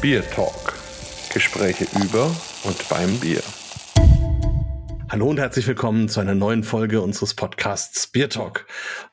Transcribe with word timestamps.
Bier 0.00 0.26
Talk. 0.30 0.78
Gespräche 1.30 1.84
über 2.02 2.34
und 2.64 2.88
beim 2.88 3.20
Bier. 3.20 3.42
Hallo 5.10 5.28
und 5.28 5.38
herzlich 5.38 5.66
willkommen 5.66 6.08
zu 6.08 6.20
einer 6.20 6.34
neuen 6.34 6.64
Folge 6.64 7.02
unseres 7.02 7.34
Podcasts 7.34 8.06
Beer 8.06 8.30
Talk. 8.30 8.64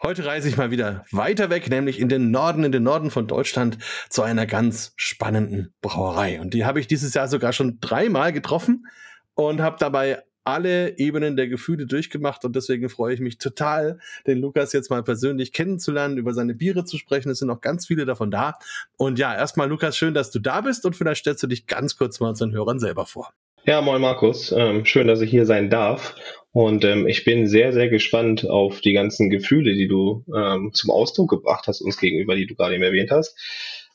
Heute 0.02 0.24
reise 0.24 0.48
ich 0.48 0.56
mal 0.56 0.72
wieder 0.72 1.04
weiter 1.12 1.50
weg, 1.50 1.70
nämlich 1.70 2.00
in 2.00 2.08
den 2.08 2.32
Norden, 2.32 2.64
in 2.64 2.72
den 2.72 2.84
Norden 2.84 3.12
von 3.12 3.28
Deutschland 3.28 3.80
zu 4.10 4.22
einer 4.22 4.46
ganz 4.46 4.94
spannenden 4.96 5.74
Brauerei. 5.82 6.40
Und 6.40 6.54
die 6.54 6.64
habe 6.64 6.80
ich 6.80 6.88
dieses 6.88 7.14
Jahr 7.14 7.28
sogar 7.28 7.52
schon 7.52 7.80
dreimal 7.82 8.32
getroffen 8.32 8.88
und 9.34 9.60
habe 9.60 9.76
dabei 9.80 10.24
alle 10.48 10.98
Ebenen 10.98 11.36
der 11.36 11.48
Gefühle 11.48 11.86
durchgemacht 11.86 12.46
und 12.46 12.56
deswegen 12.56 12.88
freue 12.90 13.14
ich 13.14 13.20
mich 13.20 13.38
total, 13.38 14.00
den 14.26 14.40
Lukas 14.40 14.72
jetzt 14.72 14.90
mal 14.90 15.04
persönlich 15.04 15.52
kennenzulernen, 15.52 16.18
über 16.18 16.34
seine 16.34 16.56
Biere 16.56 16.86
zu 16.86 16.98
sprechen. 16.98 17.30
Es 17.30 17.40
sind 17.40 17.50
noch 17.50 17.62
ganz 17.62 17.86
viele 17.86 18.06
davon 18.06 18.32
da. 18.32 18.58
Und 18.96 19.20
ja, 19.20 19.36
erstmal 19.36 19.68
Lukas, 19.68 19.98
schön, 19.98 20.14
dass 20.14 20.32
du 20.32 20.40
da 20.40 20.62
bist 20.62 20.86
und 20.86 20.96
vielleicht 20.96 21.22
stellst 21.22 21.44
du 21.44 21.48
dich 21.48 21.68
ganz 21.68 21.98
kurz 21.98 22.20
mal 22.20 22.30
unseren 22.30 22.54
Hörern 22.54 22.80
selber 22.80 23.06
vor. 23.06 23.34
Ja, 23.66 23.82
moin 23.82 24.02
Markus, 24.02 24.54
ähm, 24.54 24.86
schön, 24.86 25.08
dass 25.08 25.20
ich 25.20 25.30
hier 25.30 25.46
sein 25.46 25.70
darf. 25.70 26.16
Und 26.54 26.86
ähm, 26.86 27.06
ich 27.06 27.26
bin 27.26 27.48
sehr, 27.48 27.74
sehr 27.74 27.90
gespannt 27.90 28.50
auf 28.50 28.80
die 28.80 28.94
ganzen 28.94 29.30
Gefühle, 29.30 29.74
die 29.74 29.90
du 29.90 30.24
ähm, 30.34 30.72
zum 30.74 30.90
Ausdruck 30.90 31.30
gebracht 31.30 31.68
hast 31.68 31.82
uns 31.82 31.98
gegenüber, 31.98 32.36
die 32.36 32.48
du 32.48 32.56
gerade 32.56 32.76
eben 32.76 32.84
erwähnt 32.84 33.12
hast. 33.12 33.38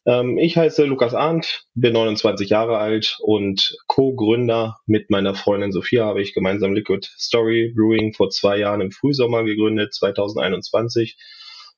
Ähm, 0.04 0.36
ich 0.38 0.56
heiße 0.56 0.84
Lukas 0.84 1.14
Arndt, 1.14 1.64
bin 1.74 1.92
29 1.92 2.48
Jahre 2.50 2.78
alt 2.78 3.18
und 3.20 3.76
Co-Gründer 3.86 4.78
mit 4.86 5.10
meiner 5.10 5.34
Freundin 5.34 5.70
Sophia 5.70 6.04
habe 6.04 6.20
ich 6.20 6.34
gemeinsam 6.34 6.74
Liquid 6.74 7.06
Story 7.18 7.72
Brewing 7.74 8.12
vor 8.12 8.30
zwei 8.30 8.58
Jahren 8.58 8.80
im 8.80 8.90
Frühsommer 8.90 9.44
gegründet, 9.44 9.94
2021. 9.94 11.16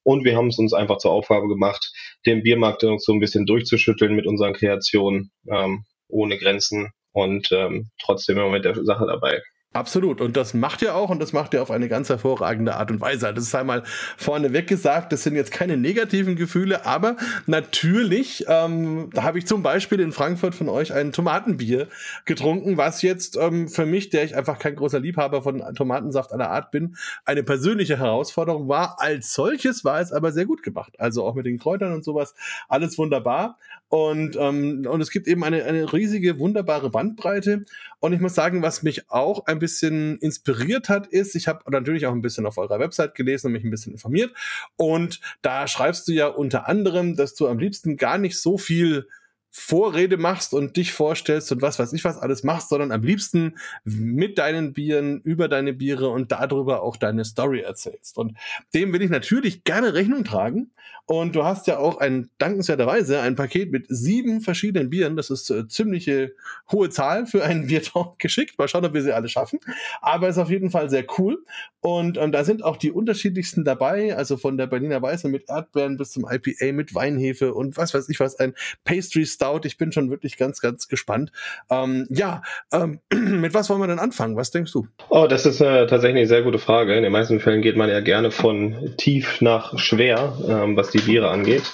Und 0.04 0.24
wir 0.24 0.36
haben 0.36 0.48
es 0.48 0.58
uns 0.58 0.72
einfach 0.72 0.98
zur 0.98 1.12
Aufgabe 1.12 1.48
gemacht, 1.48 1.92
den 2.26 2.42
Biermarkt 2.42 2.82
so 2.82 3.12
ein 3.12 3.20
bisschen 3.20 3.46
durchzuschütteln 3.46 4.14
mit 4.14 4.26
unseren 4.26 4.52
Kreationen, 4.54 5.30
ähm, 5.50 5.84
ohne 6.08 6.38
Grenzen 6.38 6.92
und 7.12 7.50
ähm, 7.52 7.90
trotzdem 8.00 8.38
immer 8.38 8.50
mit 8.50 8.64
der 8.64 8.84
Sache 8.84 9.06
dabei. 9.06 9.42
Absolut. 9.74 10.20
Und 10.20 10.36
das 10.36 10.54
macht 10.54 10.82
ihr 10.82 10.94
auch 10.94 11.10
und 11.10 11.18
das 11.18 11.32
macht 11.32 11.52
ihr 11.52 11.60
auf 11.60 11.72
eine 11.72 11.88
ganz 11.88 12.08
hervorragende 12.08 12.76
Art 12.76 12.92
und 12.92 13.00
Weise. 13.00 13.34
Das 13.34 13.42
ist 13.42 13.56
einmal 13.56 13.82
vorneweg 14.16 14.68
gesagt, 14.68 15.12
das 15.12 15.24
sind 15.24 15.34
jetzt 15.34 15.50
keine 15.50 15.76
negativen 15.76 16.36
Gefühle, 16.36 16.86
aber 16.86 17.16
natürlich, 17.46 18.44
ähm, 18.46 19.10
da 19.12 19.24
habe 19.24 19.38
ich 19.38 19.48
zum 19.48 19.64
Beispiel 19.64 19.98
in 19.98 20.12
Frankfurt 20.12 20.54
von 20.54 20.68
euch 20.68 20.92
ein 20.92 21.10
Tomatenbier 21.10 21.88
getrunken, 22.24 22.76
was 22.76 23.02
jetzt 23.02 23.36
ähm, 23.36 23.68
für 23.68 23.84
mich, 23.84 24.10
der 24.10 24.22
ich 24.22 24.36
einfach 24.36 24.60
kein 24.60 24.76
großer 24.76 25.00
Liebhaber 25.00 25.42
von 25.42 25.60
Tomatensaft 25.74 26.32
aller 26.32 26.50
Art 26.50 26.70
bin, 26.70 26.94
eine 27.24 27.42
persönliche 27.42 27.98
Herausforderung 27.98 28.68
war. 28.68 29.00
Als 29.00 29.34
solches 29.34 29.84
war 29.84 30.00
es 30.00 30.12
aber 30.12 30.30
sehr 30.30 30.46
gut 30.46 30.62
gemacht. 30.62 30.94
Also 31.00 31.24
auch 31.24 31.34
mit 31.34 31.46
den 31.46 31.58
Kräutern 31.58 31.94
und 31.94 32.04
sowas, 32.04 32.36
alles 32.68 32.96
wunderbar. 32.96 33.58
Und, 33.88 34.36
ähm, 34.36 34.86
und 34.88 35.00
es 35.00 35.10
gibt 35.10 35.28
eben 35.28 35.44
eine, 35.44 35.64
eine 35.64 35.92
riesige, 35.92 36.38
wunderbare 36.38 36.90
Bandbreite. 36.90 37.64
Und 38.04 38.12
ich 38.12 38.20
muss 38.20 38.34
sagen, 38.34 38.60
was 38.60 38.82
mich 38.82 39.10
auch 39.10 39.46
ein 39.46 39.58
bisschen 39.58 40.18
inspiriert 40.18 40.90
hat, 40.90 41.06
ist, 41.06 41.34
ich 41.36 41.48
habe 41.48 41.60
natürlich 41.70 42.06
auch 42.06 42.12
ein 42.12 42.20
bisschen 42.20 42.44
auf 42.44 42.58
eurer 42.58 42.78
Website 42.78 43.14
gelesen 43.14 43.46
und 43.46 43.54
mich 43.54 43.64
ein 43.64 43.70
bisschen 43.70 43.94
informiert. 43.94 44.30
Und 44.76 45.22
da 45.40 45.66
schreibst 45.66 46.06
du 46.06 46.12
ja 46.12 46.26
unter 46.26 46.68
anderem, 46.68 47.16
dass 47.16 47.34
du 47.34 47.48
am 47.48 47.58
liebsten 47.58 47.96
gar 47.96 48.18
nicht 48.18 48.38
so 48.38 48.58
viel 48.58 49.08
Vorrede 49.56 50.16
machst 50.16 50.52
und 50.52 50.76
dich 50.76 50.92
vorstellst 50.92 51.52
und 51.52 51.62
was 51.62 51.78
weiß 51.78 51.92
ich 51.92 52.02
was 52.02 52.18
alles 52.18 52.42
machst, 52.42 52.70
sondern 52.70 52.90
am 52.90 53.04
liebsten 53.04 53.54
mit 53.84 54.36
deinen 54.36 54.72
Bieren, 54.72 55.20
über 55.20 55.46
deine 55.46 55.72
Biere 55.72 56.08
und 56.08 56.32
darüber 56.32 56.82
auch 56.82 56.96
deine 56.96 57.24
Story 57.24 57.60
erzählst. 57.60 58.18
Und 58.18 58.36
dem 58.74 58.92
will 58.92 59.00
ich 59.00 59.10
natürlich 59.10 59.62
gerne 59.62 59.94
Rechnung 59.94 60.24
tragen. 60.24 60.72
Und 61.06 61.36
du 61.36 61.44
hast 61.44 61.66
ja 61.66 61.78
auch 61.78 61.98
ein 61.98 62.30
dankenswerterweise 62.38 63.20
ein 63.20 63.36
Paket 63.36 63.70
mit 63.70 63.86
sieben 63.88 64.40
verschiedenen 64.40 64.88
Bieren. 64.88 65.16
Das 65.16 65.28
ist 65.28 65.50
äh, 65.50 65.68
ziemliche 65.68 66.34
hohe 66.72 66.88
Zahl 66.88 67.26
für 67.26 67.44
einen 67.44 67.66
Biertalk 67.68 68.18
geschickt. 68.18 68.58
Mal 68.58 68.68
schauen, 68.68 68.86
ob 68.86 68.94
wir 68.94 69.02
sie 69.02 69.12
alle 69.12 69.28
schaffen. 69.28 69.60
Aber 70.00 70.28
ist 70.28 70.38
auf 70.38 70.48
jeden 70.48 70.70
Fall 70.70 70.88
sehr 70.88 71.04
cool. 71.18 71.44
Und 71.80 72.16
ähm, 72.16 72.32
da 72.32 72.42
sind 72.42 72.64
auch 72.64 72.78
die 72.78 72.90
unterschiedlichsten 72.90 73.64
dabei. 73.64 74.16
Also 74.16 74.38
von 74.38 74.56
der 74.56 74.66
Berliner 74.66 75.02
Weiße 75.02 75.28
mit 75.28 75.48
Erdbeeren 75.48 75.98
bis 75.98 76.12
zum 76.12 76.26
IPA 76.28 76.72
mit 76.72 76.94
Weinhefe 76.94 77.52
und 77.52 77.76
was 77.76 77.92
weiß 77.92 78.08
ich 78.08 78.18
was, 78.18 78.36
ein 78.36 78.54
Pastry 78.84 79.26
Stout. 79.44 79.66
Ich 79.66 79.76
bin 79.76 79.92
schon 79.92 80.10
wirklich 80.10 80.36
ganz, 80.36 80.60
ganz 80.60 80.88
gespannt. 80.88 81.30
Ähm, 81.70 82.06
ja, 82.10 82.42
ähm, 82.72 83.00
mit 83.12 83.54
was 83.54 83.68
wollen 83.68 83.80
wir 83.80 83.86
denn 83.86 83.98
anfangen? 83.98 84.36
Was 84.36 84.50
denkst 84.50 84.72
du? 84.72 84.86
Oh, 85.10 85.26
das 85.28 85.46
ist 85.46 85.60
äh, 85.60 85.86
tatsächlich 85.86 86.20
eine 86.20 86.26
sehr 86.26 86.42
gute 86.42 86.58
Frage. 86.58 86.94
In 86.94 87.02
den 87.02 87.12
meisten 87.12 87.40
Fällen 87.40 87.62
geht 87.62 87.76
man 87.76 87.90
ja 87.90 88.00
gerne 88.00 88.30
von 88.30 88.94
tief 88.96 89.40
nach 89.40 89.78
schwer, 89.78 90.36
ähm, 90.48 90.76
was 90.76 90.90
die 90.90 90.98
Biere 90.98 91.28
angeht. 91.28 91.64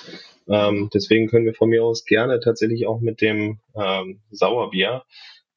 Ähm, 0.48 0.90
deswegen 0.92 1.28
können 1.28 1.46
wir 1.46 1.54
von 1.54 1.68
mir 1.68 1.84
aus 1.84 2.04
gerne 2.04 2.40
tatsächlich 2.40 2.86
auch 2.86 3.00
mit 3.00 3.20
dem 3.20 3.60
ähm, 3.76 4.20
Sauerbier, 4.30 5.04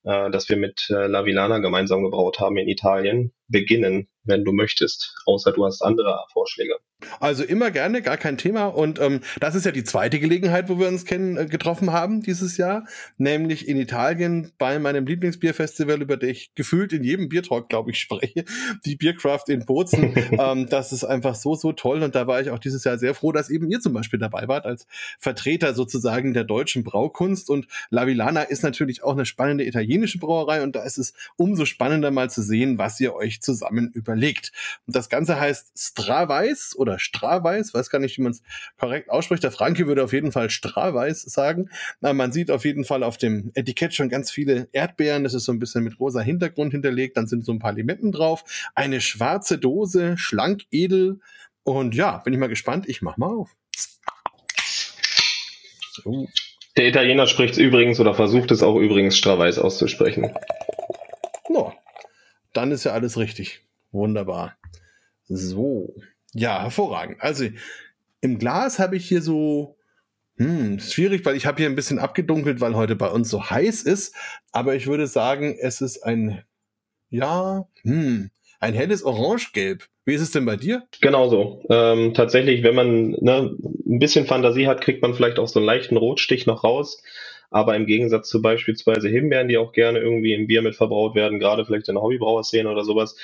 äh, 0.04 0.30
das 0.30 0.50
wir 0.50 0.58
mit 0.58 0.88
äh, 0.90 1.08
La 1.08 1.26
Villana 1.26 1.58
gemeinsam 1.60 2.04
gebraut 2.04 2.40
haben 2.40 2.58
in 2.58 2.68
Italien, 2.68 3.34
beginnen, 3.48 4.08
wenn 4.24 4.44
du 4.44 4.52
möchtest. 4.52 5.16
Außer 5.26 5.52
du 5.52 5.66
hast 5.66 5.82
andere 5.82 6.26
Vorschläge. 6.32 6.76
Also 7.20 7.44
immer 7.44 7.72
gerne, 7.72 8.02
gar 8.02 8.18
kein 8.18 8.38
Thema. 8.38 8.68
Und 8.68 9.00
ähm, 9.00 9.22
das 9.40 9.56
ist 9.56 9.66
ja 9.66 9.72
die 9.72 9.84
zweite 9.84 10.20
Gelegenheit, 10.20 10.70
wo 10.70 10.80
wir 10.80 10.88
uns 10.88 11.06
kennen, 11.06 11.38
äh, 11.38 11.46
getroffen 11.46 11.92
haben 11.92 12.22
dieses 12.22 12.58
Jahr, 12.58 12.86
nämlich 13.18 13.68
in 13.68 13.78
Italien 13.78 14.52
bei 14.58 14.80
meinem 14.80 15.06
Lieblingsbierfestival, 15.06 16.02
über 16.02 16.18
das 16.18 16.30
ich 16.30 16.56
gefühlt 16.56 16.94
in 16.94 17.04
jedem 17.04 17.30
Biertalk, 17.30 17.70
glaube 17.70 17.92
ich, 17.92 18.00
spreche, 18.00 18.46
die 18.86 18.96
Biercraft 18.96 19.50
in 19.50 19.66
Bozen. 19.66 20.14
ähm, 20.32 20.68
das 20.70 20.94
ist 20.94 21.04
einfach 21.04 21.36
so, 21.36 21.56
so 21.56 21.74
toll. 21.74 22.04
Und 22.04 22.16
da 22.16 22.28
war 22.28 22.42
ich 22.42 22.50
auch 22.50 22.60
dieses 22.60 22.84
Jahr 22.84 22.98
sehr 22.98 23.14
froh, 23.14 23.32
dass 23.32 23.50
eben 23.50 23.70
ihr 23.70 23.80
zum 23.80 23.94
Beispiel 23.94 24.20
dabei 24.20 24.48
wart, 24.48 24.66
als 24.66 24.88
Vertreter 25.20 25.74
sozusagen 25.74 26.34
der 26.34 26.44
deutschen 26.44 26.84
Braukunst. 26.84 27.50
Und 27.50 27.68
La 27.90 28.08
Villana 28.08 28.44
ist 28.44 28.64
natürlich 28.64 29.04
auch 29.04 29.14
eine 29.14 29.26
spannende 29.26 29.66
italienische 29.66 30.20
Brauerei. 30.20 30.64
Und 30.64 30.76
da 30.76 30.84
ist 30.84 30.98
es 30.98 31.14
umso 31.36 31.66
spannender 31.66 32.12
mal 32.12 32.30
zu 32.30 32.42
sehen, 32.42 32.78
was 32.78 33.00
ihr 33.00 33.14
euch 33.14 33.42
zusammen 33.42 33.92
überlegt. 34.14 34.52
Und 34.86 34.96
das 34.96 35.10
Ganze 35.10 35.40
heißt 35.40 35.74
Straweiß 35.78 36.76
oder 36.78 37.00
Straweiß, 37.00 37.74
weiß 37.74 37.90
gar 37.90 38.00
nicht, 38.00 38.18
wie 38.18 38.22
man 38.22 38.32
es 38.32 38.44
korrekt 38.78 39.10
ausspricht. 39.10 39.44
Der 39.44 39.52
Franke 39.52 39.88
würde 39.88 40.04
auf 40.04 40.14
jeden 40.14 40.32
Fall 40.32 40.50
Straweiß 40.50 41.24
sagen. 41.24 41.70
Na, 42.02 42.14
man 42.14 42.32
sieht 42.32 42.52
auf 42.52 42.66
jeden 42.66 42.86
Fall 42.86 43.04
auf 43.04 43.18
dem 43.18 43.52
Etikett 43.56 43.94
schon 43.94 44.10
ganz 44.10 44.32
viele 44.32 44.70
Erdbeeren. 44.72 45.24
Das 45.24 45.34
ist 45.34 45.46
so 45.46 45.52
ein 45.52 45.60
bisschen 45.60 45.84
mit 45.84 46.00
rosa 46.00 46.22
Hintergrund 46.22 46.72
hinterlegt. 46.72 47.18
Dann 47.18 47.28
sind 47.28 47.46
so 47.46 47.52
ein 47.52 47.60
paar 47.60 47.74
Limetten 47.74 48.12
drauf. 48.12 48.44
Eine 48.76 49.02
schwarze 49.02 49.58
Dose, 49.58 50.18
schlank, 50.18 50.64
edel. 50.72 51.20
Und 51.64 51.96
ja, 51.96 52.20
bin 52.20 52.34
ich 52.34 52.40
mal 52.40 52.48
gespannt. 52.48 52.88
Ich 52.88 53.02
mach 53.02 53.18
mal 53.18 53.28
auf. 53.28 53.56
So. 55.92 56.28
Der 56.76 56.88
Italiener 56.88 57.28
spricht 57.28 57.54
es 57.54 57.60
übrigens 57.60 58.00
oder 58.00 58.16
versucht 58.16 58.50
es 58.50 58.64
auch 58.64 58.78
übrigens 58.78 59.16
Straweiß 59.18 59.60
auszusprechen. 59.60 60.34
No, 61.48 61.72
dann 62.54 62.72
ist 62.72 62.84
ja 62.84 62.94
alles 62.94 63.18
richtig. 63.18 63.63
Wunderbar. 63.94 64.58
So. 65.30 65.96
Ja, 66.34 66.64
hervorragend. 66.64 67.22
Also 67.22 67.46
im 68.22 68.40
Glas 68.40 68.80
habe 68.80 68.98
ich 68.98 69.08
hier 69.08 69.22
so, 69.22 69.78
hm, 70.38 70.80
schwierig, 70.80 71.24
weil 71.26 71.36
ich 71.36 71.46
habe 71.46 71.58
hier 71.58 71.70
ein 71.70 71.76
bisschen 71.76 72.00
abgedunkelt, 72.00 72.60
weil 72.60 72.76
heute 72.76 72.96
bei 72.96 73.10
uns 73.10 73.30
so 73.30 73.50
heiß 73.50 73.84
ist. 73.84 74.16
Aber 74.52 74.76
ich 74.76 74.88
würde 74.88 75.08
sagen, 75.08 75.56
es 75.60 75.80
ist 75.80 76.04
ein, 76.04 76.44
ja, 77.10 77.68
hm, 77.84 78.32
ein 78.60 78.74
helles 78.74 79.04
Orangegelb. 79.04 79.88
Wie 80.06 80.16
ist 80.16 80.22
es 80.22 80.32
denn 80.32 80.46
bei 80.46 80.58
dir? 80.58 80.84
Genauso. 81.00 81.64
Ähm, 81.70 82.14
tatsächlich, 82.14 82.64
wenn 82.64 82.76
man 82.76 83.12
ne, 83.12 83.56
ein 83.86 84.00
bisschen 84.00 84.26
Fantasie 84.26 84.68
hat, 84.68 84.82
kriegt 84.82 85.02
man 85.02 85.14
vielleicht 85.14 85.40
auch 85.40 85.48
so 85.48 85.60
einen 85.60 85.68
leichten 85.68 85.98
Rotstich 85.98 86.46
noch 86.46 86.64
raus. 86.64 87.02
Aber 87.52 87.76
im 87.76 87.86
Gegensatz 87.86 88.30
zu 88.30 88.42
beispielsweise 88.42 89.08
Himbeeren, 89.10 89.48
die 89.48 89.58
auch 89.58 89.74
gerne 89.74 90.00
irgendwie 90.00 90.34
im 90.34 90.48
Bier 90.48 90.64
mit 90.64 90.76
verbraut 90.76 91.14
werden, 91.14 91.40
gerade 91.40 91.66
vielleicht 91.66 91.88
in 91.88 91.96
der 91.96 92.02
Hobbybrauerszene 92.02 92.70
oder 92.70 92.84
sowas, 92.84 93.16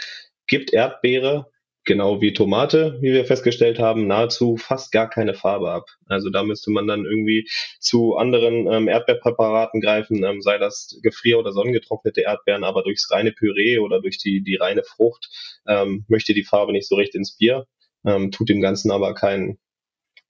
gibt 0.50 0.74
Erdbeere 0.74 1.50
genau 1.86 2.22
wie 2.22 2.34
Tomate, 2.34 3.00
wie 3.02 3.14
wir 3.14 3.26
festgestellt 3.26 3.80
haben, 3.80 4.06
nahezu 4.06 4.58
fast 4.58 4.92
gar 4.92 5.10
keine 5.10 5.34
Farbe 5.34 5.72
ab. 5.72 5.86
Also 6.06 6.30
da 6.30 6.44
müsste 6.44 6.70
man 6.70 6.86
dann 6.86 7.06
irgendwie 7.06 7.50
zu 7.80 8.16
anderen 8.16 8.68
ähm, 8.72 8.88
Erdbeerpräparaten 8.88 9.82
greifen, 9.82 10.24
ähm, 10.24 10.42
sei 10.42 10.60
das 10.60 11.00
gefrier- 11.02 11.40
oder 11.40 11.52
sonnengetrocknete 11.52 12.22
Erdbeeren, 12.22 12.64
aber 12.64 12.84
durchs 12.84 13.10
reine 13.10 13.32
Püree 13.32 13.80
oder 13.80 14.02
durch 14.02 14.20
die, 14.20 14.44
die 14.44 14.56
reine 14.56 14.84
Frucht 14.84 15.30
ähm, 15.68 16.06
möchte 16.08 16.36
die 16.36 16.44
Farbe 16.44 16.74
nicht 16.74 16.88
so 16.88 16.96
recht 16.96 17.16
ins 17.16 17.38
Bier, 17.38 17.66
ähm, 18.06 18.30
tut 18.30 18.50
dem 18.50 18.62
Ganzen 18.62 18.92
aber 18.92 19.16
keinen, 19.16 19.58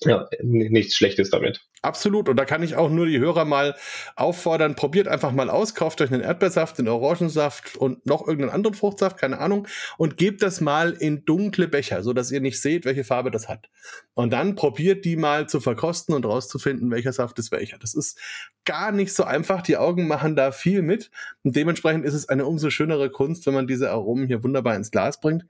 ja, 0.01 0.27
nichts 0.41 0.95
Schlechtes 0.95 1.29
damit. 1.29 1.65
Absolut. 1.81 2.29
Und 2.29 2.37
da 2.37 2.45
kann 2.45 2.63
ich 2.63 2.75
auch 2.75 2.89
nur 2.89 3.05
die 3.05 3.19
Hörer 3.19 3.43
mal 3.45 3.75
auffordern, 4.15 4.75
probiert 4.75 5.07
einfach 5.07 5.31
mal 5.31 5.49
aus, 5.49 5.75
kauft 5.75 6.01
euch 6.01 6.11
einen 6.11 6.21
Erdbeersaft, 6.21 6.79
einen 6.79 6.87
Orangensaft 6.87 7.75
und 7.75 8.05
noch 8.05 8.21
irgendeinen 8.21 8.53
anderen 8.53 8.75
Fruchtsaft, 8.75 9.17
keine 9.17 9.39
Ahnung, 9.39 9.67
und 9.97 10.17
gebt 10.17 10.41
das 10.41 10.61
mal 10.61 10.91
in 10.91 11.25
dunkle 11.25 11.67
Becher, 11.67 12.01
so 12.03 12.13
dass 12.13 12.31
ihr 12.31 12.39
nicht 12.39 12.61
seht, 12.61 12.85
welche 12.85 13.03
Farbe 13.03 13.29
das 13.29 13.49
hat. 13.49 13.69
Und 14.13 14.31
dann 14.31 14.55
probiert 14.55 15.03
die 15.03 15.17
mal 15.17 15.47
zu 15.49 15.59
verkosten 15.59 16.15
und 16.15 16.25
rauszufinden, 16.25 16.91
welcher 16.91 17.13
Saft 17.13 17.37
ist 17.39 17.51
welcher. 17.51 17.77
Das 17.77 17.93
ist 17.93 18.17
gar 18.65 18.91
nicht 18.91 19.13
so 19.13 19.23
einfach. 19.23 19.61
Die 19.61 19.77
Augen 19.77 20.07
machen 20.07 20.35
da 20.35 20.51
viel 20.51 20.81
mit. 20.81 21.11
Und 21.43 21.55
dementsprechend 21.55 22.05
ist 22.05 22.13
es 22.13 22.29
eine 22.29 22.45
umso 22.45 22.69
schönere 22.69 23.09
Kunst, 23.09 23.45
wenn 23.47 23.53
man 23.53 23.67
diese 23.67 23.91
Aromen 23.91 24.27
hier 24.27 24.43
wunderbar 24.43 24.75
ins 24.75 24.91
Glas 24.91 25.19
bringt. 25.19 25.45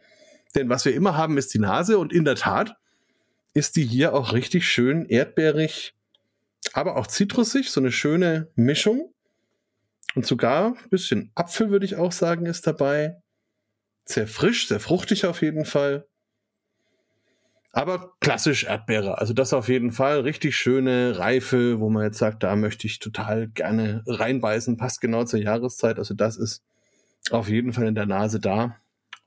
Denn 0.56 0.70
was 0.70 0.86
wir 0.86 0.94
immer 0.96 1.16
haben, 1.16 1.38
ist 1.38 1.54
die 1.54 1.60
Nase 1.60 2.00
und 2.00 2.14
in 2.14 2.26
der 2.26 2.36
Tat 2.36 2.78
ist 3.54 3.76
die 3.76 3.86
hier 3.86 4.14
auch 4.14 4.34
richtig 4.34 4.68
schön 4.68 5.06
erdbeerig, 5.06 5.94
aber 6.74 6.98
auch 6.98 7.08
zitrusig, 7.08 7.72
so 7.72 7.80
eine 7.80 7.92
schöne 7.92 8.50
Mischung. 8.56 9.14
Und 10.16 10.26
sogar 10.26 10.74
ein 10.74 10.90
bisschen 10.90 11.32
Apfel, 11.36 11.70
würde 11.70 11.86
ich 11.86 11.96
auch 11.96 12.12
sagen, 12.12 12.46
ist 12.48 12.66
dabei. 12.66 13.22
Sehr 14.06 14.28
frisch, 14.28 14.68
sehr 14.68 14.80
fruchtig 14.80 15.26
auf 15.26 15.42
jeden 15.42 15.66
Fall. 15.66 16.08
Aber 17.72 18.14
klassisch 18.20 18.64
Erdbeere. 18.64 19.20
Also 19.20 19.34
das 19.34 19.54
auf 19.54 19.70
jeden 19.70 19.92
Fall. 19.92 20.22
Richtig 20.22 20.58
schöne 20.58 21.20
Reife, 21.20 21.80
wo 21.80 21.90
man 21.90 22.04
jetzt 22.04 22.18
sagt, 22.18 22.42
da 22.42 22.56
möchte 22.56 22.88
ich 22.88 22.98
total 22.98 23.48
gerne 23.50 24.04
reinbeißen. 24.08 24.78
Passt 24.78 25.02
genau 25.02 25.26
zur 25.26 25.40
Jahreszeit. 25.40 26.00
Also 26.00 26.16
das 26.16 26.38
ist 26.38 26.64
auf 27.30 27.48
jeden 27.48 27.74
Fall 27.74 27.86
in 27.86 27.96
der 27.96 28.08
Nase 28.08 28.40
da. 28.40 28.76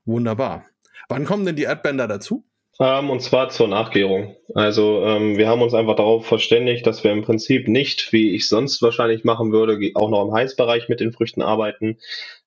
Wunderbar. 0.05 0.67
Wann 1.09 1.25
kommen 1.25 1.47
denn 1.47 1.55
die 1.57 1.65
da 1.65 2.07
dazu? 2.09 2.45
Ähm, 2.81 3.11
und 3.11 3.21
zwar 3.21 3.51
zur 3.51 3.69
Nachgärung. 3.69 4.35
Also 4.55 5.05
ähm, 5.05 5.37
wir 5.37 5.47
haben 5.47 5.61
uns 5.63 5.75
einfach 5.75 5.97
darauf 5.97 6.27
verständigt, 6.27 6.87
dass 6.87 7.05
wir 7.05 7.13
im 7.13 7.23
Prinzip 7.23 7.69
nicht, 7.69 8.13
wie 8.13 8.35
ich 8.35 8.49
sonst 8.49 8.81
wahrscheinlich 8.81 9.25
machen 9.25 9.53
würde, 9.53 9.79
auch 9.95 10.09
noch 10.09 10.25
im 10.27 10.33
Heißbereich 10.33 10.89
mit 10.89 11.01
den 11.01 11.13
Früchten 11.13 11.43
arbeiten, 11.43 11.99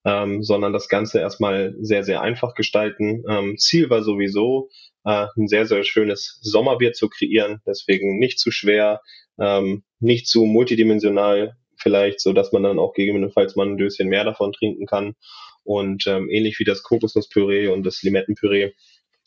ähm, 0.04 0.42
sondern 0.42 0.74
das 0.74 0.89
Ganze 0.89 1.19
erstmal 1.19 1.75
sehr, 1.80 2.04
sehr 2.04 2.22
einfach 2.22 2.56
gestalten. 2.56 3.24
Ähm, 3.30 3.57
Ziel 3.57 3.89
war 3.89 4.01
sowieso, 4.01 4.69
äh, 5.06 5.27
ein 5.38 5.48
sehr, 5.48 5.68
sehr 5.68 5.83
schönes 5.83 6.39
Sommerbier 6.42 6.94
zu 6.94 7.07
kreieren. 7.07 7.62
Deswegen 7.68 8.18
nicht 8.18 8.39
zu 8.39 8.50
schwer, 8.50 9.01
ähm, 9.39 9.83
nicht 10.00 10.28
zu 10.28 10.45
multidimensional 10.45 11.56
vielleicht, 11.78 12.19
so 12.19 12.33
dass 12.33 12.51
man 12.51 12.63
dann 12.63 12.80
auch 12.80 12.94
gegebenenfalls 12.94 13.56
mal 13.56 13.68
ein 13.68 13.78
Döschen 13.78 14.10
mehr 14.10 14.24
davon 14.24 14.54
trinken 14.54 14.88
kann. 14.88 15.13
Und 15.63 16.06
ähm, 16.07 16.30
ähnlich 16.30 16.60
wie 16.60 16.63
das 16.63 16.83
Kokosnusspüree 16.83 17.68
und 17.68 17.83
das 17.86 18.01
Limettenpüree 18.04 18.71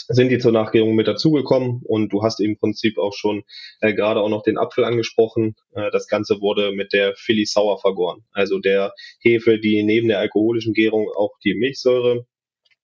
sind 0.09 0.31
die 0.31 0.39
zur 0.39 0.53
Nachgärung 0.53 0.95
mit 0.95 1.07
dazugekommen 1.07 1.83
und 1.85 2.13
du 2.13 2.23
hast 2.23 2.41
im 2.41 2.57
Prinzip 2.57 2.99
auch 2.99 3.13
schon 3.13 3.45
äh, 3.81 3.93
gerade 3.95 4.21
auch 4.21 4.31
noch 4.31 4.43
den 4.43 4.59
Apfel 4.59 4.85
angesprochen. 4.85 5.55
Äh, 5.75 5.91
das 5.91 6.09
Ganze 6.09 6.41
wurde 6.41 6.73
mit 6.73 6.93
der 6.93 7.15
Philly 7.17 7.45
Sauer 7.45 7.79
vergoren, 7.79 8.25
also 8.33 8.59
der 8.59 8.95
Hefe, 9.21 9.59
die 9.61 9.83
neben 9.83 10.09
der 10.09 10.19
alkoholischen 10.19 10.73
Gärung 10.73 11.09
auch 11.15 11.33
die 11.45 11.55
Milchsäure 11.55 12.27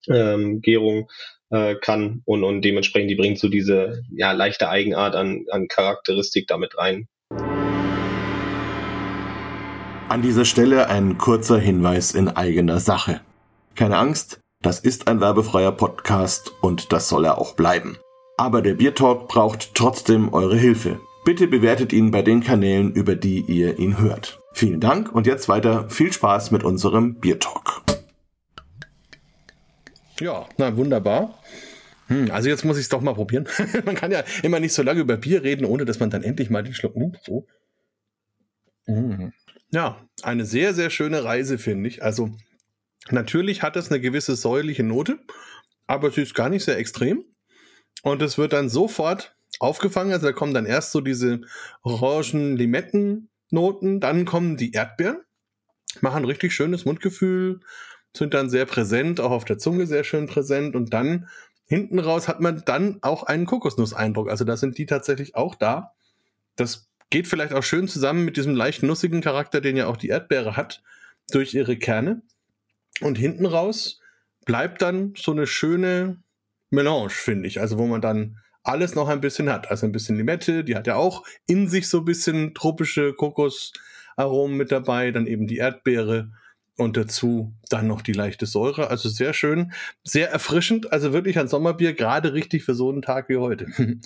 ähm, 0.08 0.60
Gärung 0.60 1.08
äh, 1.50 1.76
kann 1.76 2.22
und, 2.26 2.44
und 2.44 2.62
dementsprechend 2.62 3.10
die 3.10 3.16
bringt 3.16 3.38
so 3.38 3.48
diese 3.48 4.02
ja, 4.10 4.32
leichte 4.32 4.68
Eigenart 4.68 5.14
an, 5.14 5.46
an 5.50 5.68
Charakteristik 5.68 6.46
damit 6.46 6.76
rein. 6.76 7.08
An 10.08 10.20
dieser 10.20 10.44
Stelle 10.44 10.90
ein 10.90 11.16
kurzer 11.16 11.58
Hinweis 11.58 12.12
in 12.12 12.28
eigener 12.28 12.78
Sache. 12.78 13.22
Keine 13.74 13.96
Angst, 13.96 14.40
das 14.64 14.80
ist 14.80 15.08
ein 15.08 15.20
werbefreier 15.20 15.72
Podcast 15.72 16.54
und 16.62 16.90
das 16.94 17.10
soll 17.10 17.26
er 17.26 17.36
auch 17.36 17.54
bleiben. 17.54 17.98
Aber 18.38 18.62
der 18.62 18.72
Biertalk 18.72 19.28
braucht 19.28 19.74
trotzdem 19.74 20.32
eure 20.32 20.56
Hilfe. 20.56 21.00
Bitte 21.26 21.48
bewertet 21.48 21.92
ihn 21.92 22.10
bei 22.10 22.22
den 22.22 22.42
Kanälen, 22.42 22.90
über 22.92 23.14
die 23.14 23.40
ihr 23.40 23.78
ihn 23.78 23.98
hört. 23.98 24.40
Vielen 24.54 24.80
Dank 24.80 25.14
und 25.14 25.26
jetzt 25.26 25.50
weiter 25.50 25.90
viel 25.90 26.10
Spaß 26.10 26.50
mit 26.50 26.64
unserem 26.64 27.16
Biertalk. 27.16 27.82
Ja, 30.18 30.46
na 30.56 30.74
wunderbar. 30.76 31.38
Hm, 32.06 32.30
also 32.30 32.48
jetzt 32.48 32.64
muss 32.64 32.78
ich 32.78 32.84
es 32.84 32.88
doch 32.88 33.02
mal 33.02 33.14
probieren. 33.14 33.46
man 33.84 33.96
kann 33.96 34.12
ja 34.12 34.24
immer 34.42 34.60
nicht 34.60 34.72
so 34.72 34.82
lange 34.82 35.00
über 35.00 35.18
Bier 35.18 35.42
reden, 35.42 35.66
ohne 35.66 35.84
dass 35.84 36.00
man 36.00 36.08
dann 36.08 36.22
endlich 36.22 36.48
mal 36.48 36.62
den 36.62 36.72
Schluck 36.72 36.96
nimmt. 36.96 37.18
So. 37.22 37.46
Hm. 38.86 39.34
Ja, 39.72 40.00
eine 40.22 40.46
sehr, 40.46 40.72
sehr 40.72 40.88
schöne 40.88 41.22
Reise, 41.22 41.58
finde 41.58 41.88
ich. 41.88 42.02
Also 42.02 42.30
natürlich 43.10 43.62
hat 43.62 43.76
es 43.76 43.90
eine 43.90 44.00
gewisse 44.00 44.36
säuliche 44.36 44.82
Note, 44.82 45.18
aber 45.86 46.10
sie 46.10 46.22
ist 46.22 46.34
gar 46.34 46.48
nicht 46.48 46.64
sehr 46.64 46.78
extrem. 46.78 47.24
Und 48.02 48.22
es 48.22 48.38
wird 48.38 48.52
dann 48.52 48.68
sofort 48.68 49.36
aufgefangen. 49.60 50.12
Also 50.12 50.26
da 50.26 50.32
kommen 50.32 50.54
dann 50.54 50.66
erst 50.66 50.90
so 50.92 51.00
diese 51.00 51.42
Orangen-Limetten-Noten, 51.82 54.00
dann 54.00 54.24
kommen 54.24 54.56
die 54.56 54.72
Erdbeeren, 54.72 55.18
machen 56.00 56.24
richtig 56.24 56.52
schönes 56.52 56.84
Mundgefühl, 56.84 57.60
sind 58.16 58.34
dann 58.34 58.50
sehr 58.50 58.66
präsent, 58.66 59.20
auch 59.20 59.30
auf 59.30 59.44
der 59.44 59.58
Zunge 59.58 59.86
sehr 59.86 60.04
schön 60.04 60.26
präsent 60.26 60.76
und 60.76 60.92
dann 60.92 61.28
hinten 61.66 61.98
raus 61.98 62.28
hat 62.28 62.40
man 62.40 62.62
dann 62.64 62.98
auch 63.02 63.24
einen 63.24 63.46
Kokosnusseindruck. 63.46 64.30
Also 64.30 64.44
da 64.44 64.56
sind 64.56 64.78
die 64.78 64.86
tatsächlich 64.86 65.34
auch 65.34 65.54
da. 65.54 65.92
Das 66.56 66.88
geht 67.10 67.26
vielleicht 67.26 67.54
auch 67.54 67.62
schön 67.62 67.88
zusammen 67.88 68.24
mit 68.24 68.36
diesem 68.36 68.54
leicht 68.54 68.82
nussigen 68.82 69.20
Charakter, 69.20 69.60
den 69.60 69.76
ja 69.76 69.86
auch 69.86 69.96
die 69.96 70.08
Erdbeere 70.08 70.56
hat, 70.56 70.82
durch 71.30 71.54
ihre 71.54 71.78
Kerne. 71.78 72.22
Und 73.00 73.18
hinten 73.18 73.46
raus 73.46 74.00
bleibt 74.44 74.82
dann 74.82 75.14
so 75.16 75.32
eine 75.32 75.46
schöne 75.46 76.22
Melange, 76.70 77.10
finde 77.10 77.48
ich. 77.48 77.60
Also 77.60 77.78
wo 77.78 77.86
man 77.86 78.00
dann 78.00 78.38
alles 78.62 78.94
noch 78.94 79.08
ein 79.08 79.20
bisschen 79.20 79.50
hat. 79.50 79.70
Also 79.70 79.86
ein 79.86 79.92
bisschen 79.92 80.16
Limette, 80.16 80.64
die 80.64 80.74
hat 80.74 80.86
ja 80.86 80.96
auch 80.96 81.24
in 81.46 81.68
sich 81.68 81.88
so 81.88 81.98
ein 81.98 82.04
bisschen 82.04 82.54
tropische 82.54 83.12
Kokosaromen 83.12 84.56
mit 84.56 84.72
dabei, 84.72 85.10
dann 85.10 85.26
eben 85.26 85.46
die 85.46 85.58
Erdbeere 85.58 86.30
und 86.76 86.96
dazu 86.96 87.54
dann 87.68 87.86
noch 87.86 88.02
die 88.02 88.12
leichte 88.12 88.46
Säure. 88.46 88.88
Also 88.88 89.08
sehr 89.08 89.34
schön, 89.34 89.72
sehr 90.02 90.30
erfrischend. 90.30 90.92
Also 90.92 91.12
wirklich 91.12 91.38
ein 91.38 91.48
Sommerbier, 91.48 91.92
gerade 91.92 92.32
richtig 92.32 92.64
für 92.64 92.74
so 92.74 92.90
einen 92.90 93.02
Tag 93.02 93.28
wie 93.28 93.36
heute. 93.36 93.66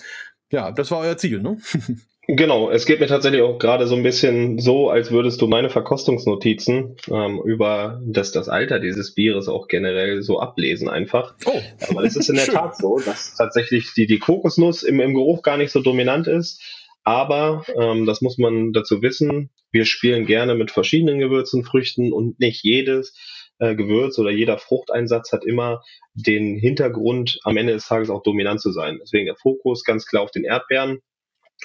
ja, 0.51 0.71
das 0.71 0.91
war 0.91 0.99
euer 0.99 1.17
Ziel, 1.17 1.41
ne? 1.41 1.57
Genau, 2.31 2.69
es 2.69 2.85
geht 2.85 2.99
mir 2.99 3.07
tatsächlich 3.07 3.41
auch 3.41 3.57
gerade 3.57 3.87
so 3.87 3.95
ein 3.95 4.03
bisschen 4.03 4.59
so, 4.59 4.91
als 4.91 5.09
würdest 5.09 5.41
du 5.41 5.47
meine 5.47 5.71
Verkostungsnotizen 5.71 6.95
ähm, 7.09 7.41
über 7.43 7.99
das, 8.05 8.31
das 8.31 8.49
Alter 8.49 8.79
dieses 8.79 9.15
Bieres 9.15 9.47
auch 9.47 9.67
generell 9.67 10.21
so 10.21 10.39
ablesen 10.39 10.89
einfach. 10.89 11.33
Oh. 11.45 11.59
Aber 11.89 12.03
es 12.03 12.15
ist 12.15 12.29
in 12.29 12.35
der 12.35 12.45
Tat 12.45 12.77
so, 12.77 12.99
dass 12.99 13.35
tatsächlich 13.35 13.95
die, 13.95 14.05
die 14.05 14.19
Kokosnuss 14.19 14.83
im, 14.83 14.99
im 14.99 15.15
Geruch 15.15 15.41
gar 15.41 15.57
nicht 15.57 15.71
so 15.71 15.81
dominant 15.81 16.27
ist. 16.27 16.61
Aber 17.03 17.65
ähm, 17.75 18.05
das 18.05 18.21
muss 18.21 18.37
man 18.37 18.73
dazu 18.73 19.01
wissen, 19.01 19.49
wir 19.71 19.85
spielen 19.85 20.27
gerne 20.27 20.53
mit 20.53 20.69
verschiedenen 20.69 21.17
Gewürzen, 21.17 21.63
Früchten 21.63 22.13
und 22.13 22.39
nicht 22.39 22.63
jedes 22.63 23.15
äh, 23.57 23.73
Gewürz 23.73 24.19
oder 24.19 24.29
jeder 24.29 24.59
Fruchteinsatz 24.59 25.31
hat 25.31 25.45
immer 25.45 25.81
den 26.13 26.59
Hintergrund, 26.59 27.39
am 27.43 27.57
Ende 27.57 27.73
des 27.73 27.87
Tages 27.87 28.11
auch 28.11 28.21
dominant 28.21 28.61
zu 28.61 28.71
sein. 28.71 28.99
Deswegen 29.01 29.25
der 29.25 29.35
Fokus 29.35 29.83
ganz 29.83 30.05
klar 30.05 30.21
auf 30.21 30.31
den 30.31 30.43
Erdbeeren. 30.43 30.99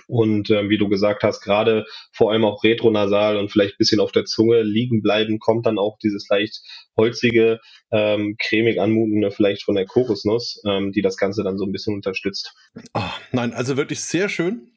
Und 0.06 0.50
ähm, 0.50 0.68
wie 0.68 0.78
du 0.78 0.88
gesagt 0.88 1.22
hast, 1.22 1.40
gerade 1.40 1.86
vor 2.12 2.32
allem 2.32 2.44
auch 2.44 2.62
retronasal 2.62 3.36
und 3.36 3.50
vielleicht 3.50 3.78
bisschen 3.78 4.00
auf 4.00 4.12
der 4.12 4.24
Zunge 4.24 4.62
liegen 4.62 5.02
bleiben, 5.02 5.38
kommt 5.38 5.66
dann 5.66 5.78
auch 5.78 5.98
dieses 6.02 6.28
leicht 6.28 6.60
holzige, 6.96 7.60
ähm, 7.90 8.36
cremig 8.38 8.80
anmutende 8.80 9.30
vielleicht 9.30 9.64
von 9.64 9.74
der 9.74 9.86
Kokosnuss, 9.86 10.62
ähm, 10.66 10.92
die 10.92 11.02
das 11.02 11.16
Ganze 11.16 11.42
dann 11.42 11.58
so 11.58 11.64
ein 11.64 11.72
bisschen 11.72 11.94
unterstützt. 11.94 12.54
Oh, 12.94 13.00
nein, 13.32 13.52
also 13.52 13.76
wirklich 13.76 14.00
sehr 14.00 14.28
schön 14.28 14.70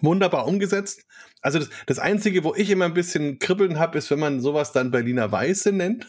wunderbar 0.00 0.46
umgesetzt. 0.46 1.06
Also 1.40 1.58
das, 1.58 1.70
das 1.86 1.98
Einzige, 1.98 2.44
wo 2.44 2.54
ich 2.54 2.70
immer 2.70 2.86
ein 2.86 2.94
bisschen 2.94 3.38
kribbeln 3.38 3.78
habe, 3.78 3.98
ist, 3.98 4.10
wenn 4.10 4.18
man 4.18 4.40
sowas 4.40 4.72
dann 4.72 4.90
Berliner 4.90 5.30
Weiße 5.30 5.72
nennt. 5.72 6.06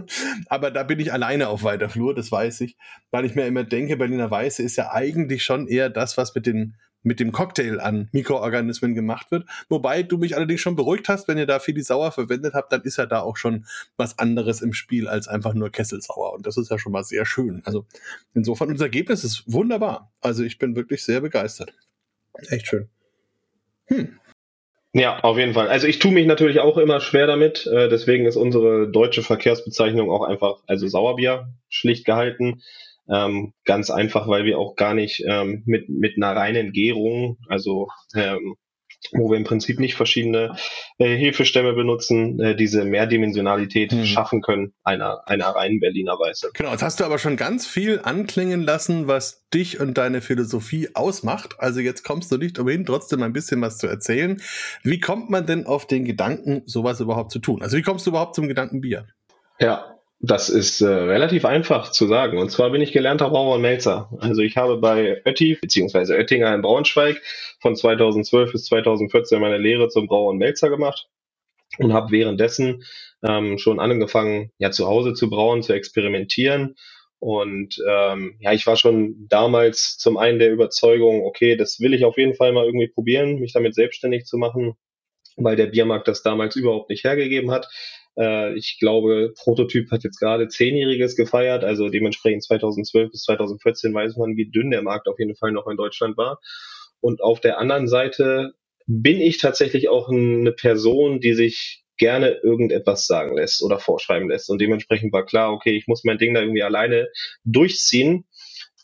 Aber 0.48 0.70
da 0.70 0.82
bin 0.82 1.00
ich 1.00 1.12
alleine 1.12 1.48
auf 1.48 1.62
weiter 1.62 1.88
Flur, 1.88 2.14
das 2.14 2.32
weiß 2.32 2.62
ich. 2.62 2.76
Weil 3.10 3.24
ich 3.24 3.34
mir 3.34 3.46
immer 3.46 3.64
denke, 3.64 3.96
Berliner 3.96 4.30
Weiße 4.30 4.62
ist 4.62 4.76
ja 4.76 4.90
eigentlich 4.92 5.42
schon 5.42 5.68
eher 5.68 5.90
das, 5.90 6.16
was 6.16 6.34
mit, 6.34 6.46
den, 6.46 6.76
mit 7.02 7.20
dem 7.20 7.32
Cocktail 7.32 7.80
an 7.80 8.08
Mikroorganismen 8.12 8.94
gemacht 8.94 9.30
wird. 9.30 9.46
Wobei 9.68 10.02
du 10.02 10.18
mich 10.18 10.36
allerdings 10.36 10.60
schon 10.60 10.76
beruhigt 10.76 11.08
hast, 11.08 11.28
wenn 11.28 11.38
ihr 11.38 11.46
da 11.46 11.58
viel 11.58 11.80
Sauer 11.82 12.12
verwendet 12.12 12.54
habt, 12.54 12.72
dann 12.72 12.82
ist 12.82 12.98
ja 12.98 13.06
da 13.06 13.20
auch 13.20 13.36
schon 13.36 13.66
was 13.96 14.18
anderes 14.18 14.60
im 14.60 14.72
Spiel 14.72 15.08
als 15.08 15.28
einfach 15.28 15.54
nur 15.54 15.70
Kesselsauer. 15.70 16.34
Und 16.34 16.46
das 16.46 16.56
ist 16.56 16.70
ja 16.70 16.78
schon 16.78 16.92
mal 16.92 17.04
sehr 17.04 17.24
schön. 17.24 17.62
Also 17.64 17.86
insofern, 18.34 18.68
unser 18.68 18.86
Ergebnis 18.86 19.24
ist 19.24 19.44
wunderbar. 19.46 20.12
Also 20.20 20.44
ich 20.44 20.58
bin 20.58 20.76
wirklich 20.76 21.02
sehr 21.02 21.20
begeistert. 21.20 21.72
Echt 22.48 22.66
schön. 22.66 22.88
Hm. 23.86 24.20
Ja, 24.92 25.20
auf 25.20 25.38
jeden 25.38 25.54
Fall. 25.54 25.68
Also 25.68 25.86
ich 25.86 26.00
tue 26.00 26.10
mich 26.10 26.26
natürlich 26.26 26.58
auch 26.58 26.76
immer 26.76 27.00
schwer 27.00 27.26
damit. 27.26 27.66
Äh, 27.66 27.88
deswegen 27.88 28.26
ist 28.26 28.36
unsere 28.36 28.90
deutsche 28.90 29.22
Verkehrsbezeichnung 29.22 30.10
auch 30.10 30.24
einfach, 30.24 30.62
also 30.66 30.88
Sauerbier, 30.88 31.48
schlicht 31.68 32.04
gehalten. 32.04 32.62
Ähm, 33.10 33.52
ganz 33.64 33.90
einfach, 33.90 34.28
weil 34.28 34.44
wir 34.44 34.58
auch 34.58 34.76
gar 34.76 34.94
nicht 34.94 35.24
ähm, 35.26 35.62
mit, 35.66 35.88
mit 35.88 36.16
einer 36.16 36.36
reinen 36.36 36.72
Gärung, 36.72 37.38
also 37.48 37.88
ähm, 38.14 38.56
wo 39.12 39.30
wir 39.30 39.36
im 39.36 39.44
Prinzip 39.44 39.80
nicht 39.80 39.94
verschiedene 39.94 40.56
äh, 40.98 41.16
Hefestämme 41.16 41.72
benutzen, 41.72 42.38
äh, 42.40 42.54
diese 42.54 42.84
Mehrdimensionalität 42.84 43.92
hm. 43.92 44.04
schaffen 44.04 44.42
können 44.42 44.74
einer, 44.84 45.26
einer 45.26 45.46
reinen 45.46 45.80
Berliner 45.80 46.12
Weiße. 46.12 46.50
Genau, 46.54 46.70
jetzt 46.70 46.82
hast 46.82 47.00
du 47.00 47.04
aber 47.04 47.18
schon 47.18 47.36
ganz 47.36 47.66
viel 47.66 48.00
anklingen 48.02 48.62
lassen, 48.62 49.08
was 49.08 49.48
dich 49.50 49.80
und 49.80 49.96
deine 49.96 50.20
Philosophie 50.20 50.90
ausmacht. 50.94 51.56
Also 51.58 51.80
jetzt 51.80 52.04
kommst 52.04 52.30
du 52.30 52.36
nicht 52.36 52.58
umhin, 52.58 52.84
trotzdem 52.84 53.22
ein 53.22 53.32
bisschen 53.32 53.60
was 53.62 53.78
zu 53.78 53.86
erzählen. 53.86 54.40
Wie 54.82 55.00
kommt 55.00 55.30
man 55.30 55.46
denn 55.46 55.66
auf 55.66 55.86
den 55.86 56.04
Gedanken, 56.04 56.62
sowas 56.66 57.00
überhaupt 57.00 57.32
zu 57.32 57.38
tun? 57.38 57.62
Also 57.62 57.76
wie 57.76 57.82
kommst 57.82 58.06
du 58.06 58.10
überhaupt 58.10 58.34
zum 58.34 58.48
Gedanken 58.48 58.80
Bier? 58.80 59.06
Ja, 59.58 59.99
das 60.22 60.50
ist 60.50 60.82
äh, 60.82 60.86
relativ 60.86 61.44
einfach 61.46 61.90
zu 61.92 62.06
sagen. 62.06 62.38
Und 62.38 62.50
zwar 62.50 62.70
bin 62.70 62.82
ich 62.82 62.92
gelernter 62.92 63.30
Brauer 63.30 63.54
und 63.54 63.62
Melzer. 63.62 64.10
Also 64.20 64.42
ich 64.42 64.56
habe 64.56 64.76
bei 64.76 65.22
Ötti 65.24 65.56
bzw. 65.60 66.14
Oettinger 66.14 66.54
in 66.54 66.62
Braunschweig 66.62 67.22
von 67.60 67.74
2012 67.74 68.52
bis 68.52 68.66
2014 68.66 69.40
meine 69.40 69.58
Lehre 69.58 69.88
zum 69.88 70.06
Brauer 70.06 70.30
und 70.30 70.38
Melzer 70.38 70.68
gemacht 70.68 71.08
und 71.78 71.94
habe 71.94 72.10
währenddessen 72.12 72.84
ähm, 73.26 73.58
schon 73.58 73.80
angefangen, 73.80 74.52
ja 74.58 74.70
zu 74.70 74.86
Hause 74.86 75.14
zu 75.14 75.30
brauen, 75.30 75.62
zu 75.62 75.72
experimentieren. 75.72 76.76
Und 77.18 77.82
ähm, 77.88 78.36
ja, 78.40 78.52
ich 78.52 78.66
war 78.66 78.76
schon 78.76 79.26
damals 79.28 79.98
zum 79.98 80.18
einen 80.18 80.38
der 80.38 80.52
Überzeugung, 80.52 81.24
okay, 81.24 81.56
das 81.56 81.80
will 81.80 81.94
ich 81.94 82.04
auf 82.04 82.18
jeden 82.18 82.34
Fall 82.34 82.52
mal 82.52 82.66
irgendwie 82.66 82.88
probieren, 82.88 83.36
mich 83.40 83.52
damit 83.52 83.74
selbstständig 83.74 84.24
zu 84.26 84.36
machen. 84.38 84.74
weil 85.36 85.56
der 85.56 85.66
Biermarkt 85.66 86.08
das 86.08 86.22
damals 86.22 86.56
überhaupt 86.56 86.90
nicht 86.90 87.04
hergegeben 87.04 87.50
hat. 87.50 87.68
Äh, 88.18 88.54
ich 88.54 88.78
glaube, 88.80 89.32
Prototyp 89.36 89.90
hat 89.90 90.04
jetzt 90.04 90.18
gerade 90.18 90.48
Zehnjähriges 90.48 91.16
gefeiert, 91.16 91.64
also 91.64 91.88
dementsprechend 91.88 92.44
2012 92.44 93.10
bis 93.10 93.22
2014 93.22 93.94
weiß 93.94 94.16
man, 94.16 94.36
wie 94.36 94.50
dünn 94.50 94.70
der 94.70 94.82
Markt 94.82 95.08
auf 95.08 95.18
jeden 95.18 95.36
Fall 95.36 95.52
noch 95.52 95.66
in 95.66 95.76
Deutschland 95.76 96.16
war. 96.16 96.40
Und 97.00 97.22
auf 97.22 97.40
der 97.40 97.58
anderen 97.58 97.88
Seite 97.88 98.52
bin 98.86 99.20
ich 99.20 99.38
tatsächlich 99.38 99.88
auch 99.88 100.08
eine 100.08 100.52
Person, 100.52 101.20
die 101.20 101.34
sich 101.34 101.84
gerne 101.96 102.30
irgendetwas 102.42 103.06
sagen 103.06 103.36
lässt 103.36 103.62
oder 103.62 103.78
vorschreiben 103.78 104.28
lässt. 104.28 104.48
Und 104.48 104.60
dementsprechend 104.60 105.12
war 105.12 105.24
klar, 105.26 105.52
okay, 105.52 105.76
ich 105.76 105.86
muss 105.86 106.02
mein 106.02 106.18
Ding 106.18 106.34
da 106.34 106.40
irgendwie 106.40 106.62
alleine 106.62 107.08
durchziehen. 107.44 108.24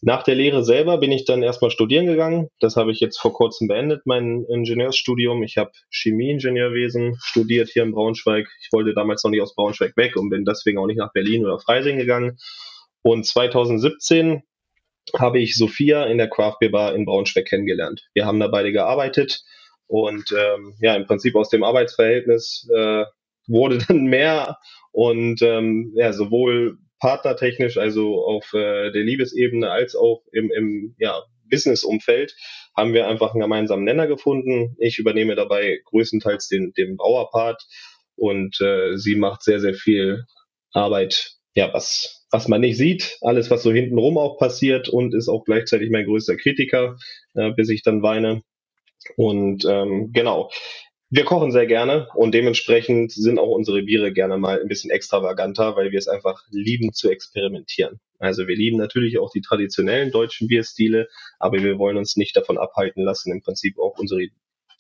Nach 0.03 0.23
der 0.23 0.35
Lehre 0.35 0.63
selber 0.63 0.99
bin 0.99 1.11
ich 1.11 1.25
dann 1.25 1.43
erstmal 1.43 1.71
studieren 1.71 2.07
gegangen. 2.07 2.49
Das 2.61 2.77
habe 2.77 2.93
ich 2.93 3.01
jetzt 3.01 3.19
vor 3.19 3.33
kurzem 3.33 3.67
beendet, 3.67 4.03
mein 4.05 4.45
Ingenieursstudium. 4.45 5.43
Ich 5.43 5.57
habe 5.57 5.71
Chemieingenieurwesen 5.91 7.17
studiert 7.21 7.71
hier 7.71 7.83
in 7.83 7.93
Braunschweig. 7.93 8.47
Ich 8.61 8.69
wollte 8.73 8.95
damals 8.95 9.25
noch 9.25 9.31
nicht 9.31 9.43
aus 9.43 9.55
Braunschweig 9.55 9.97
weg 9.97 10.17
und 10.17 10.29
bin 10.29 10.45
deswegen 10.45 10.79
auch 10.79 10.87
nicht 10.87 10.99
nach 10.99 11.13
Berlin 11.13 11.47
oder 11.47 11.59
Freising 11.59 11.97
gegangen. 11.97 12.37
Und 13.03 13.27
2017 13.27 14.43
habe 15.19 15.39
ich 15.39 15.57
Sophia 15.57 16.05
in 16.05 16.19
der 16.19 16.29
Craft 16.29 16.57
Beer 16.61 16.73
Bar 16.73 16.95
in 16.95 17.07
Braunschweig 17.07 17.47
kennengelernt. 17.47 18.03
Wir 18.13 18.27
haben 18.27 18.41
da 18.41 18.49
beide 18.49 18.73
gearbeitet 18.73 19.45
und 19.87 20.33
ähm, 20.33 20.75
ja, 20.81 20.95
im 20.95 21.07
Prinzip 21.07 21.37
aus 21.37 21.49
dem 21.49 21.63
Arbeitsverhältnis 21.65 22.69
äh, 22.75 23.05
wurde 23.47 23.79
dann 23.89 24.05
mehr 24.05 24.59
und 24.93 25.41
ähm, 25.43 25.93
ja, 25.95 26.13
sowohl 26.13 26.79
partnertechnisch, 27.01 27.77
also 27.77 28.25
auf 28.25 28.53
äh, 28.53 28.91
der 28.91 29.03
Liebesebene, 29.03 29.71
als 29.71 29.95
auch 29.95 30.23
im, 30.33 30.51
im 30.51 30.95
ja, 30.99 31.23
Business-Umfeld 31.51 32.35
haben 32.77 32.93
wir 32.93 33.09
einfach 33.09 33.33
einen 33.33 33.41
gemeinsamen 33.41 33.85
Nenner 33.85 34.07
gefunden. 34.07 34.77
Ich 34.79 34.99
übernehme 34.99 35.35
dabei 35.35 35.81
größtenteils 35.85 36.49
den, 36.49 36.73
den 36.73 36.97
Brauerpart 36.97 37.63
und 38.17 38.61
äh, 38.61 38.97
sie 38.97 39.17
macht 39.17 39.43
sehr, 39.43 39.61
sehr 39.61 39.75
viel 39.75 40.25
Arbeit, 40.73 41.37
ja, 41.55 41.73
was, 41.73 42.27
was 42.31 42.49
man 42.49 42.61
nicht 42.61 42.77
sieht, 42.77 43.19
alles, 43.23 43.51
was 43.51 43.63
so 43.63 43.73
hintenrum 43.73 44.19
auch 44.19 44.39
passiert 44.39 44.89
und 44.89 45.15
ist 45.15 45.29
auch 45.29 45.45
gleichzeitig 45.45 45.91
mein 45.91 46.07
größter 46.07 46.37
Kritiker, 46.37 46.97
äh, 47.35 47.53
bis 47.53 47.71
ich 47.71 47.83
dann 47.83 48.03
weine. 48.03 48.43
Und 49.17 49.65
ähm, 49.65 50.11
genau, 50.13 50.51
wir 51.09 51.25
kochen 51.25 51.53
sehr 51.53 51.67
gerne 51.67 52.09
und 52.15 52.35
dementsprechend 52.35 53.13
sind 53.13 53.39
auch 53.39 53.51
unsere 53.51 53.83
Biere 53.83 54.13
gerne 54.13 54.39
mal 54.39 54.61
ein 54.61 54.69
bisschen 54.69 54.91
extravaganter, 54.91 55.77
weil 55.77 55.93
wir 55.93 55.99
es 55.99 56.09
einfach 56.09 56.43
lieben 56.51 56.93
zu 56.93 57.09
experimentieren. 57.11 58.01
Also 58.19 58.49
wir 58.49 58.57
lieben 58.57 58.77
natürlich 58.77 59.19
auch 59.19 59.31
die 59.31 59.41
traditionellen 59.41 60.11
deutschen 60.11 60.49
Bierstile, 60.49 61.09
aber 61.39 61.63
wir 61.63 61.79
wollen 61.79 61.97
uns 61.97 62.17
nicht 62.17 62.37
davon 62.37 62.59
abhalten 62.59 63.05
lassen, 63.05 63.31
im 63.31 63.43
Prinzip 63.43 63.79
auch 63.79 63.99
unsere 63.99 64.27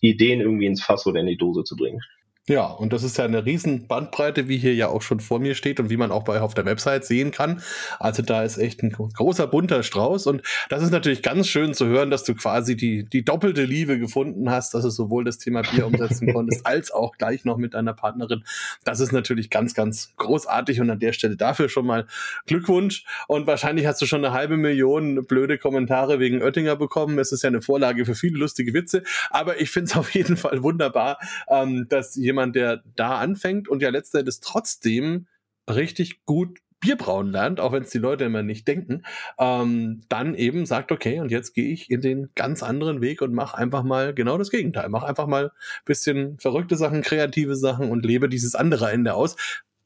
Ideen 0.00 0.40
irgendwie 0.40 0.66
ins 0.66 0.82
Fass 0.82 1.06
oder 1.06 1.20
in 1.20 1.26
die 1.26 1.36
Dose 1.36 1.64
zu 1.64 1.76
bringen. 1.76 2.00
Ja, 2.48 2.66
und 2.66 2.92
das 2.92 3.02
ist 3.02 3.18
ja 3.18 3.24
eine 3.24 3.44
riesen 3.44 3.88
Bandbreite, 3.88 4.46
wie 4.46 4.56
hier 4.56 4.72
ja 4.72 4.86
auch 4.86 5.02
schon 5.02 5.18
vor 5.18 5.40
mir 5.40 5.56
steht 5.56 5.80
und 5.80 5.90
wie 5.90 5.96
man 5.96 6.12
auch 6.12 6.22
bei 6.22 6.40
auf 6.40 6.54
der 6.54 6.64
Website 6.64 7.04
sehen 7.04 7.32
kann. 7.32 7.60
Also 7.98 8.22
da 8.22 8.44
ist 8.44 8.56
echt 8.56 8.84
ein 8.84 8.92
großer 8.92 9.48
bunter 9.48 9.82
Strauß 9.82 10.28
und 10.28 10.42
das 10.68 10.84
ist 10.84 10.92
natürlich 10.92 11.22
ganz 11.22 11.48
schön 11.48 11.74
zu 11.74 11.86
hören, 11.86 12.08
dass 12.08 12.22
du 12.22 12.36
quasi 12.36 12.76
die, 12.76 13.02
die 13.02 13.24
doppelte 13.24 13.64
Liebe 13.64 13.98
gefunden 13.98 14.48
hast, 14.48 14.74
dass 14.74 14.84
du 14.84 14.90
sowohl 14.90 15.24
das 15.24 15.38
Thema 15.38 15.62
Bier 15.62 15.88
umsetzen 15.88 16.32
konntest, 16.32 16.64
als 16.64 16.92
auch 16.92 17.16
gleich 17.16 17.44
noch 17.44 17.56
mit 17.56 17.74
deiner 17.74 17.94
Partnerin. 17.94 18.44
Das 18.84 19.00
ist 19.00 19.10
natürlich 19.10 19.50
ganz, 19.50 19.74
ganz 19.74 20.14
großartig 20.16 20.80
und 20.80 20.88
an 20.88 21.00
der 21.00 21.14
Stelle 21.14 21.36
dafür 21.36 21.68
schon 21.68 21.84
mal 21.86 22.06
Glückwunsch. 22.46 23.06
Und 23.26 23.48
wahrscheinlich 23.48 23.86
hast 23.86 24.00
du 24.02 24.06
schon 24.06 24.24
eine 24.24 24.32
halbe 24.32 24.56
Million 24.56 25.26
blöde 25.26 25.58
Kommentare 25.58 26.20
wegen 26.20 26.42
Oettinger 26.42 26.76
bekommen. 26.76 27.18
Es 27.18 27.32
ist 27.32 27.42
ja 27.42 27.48
eine 27.48 27.60
Vorlage 27.60 28.04
für 28.04 28.14
viele 28.14 28.38
lustige 28.38 28.72
Witze, 28.72 29.02
aber 29.30 29.60
ich 29.60 29.72
finde 29.72 29.90
es 29.90 29.96
auf 29.96 30.14
jeden 30.14 30.36
Fall 30.36 30.62
wunderbar, 30.62 31.18
ähm, 31.48 31.88
dass 31.88 32.14
jemand 32.14 32.35
jemand, 32.36 32.54
der 32.54 32.82
da 32.94 33.18
anfängt 33.18 33.68
und 33.68 33.82
ja 33.82 33.88
letzten 33.88 34.18
Endes 34.18 34.40
trotzdem 34.40 35.26
richtig 35.68 36.24
gut 36.26 36.58
Bier 36.78 36.96
brauen 36.96 37.32
lernt, 37.32 37.58
auch 37.58 37.72
wenn 37.72 37.84
es 37.84 37.90
die 37.90 37.98
Leute 37.98 38.24
immer 38.24 38.42
nicht 38.42 38.68
denken, 38.68 39.02
ähm, 39.38 40.02
dann 40.10 40.34
eben 40.34 40.66
sagt, 40.66 40.92
okay, 40.92 41.20
und 41.20 41.30
jetzt 41.30 41.54
gehe 41.54 41.72
ich 41.72 41.90
in 41.90 42.02
den 42.02 42.28
ganz 42.34 42.62
anderen 42.62 43.00
Weg 43.00 43.22
und 43.22 43.32
mache 43.32 43.56
einfach 43.56 43.82
mal 43.82 44.12
genau 44.12 44.36
das 44.36 44.50
Gegenteil. 44.50 44.90
Mach 44.90 45.02
einfach 45.02 45.26
mal 45.26 45.52
bisschen 45.86 46.38
verrückte 46.38 46.76
Sachen, 46.76 47.00
kreative 47.00 47.56
Sachen 47.56 47.90
und 47.90 48.04
lebe 48.04 48.28
dieses 48.28 48.54
andere 48.54 48.90
Ende 48.90 49.14
aus. 49.14 49.36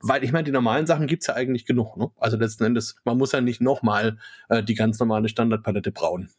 Weil 0.01 0.25
ich 0.25 0.33
meine, 0.33 0.45
die 0.45 0.51
normalen 0.51 0.87
Sachen 0.87 1.07
gibt's 1.07 1.29
ja 1.29 1.35
eigentlich 1.35 1.65
genug. 1.65 1.97
Ne? 1.97 2.11
Also 2.17 2.37
letzten 2.37 2.65
Endes, 2.65 2.97
man 3.05 3.19
muss 3.19 3.33
ja 3.33 3.41
nicht 3.41 3.61
nochmal 3.61 4.19
äh, 4.49 4.63
die 4.63 4.75
ganz 4.75 4.99
normale 4.99 5.29
Standardpalette 5.29 5.93
brauen, 5.93 6.31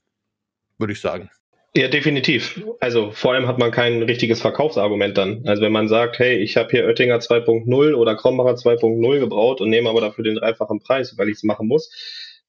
würde 0.77 0.93
ich 0.93 0.99
sagen. 0.99 1.29
Ja, 1.73 1.87
definitiv. 1.87 2.61
Also 2.81 3.11
vor 3.11 3.33
allem 3.33 3.47
hat 3.47 3.57
man 3.57 3.71
kein 3.71 4.03
richtiges 4.03 4.41
Verkaufsargument 4.41 5.17
dann. 5.17 5.43
Also 5.47 5.61
wenn 5.61 5.71
man 5.71 5.87
sagt, 5.87 6.19
hey, 6.19 6.37
ich 6.37 6.57
habe 6.57 6.69
hier 6.69 6.85
Oettinger 6.85 7.19
2.0 7.19 7.93
oder 7.93 8.15
Krombacher 8.15 8.55
2.0 8.55 9.19
gebraut 9.19 9.61
und 9.61 9.69
nehme 9.69 9.89
aber 9.89 10.01
dafür 10.01 10.25
den 10.25 10.35
dreifachen 10.35 10.79
Preis, 10.81 11.17
weil 11.17 11.29
ich 11.29 11.37
es 11.37 11.43
machen 11.43 11.67
muss, 11.67 11.89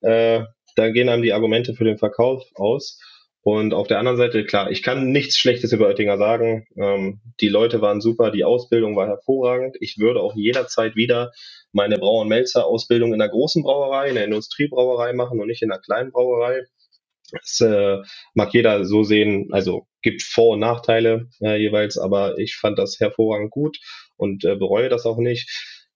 äh, 0.00 0.40
dann 0.74 0.92
gehen 0.92 1.08
einem 1.08 1.22
die 1.22 1.32
Argumente 1.32 1.74
für 1.74 1.84
den 1.84 1.98
Verkauf 1.98 2.42
aus. 2.56 2.98
Und 3.44 3.74
auf 3.74 3.86
der 3.86 3.98
anderen 3.98 4.18
Seite, 4.18 4.44
klar, 4.44 4.70
ich 4.70 4.82
kann 4.82 5.10
nichts 5.10 5.36
Schlechtes 5.36 5.72
über 5.72 5.86
Oettinger 5.86 6.18
sagen. 6.18 6.66
Ähm, 6.76 7.20
die 7.40 7.48
Leute 7.48 7.80
waren 7.80 8.00
super, 8.00 8.30
die 8.32 8.44
Ausbildung 8.44 8.96
war 8.96 9.06
hervorragend. 9.06 9.76
Ich 9.80 9.98
würde 9.98 10.20
auch 10.20 10.34
jederzeit 10.34 10.96
wieder 10.96 11.30
meine 11.72 11.98
Brauer- 11.98 12.22
und 12.22 12.28
Melzer-Ausbildung 12.28 13.12
in 13.12 13.18
der 13.20 13.28
großen 13.28 13.62
Brauerei, 13.62 14.08
in 14.08 14.14
der 14.16 14.24
Industriebrauerei 14.24 15.12
machen 15.12 15.40
und 15.40 15.46
nicht 15.46 15.62
in 15.62 15.68
der 15.68 15.78
kleinen 15.80 16.10
Brauerei. 16.10 16.62
Das 17.32 17.60
äh, 17.60 17.98
mag 18.34 18.52
jeder 18.52 18.84
so 18.84 19.02
sehen, 19.02 19.48
also 19.52 19.86
gibt 20.02 20.22
Vor- 20.22 20.54
und 20.54 20.60
Nachteile 20.60 21.28
äh, 21.40 21.56
jeweils, 21.56 21.98
aber 21.98 22.38
ich 22.38 22.56
fand 22.56 22.78
das 22.78 23.00
hervorragend 23.00 23.50
gut 23.50 23.78
und 24.16 24.44
äh, 24.44 24.56
bereue 24.56 24.88
das 24.88 25.06
auch 25.06 25.18
nicht. 25.18 25.48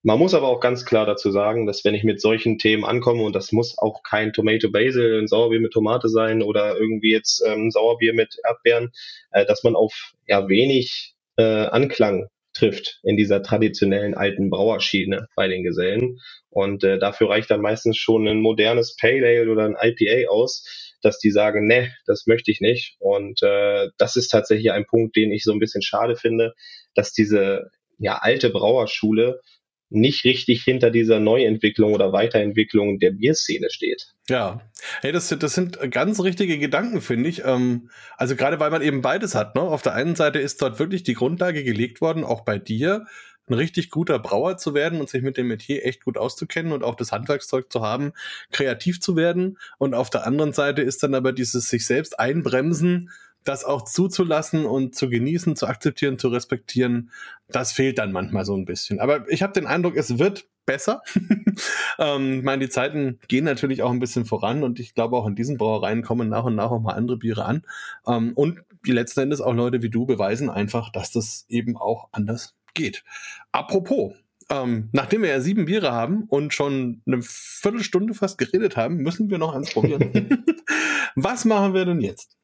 Man 0.02 0.20
muss 0.20 0.34
aber 0.34 0.46
auch 0.46 0.60
ganz 0.60 0.84
klar 0.84 1.04
dazu 1.04 1.32
sagen, 1.32 1.66
dass 1.66 1.84
wenn 1.84 1.94
ich 1.96 2.04
mit 2.04 2.20
solchen 2.20 2.58
Themen 2.58 2.84
ankomme, 2.84 3.24
und 3.24 3.34
das 3.34 3.50
muss 3.50 3.76
auch 3.76 4.02
kein 4.04 4.32
Tomato 4.32 4.70
Basil, 4.70 5.20
ein 5.20 5.26
Sauerbier 5.26 5.58
mit 5.58 5.72
Tomate 5.72 6.08
sein 6.08 6.42
oder 6.42 6.78
irgendwie 6.78 7.10
jetzt 7.10 7.42
ähm, 7.44 7.72
Sauerbier 7.72 8.14
mit 8.14 8.36
Erdbeeren, 8.44 8.92
äh, 9.32 9.44
dass 9.46 9.64
man 9.64 9.74
auf 9.74 10.12
ja 10.28 10.48
wenig 10.48 11.14
äh, 11.36 11.42
Anklang 11.42 12.28
trifft 12.52 13.00
in 13.02 13.16
dieser 13.16 13.42
traditionellen 13.42 14.14
alten 14.14 14.48
Brauerschiene 14.48 15.28
bei 15.34 15.48
den 15.48 15.64
Gesellen. 15.64 16.20
Und 16.50 16.84
äh, 16.84 16.98
dafür 16.98 17.30
reicht 17.30 17.50
dann 17.50 17.60
meistens 17.60 17.96
schon 17.98 18.28
ein 18.28 18.40
modernes 18.40 18.96
Pale 18.96 19.26
Ale 19.26 19.50
oder 19.50 19.64
ein 19.64 19.76
IPA 19.80 20.30
aus 20.30 20.94
dass 21.06 21.18
die 21.18 21.30
sagen, 21.30 21.66
ne, 21.66 21.92
das 22.06 22.26
möchte 22.26 22.50
ich 22.50 22.60
nicht. 22.60 22.96
Und 22.98 23.42
äh, 23.42 23.88
das 23.96 24.16
ist 24.16 24.28
tatsächlich 24.28 24.72
ein 24.72 24.86
Punkt, 24.86 25.16
den 25.16 25.30
ich 25.32 25.44
so 25.44 25.52
ein 25.52 25.60
bisschen 25.60 25.82
schade 25.82 26.16
finde, 26.16 26.54
dass 26.94 27.12
diese 27.12 27.70
ja 27.98 28.18
alte 28.18 28.50
Brauerschule 28.50 29.40
nicht 29.88 30.24
richtig 30.24 30.64
hinter 30.64 30.90
dieser 30.90 31.20
Neuentwicklung 31.20 31.94
oder 31.94 32.12
Weiterentwicklung 32.12 32.98
der 32.98 33.12
Bierszene 33.12 33.70
steht. 33.70 34.14
Ja, 34.28 34.60
hey, 35.00 35.12
das, 35.12 35.28
das 35.28 35.54
sind 35.54 35.78
ganz 35.92 36.20
richtige 36.20 36.58
Gedanken, 36.58 37.00
finde 37.00 37.28
ich. 37.28 37.44
Ähm, 37.44 37.90
also 38.16 38.34
gerade 38.34 38.58
weil 38.58 38.70
man 38.70 38.82
eben 38.82 39.00
beides 39.00 39.36
hat. 39.36 39.54
Ne? 39.54 39.62
Auf 39.62 39.82
der 39.82 39.94
einen 39.94 40.16
Seite 40.16 40.40
ist 40.40 40.60
dort 40.60 40.80
wirklich 40.80 41.04
die 41.04 41.14
Grundlage 41.14 41.62
gelegt 41.62 42.00
worden, 42.00 42.24
auch 42.24 42.44
bei 42.44 42.58
dir, 42.58 43.06
ein 43.48 43.54
richtig 43.54 43.90
guter 43.90 44.18
Brauer 44.18 44.56
zu 44.56 44.74
werden 44.74 45.00
und 45.00 45.08
sich 45.08 45.22
mit 45.22 45.36
dem 45.36 45.48
Metier 45.48 45.84
echt 45.84 46.04
gut 46.04 46.18
auszukennen 46.18 46.72
und 46.72 46.82
auch 46.82 46.94
das 46.94 47.12
Handwerkszeug 47.12 47.70
zu 47.70 47.82
haben, 47.82 48.12
kreativ 48.52 49.00
zu 49.00 49.16
werden. 49.16 49.58
Und 49.78 49.94
auf 49.94 50.10
der 50.10 50.26
anderen 50.26 50.52
Seite 50.52 50.82
ist 50.82 51.02
dann 51.02 51.14
aber 51.14 51.32
dieses 51.32 51.68
sich 51.68 51.86
selbst 51.86 52.18
einbremsen, 52.18 53.10
das 53.44 53.64
auch 53.64 53.82
zuzulassen 53.82 54.66
und 54.66 54.94
zu 54.94 55.08
genießen, 55.08 55.56
zu 55.56 55.66
akzeptieren, 55.66 56.18
zu 56.18 56.28
respektieren, 56.28 57.10
das 57.48 57.72
fehlt 57.72 57.98
dann 57.98 58.12
manchmal 58.12 58.44
so 58.44 58.56
ein 58.56 58.64
bisschen. 58.64 58.98
Aber 58.98 59.30
ich 59.30 59.42
habe 59.42 59.52
den 59.52 59.66
Eindruck, 59.66 59.96
es 59.96 60.18
wird 60.18 60.48
besser. 60.66 61.02
ähm, 61.98 62.38
ich 62.38 62.44
meine, 62.44 62.64
die 62.64 62.68
Zeiten 62.68 63.20
gehen 63.28 63.44
natürlich 63.44 63.82
auch 63.82 63.92
ein 63.92 64.00
bisschen 64.00 64.24
voran 64.24 64.64
und 64.64 64.80
ich 64.80 64.94
glaube 64.94 65.16
auch 65.16 65.26
in 65.26 65.36
diesen 65.36 65.56
Brauereien 65.56 66.02
kommen 66.02 66.28
nach 66.28 66.44
und 66.44 66.56
nach 66.56 66.72
auch 66.72 66.80
mal 66.80 66.94
andere 66.94 67.16
Biere 67.16 67.44
an. 67.44 67.62
Ähm, 68.06 68.32
und 68.34 68.62
die 68.84 68.92
letzten 68.92 69.20
Endes 69.20 69.40
auch 69.40 69.54
Leute 69.54 69.80
wie 69.82 69.90
du 69.90 70.06
beweisen 70.06 70.50
einfach, 70.50 70.90
dass 70.90 71.12
das 71.12 71.46
eben 71.48 71.76
auch 71.76 72.08
anders 72.10 72.55
geht. 72.76 73.02
Apropos, 73.50 74.14
ähm, 74.50 74.88
nachdem 74.92 75.22
wir 75.22 75.30
ja 75.30 75.40
sieben 75.40 75.64
Biere 75.64 75.90
haben 75.90 76.24
und 76.28 76.54
schon 76.54 77.02
eine 77.06 77.20
Viertelstunde 77.20 78.14
fast 78.14 78.38
geredet 78.38 78.76
haben, 78.76 78.98
müssen 78.98 79.30
wir 79.30 79.38
noch 79.38 79.54
eins 79.54 79.72
probieren. 79.72 80.44
Was 81.16 81.44
machen 81.44 81.74
wir 81.74 81.84
denn 81.84 82.00
jetzt? 82.00 82.36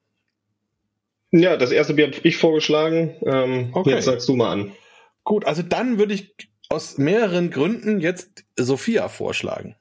Ja, 1.30 1.56
das 1.56 1.70
erste 1.70 1.94
Bier 1.94 2.08
habe 2.08 2.16
ich 2.24 2.36
vorgeschlagen. 2.36 3.16
Ähm, 3.24 3.70
okay. 3.72 3.90
Jetzt 3.90 4.06
sagst 4.06 4.28
du 4.28 4.34
mal 4.34 4.52
an. 4.52 4.72
Gut, 5.24 5.44
also 5.46 5.62
dann 5.62 5.98
würde 5.98 6.14
ich 6.14 6.34
aus 6.68 6.98
mehreren 6.98 7.50
Gründen 7.50 8.00
jetzt 8.00 8.44
Sophia 8.58 9.08
vorschlagen. 9.08 9.76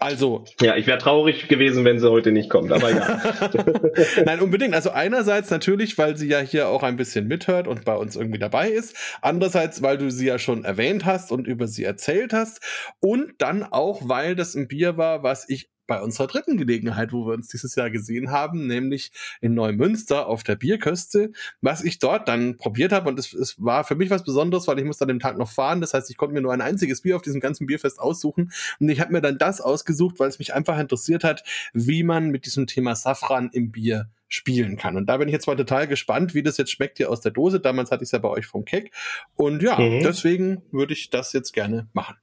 Also. 0.00 0.44
Ja, 0.60 0.76
ich 0.76 0.86
wäre 0.86 0.98
traurig 0.98 1.48
gewesen, 1.48 1.84
wenn 1.84 1.98
sie 1.98 2.10
heute 2.10 2.32
nicht 2.32 2.48
kommt, 2.50 2.72
aber 2.72 2.90
ja. 2.90 3.20
Nein, 4.24 4.40
unbedingt. 4.40 4.74
Also 4.74 4.90
einerseits 4.90 5.50
natürlich, 5.50 5.98
weil 5.98 6.16
sie 6.16 6.28
ja 6.28 6.40
hier 6.40 6.68
auch 6.68 6.82
ein 6.82 6.96
bisschen 6.96 7.26
mithört 7.26 7.66
und 7.66 7.84
bei 7.84 7.96
uns 7.96 8.16
irgendwie 8.16 8.38
dabei 8.38 8.70
ist. 8.70 8.96
Andererseits, 9.20 9.82
weil 9.82 9.98
du 9.98 10.10
sie 10.10 10.26
ja 10.26 10.38
schon 10.38 10.64
erwähnt 10.64 11.04
hast 11.04 11.32
und 11.32 11.46
über 11.46 11.66
sie 11.66 11.84
erzählt 11.84 12.32
hast. 12.32 12.60
Und 13.00 13.34
dann 13.38 13.64
auch, 13.64 14.08
weil 14.08 14.36
das 14.36 14.54
ein 14.54 14.68
Bier 14.68 14.96
war, 14.96 15.22
was 15.22 15.48
ich 15.48 15.68
bei 15.88 16.00
unserer 16.00 16.28
dritten 16.28 16.56
Gelegenheit, 16.56 17.12
wo 17.12 17.26
wir 17.26 17.34
uns 17.34 17.48
dieses 17.48 17.74
Jahr 17.74 17.90
gesehen 17.90 18.30
haben, 18.30 18.68
nämlich 18.68 19.10
in 19.40 19.54
Neumünster 19.54 20.28
auf 20.28 20.44
der 20.44 20.54
Bierköste, 20.54 21.32
was 21.60 21.82
ich 21.82 21.98
dort 21.98 22.28
dann 22.28 22.58
probiert 22.58 22.92
habe. 22.92 23.08
Und 23.08 23.18
es, 23.18 23.32
es 23.32 23.56
war 23.58 23.82
für 23.82 23.96
mich 23.96 24.10
was 24.10 24.22
Besonderes, 24.22 24.68
weil 24.68 24.78
ich 24.78 24.84
musste 24.84 25.04
an 25.04 25.08
dem 25.08 25.18
Tag 25.18 25.36
noch 25.38 25.50
fahren. 25.50 25.80
Das 25.80 25.94
heißt, 25.94 26.10
ich 26.10 26.16
konnte 26.16 26.34
mir 26.34 26.42
nur 26.42 26.52
ein 26.52 26.60
einziges 26.60 27.00
Bier 27.00 27.16
auf 27.16 27.22
diesem 27.22 27.40
ganzen 27.40 27.66
Bierfest 27.66 27.98
aussuchen. 27.98 28.52
Und 28.78 28.88
ich 28.88 29.00
habe 29.00 29.12
mir 29.12 29.20
dann 29.20 29.38
das 29.38 29.60
ausgesucht, 29.60 30.20
weil 30.20 30.28
es 30.28 30.38
mich 30.38 30.54
einfach 30.54 30.78
interessiert 30.78 31.24
hat, 31.24 31.42
wie 31.72 32.04
man 32.04 32.28
mit 32.28 32.46
diesem 32.46 32.68
Thema 32.68 32.94
Safran 32.94 33.50
im 33.52 33.72
Bier 33.72 34.08
spielen 34.28 34.76
kann. 34.76 34.96
Und 34.96 35.06
da 35.06 35.16
bin 35.16 35.28
ich 35.28 35.32
jetzt 35.32 35.46
mal 35.46 35.56
total 35.56 35.88
gespannt, 35.88 36.34
wie 36.34 36.42
das 36.42 36.58
jetzt 36.58 36.70
schmeckt 36.70 36.98
hier 36.98 37.10
aus 37.10 37.22
der 37.22 37.32
Dose. 37.32 37.60
Damals 37.60 37.90
hatte 37.90 38.04
ich 38.04 38.08
es 38.08 38.12
ja 38.12 38.18
bei 38.18 38.28
euch 38.28 38.44
vom 38.44 38.66
Keck. 38.66 38.92
Und 39.36 39.62
ja, 39.62 39.78
mhm. 39.78 40.02
deswegen 40.02 40.62
würde 40.70 40.92
ich 40.92 41.08
das 41.08 41.32
jetzt 41.32 41.52
gerne 41.52 41.88
machen. 41.94 42.16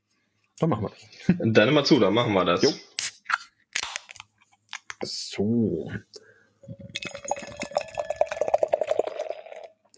Dann 0.59 0.69
machen 0.69 0.83
wir 0.83 0.91
das. 0.91 1.35
Dann 1.53 1.73
mal 1.73 1.83
zu, 1.83 1.99
dann 1.99 2.13
machen 2.13 2.33
wir 2.33 2.45
das. 2.45 2.61
Jo. 2.61 2.69
So. 5.03 5.91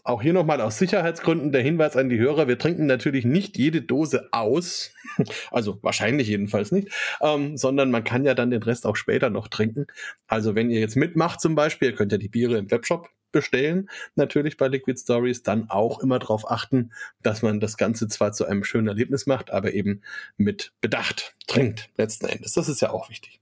Auch 0.08 0.22
hier 0.22 0.32
nochmal 0.32 0.62
aus 0.62 0.78
Sicherheitsgründen 0.78 1.52
der 1.52 1.60
Hinweis 1.60 1.94
an 1.94 2.08
die 2.08 2.18
Hörer, 2.18 2.48
wir 2.48 2.58
trinken 2.58 2.86
natürlich 2.86 3.26
nicht 3.26 3.58
jede 3.58 3.82
Dose 3.82 4.28
aus, 4.32 4.94
also 5.50 5.78
wahrscheinlich 5.82 6.28
jedenfalls 6.28 6.72
nicht, 6.72 6.88
ähm, 7.20 7.58
sondern 7.58 7.90
man 7.90 8.04
kann 8.04 8.24
ja 8.24 8.32
dann 8.32 8.50
den 8.50 8.62
Rest 8.62 8.86
auch 8.86 8.96
später 8.96 9.28
noch 9.28 9.48
trinken. 9.48 9.86
Also 10.26 10.54
wenn 10.54 10.70
ihr 10.70 10.80
jetzt 10.80 10.96
mitmacht 10.96 11.42
zum 11.42 11.54
Beispiel, 11.54 11.90
ihr 11.90 11.94
könnt 11.94 12.12
ja 12.12 12.16
die 12.16 12.30
Biere 12.30 12.56
im 12.56 12.70
Webshop 12.70 13.10
bestellen, 13.32 13.90
natürlich 14.14 14.56
bei 14.56 14.68
Liquid 14.68 14.98
Stories, 14.98 15.42
dann 15.42 15.68
auch 15.68 16.00
immer 16.00 16.18
darauf 16.18 16.50
achten, 16.50 16.90
dass 17.22 17.42
man 17.42 17.60
das 17.60 17.76
Ganze 17.76 18.08
zwar 18.08 18.32
zu 18.32 18.46
einem 18.46 18.64
schönen 18.64 18.88
Erlebnis 18.88 19.26
macht, 19.26 19.50
aber 19.50 19.74
eben 19.74 20.00
mit 20.38 20.72
Bedacht 20.80 21.36
trinkt, 21.46 21.90
letzten 21.98 22.28
Endes. 22.28 22.54
Das 22.54 22.70
ist 22.70 22.80
ja 22.80 22.90
auch 22.90 23.10
wichtig. 23.10 23.40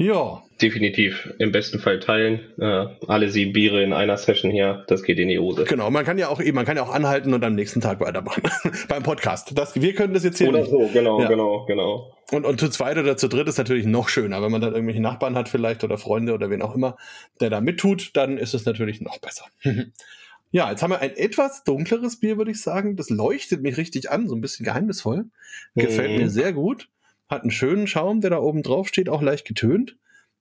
Ja. 0.00 0.42
Definitiv. 0.62 1.30
Im 1.38 1.52
besten 1.52 1.78
Fall 1.78 2.00
teilen. 2.00 2.40
Äh, 2.58 2.86
alle 3.06 3.28
sieben 3.28 3.52
Biere 3.52 3.82
in 3.82 3.92
einer 3.92 4.16
Session 4.16 4.50
hier, 4.50 4.82
das 4.88 5.02
geht 5.02 5.18
in 5.18 5.28
die 5.28 5.38
Hose. 5.38 5.64
Genau, 5.64 5.90
man 5.90 6.06
kann 6.06 6.16
ja 6.16 6.28
auch 6.28 6.42
man 6.42 6.64
kann 6.64 6.78
ja 6.78 6.84
auch 6.84 6.94
anhalten 6.94 7.34
und 7.34 7.44
am 7.44 7.54
nächsten 7.54 7.82
Tag 7.82 8.00
weitermachen. 8.00 8.42
Beim 8.88 9.02
Podcast. 9.02 9.52
Das, 9.58 9.78
wir 9.78 9.94
können 9.94 10.14
das 10.14 10.24
jetzt 10.24 10.38
hier. 10.38 10.48
Oder 10.48 10.60
nicht. 10.60 10.70
so, 10.70 10.88
genau, 10.90 11.20
ja. 11.20 11.28
genau, 11.28 11.66
genau. 11.66 12.16
Und, 12.30 12.46
und 12.46 12.58
zu 12.58 12.70
zweit 12.70 12.96
oder 12.96 13.18
zu 13.18 13.28
dritt 13.28 13.46
ist 13.46 13.58
natürlich 13.58 13.84
noch 13.84 14.08
schöner. 14.08 14.40
Wenn 14.40 14.50
man 14.50 14.62
dann 14.62 14.72
irgendwelche 14.72 15.02
Nachbarn 15.02 15.34
hat 15.34 15.50
vielleicht 15.50 15.84
oder 15.84 15.98
Freunde 15.98 16.32
oder 16.32 16.48
wen 16.48 16.62
auch 16.62 16.74
immer, 16.74 16.96
der 17.42 17.50
da 17.50 17.60
mittut, 17.60 18.16
dann 18.16 18.38
ist 18.38 18.54
es 18.54 18.64
natürlich 18.64 19.02
noch 19.02 19.18
besser. 19.18 19.44
ja, 20.50 20.70
jetzt 20.70 20.82
haben 20.82 20.92
wir 20.92 21.00
ein 21.00 21.14
etwas 21.14 21.62
dunkleres 21.62 22.20
Bier, 22.20 22.38
würde 22.38 22.52
ich 22.52 22.62
sagen. 22.62 22.96
Das 22.96 23.10
leuchtet 23.10 23.60
mich 23.60 23.76
richtig 23.76 24.10
an, 24.10 24.28
so 24.28 24.34
ein 24.34 24.40
bisschen 24.40 24.64
geheimnisvoll. 24.64 25.26
Gefällt 25.74 26.12
mhm. 26.12 26.16
mir 26.16 26.30
sehr 26.30 26.54
gut 26.54 26.88
hat 27.30 27.42
einen 27.42 27.50
schönen 27.50 27.86
Schaum, 27.86 28.20
der 28.20 28.30
da 28.30 28.38
oben 28.38 28.62
drauf 28.62 28.88
steht, 28.88 29.08
auch 29.08 29.22
leicht 29.22 29.46
getönt. 29.46 29.96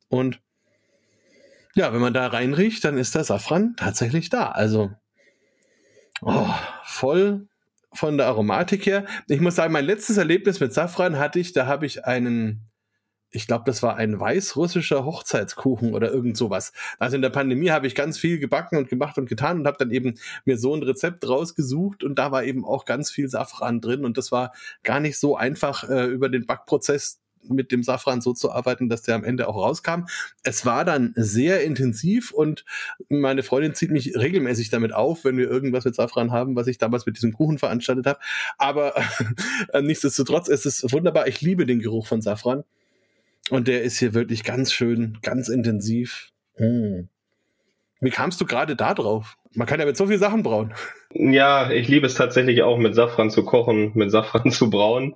Und 0.10 0.42
ja, 1.76 1.94
wenn 1.94 2.02
man 2.02 2.14
da 2.14 2.28
reinriecht, 2.28 2.84
dann 2.84 2.98
ist 2.98 3.16
der 3.16 3.24
Safran 3.24 3.76
tatsächlich 3.78 4.30
da. 4.30 4.50
Also 4.50 4.92
oh, 6.22 6.48
voll 6.84 7.48
von 7.94 8.18
der 8.18 8.28
Aromatik 8.28 8.86
her. 8.86 9.06
Ich 9.28 9.40
muss 9.40 9.56
sagen, 9.56 9.74
mein 9.74 9.86
letztes 9.86 10.18
Erlebnis 10.18 10.60
mit 10.60 10.74
Safran 10.74 11.18
hatte 11.18 11.40
ich, 11.40 11.54
da 11.54 11.68
habe 11.68 11.86
ich 11.86 12.06
einen 12.06 12.69
ich 13.32 13.48
glaube, 13.48 13.64
das 13.66 13.84
war 13.84 13.96
ein 13.96 14.20
weißrussischer 14.20 15.06
Hochzeitskuchen 15.06 15.94
oder 15.94 16.12
irgend 16.12 16.38
sowas. 16.38 16.74
Also 16.98 17.16
in 17.16 17.22
der 17.22 17.30
Pandemie 17.30 17.70
habe 17.70 17.88
ich 17.88 17.96
ganz 17.96 18.18
viel 18.18 18.40
gebacken 18.40 18.78
und 18.78 18.90
gemacht 18.90 19.18
und 19.18 19.30
getan 19.30 19.60
und 19.60 19.68
habe 19.68 19.78
dann 19.78 19.92
eben 19.92 20.16
mir 20.46 20.58
so 20.58 20.76
ein 20.76 20.84
Rezept 20.84 21.28
rausgesucht 21.28 22.04
und 22.04 22.18
da 22.18 22.32
war 22.32 22.44
eben 22.44 22.66
auch 22.66 22.86
ganz 22.86 23.12
viel 23.12 23.30
Safran 23.30 23.82
drin 23.82 24.06
und 24.06 24.18
das 24.18 24.32
war 24.32 24.54
gar 24.84 25.00
nicht 25.00 25.20
so 25.20 25.36
einfach 25.36 25.88
äh, 25.90 26.06
über 26.06 26.30
den 26.30 26.46
Backprozess 26.46 27.20
mit 27.48 27.72
dem 27.72 27.84
Safran 27.84 28.22
so 28.22 28.34
zu 28.34 28.52
arbeiten, 28.52 28.90
dass 28.90 29.04
der 29.04 29.16
am 29.16 29.24
Ende 29.24 29.48
auch 29.48 29.56
rauskam. 29.56 30.06
Es 30.44 30.66
war 30.66 30.84
dann 30.84 31.14
sehr 31.16 31.64
intensiv 31.64 32.32
und 32.32 32.66
meine 33.08 33.44
Freundin 33.44 33.74
zieht 33.76 33.92
mich 33.92 34.16
regelmäßig 34.16 34.70
damit 34.70 34.94
auf, 34.94 35.24
wenn 35.24 35.38
wir 35.38 35.50
irgendwas 35.50 35.86
mit 35.86 35.96
Safran 35.96 36.32
haben, 36.32 36.56
was 36.56 36.68
ich 36.68 36.78
damals 36.78 37.06
mit 37.06 37.16
diesem 37.16 37.34
Kuchen 37.34 37.58
veranstaltet 37.58 38.06
habe. 38.08 38.20
Aber 38.58 38.94
äh, 39.74 39.82
nichtsdestotrotz 39.82 40.48
ist 40.48 40.66
es 40.66 40.84
wunderbar. 40.92 41.28
Ich 41.28 41.42
liebe 41.42 41.66
den 41.66 41.80
Geruch 41.80 42.08
von 42.08 42.22
Safran. 42.22 42.64
Und 43.50 43.68
der 43.68 43.82
ist 43.84 44.00
hier 44.00 44.14
wirklich 44.14 44.44
ganz 44.44 44.72
schön, 44.72 45.18
ganz 45.22 45.50
intensiv. 45.50 46.30
Hm. 46.56 47.10
Wie 48.02 48.12
kamst 48.12 48.40
du 48.40 48.46
gerade 48.46 48.76
da 48.76 48.94
drauf? 48.94 49.36
Man 49.54 49.68
kann 49.68 49.80
ja 49.80 49.86
mit 49.86 49.98
so 49.98 50.08
vielen 50.08 50.20
Sachen 50.20 50.44
brauen. 50.44 50.74
Ja, 51.12 51.72
ich 51.72 51.88
liebe 51.88 52.06
es 52.06 52.14
tatsächlich 52.14 52.62
auch 52.62 52.78
mit 52.78 52.96
Safran 52.96 53.32
zu 53.32 53.44
kochen, 53.44 53.92
mit 53.96 54.12
Safran 54.12 54.52
zu 54.52 54.70
brauen. 54.70 55.16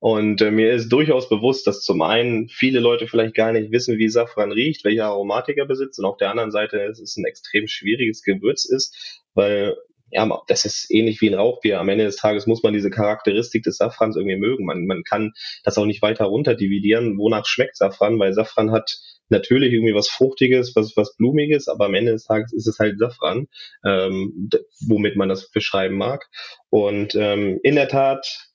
Und 0.00 0.42
äh, 0.42 0.50
mir 0.50 0.72
ist 0.72 0.88
durchaus 0.88 1.28
bewusst, 1.28 1.66
dass 1.66 1.82
zum 1.82 2.02
einen 2.02 2.48
viele 2.48 2.80
Leute 2.80 3.06
vielleicht 3.06 3.34
gar 3.34 3.52
nicht 3.52 3.70
wissen, 3.70 3.98
wie 3.98 4.08
Safran 4.08 4.52
riecht, 4.52 4.84
welche 4.84 5.04
Aromatik 5.04 5.58
er 5.58 5.66
besitzt. 5.66 5.98
Und 5.98 6.06
auf 6.06 6.16
der 6.16 6.30
anderen 6.30 6.50
Seite, 6.50 6.86
dass 6.88 6.98
es 6.98 7.16
ein 7.16 7.24
extrem 7.24 7.68
schwieriges 7.68 8.22
Gewürz 8.22 8.64
ist, 8.64 9.22
weil 9.34 9.76
ja, 10.10 10.42
das 10.46 10.64
ist 10.64 10.90
ähnlich 10.90 11.20
wie 11.20 11.30
ein 11.30 11.34
Rauchbier. 11.34 11.80
Am 11.80 11.88
Ende 11.88 12.04
des 12.04 12.16
Tages 12.16 12.46
muss 12.46 12.62
man 12.62 12.72
diese 12.72 12.90
Charakteristik 12.90 13.64
des 13.64 13.78
Safrans 13.78 14.16
irgendwie 14.16 14.36
mögen. 14.36 14.64
Man, 14.64 14.86
man 14.86 15.02
kann 15.02 15.32
das 15.64 15.78
auch 15.78 15.86
nicht 15.86 16.02
weiter 16.02 16.26
runterdividieren. 16.26 17.18
Wonach 17.18 17.46
schmeckt 17.46 17.76
Safran? 17.76 18.18
Weil 18.18 18.32
Safran 18.32 18.70
hat 18.70 18.98
natürlich 19.28 19.72
irgendwie 19.72 19.94
was 19.94 20.08
Fruchtiges, 20.08 20.76
was, 20.76 20.96
was 20.96 21.16
Blumiges, 21.16 21.68
aber 21.68 21.86
am 21.86 21.94
Ende 21.94 22.12
des 22.12 22.24
Tages 22.24 22.52
ist 22.52 22.66
es 22.66 22.78
halt 22.78 22.98
Safran, 22.98 23.48
ähm, 23.84 24.50
womit 24.86 25.16
man 25.16 25.28
das 25.28 25.50
beschreiben 25.50 25.96
mag. 25.96 26.28
Und 26.70 27.14
ähm, 27.14 27.58
in 27.62 27.74
der 27.74 27.88
Tat 27.88 28.50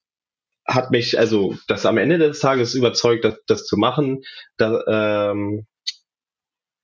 hat 0.66 0.92
mich, 0.92 1.18
also 1.18 1.56
das 1.68 1.86
am 1.86 1.98
Ende 1.98 2.20
des 2.20 2.40
Tages 2.40 2.76
überzeugt, 2.76 3.26
das, 3.26 3.36
das 3.48 3.66
zu 3.66 3.76
machen. 3.76 4.24
Da, 4.58 5.32
ähm, 5.32 5.66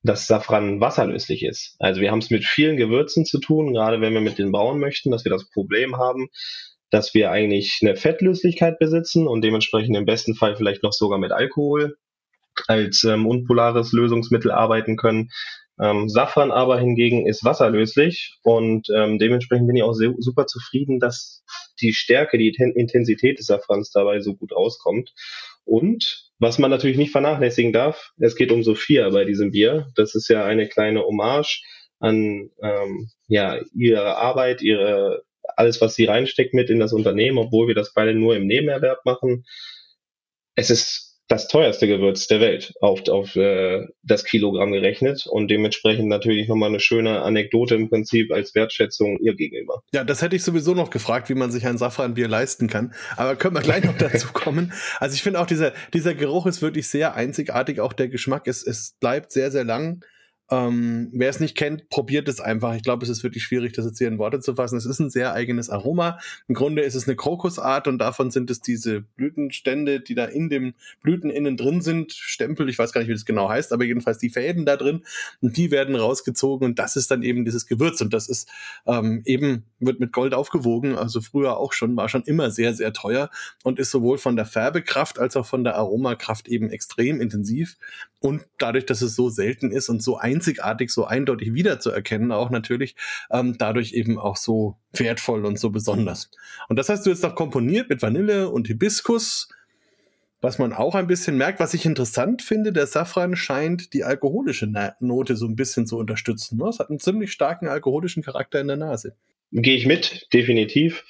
dass 0.06 0.28
Safran 0.28 0.80
wasserlöslich 0.80 1.44
ist. 1.44 1.76
Also 1.80 2.02
wir 2.02 2.12
haben 2.12 2.20
es 2.20 2.30
mit 2.30 2.46
vielen 2.46 2.78
Gewürzen 2.78 3.26
zu 3.26 3.40
tun, 3.40 3.74
gerade 3.74 4.02
wenn 4.02 4.14
wir 4.14 4.22
mit 4.22 4.38
den 4.38 4.52
bauen 4.52 4.80
möchten, 4.80 5.12
dass 5.12 5.26
wir 5.26 5.32
das 5.32 5.50
Problem 5.50 5.98
haben, 5.98 6.30
dass 6.92 7.14
wir 7.14 7.32
eigentlich 7.32 7.80
eine 7.82 7.96
Fettlöslichkeit 7.96 8.80
besitzen 8.80 9.28
und 9.28 9.42
dementsprechend 9.42 9.98
im 9.98 10.06
besten 10.06 10.36
Fall 10.36 10.56
vielleicht 10.56 10.84
noch 10.84 10.94
sogar 10.94 11.18
mit 11.18 11.32
Alkohol 11.32 11.98
als 12.68 13.04
ähm, 13.04 13.26
unpolares 13.26 13.92
Lösungsmittel 13.92 14.52
arbeiten 14.52 14.96
können. 14.96 15.30
Ähm, 15.82 16.08
Safran 16.08 16.52
aber 16.52 16.80
hingegen 16.80 17.28
ist 17.28 17.44
wasserlöslich 17.44 18.38
und 18.44 18.88
ähm, 18.96 19.20
dementsprechend 19.20 19.68
bin 19.68 19.76
ich 19.76 19.84
auch 19.84 19.94
sehr, 19.94 20.14
super 20.20 20.46
zufrieden, 20.46 21.00
dass 21.00 21.44
die 21.82 21.94
Stärke, 21.94 22.38
die 22.38 22.48
Intensität 22.48 23.40
des 23.40 23.48
Safrans 23.48 23.92
dabei 23.92 24.22
so 24.22 24.36
gut 24.36 24.54
rauskommt. 24.56 25.12
Und 25.66 26.32
was 26.40 26.60
man 26.60 26.72
natürlich 26.72 26.98
nicht 26.98 27.12
vernachlässigen 27.12 27.74
darf, 27.74 28.12
es 28.18 28.36
geht 28.36 28.52
um 28.52 28.64
Sophia 28.64 29.10
bei 29.10 29.26
diesem 29.26 29.52
Bier. 29.52 29.88
Das 29.96 30.16
ist 30.16 30.30
ja 30.30 30.46
eine 30.46 30.68
kleine 30.68 31.02
Hommage 31.02 31.64
an 32.00 32.50
ähm, 32.62 33.10
ja, 33.28 33.60
ihre 33.74 34.18
Arbeit, 34.18 34.62
ihre 34.62 35.24
alles, 35.56 35.82
was 35.82 35.96
sie 35.96 36.06
reinsteckt 36.06 36.54
mit 36.54 36.70
in 36.70 36.80
das 36.80 36.94
Unternehmen, 36.94 37.38
obwohl 37.38 37.68
wir 37.68 37.76
das 37.76 37.94
beide 37.94 38.14
nur 38.14 38.36
im 38.36 38.48
Nebenerwerb 38.48 39.06
machen. 39.06 39.46
Es 40.56 40.70
ist 40.70 41.05
das 41.28 41.48
teuerste 41.48 41.88
Gewürz 41.88 42.28
der 42.28 42.40
Welt 42.40 42.74
auf, 42.82 43.08
auf 43.10 43.36
äh, 43.36 43.88
das 44.04 44.26
Kilogramm 44.26 44.72
gerechnet 44.72 45.26
und 45.26 45.50
dementsprechend 45.50 46.08
natürlich 46.08 46.48
nochmal 46.48 46.70
eine 46.70 46.80
schöne 46.80 47.22
Anekdote 47.22 47.76
im 47.76 47.90
Prinzip 47.90 48.32
als 48.32 48.54
Wertschätzung 48.54 49.18
ihr 49.20 49.36
gegenüber. 49.36 49.82
Ja, 49.94 50.04
das 50.04 50.22
hätte 50.22 50.36
ich 50.36 50.44
sowieso 50.44 50.76
noch 50.76 50.92
gefragt, 50.92 51.30
wie 51.30 51.36
man 51.36 51.52
sich 51.52 51.66
ein 51.66 51.78
Safranbier 51.78 52.28
leisten 52.28 52.68
kann. 52.68 52.94
Aber 53.18 53.36
können 53.36 53.56
wir 53.56 53.62
gleich 53.62 53.84
noch 53.84 53.98
dazu 53.98 54.28
kommen. 54.34 54.74
Also 55.00 55.16
ich 55.16 55.24
finde 55.24 55.40
auch 55.40 55.48
dieser, 55.48 55.74
dieser 55.94 56.14
Geruch 56.14 56.46
ist 56.46 56.62
wirklich 56.62 56.88
sehr 56.88 57.16
einzigartig. 57.16 57.80
Auch 57.80 57.94
der 57.94 58.08
Geschmack 58.08 58.46
ist, 58.46 58.68
es 58.68 58.96
bleibt 59.00 59.32
sehr, 59.32 59.50
sehr 59.50 59.64
lang 59.64 60.04
ähm, 60.52 61.10
Wer 61.12 61.30
es 61.30 61.40
nicht 61.40 61.56
kennt, 61.56 61.90
probiert 61.90 62.28
es 62.28 62.40
einfach. 62.40 62.76
Ich 62.76 62.84
glaube, 62.84 63.04
es 63.04 63.10
ist 63.10 63.24
wirklich 63.24 63.44
schwierig, 63.44 63.74
das 63.74 63.86
jetzt 63.86 63.98
hier 63.98 64.08
in 64.08 64.20
Worte 64.20 64.40
zu 64.40 64.56
fassen. 64.56 64.78
Es 64.78 64.86
ist 64.86 65.00
ein 65.00 65.10
sehr 65.10 65.34
eigenes 65.34 65.70
Aroma. 65.70 66.20
Im 66.48 66.54
Grunde 66.54 66.84
ist 66.84 66.94
es 66.94 67.08
eine 67.08 67.16
Krokusart 67.16 67.88
und 67.88 67.98
davon 67.98 68.30
sind 68.30 68.52
es 68.52 68.62
diese 68.62 69.02
Blütenstände, 69.02 70.02
die 70.02 70.14
da 70.14 70.26
in 70.26 70.50
dem 70.50 70.76
Blüten 71.02 71.32
drin 71.58 71.82
sind. 71.82 72.14
Stempel, 72.14 72.70
ich 72.70 72.78
weiß 72.78 72.92
gar 72.92 73.02
nicht, 73.02 73.08
wie 73.08 73.14
das 73.14 73.26
genau 73.26 73.50
heißt, 73.50 73.74
aber 73.74 73.86
jedenfalls 73.86 74.20
die 74.20 74.30
Fäden 74.30 74.66
da 74.66 74.78
drin 74.78 75.04
und 75.42 75.58
die 75.58 75.72
werden 75.72 75.96
rausgezogen 75.96 76.68
und 76.68 76.80
das 76.80 76.96
ist 76.96 77.10
dann 77.10 77.24
eben 77.24 77.46
dieses 77.46 77.66
Gewürz 77.66 78.02
und 78.02 78.14
das 78.14 78.30
ist 78.30 78.48
ähm, 78.86 79.22
eben, 79.26 79.64
wird 79.80 80.00
mit 80.00 80.12
Gold 80.12 80.34
aufgewogen, 80.34 80.96
also 80.96 81.22
früher 81.22 81.58
auch 81.58 81.74
schon, 81.74 81.96
war 81.98 82.10
schon 82.10 82.24
immer 82.24 82.52
sehr, 82.52 82.74
sehr 82.74 82.94
teuer 82.94 83.30
und 83.64 83.80
ist 83.80 83.92
sowohl 83.92 84.18
von 84.18 84.36
der 84.36 84.46
Färbekraft 84.46 85.20
als 85.20 85.36
auch 85.36 85.46
von 85.46 85.64
der 85.64 85.76
Aromakraft 85.76 86.48
eben 86.48 86.70
extrem 86.70 87.20
intensiv 87.20 87.78
und 88.20 88.44
dadurch, 88.58 88.86
dass 88.86 89.02
es 89.02 89.16
so 89.16 89.30
selten 89.30 89.72
ist 89.72 89.90
und 89.90 90.02
so 90.02 90.18
einzigartig, 90.36 90.92
so 90.92 91.06
eindeutig 91.06 91.54
wiederzuerkennen, 91.54 92.32
auch 92.32 92.50
natürlich 92.50 92.96
ähm, 93.32 93.58
dadurch 93.58 93.94
eben 93.94 94.20
auch 94.20 94.38
so 94.38 94.78
wertvoll 94.94 95.46
und 95.46 95.60
so 95.60 95.70
besonders. 95.70 96.30
Und 96.70 96.78
das 96.78 96.90
hast 96.90 97.06
du 97.06 97.10
jetzt 97.10 97.24
noch 97.24 97.36
komponiert 97.36 97.90
mit 97.90 98.02
Vanille 98.02 98.50
und 98.50 98.68
Hibiskus, 98.68 99.50
was 100.42 100.60
man 100.60 100.74
auch 100.74 100.94
ein 100.94 101.08
bisschen 101.08 101.38
merkt, 101.38 101.60
was 101.60 101.74
ich 101.74 101.86
interessant 101.86 102.42
finde, 102.42 102.72
der 102.72 102.86
Safran 102.86 103.36
scheint 103.36 103.94
die 103.94 104.04
alkoholische 104.04 104.72
Note 105.00 105.36
so 105.36 105.48
ein 105.48 105.56
bisschen 105.56 105.88
zu 105.88 105.98
unterstützen. 105.98 106.58
Ne? 106.58 106.68
Es 106.68 106.80
hat 106.80 106.90
einen 106.90 107.00
ziemlich 107.00 107.32
starken 107.32 107.68
alkoholischen 107.68 108.22
Charakter 108.22 108.60
in 108.60 108.68
der 108.68 108.78
Nase. 108.78 109.16
Gehe 109.62 109.76
ich 109.76 109.86
mit, 109.86 110.28
definitiv. 110.34 111.04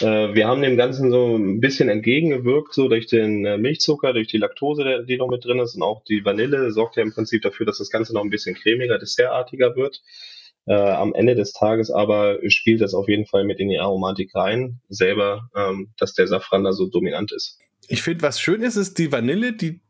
Äh, 0.00 0.34
wir 0.34 0.46
haben 0.46 0.62
dem 0.62 0.76
Ganzen 0.76 1.10
so 1.10 1.36
ein 1.36 1.60
bisschen 1.60 1.88
entgegengewirkt, 1.88 2.72
so 2.72 2.88
durch 2.88 3.06
den 3.06 3.44
äh, 3.44 3.58
Milchzucker, 3.58 4.12
durch 4.12 4.28
die 4.28 4.38
Laktose, 4.38 5.04
die 5.06 5.18
noch 5.18 5.28
mit 5.28 5.44
drin 5.44 5.58
ist 5.58 5.74
und 5.74 5.82
auch 5.82 6.02
die 6.04 6.24
Vanille 6.24 6.72
sorgt 6.72 6.96
ja 6.96 7.02
im 7.02 7.12
Prinzip 7.12 7.42
dafür, 7.42 7.66
dass 7.66 7.78
das 7.78 7.90
Ganze 7.90 8.14
noch 8.14 8.22
ein 8.22 8.30
bisschen 8.30 8.54
cremiger, 8.54 8.98
dessertartiger 8.98 9.76
wird. 9.76 10.02
Äh, 10.64 10.74
am 10.74 11.12
Ende 11.12 11.34
des 11.34 11.52
Tages 11.52 11.90
aber 11.90 12.38
spielt 12.48 12.80
das 12.80 12.94
auf 12.94 13.08
jeden 13.08 13.26
Fall 13.26 13.44
mit 13.44 13.58
in 13.58 13.68
die 13.68 13.78
Aromatik 13.78 14.34
rein, 14.34 14.80
selber, 14.88 15.50
ähm, 15.54 15.92
dass 15.98 16.14
der 16.14 16.28
Safran 16.28 16.64
da 16.64 16.72
so 16.72 16.86
dominant 16.86 17.32
ist. 17.32 17.58
Ich 17.88 18.02
finde, 18.02 18.22
was 18.22 18.40
schön 18.40 18.62
ist, 18.62 18.76
ist 18.76 18.98
die 18.98 19.12
Vanille, 19.12 19.52
die 19.52 19.80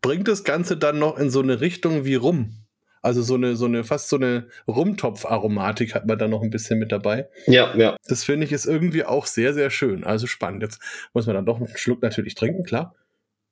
bringt 0.00 0.28
das 0.28 0.44
Ganze 0.44 0.76
dann 0.76 0.98
noch 0.98 1.18
in 1.18 1.30
so 1.30 1.40
eine 1.40 1.60
Richtung 1.60 2.04
wie 2.04 2.14
rum. 2.14 2.67
Also 3.02 3.22
so 3.22 3.34
eine, 3.34 3.56
so 3.56 3.66
eine, 3.66 3.84
fast 3.84 4.08
so 4.08 4.16
eine 4.16 4.48
Rumtopf-Aromatik 4.66 5.94
hat 5.94 6.06
man 6.06 6.18
da 6.18 6.28
noch 6.28 6.42
ein 6.42 6.50
bisschen 6.50 6.78
mit 6.78 6.92
dabei. 6.92 7.28
Ja, 7.46 7.76
ja. 7.76 7.96
Das 8.06 8.24
finde 8.24 8.46
ich 8.46 8.52
ist 8.52 8.66
irgendwie 8.66 9.04
auch 9.04 9.26
sehr, 9.26 9.54
sehr 9.54 9.70
schön. 9.70 10.04
Also 10.04 10.26
spannend. 10.26 10.62
Jetzt 10.62 10.80
muss 11.14 11.26
man 11.26 11.34
dann 11.34 11.46
doch 11.46 11.58
einen 11.58 11.68
Schluck 11.76 12.02
natürlich 12.02 12.34
trinken, 12.34 12.64
klar. 12.64 12.94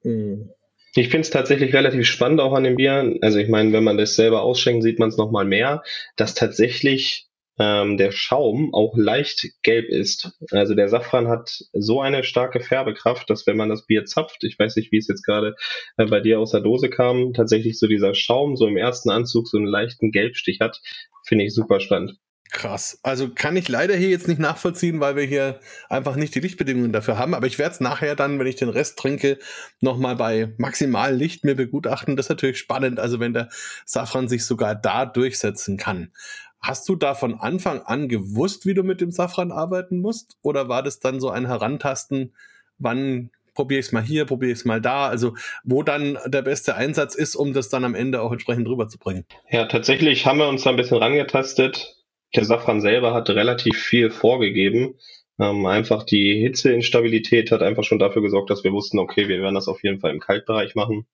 Mhm. 0.02 0.50
Ich 0.94 1.08
finde 1.08 1.22
es 1.22 1.30
tatsächlich 1.30 1.74
relativ 1.74 2.06
spannend 2.06 2.40
auch 2.40 2.54
an 2.54 2.64
dem 2.64 2.76
Bier. 2.76 3.18
Also 3.20 3.38
ich 3.38 3.48
meine, 3.48 3.72
wenn 3.72 3.84
man 3.84 3.98
das 3.98 4.16
selber 4.16 4.42
ausschenkt, 4.42 4.82
sieht 4.82 4.98
man 4.98 5.10
es 5.10 5.18
nochmal 5.18 5.44
mehr, 5.44 5.82
dass 6.16 6.34
tatsächlich 6.34 7.28
ähm, 7.58 7.96
der 7.96 8.12
Schaum 8.12 8.74
auch 8.74 8.96
leicht 8.96 9.46
gelb 9.62 9.88
ist. 9.88 10.32
Also 10.50 10.74
der 10.74 10.88
Safran 10.88 11.28
hat 11.28 11.64
so 11.72 12.00
eine 12.00 12.24
starke 12.24 12.60
Färbekraft, 12.60 13.30
dass 13.30 13.46
wenn 13.46 13.56
man 13.56 13.68
das 13.68 13.86
Bier 13.86 14.04
zapft, 14.04 14.44
ich 14.44 14.58
weiß 14.58 14.76
nicht, 14.76 14.92
wie 14.92 14.98
es 14.98 15.08
jetzt 15.08 15.24
gerade 15.24 15.56
äh, 15.96 16.06
bei 16.06 16.20
dir 16.20 16.38
aus 16.38 16.50
der 16.50 16.60
Dose 16.60 16.90
kam, 16.90 17.32
tatsächlich 17.32 17.78
so 17.78 17.86
dieser 17.86 18.14
Schaum 18.14 18.56
so 18.56 18.66
im 18.66 18.76
ersten 18.76 19.10
Anzug 19.10 19.48
so 19.48 19.56
einen 19.56 19.66
leichten 19.66 20.10
Gelbstich 20.10 20.60
hat, 20.60 20.80
finde 21.24 21.44
ich 21.44 21.54
super 21.54 21.80
spannend. 21.80 22.18
Krass. 22.52 23.00
Also 23.02 23.28
kann 23.34 23.56
ich 23.56 23.68
leider 23.68 23.96
hier 23.96 24.08
jetzt 24.08 24.28
nicht 24.28 24.38
nachvollziehen, 24.38 25.00
weil 25.00 25.16
wir 25.16 25.24
hier 25.24 25.58
einfach 25.88 26.14
nicht 26.14 26.34
die 26.34 26.40
Lichtbedingungen 26.40 26.92
dafür 26.92 27.18
haben. 27.18 27.34
Aber 27.34 27.46
ich 27.46 27.58
werde 27.58 27.74
es 27.74 27.80
nachher 27.80 28.14
dann, 28.14 28.38
wenn 28.38 28.46
ich 28.46 28.56
den 28.56 28.68
Rest 28.68 28.98
trinke, 28.98 29.38
nochmal 29.80 30.16
bei 30.16 30.54
maximal 30.56 31.14
Licht 31.14 31.44
mir 31.44 31.56
begutachten. 31.56 32.16
Das 32.16 32.26
ist 32.26 32.30
natürlich 32.30 32.58
spannend. 32.58 33.00
Also 33.00 33.18
wenn 33.18 33.34
der 33.34 33.48
Safran 33.84 34.28
sich 34.28 34.44
sogar 34.44 34.74
da 34.74 35.06
durchsetzen 35.06 35.76
kann. 35.76 36.12
Hast 36.60 36.88
du 36.88 36.96
da 36.96 37.14
von 37.14 37.34
Anfang 37.34 37.82
an 37.82 38.08
gewusst, 38.08 38.66
wie 38.66 38.74
du 38.74 38.82
mit 38.82 39.00
dem 39.00 39.10
Safran 39.10 39.52
arbeiten 39.52 40.00
musst? 40.00 40.36
Oder 40.42 40.68
war 40.68 40.82
das 40.82 40.98
dann 40.98 41.20
so 41.20 41.30
ein 41.30 41.46
Herantasten, 41.46 42.34
wann 42.78 43.30
probiere 43.54 43.80
ich 43.80 43.86
es 43.86 43.92
mal 43.92 44.02
hier, 44.02 44.24
probiere 44.24 44.52
ich 44.52 44.58
es 44.58 44.64
mal 44.64 44.80
da? 44.80 45.08
Also 45.08 45.34
wo 45.64 45.82
dann 45.82 46.18
der 46.26 46.42
beste 46.42 46.76
Einsatz 46.76 47.14
ist, 47.14 47.34
um 47.34 47.52
das 47.52 47.68
dann 47.68 47.84
am 47.84 47.94
Ende 47.94 48.20
auch 48.20 48.32
entsprechend 48.32 48.68
rüberzubringen? 48.68 49.26
Ja, 49.50 49.66
tatsächlich 49.66 50.26
haben 50.26 50.38
wir 50.38 50.48
uns 50.48 50.62
da 50.62 50.70
ein 50.70 50.76
bisschen 50.76 50.98
rangetastet. 50.98 51.96
Der 52.34 52.44
Safran 52.44 52.80
selber 52.80 53.14
hat 53.14 53.30
relativ 53.30 53.76
viel 53.76 54.10
vorgegeben. 54.10 54.94
Ähm, 55.38 55.66
einfach 55.66 56.04
die 56.04 56.40
Hitzeinstabilität 56.40 57.50
hat 57.50 57.62
einfach 57.62 57.84
schon 57.84 57.98
dafür 57.98 58.22
gesorgt, 58.22 58.50
dass 58.50 58.64
wir 58.64 58.72
wussten, 58.72 58.98
okay, 58.98 59.28
wir 59.28 59.40
werden 59.40 59.54
das 59.54 59.68
auf 59.68 59.82
jeden 59.82 60.00
Fall 60.00 60.12
im 60.12 60.20
Kaltbereich 60.20 60.74
machen. 60.74 61.06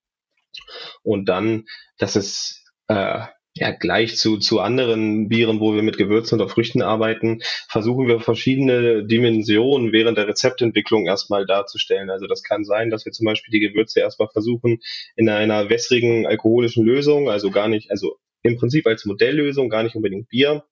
Und 1.02 1.26
dann, 1.26 1.64
dass 1.98 2.16
es 2.16 2.64
äh, 2.88 3.22
ja, 3.54 3.70
gleich 3.70 4.16
zu, 4.16 4.38
zu 4.38 4.60
anderen 4.60 5.28
Bieren, 5.28 5.60
wo 5.60 5.74
wir 5.74 5.82
mit 5.82 5.98
Gewürzen 5.98 6.40
oder 6.40 6.48
Früchten 6.48 6.80
arbeiten, 6.80 7.42
versuchen 7.68 8.08
wir 8.08 8.20
verschiedene 8.20 9.04
Dimensionen 9.04 9.92
während 9.92 10.16
der 10.16 10.26
Rezeptentwicklung 10.26 11.06
erstmal 11.06 11.44
darzustellen. 11.44 12.08
Also 12.08 12.26
das 12.26 12.42
kann 12.42 12.64
sein, 12.64 12.88
dass 12.88 13.04
wir 13.04 13.12
zum 13.12 13.26
Beispiel 13.26 13.52
die 13.52 13.66
Gewürze 13.66 14.00
erstmal 14.00 14.28
versuchen, 14.28 14.80
in 15.16 15.28
einer 15.28 15.68
wässrigen 15.68 16.26
alkoholischen 16.26 16.84
Lösung, 16.84 17.28
also 17.28 17.50
gar 17.50 17.68
nicht, 17.68 17.90
also 17.90 18.16
im 18.42 18.56
Prinzip 18.56 18.86
als 18.86 19.04
Modelllösung, 19.04 19.68
gar 19.68 19.82
nicht 19.82 19.96
unbedingt 19.96 20.28
Bier, 20.30 20.64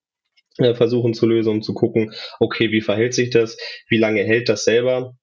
äh, 0.57 0.73
versuchen 0.73 1.13
zu 1.13 1.27
lösen, 1.27 1.49
um 1.49 1.61
zu 1.61 1.73
gucken, 1.75 2.13
okay, 2.39 2.71
wie 2.71 2.81
verhält 2.81 3.13
sich 3.13 3.29
das, 3.29 3.57
wie 3.89 3.97
lange 3.97 4.23
hält 4.23 4.49
das 4.49 4.63
selber 4.63 5.15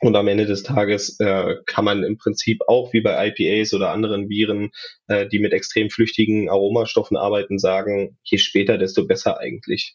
und 0.00 0.14
am 0.14 0.28
Ende 0.28 0.46
des 0.46 0.62
Tages 0.62 1.18
äh, 1.18 1.56
kann 1.66 1.84
man 1.84 2.04
im 2.04 2.18
Prinzip 2.18 2.60
auch 2.68 2.92
wie 2.92 3.00
bei 3.00 3.32
IPAs 3.34 3.74
oder 3.74 3.90
anderen 3.90 4.28
Viren, 4.28 4.70
äh, 5.08 5.26
die 5.26 5.40
mit 5.40 5.52
extrem 5.52 5.90
flüchtigen 5.90 6.48
Aromastoffen 6.48 7.16
arbeiten, 7.16 7.58
sagen, 7.58 8.16
je 8.22 8.38
später, 8.38 8.78
desto 8.78 9.06
besser 9.06 9.38
eigentlich. 9.38 9.94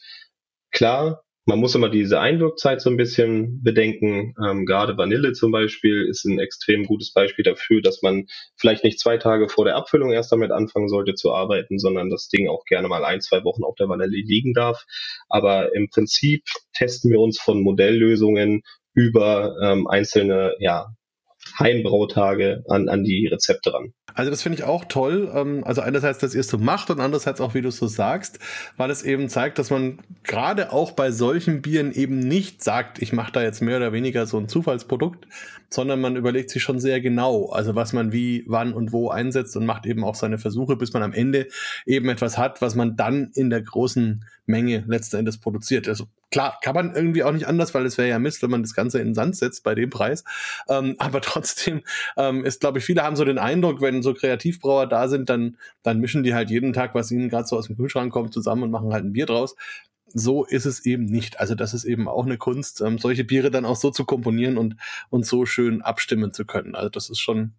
Klar, 0.71 1.23
man 1.45 1.59
muss 1.59 1.75
immer 1.75 1.89
diese 1.89 2.19
Einwirkzeit 2.19 2.81
so 2.81 2.89
ein 2.89 2.97
bisschen 2.97 3.61
bedenken. 3.63 4.33
Ähm, 4.43 4.65
gerade 4.65 4.97
Vanille 4.97 5.33
zum 5.33 5.51
Beispiel 5.51 6.05
ist 6.09 6.25
ein 6.25 6.39
extrem 6.39 6.85
gutes 6.85 7.11
Beispiel 7.11 7.43
dafür, 7.43 7.81
dass 7.81 8.01
man 8.01 8.27
vielleicht 8.55 8.83
nicht 8.83 8.99
zwei 8.99 9.17
Tage 9.17 9.49
vor 9.49 9.65
der 9.65 9.75
Abfüllung 9.75 10.11
erst 10.11 10.31
damit 10.31 10.51
anfangen 10.51 10.87
sollte 10.87 11.15
zu 11.15 11.33
arbeiten, 11.33 11.79
sondern 11.79 12.09
das 12.09 12.29
Ding 12.29 12.47
auch 12.47 12.63
gerne 12.65 12.87
mal 12.87 13.03
ein, 13.03 13.21
zwei 13.21 13.43
Wochen 13.43 13.63
auf 13.63 13.75
der 13.75 13.89
Vanille 13.89 14.17
liegen 14.17 14.53
darf. 14.53 14.85
Aber 15.27 15.75
im 15.75 15.89
Prinzip 15.89 16.43
testen 16.73 17.11
wir 17.11 17.19
uns 17.19 17.39
von 17.39 17.61
Modelllösungen 17.61 18.63
über 18.93 19.55
ähm, 19.61 19.87
einzelne 19.87 20.53
ja, 20.59 20.87
Heimbrautage 21.59 22.63
an, 22.67 22.89
an 22.89 23.03
die 23.03 23.27
Rezepte 23.27 23.73
ran. 23.73 23.93
Also 24.15 24.29
das 24.29 24.41
finde 24.41 24.59
ich 24.59 24.63
auch 24.63 24.85
toll. 24.85 25.31
Ähm, 25.33 25.63
also 25.63 25.81
einerseits, 25.81 26.19
dass 26.19 26.33
ihr 26.33 26.41
es 26.41 26.47
so 26.47 26.57
macht 26.57 26.89
und 26.89 26.99
andererseits 26.99 27.41
auch, 27.41 27.53
wie 27.53 27.61
du 27.61 27.69
es 27.69 27.77
so 27.77 27.87
sagst, 27.87 28.39
weil 28.77 28.89
es 28.91 29.03
eben 29.03 29.29
zeigt, 29.29 29.59
dass 29.59 29.69
man 29.69 29.99
gerade 30.23 30.71
auch 30.71 30.91
bei 30.91 31.11
solchen 31.11 31.61
Bieren 31.61 31.91
eben 31.91 32.19
nicht 32.19 32.63
sagt, 32.63 33.01
ich 33.01 33.13
mache 33.13 33.31
da 33.31 33.41
jetzt 33.41 33.61
mehr 33.61 33.77
oder 33.77 33.93
weniger 33.93 34.25
so 34.25 34.37
ein 34.37 34.47
Zufallsprodukt, 34.47 35.27
sondern 35.73 36.01
man 36.01 36.15
überlegt 36.15 36.49
sich 36.49 36.63
schon 36.63 36.79
sehr 36.79 37.01
genau, 37.01 37.49
also 37.49 37.75
was 37.75 37.93
man 37.93 38.11
wie, 38.11 38.43
wann 38.47 38.73
und 38.73 38.91
wo 38.91 39.09
einsetzt 39.09 39.57
und 39.57 39.65
macht 39.65 39.85
eben 39.85 40.03
auch 40.03 40.15
seine 40.15 40.37
Versuche, 40.37 40.75
bis 40.75 40.93
man 40.93 41.03
am 41.03 41.13
Ende 41.13 41.47
eben 41.85 42.09
etwas 42.09 42.37
hat, 42.37 42.61
was 42.61 42.75
man 42.75 42.95
dann 42.95 43.31
in 43.33 43.49
der 43.49 43.61
großen 43.61 44.25
Menge 44.45 44.83
letzten 44.87 45.17
Endes 45.17 45.39
produziert. 45.39 45.87
Also 45.87 46.05
klar, 46.31 46.57
kann 46.61 46.75
man 46.75 46.95
irgendwie 46.95 47.23
auch 47.23 47.31
nicht 47.31 47.47
anders, 47.47 47.73
weil 47.73 47.85
es 47.85 47.97
wäre 47.97 48.09
ja 48.09 48.19
Mist, 48.19 48.43
wenn 48.43 48.51
man 48.51 48.61
das 48.61 48.73
Ganze 48.73 48.99
in 48.99 49.09
den 49.09 49.15
Sand 49.15 49.35
setzt 49.35 49.63
bei 49.63 49.75
dem 49.75 49.89
Preis. 49.89 50.23
Ähm, 50.67 50.95
aber 50.99 51.21
trotzdem 51.21 51.81
ähm, 52.17 52.45
ist, 52.45 52.61
glaube 52.61 52.79
ich, 52.79 52.85
viele 52.85 53.03
haben 53.03 53.15
so 53.15 53.25
den 53.25 53.37
Eindruck, 53.37 53.81
wenn 53.81 54.03
so 54.03 54.13
Kreativbrauer 54.13 54.87
da 54.87 55.07
sind, 55.07 55.29
dann, 55.29 55.57
dann 55.81 55.99
mischen 55.99 56.23
die 56.23 56.33
halt 56.33 56.49
jeden 56.49 56.73
Tag, 56.73 56.93
was 56.95 57.11
ihnen 57.11 57.29
gerade 57.29 57.47
so 57.47 57.57
aus 57.57 57.67
dem 57.67 57.77
Kühlschrank 57.77 58.11
kommt, 58.11 58.33
zusammen 58.33 58.63
und 58.63 58.71
machen 58.71 58.93
halt 58.93 59.05
ein 59.05 59.13
Bier 59.13 59.25
draus 59.25 59.55
so 60.13 60.45
ist 60.45 60.65
es 60.65 60.85
eben 60.85 61.05
nicht. 61.05 61.39
Also 61.39 61.55
das 61.55 61.73
ist 61.73 61.85
eben 61.85 62.07
auch 62.07 62.25
eine 62.25 62.37
Kunst, 62.37 62.81
ähm, 62.81 62.97
solche 62.97 63.23
Biere 63.23 63.51
dann 63.51 63.65
auch 63.65 63.75
so 63.75 63.91
zu 63.91 64.05
komponieren 64.05 64.57
und, 64.57 64.77
und 65.09 65.25
so 65.25 65.45
schön 65.45 65.81
abstimmen 65.81 66.33
zu 66.33 66.45
können. 66.45 66.75
Also 66.75 66.89
das 66.89 67.09
ist 67.09 67.19
schon, 67.19 67.53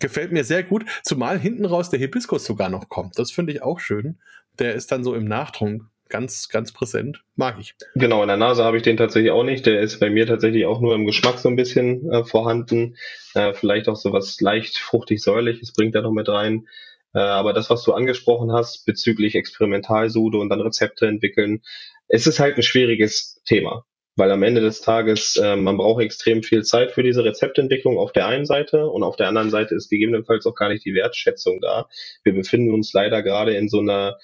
gefällt 0.00 0.32
mir 0.32 0.44
sehr 0.44 0.62
gut. 0.62 0.84
Zumal 1.02 1.38
hinten 1.38 1.64
raus 1.64 1.90
der 1.90 1.98
Hibiskus 1.98 2.44
sogar 2.44 2.68
noch 2.68 2.88
kommt. 2.88 3.18
Das 3.18 3.30
finde 3.30 3.52
ich 3.52 3.62
auch 3.62 3.80
schön. 3.80 4.18
Der 4.58 4.74
ist 4.74 4.92
dann 4.92 5.02
so 5.02 5.14
im 5.14 5.24
Nachtrunk 5.24 5.84
ganz, 6.08 6.48
ganz 6.48 6.72
präsent. 6.72 7.24
Mag 7.34 7.56
ich. 7.58 7.74
Genau, 7.94 8.22
in 8.22 8.28
der 8.28 8.36
Nase 8.36 8.62
habe 8.64 8.76
ich 8.76 8.82
den 8.82 8.96
tatsächlich 8.96 9.32
auch 9.32 9.42
nicht. 9.42 9.66
Der 9.66 9.80
ist 9.80 9.98
bei 9.98 10.10
mir 10.10 10.26
tatsächlich 10.26 10.66
auch 10.66 10.80
nur 10.80 10.94
im 10.94 11.06
Geschmack 11.06 11.38
so 11.38 11.48
ein 11.48 11.56
bisschen 11.56 12.08
äh, 12.10 12.24
vorhanden. 12.24 12.96
Äh, 13.34 13.52
vielleicht 13.54 13.88
auch 13.88 13.96
so 13.96 14.12
was 14.12 14.40
leicht 14.40 14.78
fruchtig-säuerliches 14.78 15.72
bringt 15.72 15.94
er 15.94 16.02
noch 16.02 16.12
mit 16.12 16.28
rein. 16.28 16.68
Äh, 17.14 17.18
aber 17.18 17.52
das, 17.52 17.70
was 17.70 17.82
du 17.84 17.92
angesprochen 17.92 18.52
hast 18.52 18.84
bezüglich 18.86 19.34
Experimentalsude 19.34 20.38
und 20.38 20.50
dann 20.50 20.60
Rezepte 20.60 21.06
entwickeln, 21.06 21.62
es 22.08 22.26
ist 22.26 22.40
halt 22.40 22.56
ein 22.56 22.62
schwieriges 22.62 23.40
Thema, 23.44 23.84
weil 24.16 24.30
am 24.30 24.42
Ende 24.42 24.60
des 24.60 24.80
Tages 24.80 25.36
äh, 25.36 25.56
man 25.56 25.76
braucht 25.76 26.02
extrem 26.02 26.42
viel 26.42 26.62
Zeit 26.62 26.92
für 26.92 27.02
diese 27.02 27.24
Rezeptentwicklung 27.24 27.98
auf 27.98 28.12
der 28.12 28.26
einen 28.26 28.46
Seite 28.46 28.86
und 28.88 29.02
auf 29.02 29.16
der 29.16 29.28
anderen 29.28 29.50
Seite 29.50 29.74
ist 29.74 29.88
gegebenenfalls 29.88 30.46
auch 30.46 30.54
gar 30.54 30.68
nicht 30.68 30.84
die 30.84 30.94
Wertschätzung 30.94 31.60
da. 31.60 31.88
Wir 32.22 32.34
befinden 32.34 32.72
uns 32.72 32.92
leider 32.92 33.22
gerade 33.22 33.54
in 33.54 33.68
so 33.68 33.80
einer 33.80 34.18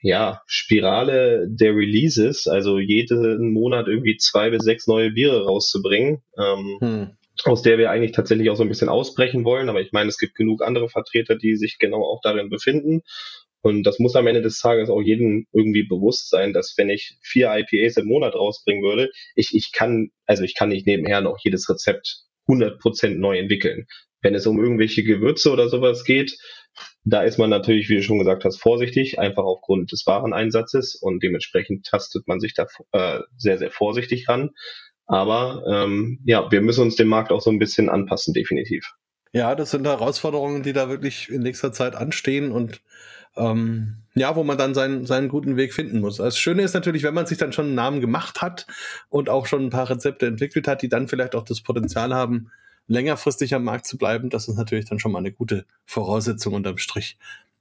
ja, 0.00 0.42
Spirale 0.46 1.46
der 1.48 1.74
Releases, 1.74 2.46
also 2.46 2.78
jeden 2.78 3.52
Monat 3.54 3.88
irgendwie 3.88 4.18
zwei 4.18 4.50
bis 4.50 4.62
sechs 4.62 4.86
neue 4.86 5.10
Biere 5.12 5.46
rauszubringen. 5.46 6.22
Ähm, 6.38 6.78
hm 6.80 7.16
aus 7.42 7.62
der 7.62 7.78
wir 7.78 7.90
eigentlich 7.90 8.12
tatsächlich 8.12 8.48
auch 8.50 8.56
so 8.56 8.62
ein 8.62 8.68
bisschen 8.68 8.88
ausbrechen 8.88 9.44
wollen. 9.44 9.68
Aber 9.68 9.80
ich 9.80 9.92
meine, 9.92 10.08
es 10.08 10.18
gibt 10.18 10.34
genug 10.34 10.62
andere 10.62 10.88
Vertreter, 10.88 11.34
die 11.36 11.56
sich 11.56 11.78
genau 11.78 12.02
auch 12.02 12.20
darin 12.22 12.48
befinden. 12.48 13.02
Und 13.64 13.84
das 13.84 13.98
muss 13.98 14.14
am 14.14 14.26
Ende 14.26 14.42
des 14.42 14.60
Tages 14.60 14.90
auch 14.90 15.00
jedem 15.00 15.46
irgendwie 15.52 15.84
bewusst 15.84 16.28
sein, 16.28 16.52
dass 16.52 16.74
wenn 16.76 16.90
ich 16.90 17.16
vier 17.22 17.50
IPAs 17.50 17.96
im 17.96 18.06
Monat 18.06 18.34
rausbringen 18.34 18.84
würde, 18.84 19.10
ich, 19.36 19.54
ich 19.54 19.72
kann, 19.72 20.10
also 20.26 20.42
ich 20.42 20.54
kann 20.54 20.68
nicht 20.68 20.86
nebenher 20.86 21.22
noch 21.22 21.38
jedes 21.42 21.66
Rezept 21.70 22.24
100% 22.46 23.16
neu 23.16 23.38
entwickeln. 23.38 23.86
Wenn 24.20 24.34
es 24.34 24.46
um 24.46 24.62
irgendwelche 24.62 25.02
Gewürze 25.02 25.50
oder 25.50 25.70
sowas 25.70 26.04
geht, 26.04 26.36
da 27.04 27.22
ist 27.22 27.38
man 27.38 27.48
natürlich, 27.48 27.88
wie 27.88 27.96
du 27.96 28.02
schon 28.02 28.18
gesagt 28.18 28.44
hast, 28.44 28.60
vorsichtig, 28.60 29.18
einfach 29.18 29.44
aufgrund 29.44 29.92
des 29.92 30.04
Wareneinsatzes 30.04 30.94
und 30.94 31.22
dementsprechend 31.22 31.86
tastet 31.86 32.28
man 32.28 32.40
sich 32.40 32.52
da 32.52 32.66
äh, 32.92 33.20
sehr, 33.38 33.56
sehr 33.56 33.70
vorsichtig 33.70 34.28
ran. 34.28 34.50
Aber 35.06 35.64
ähm, 35.66 36.20
ja, 36.26 36.50
wir 36.50 36.60
müssen 36.60 36.82
uns 36.82 36.96
dem 36.96 37.08
Markt 37.08 37.32
auch 37.32 37.40
so 37.40 37.50
ein 37.50 37.58
bisschen 37.58 37.88
anpassen, 37.88 38.34
definitiv. 38.34 38.92
Ja, 39.32 39.54
das 39.54 39.70
sind 39.70 39.86
Herausforderungen, 39.86 40.62
die 40.62 40.74
da 40.74 40.90
wirklich 40.90 41.30
in 41.30 41.40
nächster 41.40 41.72
Zeit 41.72 41.94
anstehen 41.96 42.52
und 42.52 42.82
ähm, 43.36 43.96
ja, 44.14 44.36
wo 44.36 44.44
man 44.44 44.58
dann 44.58 44.74
seinen, 44.74 45.06
seinen 45.06 45.28
guten 45.28 45.56
Weg 45.56 45.74
finden 45.74 46.00
muss. 46.00 46.18
Das 46.18 46.38
Schöne 46.38 46.62
ist 46.62 46.74
natürlich, 46.74 47.02
wenn 47.02 47.14
man 47.14 47.26
sich 47.26 47.38
dann 47.38 47.52
schon 47.52 47.66
einen 47.66 47.74
Namen 47.74 48.00
gemacht 48.00 48.42
hat 48.42 48.66
und 49.08 49.28
auch 49.28 49.46
schon 49.46 49.64
ein 49.64 49.70
paar 49.70 49.90
Rezepte 49.90 50.26
entwickelt 50.26 50.68
hat, 50.68 50.82
die 50.82 50.88
dann 50.88 51.08
vielleicht 51.08 51.34
auch 51.34 51.44
das 51.44 51.60
Potenzial 51.60 52.14
haben, 52.14 52.50
längerfristig 52.86 53.54
am 53.54 53.64
Markt 53.64 53.86
zu 53.86 53.98
bleiben, 53.98 54.30
das 54.30 54.48
ist 54.48 54.56
natürlich 54.56 54.84
dann 54.84 54.98
schon 54.98 55.12
mal 55.12 55.18
eine 55.18 55.32
gute 55.32 55.64
Voraussetzung 55.84 56.54
unterm 56.54 56.78
Strich. 56.78 57.18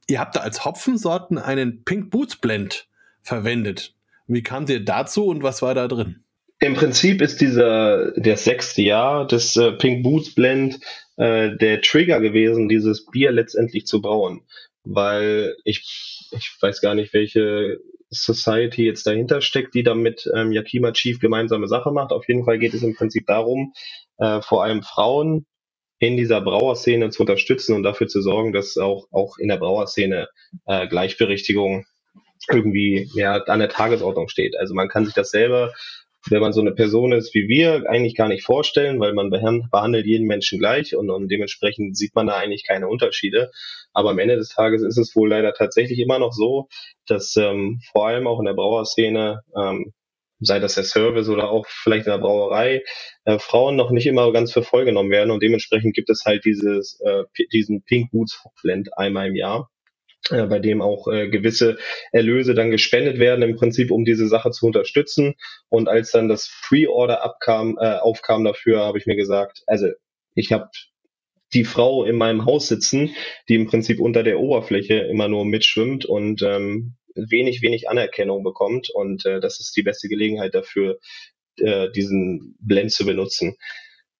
Ihr 0.08 0.20
habt 0.20 0.36
da 0.36 0.42
als 0.42 0.66
Hopfensorten 0.66 1.38
einen 1.38 1.84
Pink 1.84 2.12
Boots 2.12 2.36
Blend 2.36 2.88
verwendet. 3.22 3.96
Wie 4.28 4.44
kam 4.44 4.66
dir 4.66 4.84
dazu 4.84 5.28
und 5.28 5.44
was 5.44 5.62
war 5.62 5.74
da 5.74 5.88
drin? 5.88 6.24
Im 6.60 6.76
Prinzip 6.76 7.22
ist 7.22 7.42
dieser 7.42 8.12
das 8.12 8.44
sechste 8.44 8.82
Jahr 8.82 9.28
des 9.28 9.56
äh, 9.56 9.74
Pink 9.74 10.04
Boots 10.04 10.34
Blend 10.34 10.80
äh, 11.18 11.56
der 11.58 11.82
Trigger 11.82 12.20
gewesen, 12.20 12.70
dieses 12.70 13.06
Bier 13.06 13.32
letztendlich 13.32 13.86
zu 13.86 14.02
brauen, 14.02 14.42
weil 14.84 15.56
ich 15.64 16.30
ich 16.32 16.56
weiß 16.62 16.82
gar 16.82 16.96
nicht, 16.96 17.14
welche 17.14 17.80
Society 18.10 18.86
jetzt 18.86 19.08
dahinter 19.08 19.42
steckt, 19.42 19.74
die 19.74 19.84
da 19.84 19.96
mit 19.96 20.30
ähm, 20.36 20.52
Yakima 20.52 20.92
Chief 20.92 21.20
gemeinsame 21.20 21.68
Sache 21.68 21.92
macht. 21.92 22.12
Auf 22.12 22.28
jeden 22.28 22.46
Fall 22.46 22.60
geht 22.60 22.74
es 22.74 22.84
im 22.84 22.96
Prinzip 22.96 23.26
darum, 23.28 23.74
äh, 24.18 24.42
vor 24.42 24.64
allem 24.64 24.84
Frauen 24.84 25.46
in 26.00 26.18
dieser 26.18 26.42
Brauerszene 26.42 27.10
zu 27.10 27.22
unterstützen 27.22 27.76
und 27.76 27.84
dafür 27.84 28.08
zu 28.08 28.22
sorgen, 28.22 28.52
dass 28.52 28.78
auch, 28.78 29.08
auch 29.12 29.38
in 29.38 29.48
der 29.48 29.58
Brauerszene 29.58 30.28
äh, 30.66 30.88
Gleichberechtigung 30.88 31.86
irgendwie 32.50 33.10
ja, 33.16 33.36
an 33.44 33.60
der 33.60 33.70
Tagesordnung 33.70 34.28
steht. 34.28 34.58
Also 34.58 34.74
man 34.74 34.90
kann 34.90 35.06
sich 35.06 35.14
das 35.14 35.30
selber 35.32 35.74
wenn 36.30 36.42
man 36.42 36.54
so 36.54 36.62
eine 36.62 36.74
Person 36.74 37.12
ist 37.12 37.34
wie 37.34 37.48
wir, 37.48 37.90
eigentlich 37.90 38.16
gar 38.16 38.28
nicht 38.28 38.44
vorstellen, 38.44 39.00
weil 39.00 39.14
man 39.14 39.30
behandelt 39.30 40.06
jeden 40.06 40.28
Menschen 40.28 40.60
gleich 40.60 40.96
und, 40.96 41.10
und 41.10 41.30
dementsprechend 41.30 41.98
sieht 41.98 42.16
man 42.16 42.28
da 42.28 42.38
eigentlich 42.38 42.66
keine 42.66 42.88
Unterschiede. 42.88 43.52
Aber 43.94 44.12
am 44.12 44.20
Ende 44.20 44.38
des 44.38 44.50
Tages 44.50 44.84
ist 44.84 44.98
es 44.98 45.16
wohl 45.16 45.30
leider 45.30 45.54
tatsächlich 45.54 46.00
immer 46.00 46.20
noch 46.20 46.34
so, 46.34 46.68
dass 47.06 47.36
ähm, 47.36 47.82
vor 47.92 48.08
allem 48.08 48.28
auch 48.28 48.40
in 48.40 48.46
der 48.46 48.54
Brauerszene, 48.54 49.42
ähm, 49.56 49.94
sei 50.40 50.60
das 50.60 50.76
der 50.76 50.84
Service 50.84 51.30
oder 51.30 51.50
auch 51.50 51.66
vielleicht 51.68 52.08
in 52.08 52.12
der 52.12 52.20
Brauerei, 52.20 52.84
äh, 53.26 53.40
Frauen 53.40 53.76
noch 53.76 53.92
nicht 53.92 54.08
immer 54.08 54.32
ganz 54.34 54.52
für 54.52 54.64
voll 54.64 54.86
genommen 54.86 55.12
werden 55.12 55.32
und 55.32 55.44
dementsprechend 55.44 55.96
gibt 55.96 56.10
es 56.10 56.24
halt 56.26 56.46
dieses, 56.46 57.00
äh, 57.02 57.24
diesen 57.54 57.84
Pink 57.84 58.12
Boots 58.12 58.44
Blend 58.62 58.90
einmal 58.98 59.28
im 59.28 59.36
Jahr 59.36 59.70
äh, 60.30 60.46
bei 60.46 60.60
dem 60.60 60.82
auch 60.82 61.08
äh, 61.08 61.28
gewisse 61.30 61.78
Erlöse 62.12 62.54
dann 62.54 62.72
gespendet 62.72 63.20
werden, 63.20 63.42
im 63.42 63.56
Prinzip, 63.56 63.92
um 63.92 64.06
diese 64.06 64.28
Sache 64.28 64.52
zu 64.52 64.66
unterstützen. 64.66 65.36
Und 65.70 65.88
als 65.88 66.12
dann 66.12 66.30
das 66.30 66.52
Pre-Order 66.68 67.24
abkam, 67.24 67.78
äh, 67.80 67.98
aufkam 67.98 68.44
dafür, 68.44 68.80
habe 68.80 68.98
ich 68.98 69.06
mir 69.06 69.16
gesagt, 69.16 69.64
also 69.68 69.88
ich 70.36 70.52
habe 70.52 70.70
die 71.54 71.66
Frau 71.66 72.04
in 72.04 72.16
meinem 72.16 72.46
Haus 72.46 72.68
sitzen, 72.68 73.16
die 73.48 73.56
im 73.56 73.68
Prinzip 73.68 74.00
unter 74.00 74.24
der 74.24 74.40
Oberfläche 74.40 74.96
immer 74.96 75.28
nur 75.28 75.46
mitschwimmt 75.46 76.06
und 76.06 76.42
ähm, 76.42 76.96
wenig, 77.16 77.62
wenig 77.62 77.90
Anerkennung 77.90 78.44
bekommt. 78.44 78.90
Und 78.90 79.26
äh, 79.26 79.40
das 79.40 79.60
ist 79.60 79.76
die 79.76 79.84
beste 79.84 80.08
Gelegenheit 80.08 80.56
dafür, 80.56 81.00
äh, 81.58 81.92
diesen 81.92 82.56
Blend 82.60 82.92
zu 82.92 83.06
benutzen. 83.06 83.56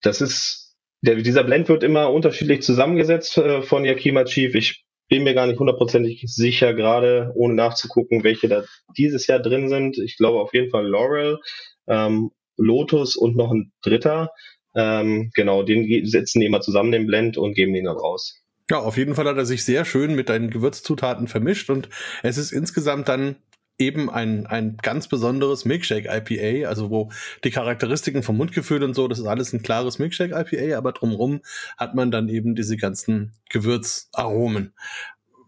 Das 0.02 0.22
ist, 0.22 0.76
der, 1.02 1.16
dieser 1.16 1.44
Blend 1.44 1.70
wird 1.70 1.84
immer 1.84 2.12
unterschiedlich 2.12 2.62
zusammengesetzt 2.62 3.38
äh, 3.38 3.62
von 3.62 3.86
Yakima 3.86 4.26
Chief. 4.26 4.54
Ich 4.54 4.86
bin 5.14 5.26
mir 5.26 5.36
gar 5.36 5.46
nicht 5.46 5.60
hundertprozentig 5.60 6.24
sicher, 6.26 6.74
gerade 6.74 7.32
ohne 7.36 7.54
nachzugucken, 7.54 8.24
welche 8.24 8.48
da 8.48 8.64
dieses 8.98 9.28
Jahr 9.28 9.38
drin 9.38 9.70
sind. 9.70 10.00
Ich 10.00 10.18
glaube 10.18 10.40
auf 10.40 10.56
jeden 10.56 10.72
Fall 10.72 10.88
Laurel, 10.88 11.38
ähm, 11.86 12.32
Lotus 12.58 13.16
und 13.16 13.36
noch 13.36 13.52
ein 13.52 13.72
dritter. 13.84 14.32
Ähm, 14.76 15.30
genau, 15.36 15.62
den 15.62 16.04
setzen 16.08 16.40
die 16.40 16.48
immer 16.48 16.62
zusammen, 16.62 16.92
den 16.92 17.06
Blend, 17.06 17.38
und 17.38 17.54
geben 17.54 17.74
den 17.76 17.86
dann 17.86 17.96
raus. 17.98 18.42
Ja, 18.72 18.80
auf 18.80 18.98
jeden 18.98 19.14
Fall 19.14 19.28
hat 19.28 19.38
er 19.38 19.46
sich 19.46 19.64
sehr 19.64 19.86
schön 19.86 20.16
mit 20.16 20.30
deinen 20.30 20.50
Gewürzzutaten 20.50 21.28
vermischt 21.28 21.70
und 21.70 21.90
es 22.24 22.40
ist 22.40 22.52
insgesamt 22.52 23.08
dann 23.08 23.36
eben 23.78 24.10
ein, 24.10 24.46
ein 24.46 24.78
ganz 24.82 25.08
besonderes 25.08 25.66
Milkshake 25.66 26.08
IPA, 26.08 26.68
also 26.68 26.90
wo 26.90 27.12
die 27.44 27.52
Charakteristiken 27.52 28.24
vom 28.24 28.38
Mundgefühl 28.38 28.84
und 28.84 28.94
so, 28.94 29.08
das 29.08 29.20
ist 29.20 29.26
alles 29.26 29.54
ein 29.54 29.64
klares 29.64 30.00
Milkshake 30.00 30.34
IPA, 30.34 30.78
aber 30.78 30.92
drumherum 30.92 31.42
hat 31.78 31.96
man 31.96 32.12
dann 32.12 32.30
eben 32.30 32.56
diese 32.56 32.78
ganzen 32.78 33.34
Gewürzaromen. 33.50 34.74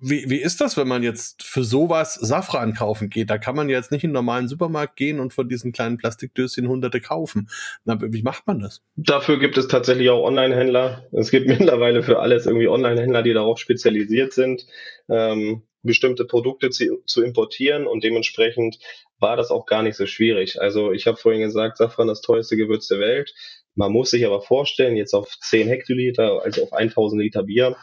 Wie, 0.01 0.29
wie 0.29 0.41
ist 0.41 0.59
das, 0.61 0.75
wenn 0.77 0.87
man 0.87 1.03
jetzt 1.03 1.41
für 1.41 1.63
sowas 1.63 2.15
Safran 2.15 2.73
kaufen 2.73 3.09
geht? 3.09 3.29
Da 3.29 3.37
kann 3.37 3.55
man 3.55 3.69
jetzt 3.69 3.91
nicht 3.91 4.03
in 4.03 4.09
einen 4.09 4.15
normalen 4.15 4.47
Supermarkt 4.47 4.97
gehen 4.97 5.19
und 5.19 5.33
von 5.33 5.47
diesen 5.47 5.71
kleinen 5.71 5.97
Plastikdöschen 5.97 6.67
hunderte 6.67 6.99
kaufen. 6.99 7.49
Na, 7.85 7.97
wie 7.99 8.21
macht 8.21 8.45
man 8.45 8.59
das? 8.59 8.83
Dafür 8.97 9.39
gibt 9.39 9.57
es 9.57 9.67
tatsächlich 9.67 10.09
auch 10.09 10.23
Online-Händler. 10.23 11.07
Es 11.11 11.31
gibt 11.31 11.47
mittlerweile 11.47 12.03
für 12.03 12.19
alles 12.19 12.45
irgendwie 12.45 12.67
Online-Händler, 12.67 13.23
die 13.23 13.33
darauf 13.33 13.57
spezialisiert 13.57 14.33
sind. 14.33 14.67
Ähm, 15.09 15.63
bestimmte 15.85 16.25
Produkte 16.25 16.69
zu, 16.69 17.01
zu 17.05 17.23
importieren 17.23 17.87
und 17.87 18.03
dementsprechend 18.03 18.79
war 19.19 19.37
das 19.37 19.51
auch 19.51 19.65
gar 19.65 19.83
nicht 19.83 19.95
so 19.95 20.05
schwierig. 20.05 20.61
Also 20.61 20.91
ich 20.91 21.07
habe 21.07 21.17
vorhin 21.17 21.41
gesagt, 21.41 21.77
Safran 21.77 22.07
das 22.07 22.21
teuerste 22.21 22.57
Gewürz 22.57 22.87
der 22.87 22.99
Welt. 22.99 23.33
Man 23.75 23.91
muss 23.91 24.09
sich 24.09 24.25
aber 24.25 24.41
vorstellen, 24.41 24.95
jetzt 24.95 25.13
auf 25.13 25.27
10 25.39 25.67
Hektoliter, 25.67 26.41
also 26.43 26.63
auf 26.63 26.73
1000 26.73 27.21
Liter 27.21 27.43
Bier, 27.43 27.75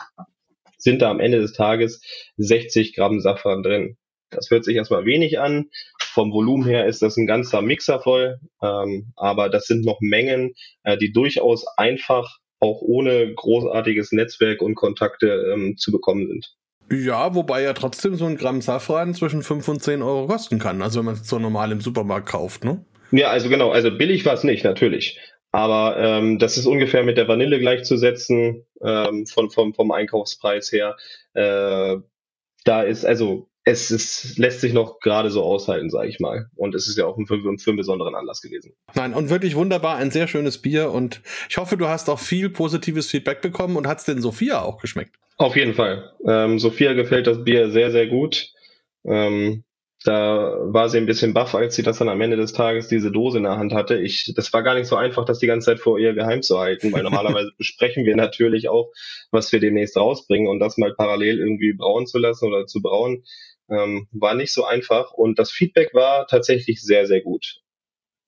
sind 0.79 1.01
da 1.01 1.11
am 1.11 1.21
Ende 1.21 1.41
des 1.41 1.53
Tages 1.53 2.03
60 2.39 2.95
Gramm 2.95 3.21
Safran 3.21 3.63
drin. 3.63 3.97
Das 4.31 4.51
hört 4.51 4.65
sich 4.65 4.77
erstmal 4.77 5.05
wenig 5.05 5.39
an. 5.39 5.71
Vom 6.01 6.33
Volumen 6.33 6.67
her 6.67 6.87
ist 6.87 7.03
das 7.03 7.17
ein 7.17 7.27
ganzer 7.27 7.63
Mixer 7.63 8.01
voll, 8.01 8.39
ähm, 8.63 9.13
aber 9.17 9.49
das 9.49 9.67
sind 9.67 9.85
noch 9.85 10.01
Mengen, 10.01 10.55
äh, 10.83 10.97
die 10.97 11.13
durchaus 11.13 11.67
einfach 11.77 12.39
auch 12.59 12.81
ohne 12.81 13.35
großartiges 13.35 14.13
Netzwerk 14.13 14.63
und 14.63 14.75
Kontakte 14.75 15.53
ähm, 15.53 15.77
zu 15.77 15.91
bekommen 15.91 16.29
sind. 16.29 16.55
Ja, 16.93 17.35
wobei 17.35 17.63
ja 17.63 17.73
trotzdem 17.73 18.17
so 18.17 18.27
ein 18.27 18.37
Gramm 18.37 18.61
Safran 18.61 19.15
zwischen 19.15 19.43
5 19.43 19.67
und 19.67 19.83
10 19.83 20.03
Euro 20.03 20.27
kosten 20.27 20.59
kann, 20.59 20.83
also 20.83 20.99
wenn 20.99 21.07
man 21.07 21.15
es 21.15 21.27
so 21.27 21.39
normal 21.39 21.73
im 21.73 21.81
Supermarkt 21.81 22.29
kauft, 22.29 22.65
ne? 22.65 22.85
Ja, 23.13 23.31
also 23.31 23.49
genau, 23.49 23.71
also 23.71 23.91
billig 23.91 24.25
war 24.27 24.35
es 24.35 24.45
nicht, 24.45 24.63
natürlich. 24.65 25.19
Aber 25.53 25.97
ähm, 25.99 26.39
das 26.39 26.57
ist 26.57 26.67
ungefähr 26.67 27.03
mit 27.03 27.17
der 27.17 27.29
Vanille 27.29 27.59
gleichzusetzen, 27.59 28.67
ähm, 28.83 29.27
von, 29.27 29.51
vom, 29.51 29.75
vom 29.75 29.91
Einkaufspreis 29.91 30.71
her. 30.73 30.97
Äh, 31.35 31.97
da 32.65 32.83
ist, 32.83 33.05
also 33.05 33.49
es 33.65 33.91
ist, 33.91 34.39
lässt 34.39 34.61
sich 34.61 34.73
noch 34.73 34.99
gerade 35.01 35.31
so 35.31 35.43
aushalten, 35.43 35.89
sage 35.89 36.09
ich 36.09 36.19
mal. 36.19 36.49
Und 36.57 36.75
es 36.75 36.89
ist 36.89 36.99
ja 36.99 37.07
auch 37.07 37.17
ein, 37.17 37.27
für, 37.27 37.41
für 37.41 37.71
einen 37.71 37.77
besonderen 37.77 38.15
Anlass 38.15 38.43
gewesen. 38.43 38.75
Nein, 38.95 39.15
und 39.15 39.31
wirklich 39.31 39.55
wunderbar, 39.55 39.97
ein 39.97 40.11
sehr 40.11 40.27
schönes 40.27 40.59
Bier. 40.59 40.91
Und 40.91 41.23
ich 41.49 41.59
hoffe, 41.59 41.77
du 41.77 41.87
hast 41.87 42.11
auch 42.11 42.19
viel 42.19 42.51
positives 42.51 43.09
Feedback 43.09 43.41
bekommen 43.41 43.77
und 43.77 43.87
hat 43.87 43.99
es 43.99 44.05
denn 44.05 44.21
Sophia 44.21 44.63
auch 44.63 44.79
geschmeckt? 44.79 45.17
Auf 45.37 45.57
jeden 45.57 45.75
Fall. 45.75 46.13
Ähm, 46.27 46.59
Sophia 46.59 46.93
gefällt 46.95 47.27
das 47.27 47.45
Bier 47.45 47.71
sehr, 47.71 47.91
sehr 47.91 48.09
gut. 48.09 48.49
Ähm, 49.05 49.65
da 50.05 50.57
war 50.63 50.89
sie 50.89 50.99
ein 50.99 51.07
bisschen 51.07 51.33
baff, 51.33 51.55
als 51.55 51.77
sie 51.77 51.83
das 51.83 51.99
dann 51.99 52.09
am 52.09 52.21
Ende 52.21 52.37
des 52.37 52.53
Tages 52.53 52.89
diese 52.89 53.13
Dose 53.13 53.39
in 53.39 53.45
der 53.45 53.59
Hand 53.59 53.73
hatte. 53.73 53.97
Ich, 53.99 54.33
das 54.35 54.53
war 54.53 54.63
gar 54.63 54.75
nicht 54.75 54.87
so 54.87 54.97
einfach, 54.97 55.25
das 55.25 55.39
die 55.39 55.47
ganze 55.47 55.67
Zeit 55.67 55.81
vor 55.81 55.99
ihr 55.99 56.13
geheim 56.13 56.43
zu 56.43 56.59
halten, 56.59 56.93
weil 56.93 57.03
normalerweise 57.05 57.53
besprechen 57.57 58.05
wir 58.05 58.17
natürlich 58.17 58.69
auch, 58.69 58.91
was 59.31 59.53
wir 59.53 59.61
demnächst 59.61 59.97
rausbringen 59.97 60.49
und 60.49 60.59
das 60.59 60.77
mal 60.77 60.93
parallel 60.95 61.39
irgendwie 61.39 61.73
brauen 61.73 62.07
zu 62.07 62.19
lassen 62.19 62.47
oder 62.47 62.67
zu 62.67 62.83
brauen, 62.83 63.23
ähm, 63.71 64.09
war 64.13 64.35
nicht 64.35 64.53
so 64.53 64.65
einfach. 64.65 65.13
Und 65.13 65.39
das 65.39 65.51
Feedback 65.51 65.95
war 65.95 66.27
tatsächlich 66.27 66.83
sehr, 66.83 67.07
sehr 67.07 67.21
gut. 67.23 67.63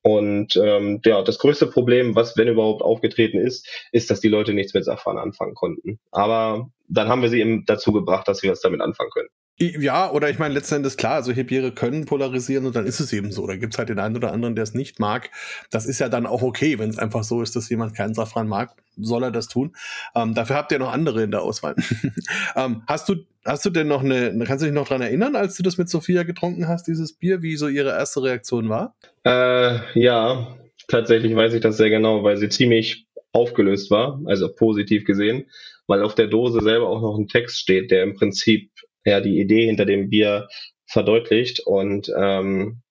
Und 0.03 0.57
ähm, 0.57 1.01
ja, 1.05 1.23
das 1.23 1.39
größte 1.39 1.67
Problem, 1.67 2.15
was 2.15 2.37
wenn 2.37 2.49
überhaupt 2.49 2.83
aufgetreten 2.83 3.39
ist, 3.39 3.67
ist, 3.91 4.11
dass 4.11 4.21
die 4.21 4.29
Leute 4.29 4.53
nichts 4.53 4.75
mit 4.75 4.85
Safran 4.85 5.17
anfangen 5.17 5.55
konnten. 5.55 5.99
Aber 6.11 6.69
dann 6.89 7.09
haben 7.09 7.23
wir 7.23 7.31
sie 7.31 7.41
eben 7.41 7.65
dazu 7.65 7.91
gebracht, 7.93 8.29
dass 8.29 8.39
sie 8.39 8.51
was 8.51 8.61
damit 8.61 8.83
anfangen 8.83 9.11
können. 9.11 9.31
Ja, 9.57 10.11
oder 10.11 10.31
ich 10.31 10.41
meine, 10.41 10.53
letzten 10.53 10.77
Endes 10.77 10.97
klar, 10.97 11.23
solche 11.23 11.45
Biere 11.45 11.71
können 11.71 12.07
polarisieren 12.07 12.67
und 12.67 12.75
dann 12.75 12.87
ist 12.87 12.99
es 12.99 13.13
eben 13.13 13.31
so. 13.31 13.47
Da 13.47 13.55
gibt's 13.55 13.79
halt 13.79 13.89
den 13.89 14.01
einen 14.01 14.17
oder 14.17 14.33
anderen, 14.33 14.57
der 14.57 14.65
es 14.65 14.75
nicht 14.75 14.99
mag. 14.99 15.31
Das 15.71 15.87
ist 15.87 16.01
ja 16.01 16.09
dann 16.09 16.27
auch 16.27 16.43
okay, 16.43 16.81
wenn 16.81 16.91
es 16.91 16.99
einfach 16.99 17.23
so 17.23 17.41
ist, 17.41 17.55
dass 17.55 17.69
jemand 17.69 17.95
keinen 17.95 18.15
Safran 18.15 18.49
mag, 18.49 18.75
soll 18.97 19.23
er 19.23 19.31
das 19.31 19.47
tun. 19.47 19.77
Ähm, 20.17 20.35
dafür 20.35 20.57
habt 20.57 20.73
ihr 20.73 20.81
noch 20.81 20.93
andere 20.93 21.23
in 21.23 21.31
der 21.31 21.43
Auswahl. 21.43 21.77
ähm, 22.57 22.83
hast 22.89 23.09
du, 23.09 23.15
hast 23.45 23.65
du 23.65 23.71
denn 23.71 23.87
noch 23.87 24.03
eine, 24.03 24.37
kannst 24.45 24.63
du 24.63 24.67
dich 24.67 24.75
noch 24.75 24.89
dran 24.89 25.03
erinnern, 25.03 25.37
als 25.37 25.57
du 25.57 25.63
das 25.63 25.79
mit 25.79 25.89
Sophia 25.89 26.25
getrunken 26.25 26.67
hast, 26.67 26.89
dieses 26.89 27.13
Bier, 27.13 27.41
wie 27.43 27.57
so 27.57 27.69
ihre 27.69 27.91
erste 27.91 28.25
Reaktion 28.25 28.69
war? 28.69 28.97
Äh, 29.23 29.79
ja, 30.01 30.49
tatsächlich 30.89 31.37
weiß 31.37 31.55
ich 31.55 31.61
das 31.61 31.77
sehr 31.77 31.91
genau, 31.91 32.25
weil 32.25 32.39
sie 32.39 32.49
ziemlich 32.49 33.07
aufgelöst 33.31 33.91
war, 33.93 34.21
also 34.27 34.53
positiv 34.53 35.05
gesehen, 35.05 35.45
weil 35.87 36.03
auf 36.03 36.17
der 36.17 36.27
Dose 36.27 36.61
selber 36.61 36.89
auch 36.89 37.01
noch 37.01 37.17
ein 37.17 37.29
Text 37.29 37.61
steht, 37.61 37.93
der 37.93 38.03
im 38.03 38.15
Prinzip 38.15 38.71
ja 39.05 39.21
die 39.21 39.41
Idee 39.41 39.67
hinter 39.67 39.85
dem 39.85 40.11
Bier 40.11 40.49
verdeutlicht. 40.87 41.61
Und 41.61 42.13
ähm, 42.17 42.83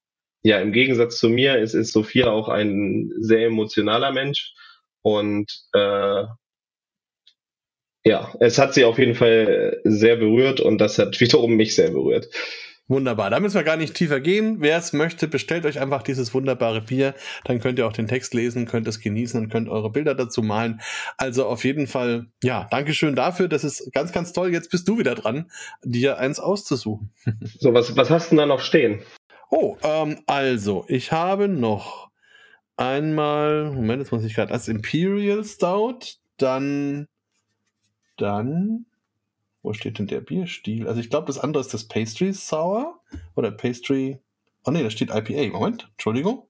ja, 0.43 0.59
im 0.59 0.73
Gegensatz 0.73 1.17
zu 1.19 1.29
mir 1.29 1.57
ist, 1.59 1.73
ist 1.73 1.93
Sophia 1.93 2.29
auch 2.31 2.49
ein 2.49 3.11
sehr 3.19 3.47
emotionaler 3.47 4.11
Mensch. 4.11 4.53
Und 5.01 5.51
äh, 5.73 6.25
ja, 8.05 8.33
es 8.39 8.57
hat 8.57 8.73
sie 8.73 8.83
auf 8.85 8.99
jeden 8.99 9.15
Fall 9.15 9.79
sehr 9.85 10.17
berührt 10.17 10.59
und 10.59 10.79
das 10.79 10.99
hat 10.99 11.19
wiederum 11.21 11.55
mich 11.55 11.75
sehr 11.75 11.91
berührt. 11.91 12.27
Wunderbar. 12.89 13.29
Da 13.29 13.39
müssen 13.39 13.55
wir 13.55 13.63
gar 13.63 13.77
nicht 13.77 13.95
tiefer 13.95 14.19
gehen. 14.19 14.57
Wer 14.59 14.77
es 14.77 14.91
möchte, 14.91 15.29
bestellt 15.29 15.65
euch 15.65 15.79
einfach 15.79 16.03
dieses 16.03 16.33
wunderbare 16.33 16.81
Bier. 16.81 17.15
Dann 17.45 17.61
könnt 17.61 17.79
ihr 17.79 17.87
auch 17.87 17.93
den 17.93 18.07
Text 18.07 18.33
lesen, 18.33 18.65
könnt 18.65 18.87
es 18.89 18.99
genießen 18.99 19.41
und 19.41 19.49
könnt 19.49 19.69
eure 19.69 19.89
Bilder 19.89 20.15
dazu 20.15 20.41
malen. 20.41 20.81
Also 21.17 21.45
auf 21.45 21.63
jeden 21.63 21.87
Fall, 21.87 22.27
ja, 22.43 22.67
Dankeschön 22.71 23.15
dafür. 23.15 23.47
Das 23.47 23.63
ist 23.63 23.93
ganz, 23.93 24.11
ganz 24.11 24.33
toll. 24.33 24.51
Jetzt 24.51 24.69
bist 24.69 24.87
du 24.89 24.97
wieder 24.97 25.15
dran, 25.15 25.49
dir 25.83 26.17
eins 26.17 26.39
auszusuchen. 26.39 27.11
So, 27.59 27.73
was, 27.73 27.95
was 27.95 28.09
hast 28.09 28.31
du 28.31 28.35
da 28.35 28.45
noch 28.45 28.59
stehen? 28.59 29.01
Oh, 29.49 29.77
ähm, 29.83 30.19
also, 30.25 30.85
ich 30.87 31.11
habe 31.11 31.47
noch 31.47 32.09
einmal, 32.75 33.71
Moment, 33.71 34.01
jetzt 34.01 34.11
muss 34.11 34.23
ich 34.23 34.33
gerade, 34.35 34.51
als 34.51 34.67
Imperial 34.67 35.43
Stout, 35.43 35.99
dann, 36.37 37.07
dann, 38.17 38.85
wo 39.63 39.73
steht 39.73 39.97
denn 39.97 40.07
der 40.07 40.21
Bierstil? 40.21 40.87
Also 40.87 40.99
ich 40.99 41.09
glaube, 41.09 41.27
das 41.27 41.39
andere 41.39 41.61
ist 41.61 41.73
das 41.73 41.85
Pastry 41.85 42.31
Sour 42.33 42.99
oder 43.35 43.49
Pastry 43.49 44.19
Oh 44.65 44.71
ne, 44.71 44.83
da 44.83 44.89
steht 44.89 45.09
IPA. 45.09 45.57
Moment, 45.57 45.89
Entschuldigung. 45.91 46.47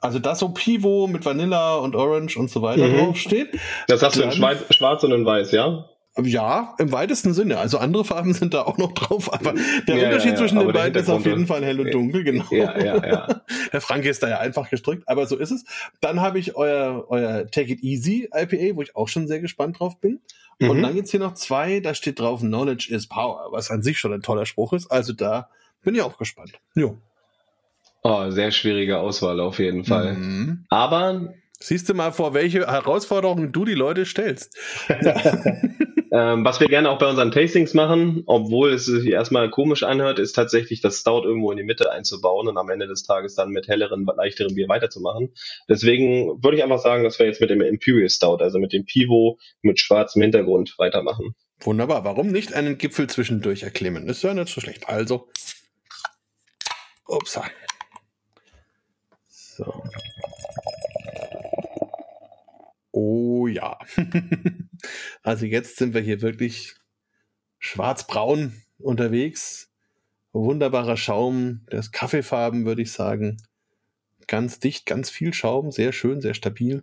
Also 0.00 0.20
das 0.20 0.38
so 0.38 0.50
Pivo 0.50 1.08
mit 1.08 1.24
Vanilla 1.24 1.76
und 1.76 1.96
Orange 1.96 2.36
und 2.36 2.50
so 2.50 2.62
weiter 2.62 2.86
mhm. 2.86 2.98
draufsteht. 2.98 3.58
Das 3.88 4.02
hast 4.02 4.16
du 4.16 4.22
in 4.22 4.30
Schwarz 4.30 5.02
und 5.02 5.10
in 5.10 5.26
Weiß, 5.26 5.50
ja? 5.50 5.88
Ja, 6.20 6.74
im 6.78 6.90
weitesten 6.90 7.32
Sinne. 7.32 7.58
Also 7.58 7.78
andere 7.78 8.04
Farben 8.04 8.34
sind 8.34 8.52
da 8.52 8.62
auch 8.62 8.76
noch 8.76 8.92
drauf, 8.92 9.32
aber 9.32 9.54
der 9.86 9.96
ja, 9.96 10.06
Unterschied 10.06 10.32
ja, 10.32 10.32
ja. 10.32 10.36
zwischen 10.36 10.58
den 10.58 10.72
beiden 10.72 11.00
ist 11.00 11.08
auf 11.08 11.24
jeden 11.24 11.46
Fall 11.46 11.64
hell 11.64 11.80
und 11.80 11.92
dunkel, 11.92 12.24
genau. 12.24 12.44
Ja, 12.50 12.76
ja, 12.76 13.06
ja. 13.06 13.40
Der 13.72 13.80
Franke 13.80 14.08
ist 14.08 14.22
da 14.22 14.28
ja 14.28 14.38
einfach 14.38 14.68
gestrickt, 14.68 15.04
aber 15.06 15.26
so 15.26 15.36
ist 15.36 15.52
es. 15.52 15.64
Dann 16.00 16.20
habe 16.20 16.40
ich 16.40 16.56
euer, 16.56 17.06
euer 17.08 17.46
Take 17.46 17.72
It 17.72 17.82
Easy 17.82 18.28
IPA, 18.34 18.76
wo 18.76 18.82
ich 18.82 18.96
auch 18.96 19.06
schon 19.06 19.28
sehr 19.28 19.40
gespannt 19.40 19.78
drauf 19.78 20.00
bin. 20.00 20.20
Mhm. 20.58 20.70
Und 20.70 20.82
dann 20.82 20.94
gibt's 20.94 21.12
hier 21.12 21.20
noch 21.20 21.34
zwei, 21.34 21.78
da 21.80 21.94
steht 21.94 22.18
drauf 22.18 22.40
Knowledge 22.40 22.88
is 22.92 23.06
Power, 23.06 23.48
was 23.52 23.70
an 23.70 23.82
sich 23.82 23.98
schon 23.98 24.12
ein 24.12 24.22
toller 24.22 24.46
Spruch 24.46 24.72
ist. 24.72 24.90
Also 24.90 25.12
da 25.12 25.50
bin 25.82 25.94
ich 25.94 26.02
auch 26.02 26.18
gespannt. 26.18 26.52
Jo. 26.74 26.98
Oh, 28.02 28.30
sehr 28.30 28.50
schwierige 28.50 28.98
Auswahl 28.98 29.38
auf 29.38 29.58
jeden 29.60 29.84
Fall. 29.84 30.14
Mhm. 30.14 30.64
Aber 30.68 31.32
Siehst 31.60 31.88
du 31.88 31.94
mal 31.94 32.12
vor, 32.12 32.34
welche 32.34 32.66
Herausforderungen 32.68 33.50
du 33.50 33.64
die 33.64 33.74
Leute 33.74 34.04
stellst. 34.04 34.56
ähm, 36.12 36.44
was 36.44 36.60
wir 36.60 36.68
gerne 36.68 36.90
auch 36.90 36.98
bei 36.98 37.08
unseren 37.08 37.30
Tastings 37.30 37.74
machen, 37.74 38.22
obwohl 38.26 38.72
es 38.72 38.86
sich 38.86 39.06
erstmal 39.06 39.50
komisch 39.50 39.82
anhört, 39.82 40.18
ist 40.18 40.32
tatsächlich 40.32 40.80
das 40.80 41.00
Stout 41.00 41.24
irgendwo 41.24 41.50
in 41.50 41.56
die 41.56 41.64
Mitte 41.64 41.92
einzubauen 41.92 42.48
und 42.48 42.56
am 42.56 42.70
Ende 42.70 42.86
des 42.86 43.02
Tages 43.02 43.34
dann 43.34 43.50
mit 43.50 43.68
helleren, 43.68 44.04
leichteren 44.04 44.54
Bier 44.54 44.68
weiterzumachen. 44.68 45.34
Deswegen 45.68 46.42
würde 46.42 46.56
ich 46.56 46.62
einfach 46.62 46.80
sagen, 46.80 47.04
dass 47.04 47.18
wir 47.18 47.26
jetzt 47.26 47.40
mit 47.40 47.50
dem 47.50 47.60
Imperial 47.60 48.08
Stout, 48.08 48.38
also 48.40 48.58
mit 48.58 48.72
dem 48.72 48.84
Pivo 48.84 49.38
mit 49.62 49.80
schwarzem 49.80 50.22
Hintergrund 50.22 50.74
weitermachen. 50.78 51.34
Wunderbar. 51.60 52.04
Warum 52.04 52.28
nicht 52.28 52.52
einen 52.52 52.78
Gipfel 52.78 53.08
zwischendurch 53.08 53.64
erklimmen? 53.64 54.08
Ist 54.08 54.22
ja 54.22 54.32
nicht 54.32 54.52
so 54.52 54.60
schlecht. 54.60 54.88
Also. 54.88 55.28
Upsa. 57.06 57.44
So. 59.28 59.82
Oh 62.90 63.46
ja. 63.46 63.78
also 65.22 65.46
jetzt 65.46 65.76
sind 65.76 65.94
wir 65.94 66.00
hier 66.00 66.22
wirklich 66.22 66.74
schwarzbraun 67.58 68.62
unterwegs. 68.78 69.70
Wunderbarer 70.32 70.96
Schaum, 70.96 71.66
der 71.70 71.80
ist 71.80 71.92
Kaffeefarben, 71.92 72.64
würde 72.64 72.82
ich 72.82 72.92
sagen. 72.92 73.38
Ganz 74.26 74.60
dicht, 74.60 74.86
ganz 74.86 75.10
viel 75.10 75.32
Schaum, 75.32 75.72
sehr 75.72 75.92
schön, 75.92 76.20
sehr 76.20 76.34
stabil. 76.34 76.82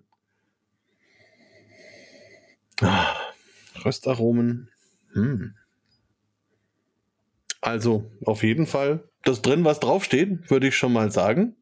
Ah, 2.81 3.15
Röstaromen. 3.83 4.69
Hm. 5.13 5.55
Also 7.61 8.11
auf 8.25 8.43
jeden 8.43 8.67
Fall 8.67 9.09
das 9.23 9.41
drin, 9.41 9.63
was 9.63 9.79
draufsteht, 9.79 10.49
würde 10.49 10.67
ich 10.67 10.75
schon 10.75 10.93
mal 10.93 11.11
sagen. 11.11 11.55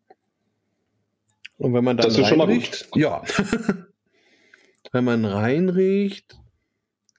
Und 1.57 1.73
wenn 1.73 1.83
man 1.83 1.97
dann 1.97 2.07
das 2.07 2.19
reinriecht, 2.19 2.89
ja. 2.95 3.23
wenn 4.93 5.03
man 5.03 5.25
reinriecht, 5.25 6.37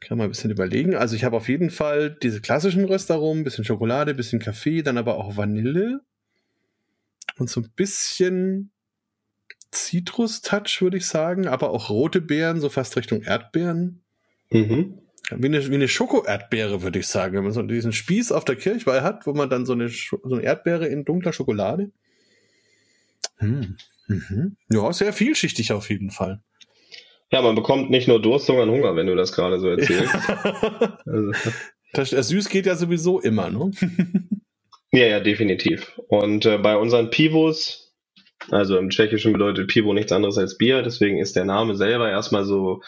kann 0.01 0.17
man 0.17 0.27
ein 0.27 0.31
bisschen 0.31 0.51
überlegen. 0.51 0.95
Also 0.95 1.17
ich 1.17 1.25
habe 1.25 1.37
auf 1.37 1.49
jeden 1.49 1.71
Fall 1.71 2.17
diese 2.23 2.41
klassischen 2.41 2.85
Röstaromen, 2.85 3.45
bisschen 3.45 3.65
Schokolade, 3.65 4.15
bisschen 4.15 4.39
Kaffee, 4.39 4.83
dann 4.83 4.97
aber 4.97 5.17
auch 5.17 5.37
Vanille 5.37 6.01
und 7.37 7.51
so 7.51 7.61
ein 7.61 7.71
bisschen 7.75 8.71
Zitrus-Touch, 9.73 10.81
würde 10.83 10.99
ich 10.99 11.07
sagen, 11.07 11.49
aber 11.49 11.71
auch 11.71 11.91
rote 11.91 12.21
Beeren, 12.21 12.61
so 12.61 12.69
fast 12.69 12.97
Richtung 12.97 13.23
Erdbeeren. 13.23 14.03
Mhm. 14.51 15.01
Wie 15.31 15.47
eine, 15.47 15.69
wie 15.69 15.75
eine 15.75 15.89
Schoko-Erdbeere, 15.89 16.83
würde 16.83 16.99
ich 16.99 17.09
sagen. 17.09 17.35
Wenn 17.35 17.45
man 17.45 17.53
so 17.53 17.63
diesen 17.63 17.93
Spieß 17.93 18.31
auf 18.31 18.45
der 18.45 18.57
Kirchweih 18.57 19.01
hat, 19.01 19.27
wo 19.27 19.33
man 19.33 19.51
dann 19.51 19.67
so 19.67 19.73
eine, 19.73 19.89
so 19.89 20.19
eine 20.23 20.43
Erdbeere 20.43 20.87
in 20.87 21.05
dunkler 21.05 21.33
Schokolade. 21.33 21.91
Hm. 23.39 23.77
Mhm. 24.07 24.57
Ja, 24.71 24.93
sehr 24.93 25.13
vielschichtig 25.13 25.73
auf 25.73 25.89
jeden 25.89 26.11
Fall. 26.11 26.41
Ja, 27.33 27.43
man 27.43 27.55
bekommt 27.55 27.91
nicht 27.91 28.07
nur 28.07 28.21
Durst, 28.21 28.47
sondern 28.47 28.71
Hunger, 28.71 28.97
wenn 28.97 29.07
du 29.07 29.17
das 29.17 29.33
gerade 29.33 29.59
so 29.59 29.69
erzählst. 29.69 30.15
also. 31.07 31.33
das, 31.93 32.11
das 32.11 32.29
Süß 32.29 32.49
geht 32.49 32.67
ja 32.67 32.77
sowieso 32.77 33.21
immer, 33.21 33.51
ne? 33.51 33.71
ja, 34.93 35.07
ja, 35.07 35.21
definitiv. 35.21 36.01
Und 36.09 36.47
äh, 36.47 36.59
bei 36.59 36.77
unseren 36.77 37.11
Pivos, 37.11 37.93
also 38.51 38.79
im 38.79 38.91
Tschechischen 38.91 39.33
bedeutet 39.33 39.69
Pivo 39.69 39.93
nichts 39.93 40.13
anderes 40.13 40.39
als 40.39 40.59
Bier, 40.59 40.83
deswegen 40.83 41.19
ist 41.19 41.35
der 41.35 41.45
Name 41.45 41.77
selber 41.77 42.11
erstmal 42.11 42.45
so 42.45 42.83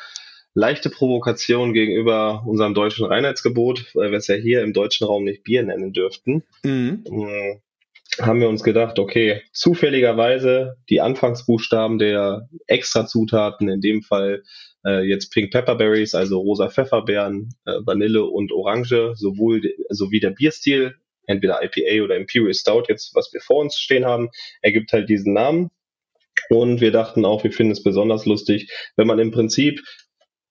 leichte 0.54 0.90
Provokation 0.90 1.74
gegenüber 1.74 2.42
unserem 2.46 2.74
deutschen 2.74 3.06
Reinheitsgebot, 3.06 3.94
weil 3.94 4.10
wir 4.10 4.18
es 4.18 4.26
ja 4.26 4.36
hier 4.36 4.62
im 4.62 4.72
deutschen 4.72 5.06
Raum 5.06 5.24
nicht 5.24 5.44
Bier 5.44 5.62
nennen 5.62 5.92
dürften. 5.92 6.44
Mhm. 6.64 7.60
Haben 8.20 8.40
wir 8.40 8.48
uns 8.48 8.62
gedacht, 8.62 8.98
okay, 8.98 9.42
zufälligerweise 9.52 10.76
die 10.88 11.00
Anfangsbuchstaben 11.00 11.98
der 11.98 12.48
Extrazutaten, 12.66 13.68
in 13.68 13.80
dem 13.80 14.02
Fall 14.02 14.42
äh, 14.86 15.02
jetzt 15.06 15.32
Pink 15.32 15.52
Pepperberries, 15.52 16.14
also 16.14 16.38
rosa 16.38 16.68
Pfefferbeeren, 16.68 17.54
äh, 17.66 17.72
Vanille 17.84 18.24
und 18.24 18.52
Orange, 18.52 19.12
sowohl 19.16 19.62
sowie 19.90 20.20
der 20.20 20.30
Bierstil, 20.30 20.94
entweder 21.26 21.60
IPA 21.62 22.04
oder 22.04 22.16
Imperial 22.16 22.54
Stout, 22.54 22.84
jetzt 22.88 23.14
was 23.14 23.32
wir 23.32 23.40
vor 23.40 23.60
uns 23.60 23.76
stehen 23.76 24.04
haben, 24.04 24.30
ergibt 24.62 24.92
halt 24.92 25.08
diesen 25.08 25.34
Namen. 25.34 25.70
Und 26.48 26.80
wir 26.80 26.92
dachten 26.92 27.24
auch, 27.24 27.44
wir 27.44 27.52
finden 27.52 27.72
es 27.72 27.82
besonders 27.82 28.24
lustig, 28.26 28.70
wenn 28.96 29.06
man 29.06 29.18
im 29.18 29.30
Prinzip 29.30 29.82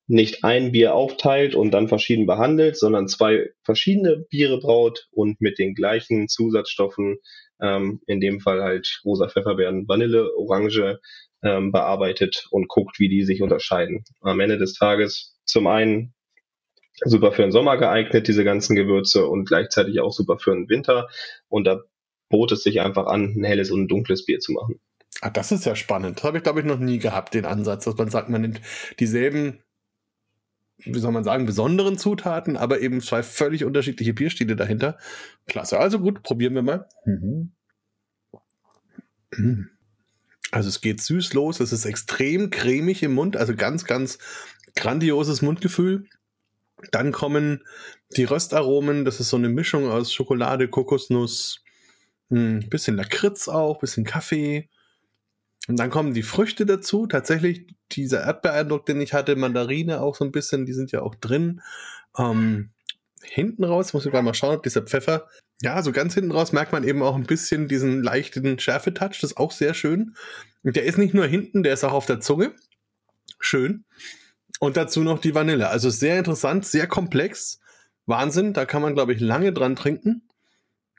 nicht 0.07 0.43
ein 0.43 0.71
Bier 0.71 0.93
aufteilt 0.93 1.55
und 1.55 1.71
dann 1.71 1.87
verschieden 1.87 2.27
behandelt, 2.27 2.77
sondern 2.77 3.07
zwei 3.07 3.49
verschiedene 3.63 4.17
Biere 4.29 4.59
braut 4.59 5.07
und 5.11 5.41
mit 5.41 5.57
den 5.57 5.73
gleichen 5.73 6.27
Zusatzstoffen 6.27 7.17
ähm, 7.61 8.01
in 8.07 8.19
dem 8.19 8.39
Fall 8.39 8.61
halt 8.61 9.01
rosa 9.05 9.27
Pfefferbeeren, 9.27 9.87
Vanille, 9.87 10.35
Orange 10.35 10.99
ähm, 11.43 11.71
bearbeitet 11.71 12.47
und 12.51 12.67
guckt, 12.67 12.99
wie 12.99 13.09
die 13.09 13.23
sich 13.23 13.41
unterscheiden. 13.41 14.03
Am 14.21 14.39
Ende 14.39 14.57
des 14.57 14.73
Tages 14.73 15.37
zum 15.45 15.67
einen 15.67 16.13
super 17.03 17.31
für 17.31 17.41
den 17.41 17.51
Sommer 17.51 17.77
geeignet, 17.77 18.27
diese 18.27 18.43
ganzen 18.43 18.75
Gewürze 18.75 19.27
und 19.27 19.45
gleichzeitig 19.45 19.99
auch 19.99 20.11
super 20.11 20.39
für 20.39 20.51
den 20.51 20.69
Winter. 20.69 21.09
Und 21.49 21.65
da 21.65 21.81
bot 22.29 22.51
es 22.51 22.63
sich 22.63 22.81
einfach 22.81 23.05
an, 23.07 23.35
ein 23.35 23.43
helles 23.43 23.71
und 23.71 23.83
ein 23.83 23.87
dunkles 23.87 24.25
Bier 24.25 24.39
zu 24.39 24.53
machen. 24.53 24.79
Ah, 25.21 25.29
das 25.29 25.51
ist 25.51 25.65
ja 25.65 25.75
spannend. 25.75 26.17
Das 26.17 26.23
habe 26.25 26.37
ich, 26.37 26.43
glaube 26.43 26.59
ich, 26.59 26.65
noch 26.65 26.79
nie 26.79 26.99
gehabt, 26.99 27.33
den 27.33 27.45
Ansatz, 27.45 27.85
dass 27.85 27.97
man 27.97 28.09
sagt, 28.09 28.29
man 28.29 28.41
nimmt 28.41 28.61
dieselben 28.99 29.63
wie 30.77 30.99
soll 30.99 31.11
man 31.11 31.23
sagen, 31.23 31.45
besonderen 31.45 31.97
Zutaten, 31.97 32.57
aber 32.57 32.81
eben 32.81 33.01
zwei 33.01 33.23
völlig 33.23 33.63
unterschiedliche 33.63 34.13
Bierstile 34.13 34.55
dahinter. 34.55 34.97
Klasse. 35.47 35.79
Also 35.79 35.99
gut, 35.99 36.23
probieren 36.23 36.55
wir 36.55 36.63
mal. 36.63 36.87
Mhm. 37.05 37.51
mhm. 39.31 39.69
Also 40.51 40.69
es 40.69 40.79
geht 40.79 41.01
süß 41.01 41.33
los, 41.33 41.59
es 41.59 41.73
ist 41.73 41.85
extrem 41.85 42.49
cremig 42.49 43.03
im 43.03 43.13
Mund, 43.13 43.35
also 43.35 43.55
ganz, 43.55 43.83
ganz 43.83 44.19
grandioses 44.75 45.41
Mundgefühl. 45.41 46.05
Dann 46.91 47.11
kommen 47.11 47.63
die 48.15 48.25
Röstaromen, 48.25 49.05
das 49.05 49.19
ist 49.19 49.29
so 49.29 49.37
eine 49.37 49.49
Mischung 49.49 49.89
aus 49.89 50.13
Schokolade, 50.13 50.67
Kokosnuss, 50.67 51.63
ein 52.29 52.61
hm, 52.61 52.69
bisschen 52.69 52.95
Lakritz 52.95 53.47
auch, 53.47 53.79
bisschen 53.79 54.05
Kaffee, 54.05 54.69
und 55.67 55.79
dann 55.79 55.89
kommen 55.89 56.13
die 56.13 56.23
Früchte 56.23 56.65
dazu. 56.65 57.07
Tatsächlich 57.07 57.67
dieser 57.91 58.21
Erdbeereindruck, 58.21 58.85
den 58.85 59.01
ich 59.01 59.13
hatte, 59.13 59.35
Mandarine 59.35 60.01
auch 60.01 60.15
so 60.15 60.25
ein 60.25 60.31
bisschen, 60.31 60.65
die 60.65 60.73
sind 60.73 60.91
ja 60.91 61.01
auch 61.01 61.15
drin. 61.15 61.61
Ähm, 62.17 62.71
hinten 63.23 63.63
raus, 63.63 63.93
muss 63.93 64.05
ich 64.05 64.11
gerade 64.11 64.25
mal 64.25 64.33
schauen, 64.33 64.57
ob 64.57 64.63
dieser 64.63 64.83
Pfeffer, 64.83 65.27
ja, 65.61 65.81
so 65.81 65.91
ganz 65.91 66.13
hinten 66.13 66.31
raus 66.31 66.51
merkt 66.51 66.71
man 66.71 66.83
eben 66.83 67.01
auch 67.01 67.15
ein 67.15 67.25
bisschen 67.25 67.67
diesen 67.67 68.03
leichten 68.03 68.59
Schärfetouch. 68.59 69.21
Das 69.21 69.31
ist 69.31 69.37
auch 69.37 69.51
sehr 69.51 69.73
schön. 69.73 70.15
Und 70.63 70.75
der 70.75 70.83
ist 70.83 70.97
nicht 70.97 71.13
nur 71.13 71.25
hinten, 71.25 71.63
der 71.63 71.73
ist 71.73 71.83
auch 71.83 71.93
auf 71.93 72.05
der 72.05 72.19
Zunge. 72.19 72.53
Schön. 73.39 73.85
Und 74.59 74.77
dazu 74.77 75.01
noch 75.01 75.19
die 75.19 75.33
Vanille. 75.33 75.69
Also 75.69 75.89
sehr 75.89 76.17
interessant, 76.17 76.65
sehr 76.65 76.87
komplex. 76.87 77.59
Wahnsinn, 78.05 78.53
da 78.53 78.65
kann 78.65 78.81
man, 78.81 78.93
glaube 78.93 79.13
ich, 79.13 79.19
lange 79.19 79.51
dran 79.51 79.75
trinken. 79.75 80.27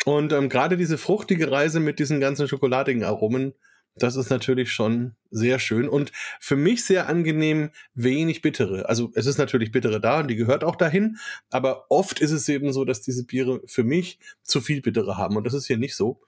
Und 0.04 0.32
ähm, 0.32 0.48
gerade 0.48 0.76
diese 0.76 0.98
fruchtige 0.98 1.50
Reise 1.50 1.80
mit 1.80 1.98
diesen 1.98 2.20
ganzen 2.20 2.48
schokoladigen 2.48 3.04
Aromen, 3.04 3.54
das 3.96 4.16
ist 4.16 4.30
natürlich 4.30 4.70
schon 4.70 5.14
sehr 5.30 5.58
schön 5.58 5.88
und 5.88 6.12
für 6.40 6.56
mich 6.56 6.84
sehr 6.84 7.08
angenehm 7.08 7.70
wenig 7.94 8.42
bittere. 8.42 8.88
Also 8.88 9.10
es 9.14 9.26
ist 9.26 9.38
natürlich 9.38 9.72
bittere 9.72 10.00
da 10.00 10.20
und 10.20 10.28
die 10.28 10.36
gehört 10.36 10.64
auch 10.64 10.76
dahin, 10.76 11.16
aber 11.50 11.86
oft 11.90 12.20
ist 12.20 12.32
es 12.32 12.48
eben 12.48 12.72
so, 12.72 12.84
dass 12.84 13.02
diese 13.02 13.24
Biere 13.24 13.62
für 13.66 13.84
mich 13.84 14.18
zu 14.42 14.60
viel 14.60 14.82
bittere 14.82 15.16
haben 15.16 15.36
und 15.36 15.44
das 15.44 15.54
ist 15.54 15.66
hier 15.66 15.78
nicht 15.78 15.96
so. 15.96 16.20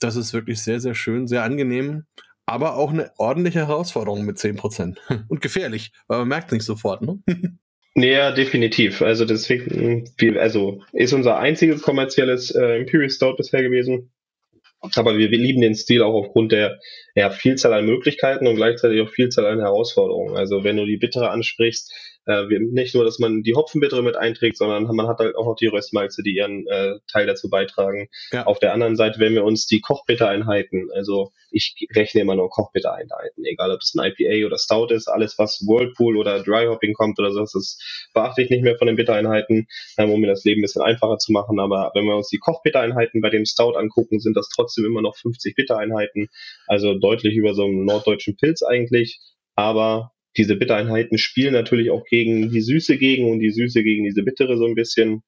Das 0.00 0.16
ist 0.16 0.32
wirklich 0.32 0.62
sehr, 0.62 0.80
sehr 0.80 0.94
schön, 0.94 1.28
sehr 1.28 1.44
angenehm, 1.44 2.06
aber 2.46 2.76
auch 2.76 2.90
eine 2.90 3.12
ordentliche 3.18 3.60
Herausforderung 3.60 4.24
mit 4.24 4.38
10% 4.38 4.96
und 5.28 5.40
gefährlich, 5.40 5.92
weil 6.08 6.18
man 6.18 6.28
merkt 6.28 6.48
es 6.48 6.52
nicht 6.52 6.64
sofort, 6.64 7.02
ne? 7.02 7.22
Ja, 7.94 8.32
definitiv. 8.32 9.02
Also 9.02 9.26
deswegen, 9.26 10.08
also 10.38 10.82
ist 10.94 11.12
unser 11.12 11.38
einziges 11.38 11.82
kommerzielles 11.82 12.50
äh, 12.50 12.78
Imperial 12.78 13.10
Stout 13.10 13.36
bisher 13.36 13.62
gewesen. 13.62 14.10
Aber 14.96 15.16
wir, 15.16 15.30
wir 15.30 15.38
lieben 15.38 15.60
den 15.60 15.74
Stil 15.74 16.02
auch 16.02 16.14
aufgrund 16.14 16.52
der 16.52 16.80
ja, 17.14 17.30
Vielzahl 17.30 17.72
an 17.72 17.86
Möglichkeiten 17.86 18.46
und 18.46 18.56
gleichzeitig 18.56 19.00
auch 19.00 19.08
Vielzahl 19.08 19.46
an 19.46 19.60
Herausforderungen. 19.60 20.36
Also 20.36 20.64
wenn 20.64 20.76
du 20.76 20.86
die 20.86 20.96
Bittere 20.96 21.30
ansprichst, 21.30 21.92
äh, 22.26 22.44
nicht 22.58 22.94
nur, 22.94 23.04
dass 23.04 23.18
man 23.18 23.42
die 23.42 23.54
Hopfenbittere 23.54 24.02
mit 24.02 24.16
einträgt, 24.16 24.56
sondern 24.56 24.84
man 24.94 25.08
hat 25.08 25.18
halt 25.18 25.36
auch 25.36 25.46
noch 25.46 25.56
die 25.56 25.66
Röstmalze, 25.66 26.22
die 26.22 26.36
ihren 26.36 26.66
äh, 26.68 26.98
Teil 27.10 27.26
dazu 27.26 27.50
beitragen. 27.50 28.08
Ja. 28.32 28.46
Auf 28.46 28.58
der 28.58 28.72
anderen 28.72 28.96
Seite, 28.96 29.18
wenn 29.18 29.34
wir 29.34 29.44
uns 29.44 29.66
die 29.66 29.80
Kochbittereinheiten, 29.80 30.90
also 30.94 31.32
ich 31.50 31.74
rechne 31.94 32.20
immer 32.20 32.36
nur 32.36 32.50
Kochbittereinheiten, 32.50 33.44
egal 33.44 33.72
ob 33.72 33.80
das 33.80 33.94
ein 33.94 34.12
IPA 34.12 34.46
oder 34.46 34.58
Stout 34.58 34.94
ist, 34.94 35.08
alles 35.08 35.38
was 35.38 35.64
Whirlpool 35.66 36.16
oder 36.16 36.42
Dry 36.42 36.66
Hopping 36.66 36.94
kommt 36.94 37.18
oder 37.18 37.32
so, 37.32 37.40
das 37.40 37.78
beachte 38.14 38.42
ich 38.42 38.50
nicht 38.50 38.62
mehr 38.62 38.76
von 38.76 38.86
den 38.86 38.96
Bittereinheiten, 38.96 39.66
ähm, 39.98 40.10
um 40.10 40.20
mir 40.20 40.28
das 40.28 40.44
Leben 40.44 40.60
ein 40.60 40.62
bisschen 40.62 40.82
einfacher 40.82 41.18
zu 41.18 41.32
machen. 41.32 41.58
Aber 41.58 41.90
wenn 41.94 42.04
wir 42.04 42.16
uns 42.16 42.28
die 42.28 42.38
Kochbittereinheiten 42.38 43.20
bei 43.20 43.30
dem 43.30 43.44
Stout 43.46 43.72
angucken, 43.72 44.20
sind 44.20 44.36
das 44.36 44.48
trotzdem 44.48 44.84
immer 44.84 45.02
noch 45.02 45.16
50 45.16 45.54
Bittereinheiten, 45.56 46.28
also 46.66 46.94
deutlich 46.94 47.34
über 47.34 47.54
so 47.54 47.64
einem 47.64 47.84
norddeutschen 47.84 48.36
Pilz 48.36 48.62
eigentlich. 48.62 49.20
Aber 49.54 50.12
diese 50.36 50.56
Bittereinheiten 50.56 51.18
spielen 51.18 51.52
natürlich 51.52 51.90
auch 51.90 52.04
gegen 52.04 52.50
die 52.50 52.60
Süße 52.60 52.98
gegen 52.98 53.30
und 53.30 53.40
die 53.40 53.50
Süße 53.50 53.82
gegen 53.82 54.04
diese 54.04 54.22
Bittere 54.22 54.56
so 54.56 54.66
ein 54.66 54.74
bisschen, 54.74 55.22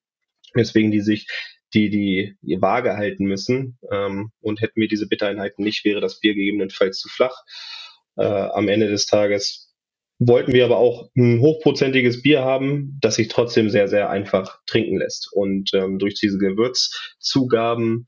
weswegen 0.54 0.90
die 0.90 1.00
sich 1.00 1.26
die 1.74 1.90
die, 1.90 2.60
Waage 2.60 2.96
halten 2.96 3.24
müssen. 3.24 3.78
Ähm, 3.90 4.30
und 4.40 4.60
hätten 4.60 4.80
wir 4.80 4.88
diese 4.88 5.08
Bittereinheiten 5.08 5.64
nicht, 5.64 5.84
wäre 5.84 6.00
das 6.00 6.20
Bier 6.20 6.34
gegebenenfalls 6.34 6.98
zu 6.98 7.08
flach. 7.08 7.36
Äh, 8.16 8.24
am 8.24 8.68
Ende 8.68 8.88
des 8.88 9.06
Tages 9.06 9.74
wollten 10.18 10.52
wir 10.52 10.64
aber 10.64 10.76
auch 10.78 11.10
ein 11.16 11.40
hochprozentiges 11.40 12.22
Bier 12.22 12.42
haben, 12.42 12.98
das 13.00 13.16
sich 13.16 13.28
trotzdem 13.28 13.68
sehr, 13.68 13.88
sehr 13.88 14.10
einfach 14.10 14.60
trinken 14.66 14.98
lässt. 14.98 15.28
Und 15.32 15.74
ähm, 15.74 15.98
durch 15.98 16.14
diese 16.14 16.38
Gewürzzugaben 16.38 18.06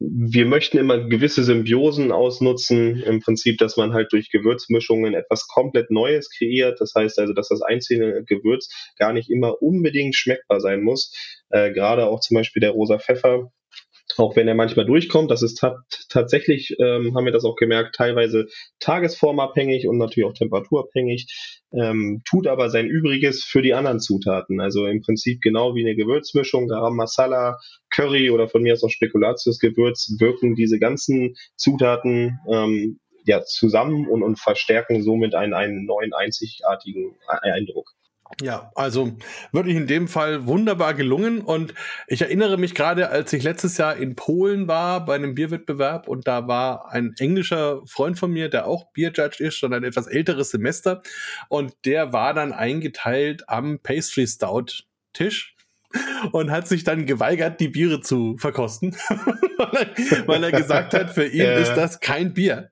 wir 0.00 0.46
möchten 0.46 0.78
immer 0.78 1.08
gewisse 1.08 1.44
Symbiosen 1.44 2.12
ausnutzen, 2.12 3.02
im 3.02 3.20
Prinzip, 3.20 3.58
dass 3.58 3.76
man 3.76 3.92
halt 3.92 4.12
durch 4.12 4.30
Gewürzmischungen 4.30 5.14
etwas 5.14 5.46
komplett 5.46 5.90
Neues 5.90 6.30
kreiert. 6.30 6.80
Das 6.80 6.92
heißt 6.94 7.18
also, 7.18 7.32
dass 7.32 7.48
das 7.48 7.62
einzelne 7.62 8.24
Gewürz 8.24 8.68
gar 8.98 9.12
nicht 9.12 9.30
immer 9.30 9.62
unbedingt 9.62 10.16
schmeckbar 10.16 10.60
sein 10.60 10.82
muss. 10.82 11.12
Äh, 11.50 11.72
gerade 11.72 12.06
auch 12.06 12.20
zum 12.20 12.34
Beispiel 12.34 12.60
der 12.60 12.72
rosa 12.72 12.98
Pfeffer 12.98 13.52
auch 14.16 14.36
wenn 14.36 14.48
er 14.48 14.54
manchmal 14.54 14.84
durchkommt, 14.84 15.30
das 15.30 15.42
ist 15.42 15.64
tatsächlich, 16.08 16.76
ähm, 16.78 17.16
haben 17.16 17.24
wir 17.24 17.32
das 17.32 17.44
auch 17.44 17.56
gemerkt, 17.56 17.96
teilweise 17.96 18.46
tagesformabhängig 18.80 19.88
und 19.88 19.98
natürlich 19.98 20.28
auch 20.28 20.34
temperaturabhängig, 20.34 21.26
ähm, 21.72 22.22
tut 22.28 22.46
aber 22.46 22.70
sein 22.70 22.86
Übriges 22.86 23.44
für 23.44 23.62
die 23.62 23.74
anderen 23.74 24.00
Zutaten. 24.00 24.60
Also 24.60 24.86
im 24.86 25.00
Prinzip 25.02 25.40
genau 25.40 25.74
wie 25.74 25.82
eine 25.82 25.96
Gewürzmischung, 25.96 26.68
Garam 26.68 26.96
Masala, 26.96 27.58
Curry 27.90 28.30
oder 28.30 28.48
von 28.48 28.62
mir 28.62 28.74
aus 28.74 28.84
auch 28.84 28.90
Spekulatiusgewürz, 28.90 30.16
wirken 30.18 30.54
diese 30.54 30.78
ganzen 30.78 31.34
Zutaten 31.56 32.38
ähm, 32.48 33.00
ja 33.24 33.42
zusammen 33.42 34.06
und, 34.08 34.22
und 34.22 34.38
verstärken 34.38 35.02
somit 35.02 35.34
einen, 35.34 35.54
einen 35.54 35.86
neuen 35.86 36.12
einzigartigen 36.12 37.16
Eindruck. 37.26 37.90
Ja, 38.40 38.72
also 38.74 39.12
wirklich 39.52 39.76
in 39.76 39.86
dem 39.86 40.08
Fall 40.08 40.46
wunderbar 40.46 40.94
gelungen. 40.94 41.40
Und 41.40 41.74
ich 42.06 42.22
erinnere 42.22 42.56
mich 42.56 42.74
gerade, 42.74 43.10
als 43.10 43.32
ich 43.32 43.42
letztes 43.42 43.76
Jahr 43.76 43.96
in 43.96 44.16
Polen 44.16 44.66
war 44.66 45.04
bei 45.04 45.14
einem 45.14 45.34
Bierwettbewerb 45.34 46.08
und 46.08 46.26
da 46.26 46.48
war 46.48 46.90
ein 46.90 47.14
englischer 47.18 47.82
Freund 47.86 48.18
von 48.18 48.32
mir, 48.32 48.48
der 48.48 48.66
auch 48.66 48.90
Bierjudge 48.92 49.44
ist, 49.44 49.56
schon 49.56 49.72
ein 49.72 49.84
etwas 49.84 50.06
älteres 50.06 50.50
Semester. 50.50 51.02
Und 51.48 51.74
der 51.84 52.12
war 52.12 52.34
dann 52.34 52.52
eingeteilt 52.52 53.48
am 53.48 53.78
Pastry 53.78 54.26
Stout 54.26 54.84
Tisch 55.12 55.53
und 56.32 56.50
hat 56.50 56.68
sich 56.68 56.84
dann 56.84 57.06
geweigert, 57.06 57.60
die 57.60 57.68
Biere 57.68 58.00
zu 58.00 58.36
verkosten, 58.38 58.96
weil 60.26 60.44
er 60.44 60.52
gesagt 60.52 60.94
hat, 60.94 61.10
für 61.10 61.26
ihn 61.26 61.44
ja. 61.44 61.52
ist 61.54 61.74
das 61.74 62.00
kein 62.00 62.34
Bier. 62.34 62.70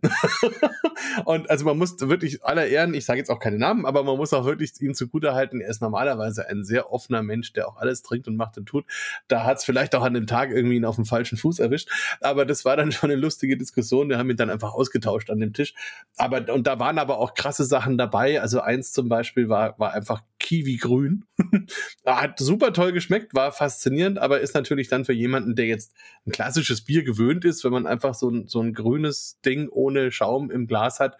und 1.24 1.50
also 1.50 1.64
man 1.64 1.78
muss 1.78 2.00
wirklich 2.00 2.44
aller 2.44 2.66
Ehren, 2.66 2.94
ich 2.94 3.04
sage 3.04 3.18
jetzt 3.18 3.30
auch 3.30 3.40
keine 3.40 3.58
Namen, 3.58 3.86
aber 3.86 4.02
man 4.04 4.16
muss 4.16 4.32
auch 4.32 4.44
wirklich 4.44 4.72
ihm 4.80 4.94
zugutehalten, 4.94 5.60
er 5.60 5.68
ist 5.68 5.82
normalerweise 5.82 6.48
ein 6.48 6.64
sehr 6.64 6.92
offener 6.92 7.22
Mensch, 7.22 7.52
der 7.52 7.68
auch 7.68 7.76
alles 7.76 8.02
trinkt 8.02 8.28
und 8.28 8.36
macht 8.36 8.58
und 8.58 8.66
tut. 8.66 8.84
Da 9.28 9.44
hat 9.44 9.58
es 9.58 9.64
vielleicht 9.64 9.94
auch 9.94 10.02
an 10.02 10.14
dem 10.14 10.26
Tag 10.26 10.50
irgendwie 10.50 10.76
ihn 10.76 10.84
auf 10.84 10.96
dem 10.96 11.04
falschen 11.04 11.38
Fuß 11.38 11.58
erwischt, 11.58 11.88
aber 12.20 12.44
das 12.44 12.64
war 12.64 12.76
dann 12.76 12.92
schon 12.92 13.10
eine 13.10 13.20
lustige 13.20 13.56
Diskussion. 13.56 14.08
Wir 14.08 14.18
haben 14.18 14.30
ihn 14.30 14.36
dann 14.36 14.50
einfach 14.50 14.72
ausgetauscht 14.74 15.30
an 15.30 15.40
dem 15.40 15.52
Tisch. 15.52 15.74
Aber 16.16 16.52
und 16.52 16.66
da 16.66 16.78
waren 16.78 16.98
aber 16.98 17.18
auch 17.18 17.34
krasse 17.34 17.64
Sachen 17.64 17.98
dabei. 17.98 18.40
Also 18.40 18.60
eins 18.60 18.92
zum 18.92 19.08
Beispiel 19.08 19.48
war, 19.48 19.78
war 19.78 19.92
einfach 19.92 20.22
Kiwi-grün. 20.38 21.24
hat 22.06 22.38
super 22.38 22.72
toll 22.72 22.92
geschmeckt, 22.92 23.11
war 23.32 23.52
faszinierend, 23.52 24.18
aber 24.18 24.40
ist 24.40 24.54
natürlich 24.54 24.88
dann 24.88 25.04
für 25.04 25.12
jemanden, 25.12 25.54
der 25.54 25.66
jetzt 25.66 25.94
ein 26.26 26.32
klassisches 26.32 26.84
Bier 26.84 27.04
gewöhnt 27.04 27.44
ist, 27.44 27.64
wenn 27.64 27.72
man 27.72 27.86
einfach 27.86 28.14
so 28.14 28.28
ein, 28.30 28.46
so 28.48 28.60
ein 28.60 28.74
grünes 28.74 29.40
Ding 29.44 29.68
ohne 29.68 30.10
Schaum 30.12 30.50
im 30.50 30.66
Glas 30.66 31.00
hat, 31.00 31.18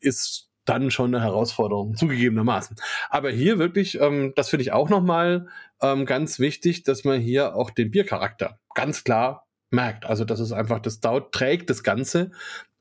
ist 0.00 0.48
dann 0.64 0.90
schon 0.90 1.14
eine 1.14 1.24
Herausforderung, 1.24 1.94
zugegebenermaßen. 1.96 2.76
Aber 3.08 3.30
hier 3.30 3.58
wirklich, 3.58 4.00
ähm, 4.00 4.32
das 4.36 4.50
finde 4.50 4.62
ich 4.62 4.72
auch 4.72 4.90
nochmal 4.90 5.48
ähm, 5.80 6.04
ganz 6.04 6.38
wichtig, 6.38 6.82
dass 6.82 7.04
man 7.04 7.20
hier 7.20 7.54
auch 7.54 7.70
den 7.70 7.90
Biercharakter 7.90 8.58
ganz 8.74 9.04
klar 9.04 9.46
merkt. 9.70 10.06
Also, 10.06 10.24
dass 10.24 10.40
es 10.40 10.52
einfach 10.52 10.80
das 10.80 10.94
Stout 10.94 11.30
trägt, 11.32 11.70
das 11.70 11.82
Ganze 11.82 12.32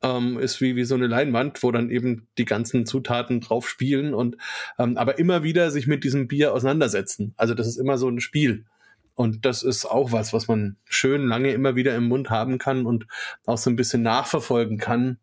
ähm, 0.04 0.38
ist 0.40 0.62
wie, 0.62 0.76
wie 0.76 0.84
so 0.84 0.96
eine 0.96 1.08
Leinwand, 1.08 1.64
wo 1.64 1.72
dann 1.72 1.90
eben 1.90 2.28
die 2.38 2.46
ganzen 2.46 2.86
Zutaten 2.86 3.42
drauf 3.42 3.68
spielen 3.68 4.14
und 4.14 4.38
ähm, 4.78 4.98
aber 4.98 5.18
immer 5.20 5.44
wieder 5.44 5.72
sich 5.72 5.88
mit 5.88 6.04
diesem 6.04 6.28
Bier 6.28 6.54
auseinandersetzen. 6.54 7.34
Also 7.38 7.54
das 7.54 7.68
ist 7.68 7.78
immer 7.78 7.98
so 7.98 8.08
ein 8.08 8.20
Spiel. 8.20 8.66
Und 9.16 9.46
das 9.46 9.64
ist 9.64 9.86
auch 9.86 10.12
was, 10.12 10.32
was 10.32 10.48
man 10.48 10.78
schön 10.86 11.26
lange 11.26 11.52
immer 11.52 11.76
wieder 11.76 11.96
im 11.96 12.08
Mund 12.08 12.30
haben 12.30 12.60
kann 12.60 12.86
und 12.86 13.08
auch 13.48 13.58
so 13.58 13.72
ein 13.72 13.76
bisschen 13.76 14.04
nachverfolgen 14.04 14.78
kann, 14.78 15.18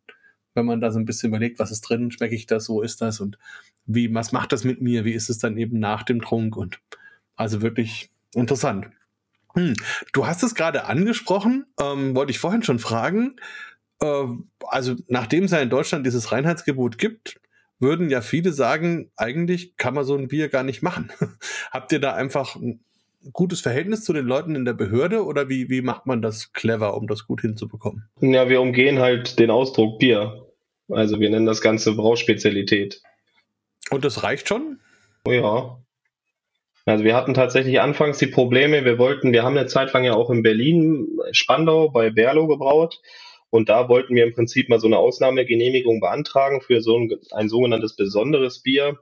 wenn 0.54 0.66
man 0.66 0.80
da 0.80 0.90
so 0.90 0.98
ein 0.98 1.04
bisschen 1.04 1.28
überlegt, 1.28 1.60
was 1.60 1.70
ist 1.70 1.82
drin, 1.82 2.10
schmecke 2.10 2.34
ich 2.34 2.46
das, 2.46 2.68
wo 2.68 2.82
ist 2.82 3.00
das 3.00 3.20
und 3.20 3.38
wie, 3.86 4.12
was 4.12 4.32
macht 4.32 4.50
das 4.50 4.64
mit 4.64 4.80
mir, 4.80 5.04
wie 5.04 5.12
ist 5.12 5.30
es 5.30 5.38
dann 5.38 5.56
eben 5.56 5.78
nach 5.78 6.02
dem 6.02 6.20
Trunk 6.20 6.56
und 6.56 6.80
also 7.36 7.62
wirklich 7.62 8.10
interessant. 8.34 8.88
Hm. 9.54 9.74
Du 10.12 10.26
hast 10.26 10.42
es 10.42 10.56
gerade 10.56 10.86
angesprochen, 10.86 11.66
ähm, 11.80 12.16
wollte 12.16 12.32
ich 12.32 12.40
vorhin 12.40 12.64
schon 12.64 12.80
fragen. 12.80 13.36
Äh, 14.00 14.24
also 14.66 14.94
nachdem 15.08 15.44
es 15.44 15.50
ja 15.50 15.58
in 15.58 15.70
Deutschland 15.70 16.06
dieses 16.06 16.32
Reinheitsgebot 16.32 16.98
gibt, 16.98 17.40
würden 17.78 18.10
ja 18.10 18.20
viele 18.20 18.52
sagen, 18.52 19.10
eigentlich 19.16 19.76
kann 19.76 19.94
man 19.94 20.04
so 20.04 20.16
ein 20.16 20.28
Bier 20.28 20.48
gar 20.48 20.62
nicht 20.62 20.82
machen. 20.82 21.12
Habt 21.70 21.92
ihr 21.92 22.00
da 22.00 22.14
einfach 22.14 22.56
ein 22.56 22.84
gutes 23.32 23.60
Verhältnis 23.60 24.04
zu 24.04 24.12
den 24.12 24.26
Leuten 24.26 24.54
in 24.54 24.64
der 24.64 24.74
Behörde 24.74 25.24
oder 25.24 25.48
wie, 25.48 25.70
wie 25.70 25.82
macht 25.82 26.06
man 26.06 26.22
das 26.22 26.52
clever, 26.52 26.96
um 26.96 27.06
das 27.06 27.26
gut 27.26 27.40
hinzubekommen? 27.40 28.08
Ja, 28.20 28.48
wir 28.48 28.60
umgehen 28.60 28.98
halt 28.98 29.38
den 29.38 29.50
Ausdruck 29.50 29.98
Bier. 29.98 30.46
Also 30.90 31.18
wir 31.20 31.30
nennen 31.30 31.46
das 31.46 31.62
Ganze 31.62 31.94
Brauspezialität. 31.94 33.00
Und 33.90 34.04
das 34.04 34.22
reicht 34.22 34.48
schon? 34.48 34.80
Ja. 35.26 35.78
Also 36.86 37.04
wir 37.04 37.16
hatten 37.16 37.32
tatsächlich 37.32 37.80
anfangs 37.80 38.18
die 38.18 38.26
Probleme, 38.26 38.84
wir 38.84 38.98
wollten, 38.98 39.32
wir 39.32 39.42
haben 39.42 39.56
eine 39.56 39.66
Zeit 39.68 39.92
lang 39.94 40.04
ja 40.04 40.12
auch 40.12 40.28
in 40.28 40.42
Berlin, 40.42 41.08
Spandau 41.32 41.88
bei 41.88 42.10
Berlo 42.10 42.46
gebraut 42.46 43.00
und 43.54 43.68
da 43.68 43.88
wollten 43.88 44.16
wir 44.16 44.24
im 44.24 44.34
Prinzip 44.34 44.68
mal 44.68 44.80
so 44.80 44.88
eine 44.88 44.98
Ausnahmegenehmigung 44.98 46.00
beantragen 46.00 46.60
für 46.60 46.80
so 46.80 46.98
ein, 46.98 47.08
ein 47.30 47.48
sogenanntes 47.48 47.94
besonderes 47.94 48.60
Bier. 48.62 48.98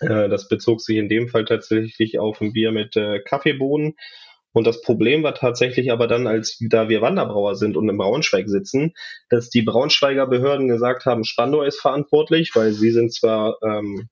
Äh, 0.00 0.28
das 0.28 0.48
bezog 0.48 0.82
sich 0.82 0.98
in 0.98 1.08
dem 1.08 1.28
Fall 1.28 1.46
tatsächlich 1.46 2.18
auf 2.18 2.42
ein 2.42 2.52
Bier 2.52 2.72
mit 2.72 2.94
äh, 2.98 3.20
Kaffeebohnen. 3.20 3.94
Und 4.52 4.66
das 4.66 4.82
Problem 4.82 5.22
war 5.22 5.34
tatsächlich 5.34 5.92
aber 5.92 6.08
dann, 6.08 6.26
als 6.26 6.58
da 6.60 6.90
wir 6.90 7.00
Wanderbrauer 7.00 7.54
sind 7.54 7.74
und 7.74 7.88
im 7.88 7.96
Braunschweig 7.96 8.50
sitzen, 8.50 8.92
dass 9.30 9.48
die 9.48 9.62
Braunschweiger 9.62 10.26
Behörden 10.26 10.68
gesagt 10.68 11.06
haben, 11.06 11.24
Spandau 11.24 11.62
ist 11.62 11.80
verantwortlich, 11.80 12.50
weil 12.54 12.72
sie 12.72 12.90
sind 12.90 13.14
zwar 13.14 13.56
ähm, 13.62 14.10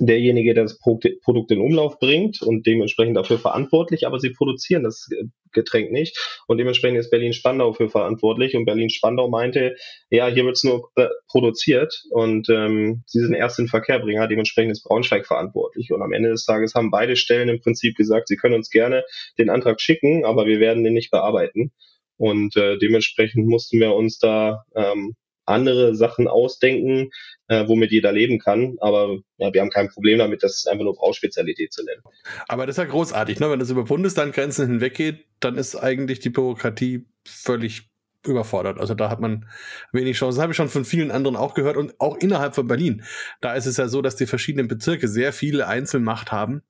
derjenige, 0.00 0.54
der 0.54 0.64
das 0.64 0.78
Produkt 0.78 1.50
in 1.50 1.60
Umlauf 1.60 1.98
bringt 1.98 2.42
und 2.42 2.66
dementsprechend 2.66 3.16
dafür 3.16 3.38
verantwortlich, 3.38 4.06
aber 4.06 4.18
sie 4.18 4.30
produzieren 4.30 4.84
das 4.84 5.08
Getränk 5.52 5.90
nicht. 5.90 6.18
Und 6.46 6.58
dementsprechend 6.58 6.98
ist 6.98 7.10
Berlin-Spandau 7.10 7.72
für 7.72 7.88
verantwortlich. 7.88 8.56
Und 8.56 8.64
Berlin-Spandau 8.64 9.28
meinte, 9.28 9.76
ja, 10.10 10.28
hier 10.28 10.44
wird 10.44 10.56
es 10.56 10.64
nur 10.64 10.90
äh, 10.96 11.08
produziert. 11.28 12.04
Und 12.10 12.48
ähm, 12.48 13.02
sie 13.06 13.20
sind 13.20 13.34
erst 13.34 13.58
in 13.58 13.68
Verkehrbringer, 13.68 14.28
dementsprechend 14.28 14.72
ist 14.72 14.84
Braunschweig 14.84 15.26
verantwortlich. 15.26 15.92
Und 15.92 16.02
am 16.02 16.12
Ende 16.12 16.30
des 16.30 16.44
Tages 16.44 16.74
haben 16.74 16.90
beide 16.90 17.16
Stellen 17.16 17.48
im 17.48 17.60
Prinzip 17.60 17.96
gesagt, 17.96 18.28
sie 18.28 18.36
können 18.36 18.54
uns 18.54 18.70
gerne 18.70 19.04
den 19.38 19.50
Antrag 19.50 19.80
schicken, 19.80 20.24
aber 20.24 20.46
wir 20.46 20.60
werden 20.60 20.84
den 20.84 20.94
nicht 20.94 21.10
bearbeiten. 21.10 21.72
Und 22.16 22.56
äh, 22.56 22.78
dementsprechend 22.78 23.46
mussten 23.46 23.78
wir 23.80 23.94
uns 23.94 24.18
da 24.18 24.64
ähm, 24.74 25.14
andere 25.48 25.94
Sachen 25.94 26.28
ausdenken, 26.28 27.10
äh, 27.48 27.66
womit 27.66 27.90
jeder 27.90 28.12
leben 28.12 28.38
kann. 28.38 28.76
Aber 28.80 29.18
ja, 29.38 29.52
wir 29.52 29.60
haben 29.60 29.70
kein 29.70 29.88
Problem 29.88 30.18
damit, 30.18 30.42
das 30.42 30.66
einfach 30.66 30.84
nur 30.84 30.94
Brauspezialität 30.94 31.72
zu 31.72 31.84
nennen. 31.84 32.02
Aber 32.48 32.66
das 32.66 32.74
ist 32.76 32.84
ja 32.84 32.90
großartig, 32.90 33.40
ne? 33.40 33.50
Wenn 33.50 33.58
das 33.58 33.70
über 33.70 33.84
Bundeslandgrenzen 33.84 34.66
hinweggeht, 34.66 35.24
dann 35.40 35.56
ist 35.56 35.76
eigentlich 35.76 36.20
die 36.20 36.30
Bürokratie 36.30 37.06
völlig 37.26 37.88
überfordert. 38.26 38.78
Also 38.78 38.94
da 38.94 39.10
hat 39.10 39.20
man 39.20 39.46
wenig 39.92 40.16
Chance. 40.16 40.36
Das 40.36 40.42
habe 40.42 40.52
ich 40.52 40.56
schon 40.56 40.68
von 40.68 40.84
vielen 40.84 41.10
anderen 41.10 41.36
auch 41.36 41.54
gehört 41.54 41.76
und 41.76 42.00
auch 42.00 42.16
innerhalb 42.16 42.54
von 42.54 42.66
Berlin. 42.66 43.02
Da 43.40 43.54
ist 43.54 43.66
es 43.66 43.76
ja 43.76 43.88
so, 43.88 44.02
dass 44.02 44.16
die 44.16 44.26
verschiedenen 44.26 44.68
Bezirke 44.68 45.08
sehr 45.08 45.32
viele 45.32 45.66
Einzelmacht 45.66 46.32
haben. 46.32 46.62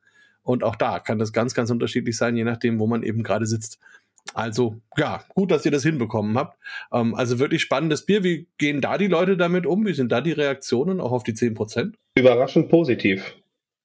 Und 0.42 0.64
auch 0.64 0.76
da 0.76 0.98
kann 0.98 1.18
das 1.18 1.32
ganz, 1.32 1.54
ganz 1.54 1.70
unterschiedlich 1.70 2.16
sein, 2.16 2.36
je 2.36 2.44
nachdem, 2.44 2.78
wo 2.78 2.86
man 2.86 3.02
eben 3.02 3.22
gerade 3.22 3.46
sitzt. 3.46 3.78
Also 4.34 4.76
ja, 4.96 5.24
gut, 5.34 5.50
dass 5.50 5.64
ihr 5.64 5.70
das 5.70 5.82
hinbekommen 5.82 6.36
habt. 6.36 6.58
Ähm, 6.92 7.14
also 7.14 7.38
wirklich 7.38 7.62
spannendes 7.62 8.06
Bier. 8.06 8.24
Wie 8.24 8.46
gehen 8.58 8.80
da 8.80 8.98
die 8.98 9.06
Leute 9.06 9.36
damit 9.36 9.66
um? 9.66 9.86
Wie 9.86 9.94
sind 9.94 10.12
da 10.12 10.20
die 10.20 10.32
Reaktionen 10.32 11.00
auch 11.00 11.12
auf 11.12 11.22
die 11.22 11.32
10%? 11.32 11.94
Überraschend 12.14 12.68
positiv. 12.68 13.36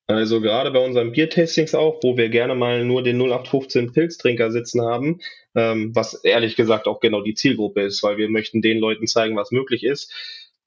Also 0.07 0.41
gerade 0.41 0.71
bei 0.71 0.83
unseren 0.83 1.13
Biertastings 1.13 1.73
auch, 1.73 1.99
wo 2.03 2.17
wir 2.17 2.27
gerne 2.27 2.55
mal 2.55 2.83
nur 2.83 3.03
den 3.03 3.17
0815 3.17 3.93
Pilztrinker 3.93 4.51
sitzen 4.51 4.81
haben, 4.81 5.19
ähm, 5.55 5.95
was 5.95 6.13
ehrlich 6.25 6.57
gesagt 6.57 6.87
auch 6.87 6.99
genau 6.99 7.21
die 7.21 7.35
Zielgruppe 7.35 7.81
ist, 7.81 8.03
weil 8.03 8.17
wir 8.17 8.29
möchten 8.29 8.61
den 8.61 8.79
Leuten 8.79 9.07
zeigen, 9.07 9.37
was 9.37 9.51
möglich 9.51 9.83
ist, 9.83 10.13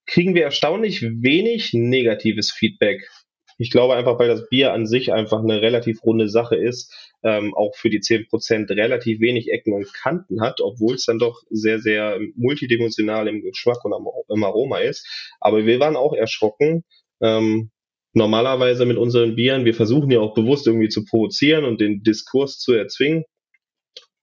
kriegen 0.07 0.35
wir 0.35 0.45
erstaunlich 0.45 1.03
wenig 1.03 1.75
negatives 1.75 2.51
Feedback. 2.51 3.09
Ich 3.59 3.71
glaube 3.71 3.95
einfach, 3.95 4.19
weil 4.19 4.29
das 4.29 4.49
Bier 4.49 4.73
an 4.73 4.87
sich 4.87 5.13
einfach 5.13 5.43
eine 5.43 5.61
relativ 5.61 6.03
runde 6.03 6.29
Sache 6.29 6.57
ist, 6.57 6.93
ähm, 7.27 7.55
auch 7.55 7.75
für 7.75 7.91
die 7.91 7.99
10% 7.99 8.71
relativ 8.71 9.21
wenig 9.21 9.51
Ecken 9.51 9.75
und 9.75 9.93
Kanten 9.93 10.41
hat, 10.41 10.61
obwohl 10.61 10.95
es 10.95 11.07
dann 11.07 11.19
doch 11.19 11.43
sehr, 11.51 11.81
sehr 11.81 12.21
multidimensional 12.37 13.27
im 13.27 13.43
Geschmack 13.43 13.85
und 13.85 13.93
im 14.29 14.45
Aroma 14.45 14.79
ist. 14.79 15.35
Aber 15.41 15.67
wir 15.67 15.81
waren 15.81 15.97
auch 15.97 16.13
erschrocken. 16.13 16.85
Ähm, 17.21 17.71
normalerweise 18.13 18.87
mit 18.87 18.97
unseren 18.97 19.35
Bieren, 19.35 19.65
wir 19.65 19.75
versuchen 19.75 20.11
ja 20.11 20.21
auch 20.21 20.35
bewusst 20.35 20.69
irgendwie 20.69 20.89
zu 20.89 21.05
provozieren 21.05 21.65
und 21.65 21.81
den 21.81 22.05
Diskurs 22.05 22.61
zu 22.61 22.73
erzwingen. 22.75 23.25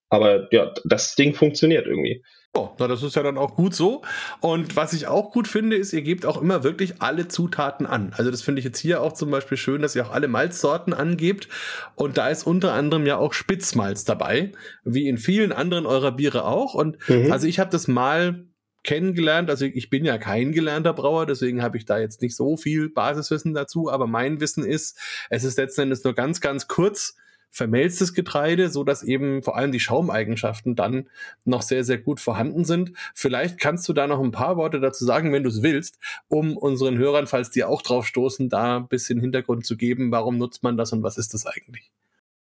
Aber 0.10 0.48
ja, 0.52 0.74
das 0.84 1.16
Ding 1.16 1.34
funktioniert 1.34 1.88
irgendwie. 1.88 2.24
Oh, 2.56 2.70
na, 2.78 2.88
das 2.88 3.02
ist 3.02 3.16
ja 3.16 3.24
dann 3.24 3.40
auch 3.40 3.56
gut 3.56 3.74
so. 3.74 4.04
Und 4.40 4.76
was 4.76 4.94
ich 4.94 5.08
auch 5.08 5.32
gut 5.32 5.48
finde, 5.48 5.76
ist, 5.76 5.92
ihr 5.92 6.04
gebt 6.04 6.24
auch 6.28 6.40
immer 6.40 6.64
wirklich 6.64 7.02
alle 7.02 7.28
Zutaten 7.28 7.88
an. 7.88 8.14
Also 8.16 8.30
das 8.30 8.44
finde 8.44 8.60
ich 8.60 8.66
jetzt 8.66 8.78
hier 8.78 9.02
auch 9.02 9.14
zum 9.14 9.32
Beispiel 9.32 9.58
schön, 9.58 9.82
dass 9.82 9.96
ihr 9.96 10.06
auch 10.06 10.12
alle 10.12 10.28
Malzsorten 10.28 10.94
angebt. 10.94 11.50
Und 11.96 12.20
da 12.20 12.28
ist 12.28 12.46
unter 12.46 12.74
anderem 12.74 13.08
ja 13.08 13.18
auch 13.18 13.34
Spitzmalz 13.34 14.06
dabei, 14.06 14.52
wie 14.84 15.08
in 15.08 15.18
vielen 15.18 15.52
anderen 15.52 15.88
eurer 15.88 16.12
Biere 16.12 16.46
auch. 16.46 16.76
Und 16.76 16.98
mhm. 17.10 17.32
also 17.32 17.48
ich 17.48 17.58
habe 17.58 17.72
das 17.72 17.88
mal 17.88 18.46
kennengelernt. 18.84 19.50
Also 19.50 19.66
ich 19.66 19.90
bin 19.90 20.06
ja 20.06 20.20
kein 20.20 20.52
gelernter 20.52 20.94
Brauer, 20.94 21.26
deswegen 21.26 21.64
habe 21.64 21.78
ich 21.78 21.86
da 21.86 21.98
jetzt 21.98 22.22
nicht 22.22 22.36
so 22.36 22.56
viel 22.56 22.90
Basiswissen 22.90 23.56
dazu. 23.56 23.90
Aber 23.90 24.06
mein 24.06 24.40
Wissen 24.42 24.64
ist, 24.64 25.00
es 25.32 25.44
ist 25.44 25.58
letzten 25.58 25.82
Endes 25.82 26.04
nur 26.04 26.14
ganz, 26.14 26.40
ganz 26.40 26.68
kurz 26.68 27.16
vermelztes 27.54 28.16
Getreide, 28.16 28.70
so 28.70 28.84
dass 28.84 29.04
eben 29.04 29.44
vor 29.44 29.56
allem 29.56 29.72
die 29.72 29.80
Schaumeigenschaften 29.80 30.76
dann 30.76 31.08
noch 31.46 31.62
sehr, 31.62 31.84
sehr 31.84 32.00
gut 32.00 32.20
vorhanden 32.20 32.66
sind. 32.66 32.94
Vielleicht 33.14 33.60
kannst 33.60 33.88
du 33.88 33.94
da 33.94 34.08
noch 34.08 34.20
ein 34.20 34.32
paar 34.32 34.58
Worte 34.58 34.80
dazu 34.80 35.06
sagen, 35.06 35.32
wenn 35.32 35.44
du 35.44 35.50
es 35.50 35.62
willst, 35.62 36.00
um 36.28 36.58
unseren 36.58 36.98
Hörern, 36.98 37.28
falls 37.28 37.52
die 37.52 37.64
auch 37.64 37.84
drauf 37.84 38.08
stoßen, 38.08 38.50
da 38.50 38.78
ein 38.78 38.88
bisschen 38.88 39.22
Hintergrund 39.22 39.68
zu 39.68 39.78
geben. 39.78 40.12
Warum 40.12 40.40
nutzt 40.40 40.64
man 40.64 40.78
das 40.78 40.94
und 40.94 41.04
was 41.04 41.20
ist 41.20 41.36
das 41.36 41.46
eigentlich? 41.46 41.92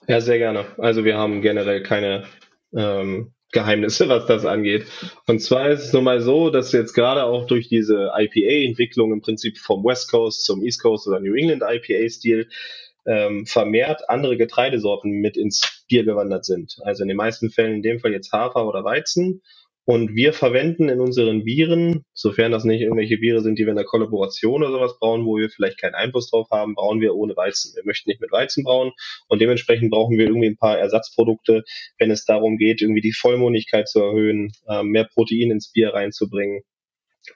Ja, 0.06 0.20
sehr 0.20 0.36
gerne. 0.36 0.66
Also 0.76 1.02
wir 1.04 1.16
haben 1.16 1.40
generell 1.40 1.82
keine 1.82 2.24
ähm, 2.74 3.32
Geheimnisse, 3.52 4.06
was 4.10 4.26
das 4.26 4.44
angeht. 4.44 4.84
Und 5.26 5.40
zwar 5.40 5.70
ist 5.70 5.84
es 5.84 5.92
nun 5.94 6.04
mal 6.04 6.20
so, 6.20 6.50
dass 6.50 6.72
jetzt 6.72 6.92
gerade 6.92 7.24
auch 7.24 7.46
durch 7.46 7.68
diese 7.68 8.10
IPA-Entwicklung 8.14 9.14
im 9.14 9.22
Prinzip 9.22 9.56
vom 9.56 9.82
West 9.82 10.10
Coast 10.10 10.44
zum 10.44 10.62
East 10.62 10.82
Coast 10.82 11.08
oder 11.08 11.20
New 11.20 11.34
England 11.34 11.62
IPA-Stil 11.66 12.48
ähm, 13.06 13.46
vermehrt 13.46 14.08
andere 14.08 14.36
Getreidesorten 14.36 15.10
mit 15.10 15.36
ins 15.36 15.84
Bier 15.88 16.04
gewandert 16.04 16.44
sind. 16.44 16.78
Also 16.82 17.02
in 17.02 17.08
den 17.08 17.16
meisten 17.16 17.50
Fällen 17.50 17.76
in 17.76 17.82
dem 17.82 18.00
Fall 18.00 18.12
jetzt 18.12 18.32
Hafer 18.32 18.66
oder 18.66 18.84
Weizen. 18.84 19.42
Und 19.86 20.14
wir 20.14 20.32
verwenden 20.32 20.88
in 20.88 21.00
unseren 21.00 21.42
Bieren, 21.42 22.04
sofern 22.12 22.52
das 22.52 22.64
nicht 22.64 22.80
irgendwelche 22.80 23.18
Biere 23.18 23.40
sind, 23.40 23.58
die 23.58 23.64
wir 23.64 23.70
in 23.70 23.76
der 23.76 23.86
Kollaboration 23.86 24.62
oder 24.62 24.70
sowas 24.70 24.98
brauen, 25.00 25.24
wo 25.24 25.36
wir 25.36 25.50
vielleicht 25.50 25.80
keinen 25.80 25.94
Einfluss 25.94 26.30
drauf 26.30 26.48
haben, 26.50 26.74
brauen 26.74 27.00
wir 27.00 27.16
ohne 27.16 27.36
Weizen. 27.36 27.74
Wir 27.74 27.84
möchten 27.84 28.08
nicht 28.08 28.20
mit 28.20 28.30
Weizen 28.30 28.62
brauen 28.62 28.92
und 29.26 29.40
dementsprechend 29.40 29.90
brauchen 29.90 30.16
wir 30.16 30.26
irgendwie 30.26 30.48
ein 30.48 30.58
paar 30.58 30.78
Ersatzprodukte, 30.78 31.64
wenn 31.98 32.10
es 32.10 32.24
darum 32.24 32.56
geht, 32.56 32.82
irgendwie 32.82 33.00
die 33.00 33.12
Vollmundigkeit 33.12 33.88
zu 33.88 34.00
erhöhen, 34.00 34.52
äh, 34.68 34.84
mehr 34.84 35.04
Protein 35.04 35.50
ins 35.50 35.72
Bier 35.72 35.92
reinzubringen. 35.92 36.62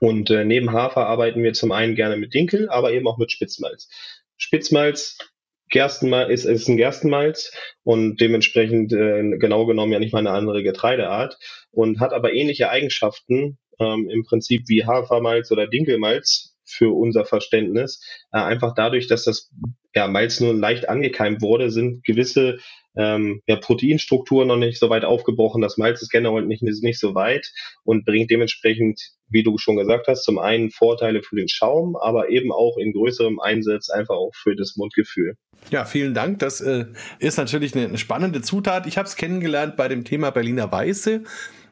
Und 0.00 0.30
äh, 0.30 0.44
neben 0.44 0.70
Hafer 0.70 1.06
arbeiten 1.06 1.42
wir 1.42 1.54
zum 1.54 1.72
einen 1.72 1.94
gerne 1.94 2.16
mit 2.16 2.34
Dinkel, 2.34 2.68
aber 2.68 2.92
eben 2.92 3.08
auch 3.08 3.18
mit 3.18 3.32
Spitzmalz. 3.32 3.88
Spitzmalz 4.36 5.18
Gerstenmalz 5.74 6.30
ist, 6.30 6.44
ist 6.44 6.68
ein 6.68 6.76
Gerstenmalz 6.76 7.50
und 7.82 8.20
dementsprechend 8.20 8.92
äh, 8.92 9.38
genau 9.38 9.66
genommen 9.66 9.92
ja 9.92 9.98
nicht 9.98 10.12
mal 10.12 10.20
eine 10.20 10.30
andere 10.30 10.62
Getreideart 10.62 11.36
und 11.72 11.98
hat 11.98 12.12
aber 12.12 12.32
ähnliche 12.32 12.70
Eigenschaften 12.70 13.58
ähm, 13.80 14.08
im 14.08 14.22
Prinzip 14.22 14.68
wie 14.68 14.86
Hafermalz 14.86 15.50
oder 15.50 15.66
Dinkelmalz 15.66 16.54
für 16.64 16.96
unser 16.96 17.24
Verständnis. 17.24 18.00
Äh, 18.32 18.38
einfach 18.38 18.72
dadurch, 18.76 19.08
dass 19.08 19.24
das 19.24 19.50
ja, 19.94 20.08
Malz 20.08 20.40
nur 20.40 20.54
leicht 20.54 20.88
angekeimt 20.88 21.40
wurde, 21.40 21.70
sind 21.70 22.04
gewisse 22.04 22.58
ähm, 22.96 23.40
ja, 23.46 23.56
Proteinstrukturen 23.56 24.48
noch 24.48 24.56
nicht 24.56 24.78
so 24.78 24.90
weit 24.90 25.04
aufgebrochen. 25.04 25.62
Das 25.62 25.76
Malz 25.76 26.02
ist 26.02 26.10
generell 26.10 26.44
nicht, 26.46 26.62
nicht 26.62 26.98
so 26.98 27.14
weit 27.14 27.52
und 27.84 28.04
bringt 28.04 28.30
dementsprechend, 28.30 29.00
wie 29.28 29.42
du 29.42 29.58
schon 29.58 29.76
gesagt 29.76 30.06
hast, 30.06 30.24
zum 30.24 30.38
einen 30.38 30.70
Vorteile 30.70 31.22
für 31.22 31.36
den 31.36 31.48
Schaum, 31.48 31.96
aber 31.96 32.28
eben 32.28 32.52
auch 32.52 32.76
in 32.76 32.92
größerem 32.92 33.40
Einsatz 33.40 33.90
einfach 33.90 34.14
auch 34.14 34.32
für 34.34 34.54
das 34.54 34.76
Mundgefühl. 34.76 35.36
Ja, 35.70 35.84
vielen 35.84 36.14
Dank. 36.14 36.40
Das 36.40 36.60
äh, 36.60 36.86
ist 37.18 37.38
natürlich 37.38 37.74
eine, 37.74 37.86
eine 37.86 37.98
spannende 37.98 38.42
Zutat. 38.42 38.86
Ich 38.86 38.98
habe 38.98 39.08
es 39.08 39.16
kennengelernt 39.16 39.76
bei 39.76 39.88
dem 39.88 40.04
Thema 40.04 40.30
Berliner 40.30 40.70
Weiße 40.70 41.22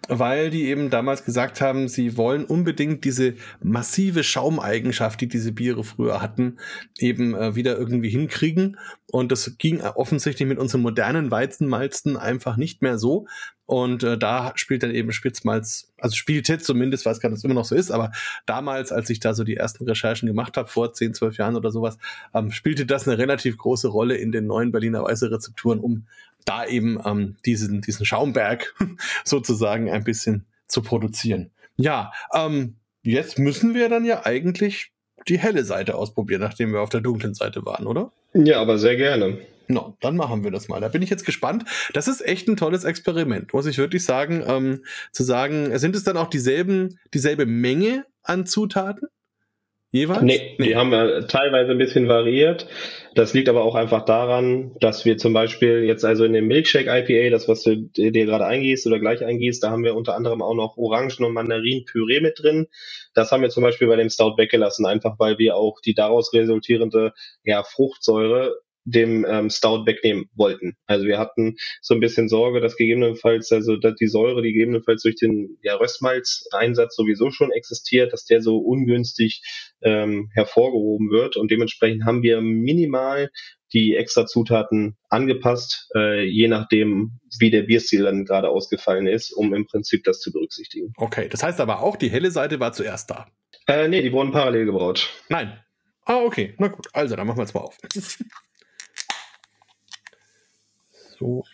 weil 0.08 0.50
die 0.50 0.64
eben 0.64 0.90
damals 0.90 1.24
gesagt 1.24 1.60
haben, 1.60 1.88
sie 1.88 2.16
wollen 2.16 2.44
unbedingt 2.44 3.04
diese 3.04 3.34
massive 3.62 4.24
Schaumeigenschaft, 4.24 5.20
die 5.20 5.28
diese 5.28 5.52
Biere 5.52 5.84
früher 5.84 6.20
hatten, 6.20 6.58
eben 6.98 7.34
äh, 7.34 7.54
wieder 7.54 7.78
irgendwie 7.78 8.10
hinkriegen. 8.10 8.78
Und 9.10 9.30
das 9.30 9.58
ging 9.58 9.80
offensichtlich 9.80 10.48
mit 10.48 10.58
unseren 10.58 10.80
modernen 10.80 11.30
Weizenmalzen 11.30 12.16
einfach 12.16 12.56
nicht 12.56 12.82
mehr 12.82 12.98
so. 12.98 13.26
Und 13.66 14.02
äh, 14.02 14.18
da 14.18 14.52
spielt 14.56 14.82
dann 14.82 14.90
eben 14.90 15.12
Spitzmalz, 15.12 15.92
also 15.98 16.14
spielte 16.14 16.58
zumindest, 16.58 17.06
weiß 17.06 17.20
gar 17.20 17.28
nicht, 17.28 17.36
ob 17.36 17.38
es 17.38 17.44
immer 17.44 17.54
noch 17.54 17.64
so 17.64 17.74
ist, 17.74 17.90
aber 17.90 18.10
damals, 18.44 18.92
als 18.92 19.08
ich 19.08 19.20
da 19.20 19.34
so 19.34 19.44
die 19.44 19.56
ersten 19.56 19.84
Recherchen 19.84 20.26
gemacht 20.26 20.56
habe, 20.56 20.68
vor 20.68 20.92
10, 20.92 21.14
12 21.14 21.38
Jahren 21.38 21.56
oder 21.56 21.70
sowas, 21.70 21.96
ähm, 22.34 22.50
spielte 22.50 22.86
das 22.86 23.06
eine 23.06 23.18
relativ 23.18 23.56
große 23.56 23.88
Rolle 23.88 24.16
in 24.16 24.32
den 24.32 24.46
neuen 24.46 24.72
Berliner 24.72 25.04
Weiße 25.04 25.30
Rezepturen, 25.30 25.78
um 25.78 26.06
da 26.44 26.66
eben 26.66 26.98
ähm, 27.04 27.36
diesen, 27.44 27.80
diesen 27.80 28.06
Schaumberg 28.06 28.74
sozusagen 29.24 29.90
ein 29.90 30.04
bisschen 30.04 30.46
zu 30.66 30.82
produzieren. 30.82 31.50
Ja, 31.76 32.12
ähm, 32.34 32.76
jetzt 33.02 33.38
müssen 33.38 33.74
wir 33.74 33.88
dann 33.88 34.04
ja 34.04 34.24
eigentlich 34.24 34.92
die 35.28 35.38
helle 35.38 35.64
Seite 35.64 35.94
ausprobieren, 35.94 36.40
nachdem 36.40 36.72
wir 36.72 36.80
auf 36.80 36.90
der 36.90 37.00
dunklen 37.00 37.34
Seite 37.34 37.64
waren, 37.64 37.86
oder? 37.86 38.12
Ja, 38.34 38.60
aber 38.60 38.78
sehr 38.78 38.96
gerne. 38.96 39.38
No, 39.68 39.96
dann 40.00 40.16
machen 40.16 40.44
wir 40.44 40.50
das 40.50 40.68
mal. 40.68 40.80
Da 40.80 40.88
bin 40.88 41.02
ich 41.02 41.10
jetzt 41.10 41.24
gespannt. 41.24 41.64
Das 41.94 42.08
ist 42.08 42.20
echt 42.20 42.48
ein 42.48 42.56
tolles 42.56 42.84
Experiment, 42.84 43.52
muss 43.52 43.66
ich 43.66 43.78
wirklich 43.78 44.04
sagen. 44.04 44.42
Ähm, 44.46 44.84
zu 45.12 45.22
sagen, 45.22 45.78
sind 45.78 45.96
es 45.96 46.04
dann 46.04 46.16
auch 46.16 46.28
dieselben, 46.28 46.98
dieselbe 47.14 47.46
Menge 47.46 48.04
an 48.22 48.46
Zutaten? 48.46 49.08
Jeweils? 49.94 50.22
Nee, 50.22 50.56
nee, 50.56 50.68
die 50.68 50.76
haben 50.76 50.90
wir 50.90 51.26
teilweise 51.28 51.72
ein 51.72 51.78
bisschen 51.78 52.08
variiert. 52.08 52.66
Das 53.14 53.34
liegt 53.34 53.50
aber 53.50 53.62
auch 53.62 53.74
einfach 53.74 54.06
daran, 54.06 54.74
dass 54.80 55.04
wir 55.04 55.18
zum 55.18 55.34
Beispiel 55.34 55.84
jetzt 55.84 56.02
also 56.02 56.24
in 56.24 56.32
dem 56.32 56.46
Milkshake 56.46 56.88
IPA, 56.88 57.28
das 57.28 57.46
was 57.46 57.62
du 57.62 57.76
dir 57.76 58.10
gerade 58.24 58.46
eingießt 58.46 58.86
oder 58.86 58.98
gleich 58.98 59.22
eingießt, 59.22 59.62
da 59.62 59.70
haben 59.70 59.84
wir 59.84 59.94
unter 59.94 60.16
anderem 60.16 60.40
auch 60.40 60.54
noch 60.54 60.78
Orangen- 60.78 61.22
und 61.22 61.34
Mandarinenpüree 61.34 62.20
mit 62.20 62.42
drin. 62.42 62.68
Das 63.12 63.32
haben 63.32 63.42
wir 63.42 63.50
zum 63.50 63.62
Beispiel 63.62 63.86
bei 63.86 63.96
dem 63.96 64.08
Stout 64.08 64.38
weggelassen, 64.38 64.86
einfach 64.86 65.18
weil 65.18 65.36
wir 65.36 65.56
auch 65.56 65.78
die 65.84 65.92
daraus 65.92 66.32
resultierende 66.32 67.12
ja, 67.44 67.62
Fruchtsäure 67.62 68.56
dem 68.84 69.24
ähm, 69.28 69.50
Stout 69.50 69.86
wegnehmen 69.86 70.26
wollten. 70.34 70.76
Also 70.86 71.06
wir 71.06 71.18
hatten 71.18 71.56
so 71.80 71.94
ein 71.94 72.00
bisschen 72.00 72.28
Sorge, 72.28 72.60
dass 72.60 72.76
gegebenenfalls, 72.76 73.52
also 73.52 73.76
dass 73.76 73.94
die 73.96 74.08
Säure, 74.08 74.42
die 74.42 74.52
gegebenenfalls 74.52 75.02
durch 75.02 75.16
den 75.16 75.58
ja, 75.62 75.76
Röstmalz-Einsatz 75.76 76.96
sowieso 76.96 77.30
schon 77.30 77.52
existiert, 77.52 78.12
dass 78.12 78.24
der 78.24 78.42
so 78.42 78.58
ungünstig 78.58 79.42
ähm, 79.82 80.30
hervorgehoben 80.34 81.10
wird. 81.10 81.36
Und 81.36 81.50
dementsprechend 81.50 82.04
haben 82.04 82.22
wir 82.22 82.40
minimal 82.40 83.30
die 83.72 83.96
extra 83.96 84.26
Zutaten 84.26 84.96
angepasst, 85.08 85.88
äh, 85.94 86.24
je 86.24 86.48
nachdem, 86.48 87.20
wie 87.38 87.50
der 87.50 87.62
Bierstil 87.62 88.02
dann 88.02 88.24
gerade 88.24 88.50
ausgefallen 88.50 89.06
ist, 89.06 89.32
um 89.32 89.54
im 89.54 89.66
Prinzip 89.66 90.04
das 90.04 90.20
zu 90.20 90.30
berücksichtigen. 90.30 90.92
Okay, 90.96 91.28
das 91.28 91.42
heißt 91.42 91.60
aber 91.60 91.80
auch, 91.80 91.96
die 91.96 92.10
helle 92.10 92.30
Seite 92.30 92.60
war 92.60 92.72
zuerst 92.72 93.10
da. 93.10 93.26
Äh, 93.66 93.88
nee, 93.88 94.02
die 94.02 94.12
wurden 94.12 94.32
parallel 94.32 94.66
gebraut. 94.66 95.08
Nein. 95.28 95.58
Ah, 96.04 96.18
okay. 96.18 96.54
Na 96.58 96.68
gut, 96.68 96.88
also 96.92 97.14
dann 97.16 97.26
machen 97.26 97.38
wir 97.38 97.44
jetzt 97.44 97.54
mal 97.54 97.60
auf. 97.60 97.78
So. 101.22 101.44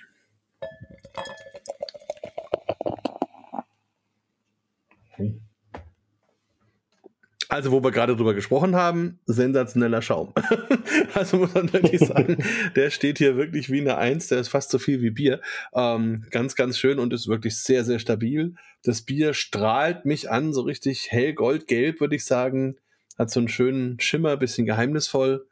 Also, 7.50 7.72
wo 7.72 7.82
wir 7.82 7.90
gerade 7.90 8.14
drüber 8.14 8.34
gesprochen 8.34 8.76
haben, 8.76 9.20
sensationeller 9.26 10.00
Schaum. 10.00 10.32
also 11.14 11.38
muss 11.38 11.54
man 11.54 11.72
wirklich 11.72 12.00
sagen, 12.06 12.44
der 12.76 12.90
steht 12.90 13.18
hier 13.18 13.36
wirklich 13.36 13.70
wie 13.70 13.80
eine 13.80 13.98
Eins, 13.98 14.28
der 14.28 14.38
ist 14.38 14.48
fast 14.48 14.70
so 14.70 14.78
viel 14.78 15.02
wie 15.02 15.10
Bier. 15.10 15.40
Ähm, 15.74 16.24
ganz, 16.30 16.56
ganz 16.56 16.78
schön 16.78 16.98
und 16.98 17.12
ist 17.12 17.28
wirklich 17.28 17.56
sehr, 17.56 17.84
sehr 17.84 17.98
stabil. 17.98 18.54
Das 18.84 19.02
Bier 19.02 19.34
strahlt 19.34 20.04
mich 20.04 20.30
an, 20.30 20.52
so 20.52 20.62
richtig 20.62 21.10
hell 21.10 21.34
goldgelb, 21.34 22.00
würde 22.00 22.16
ich 22.16 22.24
sagen. 22.24 22.76
Hat 23.18 23.30
so 23.30 23.40
einen 23.40 23.48
schönen 23.48 24.00
Schimmer, 24.00 24.36
bisschen 24.36 24.66
geheimnisvoll 24.66 25.46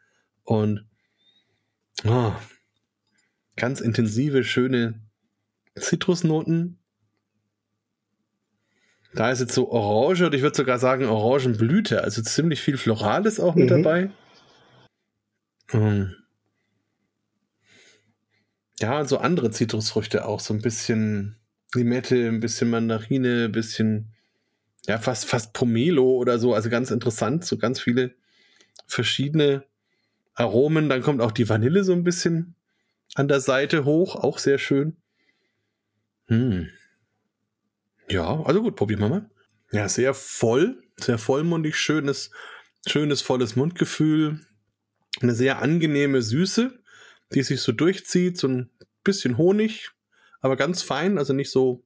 und 0.44 0.86
oh, 2.06 2.32
ganz 3.57 3.80
intensive, 3.80 4.44
schöne 4.44 5.00
Zitrusnoten. 5.74 6.78
Da 9.14 9.30
ist 9.30 9.40
jetzt 9.40 9.54
so 9.54 9.70
Orange 9.70 10.26
und 10.26 10.34
ich 10.34 10.42
würde 10.42 10.57
sogar 10.57 10.78
sagen 10.78 11.07
Orangenblüte, 11.07 12.04
also 12.04 12.22
ziemlich 12.22 12.61
viel 12.61 12.76
Florales 12.76 13.40
auch 13.40 13.54
mit 13.54 13.70
mhm. 13.70 13.82
dabei. 13.82 14.11
Ähm, 15.72 16.14
Ja, 18.80 19.04
so 19.07 19.18
andere 19.18 19.50
Zitrusfrüchte 19.50 20.26
auch, 20.26 20.40
so 20.40 20.52
ein 20.52 20.61
bisschen 20.61 21.36
Limette, 21.74 22.28
ein 22.28 22.40
bisschen 22.40 22.68
Mandarine, 22.68 23.46
ein 23.46 23.52
bisschen, 23.52 24.12
ja, 24.86 24.98
fast, 24.98 25.24
fast 25.24 25.54
Pomelo 25.54 26.16
oder 26.16 26.38
so, 26.38 26.52
also 26.52 26.68
ganz 26.68 26.90
interessant, 26.90 27.44
so 27.44 27.57
ganz 27.57 27.80
viele 27.80 28.14
verschiedene 28.86 29.64
Aromen. 30.34 30.90
Dann 30.90 31.00
kommt 31.00 31.22
auch 31.22 31.32
die 31.32 31.48
Vanille 31.48 31.84
so 31.84 31.94
ein 31.94 32.04
bisschen 32.04 32.54
an 33.16 33.28
der 33.28 33.40
Seite 33.40 33.84
hoch, 33.86 34.14
auch 34.14 34.38
sehr 34.38 34.58
schön. 34.58 34.96
Hm. 36.28 36.68
Ja, 38.10 38.42
also 38.42 38.62
gut, 38.62 38.76
probieren 38.76 39.00
wir 39.00 39.08
mal. 39.08 39.30
Ja, 39.72 39.88
sehr 39.88 40.12
voll, 40.12 40.82
sehr 40.98 41.18
vollmundig, 41.18 41.76
schönes, 41.76 42.30
schönes, 42.86 43.22
volles 43.22 43.56
Mundgefühl. 43.56 44.40
Eine 45.20 45.34
sehr 45.34 45.62
angenehme 45.62 46.20
Süße, 46.20 46.78
die 47.32 47.42
sich 47.42 47.62
so 47.62 47.72
durchzieht, 47.72 48.36
so 48.36 48.48
ein 48.48 48.70
bisschen 49.02 49.38
Honig, 49.38 49.90
aber 50.40 50.56
ganz 50.56 50.82
fein, 50.82 51.16
also 51.16 51.32
nicht 51.32 51.50
so 51.50 51.84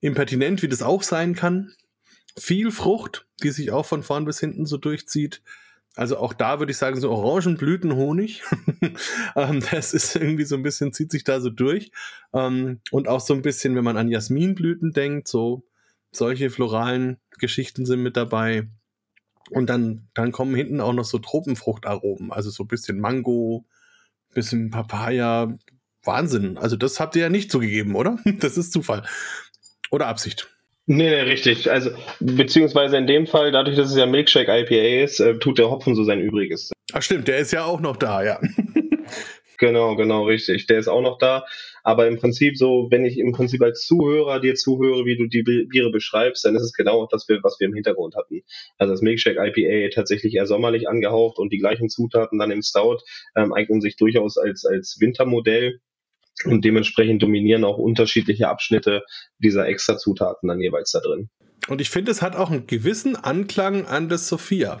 impertinent, 0.00 0.62
wie 0.62 0.68
das 0.68 0.82
auch 0.82 1.02
sein 1.02 1.34
kann. 1.34 1.74
Viel 2.38 2.70
Frucht, 2.70 3.26
die 3.42 3.50
sich 3.50 3.72
auch 3.72 3.84
von 3.84 4.02
vorn 4.02 4.24
bis 4.24 4.40
hinten 4.40 4.64
so 4.64 4.78
durchzieht. 4.78 5.42
Also 5.94 6.16
auch 6.16 6.32
da 6.32 6.58
würde 6.58 6.72
ich 6.72 6.78
sagen, 6.78 7.00
so 7.00 7.10
Orangenblütenhonig. 7.10 8.42
ähm, 9.36 9.62
das 9.70 9.92
ist 9.92 10.16
irgendwie 10.16 10.44
so 10.44 10.56
ein 10.56 10.62
bisschen, 10.62 10.92
zieht 10.92 11.10
sich 11.10 11.24
da 11.24 11.40
so 11.40 11.50
durch. 11.50 11.90
Ähm, 12.32 12.80
und 12.90 13.08
auch 13.08 13.20
so 13.20 13.34
ein 13.34 13.42
bisschen, 13.42 13.76
wenn 13.76 13.84
man 13.84 13.98
an 13.98 14.08
Jasminblüten 14.08 14.92
denkt, 14.92 15.28
so 15.28 15.64
solche 16.10 16.50
floralen 16.50 17.18
Geschichten 17.38 17.84
sind 17.84 18.02
mit 18.02 18.16
dabei. 18.16 18.68
Und 19.50 19.68
dann, 19.68 20.08
dann 20.14 20.32
kommen 20.32 20.54
hinten 20.54 20.80
auch 20.80 20.94
noch 20.94 21.04
so 21.04 21.18
Tropenfruchtaromen, 21.18 22.32
also 22.32 22.48
so 22.48 22.64
ein 22.64 22.68
bisschen 22.68 23.00
Mango, 23.00 23.66
bisschen 24.32 24.70
Papaya. 24.70 25.58
Wahnsinn. 26.04 26.58
Also 26.58 26.76
das 26.76 26.98
habt 27.00 27.16
ihr 27.16 27.22
ja 27.22 27.28
nicht 27.28 27.50
zugegeben, 27.50 27.94
oder? 27.94 28.18
Das 28.40 28.56
ist 28.56 28.72
Zufall. 28.72 29.06
Oder 29.90 30.08
Absicht. 30.08 30.48
Nee, 30.92 31.08
nee, 31.08 31.20
richtig. 31.22 31.70
Also, 31.70 31.90
beziehungsweise 32.20 32.98
in 32.98 33.06
dem 33.06 33.26
Fall, 33.26 33.50
dadurch, 33.50 33.76
dass 33.76 33.88
es 33.88 33.96
ja 33.96 34.04
Milkshake 34.04 34.50
IPA 34.50 35.04
ist, 35.04 35.20
äh, 35.20 35.38
tut 35.38 35.56
der 35.56 35.70
Hopfen 35.70 35.94
so 35.94 36.04
sein 36.04 36.20
Übriges. 36.20 36.70
Ach 36.92 37.00
stimmt, 37.00 37.28
der 37.28 37.38
ist 37.38 37.50
ja 37.50 37.64
auch 37.64 37.80
noch 37.80 37.96
da, 37.96 38.22
ja. 38.22 38.38
genau, 39.58 39.96
genau, 39.96 40.26
richtig. 40.26 40.66
Der 40.66 40.78
ist 40.78 40.88
auch 40.88 41.00
noch 41.00 41.16
da. 41.16 41.46
Aber 41.82 42.06
im 42.08 42.18
Prinzip 42.18 42.58
so, 42.58 42.88
wenn 42.90 43.06
ich 43.06 43.18
im 43.18 43.32
Prinzip 43.32 43.62
als 43.62 43.86
Zuhörer 43.86 44.38
dir 44.38 44.54
zuhöre, 44.54 45.06
wie 45.06 45.16
du 45.16 45.28
die 45.28 45.42
Biere 45.42 45.90
beschreibst, 45.90 46.44
dann 46.44 46.56
ist 46.56 46.62
es 46.62 46.74
genau 46.74 47.08
das, 47.10 47.26
was 47.42 47.58
wir 47.58 47.68
im 47.68 47.74
Hintergrund 47.74 48.14
hatten. 48.14 48.42
Also 48.76 48.92
das 48.92 49.00
Milkshake 49.00 49.38
IPA 49.38 49.94
tatsächlich 49.94 50.34
eher 50.34 50.46
sommerlich 50.46 50.90
angehaucht 50.90 51.38
und 51.38 51.54
die 51.54 51.58
gleichen 51.58 51.88
Zutaten 51.88 52.38
dann 52.38 52.50
im 52.50 52.60
Stout 52.60 52.98
ähm, 53.34 53.54
eignen 53.54 53.80
sich 53.80 53.96
durchaus 53.96 54.36
als, 54.36 54.66
als 54.66 54.98
Wintermodell 55.00 55.80
und 56.44 56.64
dementsprechend 56.64 57.22
dominieren 57.22 57.64
auch 57.64 57.78
unterschiedliche 57.78 58.48
Abschnitte 58.48 59.02
dieser 59.38 59.66
Extrazutaten 59.66 60.48
dann 60.48 60.60
jeweils 60.60 60.92
da 60.92 61.00
drin. 61.00 61.28
Und 61.68 61.80
ich 61.80 61.90
finde, 61.90 62.10
es 62.10 62.22
hat 62.22 62.36
auch 62.36 62.50
einen 62.50 62.66
gewissen 62.66 63.16
Anklang 63.16 63.86
an 63.86 64.08
das 64.08 64.28
Sophia. 64.28 64.80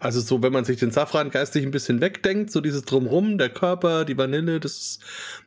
Also 0.00 0.20
so, 0.20 0.42
wenn 0.42 0.52
man 0.52 0.64
sich 0.64 0.78
den 0.78 0.90
Safran 0.90 1.30
geistig 1.30 1.64
ein 1.64 1.70
bisschen 1.70 2.00
wegdenkt, 2.00 2.50
so 2.50 2.60
dieses 2.60 2.84
Drumrum, 2.84 3.38
der 3.38 3.50
Körper, 3.50 4.04
die 4.04 4.18
Vanille, 4.18 4.58
das, 4.58 4.98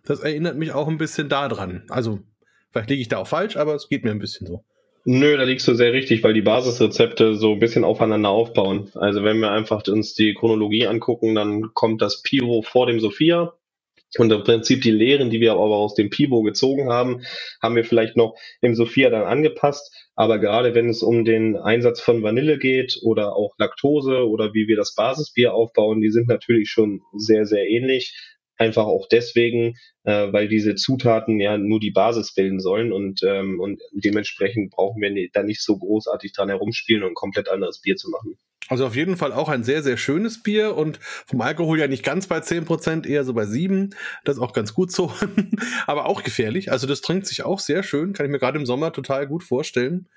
das 0.05 0.22
erinnert 0.22 0.57
mich 0.57 0.72
auch 0.72 0.88
ein 0.88 0.97
bisschen 0.97 1.30
daran. 1.30 1.84
Also 1.89 2.20
vielleicht 2.72 2.89
liege 2.89 3.01
ich 3.01 3.09
da 3.09 3.18
auch 3.18 3.28
falsch, 3.28 3.57
aber 3.57 3.76
es 3.76 3.89
geht 3.89 4.03
mir 4.03 4.11
ein 4.11 4.20
bisschen 4.20 4.47
so. 4.47 4.63
Nö, 5.03 5.38
da 5.38 5.43
liegst 5.43 5.68
du 5.68 5.76
sehr 5.76 5.93
richtig, 5.93 6.24
weil 6.24 6.34
die 6.34 6.41
Basisrezepte 6.41 7.36
so 7.36 7.53
ein 7.53 7.59
bisschen 7.59 7.84
aufeinander 7.84 8.30
aufbauen. 8.30 8.89
Also 8.95 9.24
wenn 9.24 9.39
wir 9.39 9.51
einfach 9.51 9.86
uns 9.88 10.16
die 10.16 10.34
Chronologie 10.34 10.88
angucken, 10.88 11.36
dann 11.36 11.74
kommt 11.74 12.01
das 12.01 12.24
Piro 12.24 12.63
vor 12.63 12.88
dem 12.88 12.99
Sophia, 12.99 13.53
und 14.20 14.32
im 14.32 14.43
Prinzip 14.43 14.82
die 14.82 14.91
Lehren, 14.91 15.30
die 15.30 15.39
wir 15.39 15.53
aber 15.53 15.78
aus 15.78 15.95
dem 15.95 16.09
Pivo 16.09 16.41
gezogen 16.41 16.89
haben, 16.89 17.22
haben 17.61 17.76
wir 17.76 17.84
vielleicht 17.84 18.18
noch 18.18 18.36
im 18.61 18.76
Sophia 18.76 19.09
dann 19.09 19.24
angepasst. 19.24 19.93
Aber 20.16 20.39
gerade 20.39 20.74
wenn 20.74 20.89
es 20.89 21.03
um 21.03 21.26
den 21.26 21.57
Einsatz 21.57 21.99
von 21.99 22.24
Vanille 22.24 22.57
geht 22.57 22.99
oder 23.03 23.36
auch 23.36 23.53
Laktose 23.57 24.28
oder 24.28 24.53
wie 24.53 24.68
wir 24.68 24.78
das 24.78 24.95
Basisbier 24.95 25.53
aufbauen, 25.53 25.99
die 25.99 26.09
sind 26.09 26.28
natürlich 26.28 26.70
schon 26.70 27.01
sehr, 27.13 27.45
sehr 27.45 27.68
ähnlich. 27.68 28.34
Einfach 28.57 28.85
auch 28.85 29.07
deswegen, 29.11 29.75
äh, 30.03 30.31
weil 30.31 30.47
diese 30.47 30.75
Zutaten 30.75 31.39
ja 31.39 31.57
nur 31.57 31.79
die 31.79 31.91
Basis 31.91 32.33
bilden 32.33 32.59
sollen 32.59 32.93
und, 32.93 33.21
ähm, 33.23 33.59
und 33.59 33.81
dementsprechend 33.91 34.71
brauchen 34.71 35.01
wir 35.01 35.29
da 35.33 35.43
nicht 35.43 35.61
so 35.61 35.77
großartig 35.77 36.33
dran 36.33 36.49
herumspielen 36.49 37.03
und 37.03 37.09
ein 37.11 37.15
komplett 37.15 37.49
anderes 37.49 37.81
Bier 37.81 37.95
zu 37.95 38.09
machen. 38.09 38.37
Also 38.67 38.87
auf 38.87 38.95
jeden 38.95 39.15
Fall 39.15 39.31
auch 39.31 39.49
ein 39.49 39.63
sehr, 39.63 39.83
sehr 39.83 39.97
schönes 39.97 40.41
Bier 40.41 40.75
und 40.75 40.99
vom 41.27 41.41
Alkohol 41.41 41.79
ja 41.79 41.87
nicht 41.87 42.03
ganz 42.03 42.25
bei 42.27 42.39
10%, 42.39 43.05
eher 43.05 43.23
so 43.23 43.33
bei 43.33 43.43
7%. 43.43 43.93
Das 44.23 44.37
ist 44.37 44.41
auch 44.41 44.53
ganz 44.53 44.73
gut 44.73 44.91
so, 44.91 45.13
aber 45.87 46.07
auch 46.07 46.23
gefährlich. 46.23 46.71
Also 46.71 46.87
das 46.87 47.01
trinkt 47.01 47.27
sich 47.27 47.43
auch 47.43 47.59
sehr 47.59 47.83
schön, 47.83 48.13
kann 48.13 48.25
ich 48.25 48.31
mir 48.31 48.39
gerade 48.39 48.57
im 48.57 48.65
Sommer 48.65 48.91
total 48.91 49.27
gut 49.27 49.43
vorstellen. 49.43 50.07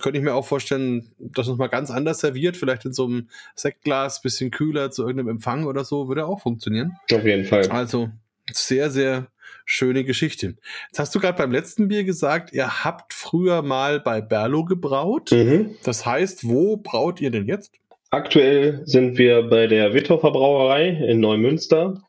Könnte 0.00 0.18
ich 0.18 0.24
mir 0.24 0.34
auch 0.34 0.46
vorstellen, 0.46 1.12
dass 1.18 1.48
es 1.48 1.56
mal 1.56 1.66
ganz 1.66 1.90
anders 1.90 2.20
serviert, 2.20 2.56
vielleicht 2.56 2.84
in 2.84 2.92
so 2.92 3.06
einem 3.06 3.28
Sektglas, 3.56 4.22
bisschen 4.22 4.50
kühler 4.50 4.90
zu 4.90 5.02
irgendeinem 5.02 5.28
Empfang 5.30 5.64
oder 5.66 5.84
so, 5.84 6.08
würde 6.08 6.26
auch 6.26 6.40
funktionieren. 6.40 6.92
Auf 7.12 7.24
jeden 7.24 7.44
Fall. 7.44 7.68
Also 7.68 8.10
sehr, 8.52 8.90
sehr 8.90 9.28
schöne 9.64 10.04
Geschichte. 10.04 10.56
Jetzt 10.88 10.98
hast 10.98 11.14
du 11.14 11.20
gerade 11.20 11.36
beim 11.36 11.52
letzten 11.52 11.88
Bier 11.88 12.04
gesagt, 12.04 12.52
ihr 12.52 12.84
habt 12.84 13.12
früher 13.12 13.62
mal 13.62 14.00
bei 14.00 14.20
Berlo 14.20 14.64
gebraut. 14.64 15.30
Mhm. 15.32 15.76
Das 15.84 16.06
heißt, 16.06 16.48
wo 16.48 16.76
braut 16.76 17.20
ihr 17.20 17.30
denn 17.30 17.46
jetzt? 17.46 17.72
Aktuell 18.10 18.82
sind 18.86 19.18
wir 19.18 19.42
bei 19.42 19.66
der 19.66 19.92
Wittorfer 19.92 20.30
Brauerei 20.30 20.88
in 20.88 21.20
Neumünster 21.20 22.02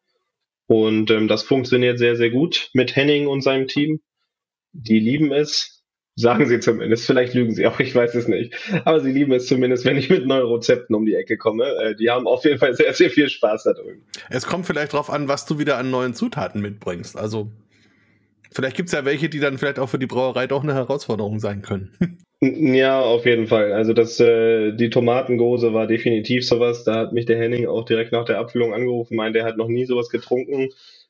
und 0.68 1.12
ähm, 1.12 1.28
das 1.28 1.44
funktioniert 1.44 2.00
sehr, 2.00 2.16
sehr 2.16 2.30
gut 2.30 2.70
mit 2.74 2.96
Henning 2.96 3.28
und 3.28 3.42
seinem 3.42 3.68
Team. 3.68 4.00
Die 4.72 5.00
lieben 5.00 5.34
es, 5.34 5.79
sagen 6.20 6.46
sie 6.48 6.60
zumindest. 6.60 7.06
Vielleicht 7.06 7.34
lügen 7.34 7.54
sie 7.54 7.66
auch, 7.66 7.80
ich 7.80 7.96
weiß 7.96 8.14
es 8.16 8.28
nicht. 8.28 8.54
Aber 8.86 9.00
sie 9.00 9.12
lieben 9.12 9.32
es 9.34 9.48
zumindest, 9.48 9.86
wenn 9.86 9.98
ich 9.98 10.10
mit 10.10 10.26
neuen 10.26 10.46
Rezepten 10.46 10.96
um 10.96 11.06
die 11.06 11.16
Ecke 11.16 11.38
komme. 11.38 11.66
Äh, 11.82 11.96
die 11.96 12.10
haben 12.10 12.28
auf 12.28 12.44
jeden 12.44 12.60
Fall 12.60 12.74
sehr, 12.76 12.94
sehr 12.94 13.10
viel 13.10 13.30
Spaß 13.30 13.64
da 13.64 13.74
drüben. 13.74 14.04
Es 14.30 14.46
kommt 14.46 14.66
vielleicht 14.66 14.94
darauf 14.94 15.10
an, 15.10 15.28
was 15.28 15.46
du 15.46 15.60
wieder 15.60 15.78
an 15.78 15.90
neuen 15.90 16.14
Zutaten 16.14 16.62
mitbringst. 16.62 17.18
Also 17.18 17.50
vielleicht 18.52 18.76
gibt 18.76 18.90
es 18.90 18.94
ja 18.94 19.06
welche, 19.06 19.30
die 19.30 19.40
dann 19.40 19.58
vielleicht 19.58 19.80
auch 19.80 19.90
für 19.90 20.00
die 20.00 20.08
Brauerei 20.08 20.48
doch 20.48 20.64
eine 20.64 20.74
Herausforderung 20.74 21.40
sein 21.40 21.62
können. 21.62 21.92
Ja, 22.42 23.02
auf 23.02 23.26
jeden 23.26 23.48
Fall. 23.48 23.74
Also 23.74 23.92
das, 23.92 24.18
äh, 24.22 24.72
die 24.72 24.90
Tomatengose 24.90 25.74
war 25.74 25.88
definitiv 25.88 26.48
sowas. 26.48 26.86
Da 26.86 26.96
hat 26.96 27.12
mich 27.12 27.26
der 27.26 27.38
Henning 27.38 27.68
auch 27.68 27.84
direkt 27.84 28.14
nach 28.14 28.24
der 28.24 28.40
Abfüllung 28.40 28.74
angerufen, 28.74 29.18
meint, 29.18 29.36
er 29.36 29.44
hat 29.44 29.58
noch 29.58 29.68
nie 29.68 29.86
sowas 29.86 30.10
getrunken. 30.10 30.70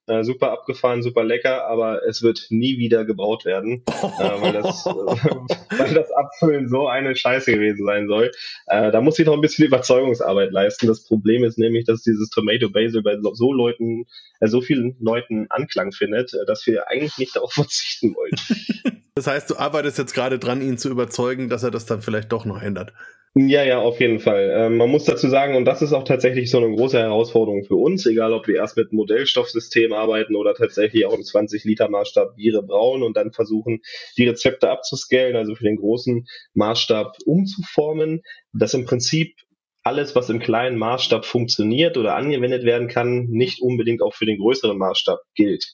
Äh, 0.10 0.24
super 0.24 0.52
abgefahren, 0.52 1.04
super 1.04 1.24
lecker, 1.24 1.68
aber 1.68 2.04
es 2.04 2.24
wird 2.24 2.48
nie 2.50 2.80
wieder 2.80 3.06
gebraut 3.06 3.46
werden, 3.46 3.84
äh, 3.88 4.42
weil, 4.42 4.54
das, 4.54 4.84
äh, 4.88 4.90
weil 5.78 5.94
das 5.94 6.12
Abfüllen 6.12 6.68
so 6.68 6.88
eine 6.88 7.16
Scheiße 7.16 7.52
gewesen 7.54 7.86
sein 7.86 8.08
soll. 8.08 8.32
Äh, 8.66 8.92
da 8.92 9.02
muss 9.02 9.20
ich 9.20 9.28
noch 9.28 9.36
ein 9.36 9.42
bisschen 9.42 9.68
Überzeugungsarbeit 9.68 10.52
leisten. 10.52 10.88
Das 10.88 11.04
Problem 11.04 11.44
ist 11.44 11.60
nämlich, 11.60 11.86
dass 11.86 12.02
dieses 12.02 12.30
Tomato 12.30 12.72
Basil 12.72 13.04
bei 13.04 13.18
so 13.34 13.54
Leuten, 13.54 14.08
äh, 14.40 14.48
so 14.48 14.62
vielen 14.62 14.96
Leuten 15.00 15.46
Anklang 15.52 15.92
findet, 15.92 16.34
äh, 16.34 16.44
dass 16.48 16.66
wir 16.66 16.88
eigentlich 16.88 17.20
nicht 17.20 17.36
darauf 17.36 17.54
verzichten 17.54 18.16
wollen. 18.16 18.99
Das 19.20 19.28
heißt, 19.28 19.50
du 19.50 19.58
arbeitest 19.58 19.98
jetzt 19.98 20.14
gerade 20.14 20.40
dran, 20.40 20.62
ihn 20.62 20.78
zu 20.78 20.90
überzeugen, 20.90 21.50
dass 21.50 21.64
er 21.64 21.72
das 21.72 21.86
dann 21.86 22.02
vielleicht 22.02 22.32
doch 22.32 22.46
noch 22.46 22.62
ändert. 22.62 22.94
Ja, 23.36 23.66
ja, 23.66 23.80
auf 23.80 24.00
jeden 24.00 24.22
Fall. 24.22 24.50
Ähm, 24.50 24.78
man 24.78 24.90
muss 24.90 25.04
dazu 25.04 25.28
sagen, 25.28 25.58
und 25.58 25.66
das 25.66 25.82
ist 25.82 25.92
auch 25.92 26.06
tatsächlich 26.06 26.50
so 26.50 26.58
eine 26.58 26.74
große 26.74 26.98
Herausforderung 26.98 27.66
für 27.66 27.76
uns, 27.76 28.06
egal 28.06 28.32
ob 28.32 28.48
wir 28.48 28.56
erst 28.56 28.78
mit 28.78 28.94
Modellstoffsystem 28.94 29.92
arbeiten 29.92 30.38
oder 30.38 30.54
tatsächlich 30.54 31.06
auch 31.06 31.14
im 31.14 31.24
20-Liter-Maßstab 31.24 32.38
Biere 32.38 32.64
brauen 32.64 33.04
und 33.04 33.18
dann 33.18 33.34
versuchen, 33.34 33.82
die 34.18 34.26
Rezepte 34.26 34.70
abzuscalen, 34.70 35.36
also 35.36 35.54
für 35.54 35.66
den 35.66 35.76
großen 35.76 36.26
Maßstab 36.54 37.18
umzuformen, 37.26 38.22
dass 38.54 38.74
im 38.74 38.86
Prinzip 38.86 39.36
alles, 39.84 40.16
was 40.16 40.30
im 40.30 40.40
kleinen 40.40 40.78
Maßstab 40.78 41.26
funktioniert 41.26 41.98
oder 41.98 42.16
angewendet 42.16 42.64
werden 42.64 42.88
kann, 42.88 43.26
nicht 43.26 43.62
unbedingt 43.62 44.02
auch 44.02 44.14
für 44.14 44.26
den 44.26 44.40
größeren 44.40 44.78
Maßstab 44.78 45.20
gilt. 45.36 45.74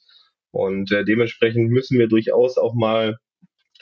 Und 0.49 0.91
äh, 0.91 1.05
dementsprechend 1.05 1.69
müssen 1.69 1.99
wir 1.99 2.07
durchaus 2.07 2.57
auch 2.57 2.73
mal 2.73 3.19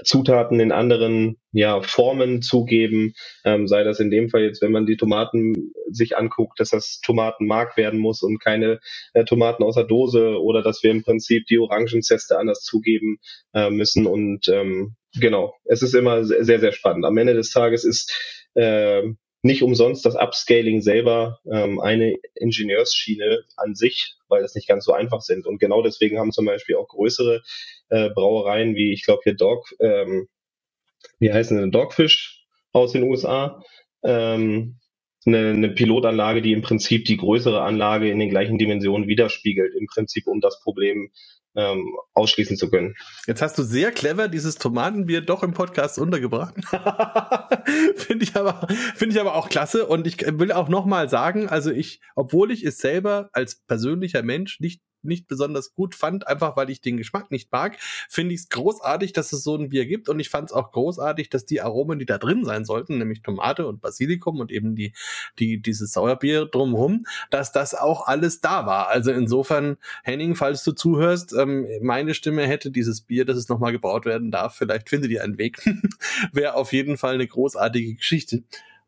Zutaten 0.04 0.60
in 0.60 0.72
anderen 0.72 1.38
ja, 1.52 1.82
Formen 1.82 2.42
zugeben, 2.42 3.14
ähm, 3.46 3.68
sei 3.68 3.84
das 3.84 4.00
in 4.00 4.10
dem 4.10 4.30
Fall 4.30 4.42
jetzt, 4.42 4.62
wenn 4.62 4.72
man 4.72 4.86
die 4.86 4.98
Tomaten 4.98 5.72
sich 5.90 6.18
anguckt, 6.18 6.60
dass 6.60 6.72
das 6.72 7.00
Tomatenmark 7.02 7.78
werden 7.78 8.00
muss 8.00 8.24
und 8.24 8.40
keine 8.40 8.80
äh, 9.14 9.24
Tomaten 9.24 9.64
aus 9.64 9.76
der 9.76 9.84
Dose 9.84 10.42
oder 10.42 10.64
dass 10.64 10.82
wir 10.82 10.92
im 10.92 11.04
Prinzip 11.04 11.46
die 11.46 11.60
Orangenzeste 11.60 12.38
anders 12.38 12.62
zugeben 12.62 13.18
äh, 13.54 13.70
müssen 13.70 14.08
und 14.08 14.48
ähm, 14.48 14.96
genau, 15.20 15.54
es 15.66 15.84
ist 15.84 15.94
immer 15.94 16.24
sehr, 16.24 16.60
sehr 16.60 16.72
spannend. 16.72 17.06
Am 17.06 17.18
Ende 17.18 17.36
des 17.36 17.52
Tages 17.52 17.86
ist 17.86 18.12
äh, 18.56 19.04
nicht 19.44 19.62
umsonst 19.62 20.06
das 20.06 20.16
Upscaling 20.16 20.82
selber 20.82 21.40
ähm, 21.52 21.80
eine 21.82 22.16
Ingenieursschiene 22.36 23.44
an 23.58 23.76
sich, 23.76 24.16
weil 24.30 24.42
das 24.42 24.56
nicht 24.56 24.70
ganz 24.70 24.86
so 24.86 24.94
einfach 24.94 25.22
sind. 25.22 25.46
Und 25.46 25.60
genau 25.60 25.84
deswegen 25.84 26.18
haben 26.18 26.32
zum 26.32 26.46
Beispiel 26.46 26.78
auch 26.78 26.88
größere 26.88 27.44
äh, 27.94 28.10
Brauereien 28.10 28.76
wie, 28.76 28.92
ich 28.92 29.04
glaube 29.04 29.22
hier 29.24 29.36
Dog, 29.36 29.72
ähm, 29.80 30.28
wie 31.20 31.32
heißen 31.32 31.58
denn 31.58 31.72
Dogfish 31.72 32.44
aus 32.72 32.94
den 32.94 33.04
USA, 33.04 33.62
ähm, 34.04 34.80
eine, 35.26 35.52
eine 35.52 35.70
Pilotanlage, 35.70 36.42
die 36.42 36.54
im 36.54 36.64
Prinzip 36.64 37.06
die 37.06 37.18
größere 37.18 37.62
Anlage 37.62 38.10
in 38.10 38.20
den 38.20 38.30
gleichen 38.30 38.58
Dimensionen 38.58 39.08
widerspiegelt, 39.08 39.74
im 39.80 39.86
Prinzip 39.86 40.28
um 40.28 40.42
das 40.42 40.60
Problem 40.62 41.12
ähm, 41.56 41.96
ausschließen 42.14 42.58
zu 42.58 42.72
können. 42.72 42.96
Jetzt 43.28 43.44
hast 43.44 43.60
du 43.60 43.64
sehr 43.64 43.92
clever 43.92 44.28
dieses 44.28 44.56
Tomatenbier 44.56 45.22
doch 45.22 45.44
im 45.44 45.54
Podcast 45.54 46.00
untergebracht. 46.00 46.56
finde 47.96 48.24
ich 48.24 48.36
aber 48.36 48.68
ich 49.00 49.20
aber 49.20 49.36
auch 49.36 49.50
klasse 49.50 49.86
und 49.86 50.08
ich 50.08 50.20
will 50.20 50.52
auch 50.52 50.68
noch 50.68 50.88
mal 50.88 51.10
sagen, 51.10 51.48
also 51.48 51.70
ich, 51.70 52.02
obwohl 52.16 52.52
ich 52.52 52.64
es 52.64 52.80
selber 52.80 53.30
als 53.34 53.64
persönlicher 53.68 54.24
Mensch 54.24 54.60
nicht 54.60 54.82
nicht 55.04 55.28
besonders 55.28 55.74
gut 55.74 55.96
fand, 55.96 56.28
einfach 56.28 56.56
weil 56.56 56.70
ich 56.70 56.82
den 56.82 56.98
Geschmack 56.98 57.32
nicht 57.32 57.52
mag, 57.52 57.78
finde 58.10 58.34
ich 58.34 58.42
es 58.42 58.50
großartig, 58.50 59.14
dass 59.14 59.34
es 59.34 59.44
so 59.44 59.56
ein 59.56 59.70
Bier 59.70 59.86
gibt 59.86 60.10
und 60.10 60.20
ich 60.20 60.30
fand 60.30 60.50
es 60.50 60.56
auch 60.56 60.72
großartig, 60.72 61.30
dass 61.30 61.46
die 61.46 61.62
Aromen, 61.62 62.00
die 62.00 62.06
da 62.06 62.18
drin 62.18 62.46
sein 62.46 62.66
sollten, 62.66 62.98
nämlich 62.98 63.22
Tomate 63.22 63.68
und 63.68 63.82
Basilikum 63.82 64.40
und 64.40 64.52
eben 64.52 64.76
die, 64.76 64.94
die, 65.40 65.62
dieses 65.62 65.92
Sauerbier 65.92 66.46
drumherum, 66.46 67.06
dass 67.30 67.52
das 67.52 67.74
auch 67.74 68.08
alles 68.08 68.42
da 68.42 68.66
war. 68.66 68.88
Also 68.90 69.12
insofern, 69.12 69.78
Henning, 70.04 70.36
falls 70.36 70.64
du 70.64 70.72
zuhörst, 70.72 71.34
ähm, 71.34 71.68
meine 71.82 72.14
Stimme 72.14 72.48
hätte 72.48 72.72
dieses 72.72 73.02
Bier, 73.02 73.26
dass 73.26 73.38
es 73.38 73.50
nochmal 73.50 73.72
gebaut 73.72 74.06
werden 74.06 74.32
darf, 74.32 74.56
vielleicht 74.56 74.90
findet 74.90 75.12
ihr 75.12 75.24
einen 75.24 75.38
Weg. 75.38 75.64
Wäre 76.32 76.56
auf 76.56 76.74
jeden 76.74 76.98
Fall 76.98 77.16
eine 77.16 77.28
großartige 77.28 77.96
Geschichte. 77.96 78.44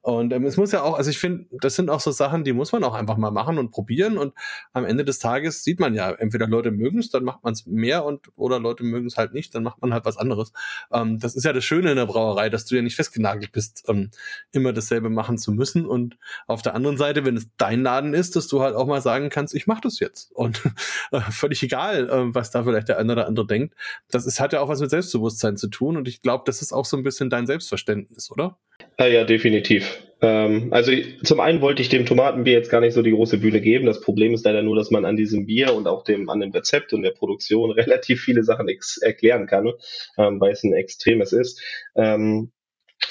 Und 0.06 0.32
ähm, 0.34 0.46
es 0.46 0.56
muss 0.56 0.72
ja 0.72 0.84
auch, 0.84 1.00
also 1.00 1.10
ich 1.10 1.18
finde, 1.18 1.48
das 1.50 1.76
sind 1.76 1.90
auch 1.90 2.00
so 2.00 2.12
Sachen, 2.12 2.44
die 2.44 2.54
muss 2.54 2.72
man 2.72 2.84
auch 2.84 2.94
einfach 2.94 3.18
mal 3.18 3.32
machen 3.32 3.58
und 3.58 3.72
probieren. 3.72 4.20
Und 4.20 4.36
am 4.72 4.86
Ende 4.86 5.04
des 5.04 5.18
Tages 5.18 5.64
sieht 5.64 5.80
man 5.80 5.96
ja, 5.96 6.12
entweder 6.12 6.46
Leute 6.46 6.70
mögen 6.70 7.00
es, 7.00 7.10
dann 7.10 7.24
macht 7.24 7.44
man 7.44 7.54
es 7.54 7.66
mehr 7.66 8.06
und 8.06 8.28
oder 8.36 8.60
Leute 8.60 8.84
mögen 8.84 9.08
es 9.08 9.18
halt 9.18 9.34
nicht, 9.34 9.56
dann 9.56 9.64
macht 9.64 9.82
man 9.82 9.96
halt 9.96 10.06
was 10.06 10.18
anderes. 10.18 10.54
Ähm, 10.92 11.18
das 11.18 11.36
ist 11.36 11.44
ja 11.44 11.54
das 11.54 11.66
Schöne 11.66 11.90
in 11.90 11.98
der 11.98 12.06
Brauerei, 12.06 12.52
dass 12.52 12.66
du 12.66 12.76
ja 12.76 12.84
nicht 12.84 12.96
festgenagelt 12.96 13.52
bist, 13.52 13.84
ähm, 13.88 14.12
immer 14.52 14.74
dasselbe 14.74 15.10
machen 15.10 15.40
zu 15.40 15.52
müssen. 15.52 15.88
Und 15.88 16.20
auf 16.46 16.62
der 16.62 16.76
anderen 16.76 16.98
Seite, 16.98 17.26
wenn 17.26 17.36
es 17.36 17.48
dein 17.58 17.82
Laden 17.82 18.14
ist, 18.14 18.36
dass 18.36 18.48
du 18.48 18.62
halt 18.62 18.76
auch 18.76 18.86
mal 18.86 19.02
sagen 19.02 19.32
kannst, 19.32 19.56
ich 19.56 19.66
mache 19.66 19.82
das 19.82 20.00
jetzt. 20.00 20.32
Und 20.34 20.62
äh, 21.14 21.22
völlig 21.32 21.64
egal, 21.64 22.08
äh, 22.12 22.36
was 22.36 22.52
da 22.52 22.64
vielleicht 22.64 22.90
der 22.90 23.00
eine 23.00 23.14
oder 23.14 23.26
andere 23.26 23.48
denkt. 23.48 23.74
Das 24.12 24.28
ist, 24.28 24.40
hat 24.40 24.54
ja 24.54 24.62
auch 24.62 24.70
was 24.70 24.82
mit 24.82 24.92
Selbstbewusstsein 24.92 25.58
zu 25.58 25.68
tun. 25.68 25.98
Und 25.98 26.08
ich 26.08 26.22
glaube, 26.22 26.44
das 26.46 26.62
ist 26.62 26.74
auch 26.74 26.86
so 26.86 26.96
ein 26.96 27.02
bisschen 27.02 27.32
dein 27.32 27.48
Selbstverständnis, 27.48 28.30
oder? 28.30 28.60
Ja, 29.00 29.08
ja 29.08 29.24
definitiv. 29.24 30.02
Ähm, 30.22 30.70
also 30.72 30.92
zum 31.24 31.40
einen 31.40 31.62
wollte 31.62 31.82
ich 31.82 31.90
dem 31.90 32.06
Tomatenbier 32.06 32.54
jetzt 32.54 32.70
gar 32.70 32.82
nicht 32.82 32.94
so 32.94 33.02
die 33.02 33.12
große 33.12 33.38
Bühne 33.38 33.62
geben. 33.62 33.86
Das 33.86 34.02
Problem 34.02 34.34
ist 34.34 34.46
leider 34.46 34.64
nur, 34.64 34.76
dass 34.76 34.92
man 34.92 35.06
an 35.06 35.18
diesem 35.18 35.46
Bier 35.46 35.74
und 35.74 35.88
auch 35.88 36.04
dem, 36.04 36.30
an 36.30 36.40
dem 36.40 36.52
Rezept 36.52 36.94
und 36.94 37.04
der 37.04 37.12
Produktion 37.12 37.72
relativ 37.72 38.22
viele 38.22 38.44
Sachen 38.44 38.68
erklären 39.02 39.48
kann, 39.48 39.72
ähm, 40.18 40.40
weil 40.40 40.52
es 40.52 40.64
ein 40.64 40.74
extremes 40.74 41.34
ist. 41.34 41.62
Ähm, 41.96 42.52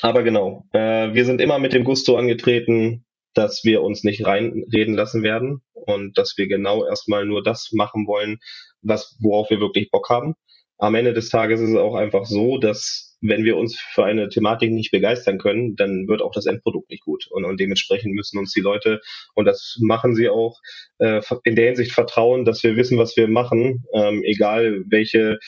aber 0.01 0.23
genau, 0.23 0.65
äh, 0.73 1.13
wir 1.15 1.25
sind 1.25 1.41
immer 1.41 1.59
mit 1.59 1.73
dem 1.73 1.85
Gusto 1.85 2.17
angetreten, 2.17 3.05
dass 3.35 3.65
wir 3.65 3.83
uns 3.83 4.05
nicht 4.05 4.25
reinreden 4.27 4.95
lassen 4.95 5.23
werden 5.23 5.61
und 5.73 6.17
dass 6.17 6.39
wir 6.39 6.47
genau 6.47 6.87
erstmal 6.87 7.27
nur 7.27 7.43
das 7.43 7.71
machen 7.73 8.07
wollen, 8.07 8.39
was, 8.81 9.17
worauf 9.21 9.51
wir 9.51 9.61
wirklich 9.61 9.91
Bock 9.91 10.09
haben. 10.09 10.35
Am 10.79 10.95
Ende 10.95 11.13
des 11.13 11.29
Tages 11.29 11.61
ist 11.61 11.71
es 11.71 11.77
auch 11.77 11.95
einfach 11.95 12.27
so, 12.27 12.59
dass 12.59 13.17
wenn 13.21 13.45
wir 13.45 13.57
uns 13.57 13.79
für 13.79 14.05
eine 14.05 14.29
Thematik 14.29 14.71
nicht 14.71 14.91
begeistern 14.91 15.39
können, 15.39 15.77
dann 15.77 16.07
wird 16.09 16.21
auch 16.21 16.33
das 16.33 16.47
Endprodukt 16.47 16.91
nicht 16.91 17.05
gut. 17.05 17.27
Und, 17.31 17.45
und 17.45 17.59
dementsprechend 17.59 18.13
müssen 18.15 18.39
uns 18.39 18.53
die 18.53 18.61
Leute, 18.61 19.01
und 19.35 19.47
das 19.47 19.79
machen 19.81 20.15
sie 20.15 20.29
auch, 20.29 20.61
äh, 20.99 21.23
in 21.45 21.57
der 21.57 21.67
Hinsicht 21.67 21.93
vertrauen, 21.93 22.45
dass 22.45 22.63
wir 22.63 22.77
wissen, 22.77 22.99
was 22.99 23.17
wir 23.17 23.29
machen, 23.29 23.85
ähm, 23.95 24.23
egal 24.25 24.85
welche 24.89 25.39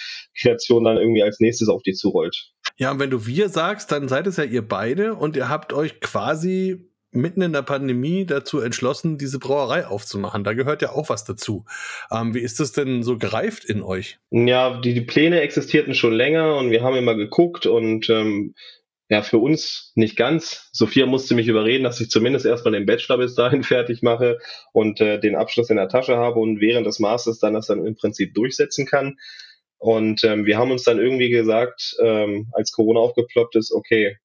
Kreation 0.40 0.84
dann 0.84 0.96
irgendwie 0.96 1.22
als 1.22 1.38
nächstes 1.40 1.68
auf 1.68 1.82
die 1.82 1.92
zurollt. 1.92 2.50
Ja, 2.78 2.90
und 2.90 2.98
wenn 2.98 3.10
du 3.10 3.26
wir 3.26 3.48
sagst, 3.48 3.92
dann 3.92 4.08
seid 4.08 4.26
es 4.26 4.38
ja 4.38 4.44
ihr 4.44 4.66
beide 4.66 5.14
und 5.14 5.36
ihr 5.36 5.48
habt 5.48 5.72
euch 5.72 6.00
quasi 6.00 6.90
mitten 7.16 7.42
in 7.42 7.52
der 7.52 7.62
Pandemie 7.62 8.26
dazu 8.26 8.60
entschlossen, 8.60 9.18
diese 9.18 9.38
Brauerei 9.38 9.86
aufzumachen. 9.86 10.44
Da 10.44 10.52
gehört 10.52 10.82
ja 10.82 10.92
auch 10.92 11.08
was 11.08 11.24
dazu. 11.24 11.64
Ähm, 12.10 12.34
wie 12.34 12.40
ist 12.40 12.60
das 12.60 12.72
denn 12.72 13.02
so 13.02 13.18
gereift 13.18 13.64
in 13.64 13.82
euch? 13.82 14.18
Ja, 14.30 14.80
die, 14.80 14.94
die 14.94 15.00
Pläne 15.00 15.40
existierten 15.40 15.94
schon 15.94 16.12
länger 16.12 16.56
und 16.56 16.70
wir 16.70 16.82
haben 16.82 16.96
immer 16.96 17.14
geguckt 17.14 17.66
und 17.66 18.08
ähm, 18.10 18.54
ja, 19.08 19.22
für 19.22 19.38
uns 19.38 19.92
nicht 19.94 20.16
ganz. 20.16 20.68
Sophia 20.72 21.06
musste 21.06 21.34
mich 21.34 21.46
überreden, 21.46 21.84
dass 21.84 22.00
ich 22.00 22.10
zumindest 22.10 22.44
erstmal 22.44 22.72
den 22.72 22.86
Bachelor 22.86 23.18
bis 23.18 23.34
dahin 23.34 23.62
fertig 23.64 24.02
mache 24.02 24.38
und 24.72 25.00
äh, 25.00 25.20
den 25.20 25.36
Abschluss 25.36 25.70
in 25.70 25.76
der 25.76 25.88
Tasche 25.88 26.16
habe 26.16 26.40
und 26.40 26.60
während 26.60 26.86
des 26.86 26.98
Masters 26.98 27.38
dann 27.38 27.54
das 27.54 27.66
dann 27.66 27.86
im 27.86 27.94
Prinzip 27.94 28.34
durchsetzen 28.34 28.86
kann. 28.86 29.16
Und 29.78 30.24
ähm, 30.24 30.46
wir 30.46 30.58
haben 30.58 30.70
uns 30.70 30.84
dann 30.84 30.98
irgendwie 30.98 31.30
gesagt, 31.30 31.96
ähm, 32.02 32.48
als 32.52 32.72
Corona 32.72 33.00
aufgeploppt 33.00 33.56
ist, 33.56 33.72
okay, 33.72 34.16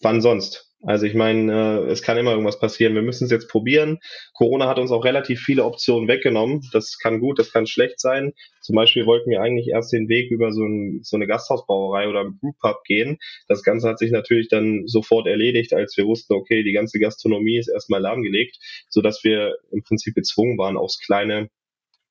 wann 0.00 0.20
sonst? 0.20 0.71
Also 0.84 1.06
ich 1.06 1.14
meine, 1.14 1.52
äh, 1.52 1.90
es 1.92 2.02
kann 2.02 2.18
immer 2.18 2.32
irgendwas 2.32 2.58
passieren. 2.58 2.94
Wir 2.94 3.02
müssen 3.02 3.24
es 3.24 3.30
jetzt 3.30 3.48
probieren. 3.48 3.98
Corona 4.34 4.66
hat 4.66 4.78
uns 4.78 4.90
auch 4.90 5.04
relativ 5.04 5.40
viele 5.40 5.64
Optionen 5.64 6.08
weggenommen. 6.08 6.68
Das 6.72 6.98
kann 6.98 7.20
gut, 7.20 7.38
das 7.38 7.52
kann 7.52 7.68
schlecht 7.68 8.00
sein. 8.00 8.32
Zum 8.60 8.74
Beispiel 8.74 9.06
wollten 9.06 9.30
wir 9.30 9.40
eigentlich 9.40 9.68
erst 9.68 9.92
den 9.92 10.08
Weg 10.08 10.32
über 10.32 10.50
so, 10.50 10.64
ein, 10.64 11.00
so 11.02 11.16
eine 11.16 11.28
Gasthausbrauerei 11.28 12.08
oder 12.08 12.20
ein 12.22 12.38
Brewpub 12.38 12.82
gehen. 12.84 13.18
Das 13.46 13.62
Ganze 13.62 13.88
hat 13.88 13.98
sich 14.00 14.10
natürlich 14.10 14.48
dann 14.48 14.86
sofort 14.86 15.28
erledigt, 15.28 15.72
als 15.72 15.96
wir 15.96 16.06
wussten, 16.06 16.34
okay, 16.34 16.64
die 16.64 16.72
ganze 16.72 16.98
Gastronomie 16.98 17.58
ist 17.58 17.68
erstmal 17.68 18.00
lahmgelegt, 18.00 18.58
sodass 18.88 19.22
wir 19.22 19.56
im 19.70 19.84
Prinzip 19.84 20.16
gezwungen 20.16 20.58
waren, 20.58 20.76
aufs 20.76 20.98
kleine, 20.98 21.48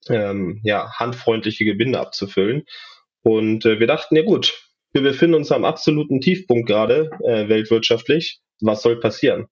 ähm, 0.08 0.62
ja, 0.64 0.94
handfreundliche 0.98 1.66
Gebinde 1.66 2.00
abzufüllen. 2.00 2.64
Und 3.22 3.66
äh, 3.66 3.80
wir 3.82 3.88
dachten, 3.88 4.16
ja 4.16 4.24
gut, 4.24 4.71
wir 4.94 5.02
befinden 5.02 5.36
uns 5.36 5.52
am 5.52 5.66
absoluten 5.66 6.22
Tiefpunkt 6.22 6.68
gerade 6.68 7.10
äh, 7.24 7.48
weltwirtschaftlich 7.48 8.42
was 8.62 8.82
soll 8.82 9.00
passieren? 9.00 9.48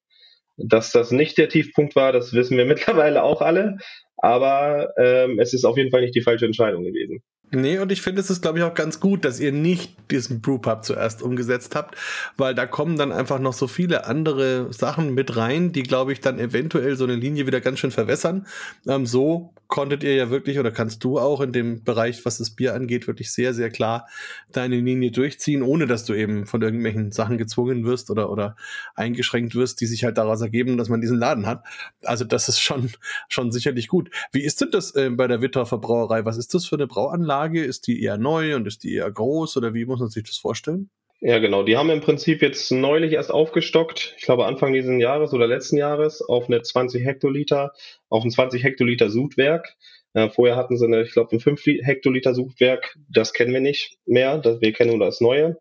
Dass 0.58 0.92
das 0.92 1.12
nicht 1.12 1.38
der 1.38 1.50
Tiefpunkt 1.50 1.96
war, 1.96 2.12
das 2.12 2.34
wissen 2.34 2.58
wir 2.58 2.66
mittlerweile 2.68 3.24
auch 3.24 3.42
alle, 3.42 3.78
aber 4.18 4.90
ähm, 4.98 5.40
es 5.40 5.54
ist 5.54 5.66
auf 5.66 5.78
jeden 5.78 5.92
Fall 5.92 6.02
nicht 6.02 6.16
die 6.16 6.22
falsche 6.22 6.46
Entscheidung 6.46 6.84
gewesen. 6.84 7.24
Nee, 7.52 7.80
und 7.80 7.92
ich 7.92 8.04
finde, 8.04 8.22
es 8.22 8.30
ist, 8.30 8.44
glaube 8.44 8.60
ich, 8.60 8.64
auch 8.64 8.76
ganz 8.76 9.00
gut, 9.00 9.26
dass 9.26 9.40
ihr 9.40 9.52
nicht 9.52 9.96
diesen 10.12 10.40
Brewpub 10.40 10.84
zuerst 10.86 11.24
umgesetzt 11.24 11.76
habt, 11.76 11.96
weil 12.38 12.54
da 12.54 12.68
kommen 12.68 12.96
dann 12.96 13.12
einfach 13.12 13.40
noch 13.40 13.54
so 13.54 13.68
viele 13.68 14.06
andere 14.06 14.72
Sachen 14.72 15.16
mit 15.16 15.36
rein, 15.36 15.72
die, 15.72 15.82
glaube 15.82 16.14
ich, 16.14 16.22
dann 16.22 16.38
eventuell 16.38 16.96
so 16.96 17.06
eine 17.06 17.16
Linie 17.16 17.48
wieder 17.48 17.60
ganz 17.60 17.80
schön 17.80 17.90
verwässern. 17.90 18.46
Ähm, 18.88 19.08
so 19.08 19.52
konntet 19.68 20.04
ihr 20.04 20.16
ja 20.16 20.30
wirklich 20.30 20.60
oder 20.60 20.72
kannst 20.72 21.04
du 21.04 21.20
auch 21.20 21.42
in 21.42 21.52
dem 21.52 21.84
Bereich, 21.84 22.24
was 22.24 22.38
das 22.38 22.52
Bier 22.52 22.76
angeht, 22.76 23.08
wirklich 23.08 23.32
sehr, 23.32 23.54
sehr 23.54 23.70
klar 23.72 24.08
deine 24.52 24.80
Linie 24.80 25.12
durchziehen, 25.12 25.64
ohne 25.64 25.88
dass 25.88 26.06
du 26.06 26.14
eben 26.14 26.46
von 26.46 26.62
irgendwelchen 26.62 27.12
Sachen 27.12 27.38
gezwungen 27.38 27.86
wirst 27.86 28.12
oder, 28.12 28.32
oder 28.32 28.56
eingeschränkt 28.96 29.56
wirst, 29.56 29.82
die 29.82 29.86
sich 29.88 30.04
halt 30.04 30.18
daraus 30.18 30.42
ergeben, 30.42 30.78
dass 30.78 30.90
man 30.90 31.02
diesen 31.02 31.18
Laden 31.18 31.48
hat. 31.48 31.64
Also 32.04 32.26
das 32.26 32.48
ist 32.50 32.60
schon, 32.60 32.92
schon 33.28 33.52
sicherlich 33.52 33.88
gut. 33.88 34.10
Wie 34.32 34.44
ist 34.44 34.62
denn 34.62 34.72
das 34.72 34.94
äh, 34.96 35.10
bei 35.10 35.28
der 35.28 35.42
Wittorfer 35.42 35.78
Brauerei? 35.80 36.26
Was 36.26 36.38
ist 36.38 36.54
das 36.54 36.66
für 36.66 36.76
eine 36.76 36.88
Brauanlage? 36.88 37.39
Ist 37.48 37.88
die 37.88 38.04
eher 38.04 38.18
neu 38.18 38.56
und 38.56 38.68
ist 38.68 38.84
die 38.84 38.94
eher 38.96 39.12
groß 39.12 39.58
oder 39.58 39.74
wie 39.74 39.86
muss 39.86 40.00
man 40.00 40.10
sich 40.10 40.24
das 40.24 40.38
vorstellen? 40.38 40.90
Ja, 41.22 41.40
genau. 41.40 41.64
Die 41.64 41.76
haben 41.76 41.90
im 41.90 42.00
Prinzip 42.00 42.42
jetzt 42.42 42.72
neulich 42.72 43.12
erst 43.12 43.32
aufgestockt, 43.32 44.16
ich 44.18 44.24
glaube 44.24 44.46
Anfang 44.46 44.72
dieses 44.72 45.02
Jahres 45.02 45.34
oder 45.34 45.48
letzten 45.48 45.78
Jahres, 45.78 46.22
auf 46.22 46.48
eine 46.48 46.62
20 46.62 47.04
Hektoliter, 47.04 47.74
auf 48.08 48.24
ein 48.24 48.32
20 48.32 48.64
Hektoliter 48.64 49.10
Sudwerk. 49.10 49.76
Äh, 50.14 50.30
vorher 50.30 50.56
hatten 50.56 50.78
sie 50.78 50.86
eine, 50.86 51.02
ich 51.02 51.12
glaube, 51.12 51.36
ein 51.36 51.42
5 51.42 51.66
Hektoliter 51.66 52.34
Sudwerk. 52.34 52.98
Das 53.10 53.34
kennen 53.34 53.54
wir 53.54 53.60
nicht 53.60 53.98
mehr. 54.06 54.38
Das, 54.38 54.62
wir 54.62 54.72
kennen 54.72 54.98
nur 54.98 55.06
das 55.06 55.20
Neue. 55.20 55.58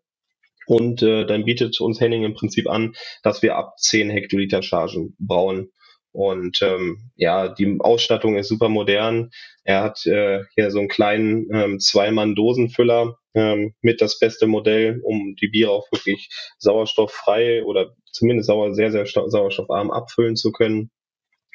Und 0.65 1.01
äh, 1.01 1.25
dann 1.25 1.45
bietet 1.45 1.81
uns 1.81 1.99
Henning 1.99 2.23
im 2.23 2.35
Prinzip 2.35 2.69
an, 2.69 2.95
dass 3.23 3.41
wir 3.41 3.55
ab 3.55 3.79
10 3.79 4.09
Hektoliter 4.09 4.61
Chargen 4.61 5.15
brauen. 5.19 5.71
Und 6.11 6.59
ähm, 6.61 7.11
ja, 7.15 7.47
die 7.49 7.77
Ausstattung 7.79 8.35
ist 8.35 8.49
super 8.49 8.69
modern. 8.69 9.29
Er 9.63 9.83
hat 9.83 10.05
äh, 10.05 10.43
hier 10.55 10.71
so 10.71 10.79
einen 10.79 10.87
kleinen 10.87 11.47
ähm, 11.53 11.79
Zweimann-Dosenfüller 11.79 13.17
ähm, 13.35 13.75
mit 13.81 14.01
das 14.01 14.17
beste 14.17 14.47
Modell, 14.47 15.01
um 15.03 15.35
die 15.39 15.49
Biere 15.49 15.71
auch 15.71 15.91
wirklich 15.91 16.29
sauerstofffrei 16.57 17.63
oder 17.63 17.93
zumindest 18.11 18.47
sauer, 18.47 18.73
sehr, 18.73 18.91
sehr 18.91 19.05
sauerstoffarm 19.05 19.91
abfüllen 19.91 20.35
zu 20.35 20.51
können. 20.51 20.89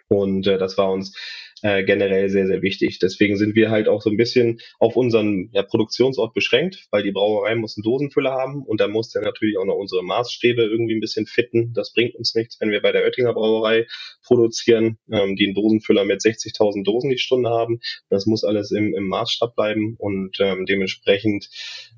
Und 0.08 0.46
äh, 0.46 0.58
das 0.58 0.78
war 0.78 0.92
uns 0.92 1.16
äh, 1.64 1.82
generell 1.82 2.28
sehr, 2.28 2.46
sehr 2.46 2.60
wichtig. 2.60 2.98
Deswegen 2.98 3.38
sind 3.38 3.54
wir 3.54 3.70
halt 3.70 3.88
auch 3.88 4.02
so 4.02 4.10
ein 4.10 4.18
bisschen 4.18 4.60
auf 4.78 4.96
unseren 4.96 5.48
ja, 5.52 5.62
Produktionsort 5.62 6.34
beschränkt, 6.34 6.88
weil 6.90 7.02
die 7.02 7.10
Brauerei 7.10 7.54
muss 7.54 7.78
einen 7.78 7.84
Dosenfüller 7.84 8.32
haben 8.32 8.62
und 8.62 8.82
da 8.82 8.86
muss 8.86 9.08
der 9.08 9.22
natürlich 9.22 9.56
auch 9.56 9.64
noch 9.64 9.76
unsere 9.76 10.04
Maßstäbe 10.04 10.62
irgendwie 10.62 10.94
ein 10.94 11.00
bisschen 11.00 11.24
fitten. 11.24 11.72
Das 11.72 11.94
bringt 11.94 12.16
uns 12.16 12.34
nichts, 12.34 12.60
wenn 12.60 12.70
wir 12.70 12.82
bei 12.82 12.92
der 12.92 13.02
Oettinger 13.04 13.32
Brauerei 13.32 13.86
produzieren, 14.22 14.98
ähm, 15.10 15.36
die 15.36 15.46
einen 15.46 15.54
Dosenfüller 15.54 16.04
mit 16.04 16.20
60.000 16.20 16.84
Dosen 16.84 17.08
die 17.08 17.16
Stunde 17.16 17.48
haben. 17.48 17.80
Das 18.10 18.26
muss 18.26 18.44
alles 18.44 18.70
im, 18.70 18.94
im 18.94 19.08
Maßstab 19.08 19.56
bleiben 19.56 19.94
und 19.96 20.36
ähm, 20.40 20.66
dementsprechend 20.66 21.48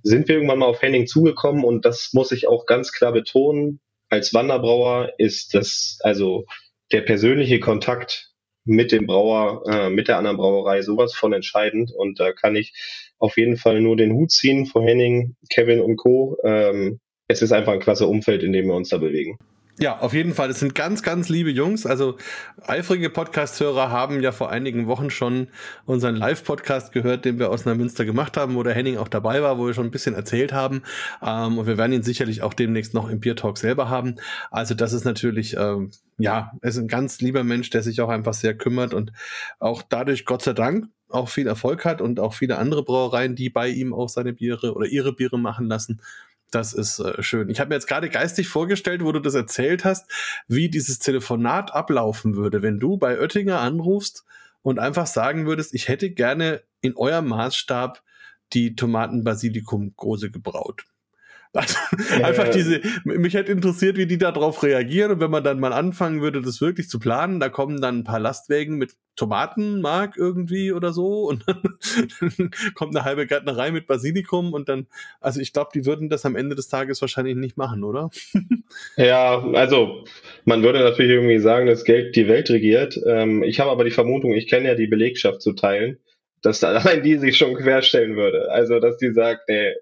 sind 0.05 0.29
wir 0.29 0.37
irgendwann 0.37 0.61
mal 0.61 0.67
auf 0.67 0.81
Henning 0.81 1.09
zugekommen 1.09 1.65
und 1.65 1.85
das 1.85 2.11
muss 2.13 2.31
ich 2.31 2.47
auch 2.47 2.67
ganz 2.67 2.93
klar 2.93 3.11
betonen. 3.11 3.81
Als 4.11 4.33
Wanderbrauer 4.33 5.15
ist 5.19 5.55
das 5.55 5.99
also 6.03 6.45
der 6.93 7.01
persönliche 7.01 7.59
Kontakt 7.59 8.36
mit 8.67 8.93
dem 8.93 9.07
Brauer, 9.07 9.63
äh, 9.67 9.91
mit 9.91 10.09
der 10.09 10.19
anderen 10.19 10.37
Brauerei 10.37 10.83
sowas 10.83 11.15
von 11.15 11.33
entscheidend. 11.33 11.93
Und 11.97 12.21
da 12.21 12.33
kann 12.33 12.57
ich 12.57 12.75
auf 13.19 13.39
jeden 13.39 13.57
Fall 13.57 13.81
nur 13.81 13.97
den 13.97 14.13
Hut 14.13 14.31
ziehen 14.31 14.67
vor 14.67 14.83
Henning, 14.83 15.37
Kevin 15.51 15.81
und 15.81 15.97
Co. 15.97 16.37
Ähm, 16.45 17.01
es 17.29 17.43
ist 17.43 17.53
einfach 17.53 17.73
ein 17.73 17.81
klasse 17.81 18.07
Umfeld, 18.07 18.43
in 18.43 18.53
dem 18.53 18.67
wir 18.67 18.75
uns 18.75 18.91
da 18.91 18.99
bewegen. 18.99 19.39
Ja, 19.79 19.99
auf 19.99 20.15
jeden 20.15 20.33
Fall. 20.33 20.49
Das 20.49 20.61
sind 20.61 20.75
ganz, 20.75 21.03
ganz 21.03 21.29
liebe 21.29 21.51
Jungs. 21.51 21.85
Also 21.85 22.17
eifrige 22.67 23.11
Podcast-Hörer 23.11 23.91
haben 23.91 24.23
ja 24.23 24.33
vor 24.33 24.51
einigen 24.51 24.87
Wochen 24.87 25.11
schon 25.11 25.49
unseren 25.85 26.17
Live-Podcast 26.17 26.93
gehört, 26.93 27.27
den 27.27 27.39
wir 27.39 27.51
aus 27.51 27.67
Neumünster 27.67 28.07
gemacht 28.07 28.39
haben, 28.39 28.55
wo 28.55 28.63
der 28.63 28.73
Henning 28.73 28.97
auch 28.97 29.09
dabei 29.09 29.43
war, 29.43 29.59
wo 29.59 29.67
wir 29.67 29.75
schon 29.75 29.85
ein 29.85 29.91
bisschen 29.91 30.15
erzählt 30.15 30.55
haben. 30.55 30.83
Ähm, 31.23 31.59
und 31.59 31.67
wir 31.67 31.77
werden 31.77 31.93
ihn 31.93 32.03
sicherlich 32.03 32.43
auch 32.43 32.55
demnächst 32.55 32.95
noch 32.95 33.11
im 33.11 33.21
Bier 33.21 33.37
Talk 33.37 33.59
selber 33.59 33.91
haben. 33.91 34.15
Also 34.51 34.75
das 34.75 34.95
ist 34.95 35.05
natürlich, 35.05 35.59
ähm, 35.59 35.91
ja, 36.17 36.53
er 36.63 36.69
ist 36.71 36.79
ein 36.79 36.89
ganz 36.89 37.21
lieber 37.21 37.45
Mensch, 37.45 37.69
der 37.69 37.83
sich 37.83 38.01
auch 38.01 38.09
einfach 38.09 38.33
sehr 38.35 38.57
kümmert 38.57 38.95
und 38.95 39.13
auch 39.59 39.83
dadurch, 39.83 40.25
Gott 40.25 40.41
sei 40.41 40.55
Dank, 40.55 40.87
auch 41.11 41.29
viel 41.29 41.47
Erfolg 41.47 41.85
hat 41.85 42.01
und 42.01 42.19
auch 42.19 42.33
viele 42.33 42.57
andere 42.57 42.83
Brauereien, 42.83 43.37
die 43.37 43.51
bei 43.51 43.69
ihm 43.69 43.93
auch 43.93 44.09
seine 44.09 44.33
Biere 44.33 44.75
oder 44.75 44.87
ihre 44.87 45.13
Biere 45.13 45.39
machen 45.39 45.67
lassen. 45.67 46.01
Das 46.51 46.73
ist 46.73 47.01
äh, 47.01 47.23
schön. 47.23 47.49
Ich 47.49 47.61
habe 47.61 47.69
mir 47.69 47.75
jetzt 47.75 47.89
gerade 47.89 48.09
geistig 48.09 48.49
vorgestellt, 48.49 49.03
wo 49.03 49.13
du 49.13 49.21
das 49.21 49.35
erzählt 49.35 49.85
hast, 49.85 50.11
wie 50.49 50.69
dieses 50.69 50.99
Telefonat 50.99 51.75
ablaufen 51.75 52.37
würde, 52.37 52.63
wenn 52.63 52.79
du 52.79 52.97
bei 52.97 53.19
Oettinger 53.19 53.61
anrufst 53.61 54.25
und 54.63 54.79
einfach 54.79 55.07
sagen 55.07 55.47
würdest, 55.47 55.75
ich 55.75 55.89
hätte 55.89 56.11
gerne 56.11 56.63
in 56.81 56.97
eurem 56.97 57.29
Maßstab 57.29 58.03
die 58.53 58.77
Tomaten-Basilikum-Große 58.77 60.31
gebraut. 60.31 60.85
Also 61.57 61.77
äh. 62.19 62.23
einfach 62.23 62.49
diese, 62.49 62.81
mich 63.05 63.35
hätte 63.35 63.53
interessiert, 63.53 63.97
wie 63.97 64.07
die 64.07 64.19
darauf 64.19 64.63
reagieren. 64.63 65.13
Und 65.13 65.21
wenn 65.21 65.31
man 65.31 65.45
dann 65.45 65.61
mal 65.61 65.73
anfangen 65.73 66.21
würde, 66.21 66.43
das 66.43 66.61
wirklich 66.61 66.89
zu 66.89 66.99
planen, 66.99 67.41
da 67.41 67.49
kommen 67.49 67.81
dann 67.81 67.99
ein 67.99 68.05
paar 68.05 68.21
Lastwägen 68.21 68.77
mit 68.77 68.95
Tomatenmark 69.17 70.17
irgendwie 70.17 70.73
oder 70.73 70.93
so 70.93 71.23
und 71.23 71.45
dann 71.47 71.63
kommt 72.75 72.95
eine 72.95 73.05
halbe 73.05 73.27
Gärtnerei 73.27 73.71
mit 73.71 73.87
Basilikum 73.87 74.53
und 74.53 74.69
dann, 74.69 74.87
also 75.21 75.41
ich 75.41 75.53
glaube, 75.53 75.71
die 75.75 75.87
würden 75.87 76.11
das 76.11 76.27
am 76.27 76.37
Ende 76.37 76.55
des 76.55 76.69
Tages 76.69 77.01
wahrscheinlich 77.01 77.35
nicht 77.35 77.57
machen, 77.57 77.83
oder? 77.83 78.11
ja, 78.97 79.43
also 79.55 80.05
man 80.45 80.63
würde 80.63 80.81
natürlich 80.81 81.13
irgendwie 81.13 81.39
sagen, 81.39 81.67
dass 81.67 81.85
Geld 81.85 82.15
die 82.15 82.29
Welt 82.29 82.51
regiert. 82.51 83.01
Ähm, 83.07 83.43
ich 83.43 83.59
habe 83.59 83.71
aber 83.71 83.85
die 83.85 83.91
Vermutung, 83.91 84.35
ich 84.35 84.49
kenne 84.49 84.69
ja 84.69 84.75
die 84.75 84.87
Belegschaft 84.87 85.41
zu 85.41 85.55
teilen, 85.55 85.99
dass 86.43 86.61
da 86.61 86.69
allein 86.75 87.03
die 87.03 87.17
sich 87.17 87.37
schon 87.37 87.55
querstellen 87.55 88.17
würde. 88.17 88.51
Also, 88.51 88.81
dass 88.81 88.99
die 88.99 89.13
sagt, 89.13 89.49
nee, 89.49 89.75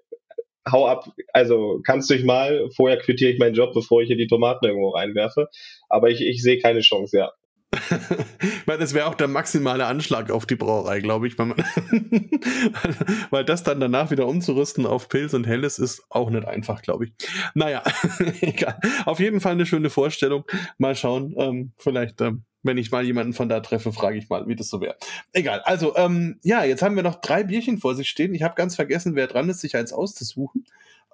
hau 0.69 0.87
ab, 0.87 1.09
also 1.33 1.81
kannst 1.83 2.09
du 2.09 2.15
dich 2.15 2.25
mal, 2.25 2.69
vorher 2.75 2.97
quittiere 2.97 3.31
ich 3.31 3.39
meinen 3.39 3.55
Job, 3.55 3.73
bevor 3.73 4.01
ich 4.01 4.07
hier 4.07 4.17
die 4.17 4.27
Tomaten 4.27 4.65
irgendwo 4.65 4.89
reinwerfe. 4.89 5.49
Aber 5.89 6.09
ich, 6.09 6.21
ich 6.21 6.41
sehe 6.41 6.59
keine 6.59 6.81
Chance, 6.81 7.17
ja. 7.17 7.31
ich 8.41 8.65
meine, 8.65 8.79
das 8.79 8.93
wäre 8.93 9.07
auch 9.07 9.15
der 9.15 9.27
maximale 9.27 9.85
Anschlag 9.85 10.31
auf 10.31 10.45
die 10.45 10.55
Brauerei, 10.55 11.01
glaube 11.01 11.27
ich. 11.27 11.37
Weil, 11.37 11.47
man 11.47 11.57
weil 13.29 13.45
das 13.45 13.63
dann 13.63 13.79
danach 13.79 14.11
wieder 14.11 14.27
umzurüsten 14.27 14.85
auf 14.85 15.09
Pilz 15.09 15.33
und 15.33 15.47
Helles 15.47 15.79
ist 15.79 16.03
auch 16.09 16.29
nicht 16.29 16.47
einfach, 16.47 16.81
glaube 16.81 17.05
ich. 17.05 17.13
Naja, 17.53 17.83
egal. 18.41 18.79
Auf 19.05 19.19
jeden 19.19 19.41
Fall 19.41 19.53
eine 19.53 19.65
schöne 19.65 19.89
Vorstellung. 19.89 20.43
Mal 20.77 20.95
schauen. 20.95 21.35
Ähm, 21.37 21.71
vielleicht 21.77 22.21
ähm, 22.21 22.43
wenn 22.65 22.77
ich 22.77 22.91
mal 22.91 23.05
jemanden 23.05 23.33
von 23.33 23.47
da 23.47 23.59
treffe, 23.59 23.93
frage 23.93 24.17
ich 24.17 24.27
mal, 24.27 24.47
wie 24.47 24.55
das 24.55 24.69
so 24.69 24.81
wäre. 24.81 24.97
Egal. 25.33 25.61
Also, 25.65 25.95
ähm, 25.97 26.39
ja, 26.41 26.63
jetzt 26.63 26.81
haben 26.81 26.95
wir 26.95 27.03
noch 27.03 27.21
drei 27.21 27.43
Bierchen 27.43 27.77
vor 27.77 27.93
sich 27.93 28.09
stehen. 28.09 28.33
Ich 28.33 28.41
habe 28.41 28.55
ganz 28.55 28.75
vergessen, 28.75 29.15
wer 29.15 29.27
dran 29.27 29.49
ist, 29.49 29.61
sich 29.61 29.75
eins 29.75 29.93
auszusuchen. 29.93 30.65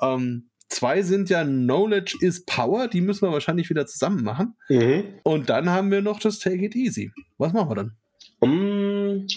Ähm, 0.02 0.50
zwei 0.72 1.02
sind 1.02 1.30
ja 1.30 1.44
Knowledge 1.44 2.18
is 2.22 2.46
Power, 2.46 2.88
die 2.88 3.02
müssen 3.02 3.28
wir 3.28 3.32
wahrscheinlich 3.32 3.70
wieder 3.70 3.86
zusammen 3.86 4.24
machen. 4.24 4.56
Mhm. 4.70 5.04
Und 5.24 5.50
dann 5.50 5.70
haben 5.70 5.92
wir 5.92 6.02
noch 6.02 6.20
das 6.20 6.40
Take 6.40 6.66
It 6.66 6.76
Easy. 6.76 7.12
Was 7.38 7.54
machen 7.54 7.70
wir 7.70 7.76
dann? 7.76 7.96
Um, 8.40 9.28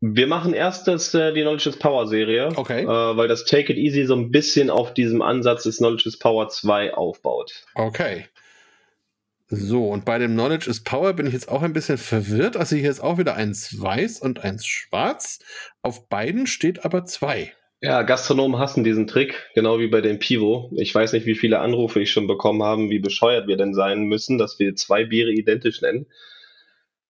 wir 0.00 0.26
machen 0.26 0.52
erst 0.52 0.88
das, 0.88 1.14
äh, 1.14 1.32
die 1.32 1.42
Knowledge 1.42 1.70
is 1.70 1.78
Power 1.78 2.06
Serie, 2.06 2.50
okay. 2.56 2.82
äh, 2.82 2.86
weil 2.86 3.28
das 3.28 3.44
Take 3.44 3.72
It 3.72 3.78
Easy 3.78 4.04
so 4.04 4.16
ein 4.16 4.30
bisschen 4.30 4.68
auf 4.68 4.92
diesem 4.94 5.22
Ansatz 5.22 5.62
des 5.62 5.78
Knowledge 5.78 6.08
is 6.08 6.18
Power 6.18 6.48
2 6.48 6.94
aufbaut. 6.94 7.64
Okay. 7.74 8.26
So, 9.48 9.88
und 9.88 10.04
bei 10.04 10.18
dem 10.18 10.32
Knowledge 10.32 10.68
is 10.68 10.82
Power 10.82 11.12
bin 11.12 11.26
ich 11.26 11.34
jetzt 11.34 11.48
auch 11.48 11.62
ein 11.62 11.74
bisschen 11.74 11.98
verwirrt. 11.98 12.56
Also 12.56 12.74
hier 12.74 12.90
ist 12.90 13.00
auch 13.00 13.18
wieder 13.18 13.36
eins 13.36 13.80
weiß 13.80 14.20
und 14.20 14.42
eins 14.42 14.66
schwarz. 14.66 15.40
Auf 15.82 16.08
beiden 16.08 16.46
steht 16.46 16.84
aber 16.84 17.04
zwei. 17.04 17.52
Ja, 17.84 18.02
Gastronomen 18.02 18.60
hassen 18.60 18.84
diesen 18.84 19.08
Trick, 19.08 19.50
genau 19.56 19.80
wie 19.80 19.88
bei 19.88 20.00
dem 20.00 20.20
Pivo. 20.20 20.70
Ich 20.76 20.94
weiß 20.94 21.14
nicht, 21.14 21.26
wie 21.26 21.34
viele 21.34 21.58
Anrufe 21.58 21.98
ich 21.98 22.12
schon 22.12 22.28
bekommen 22.28 22.62
habe, 22.62 22.90
wie 22.90 23.00
bescheuert 23.00 23.48
wir 23.48 23.56
denn 23.56 23.74
sein 23.74 24.04
müssen, 24.04 24.38
dass 24.38 24.60
wir 24.60 24.76
zwei 24.76 25.04
Biere 25.04 25.32
identisch 25.32 25.82
nennen. 25.82 26.06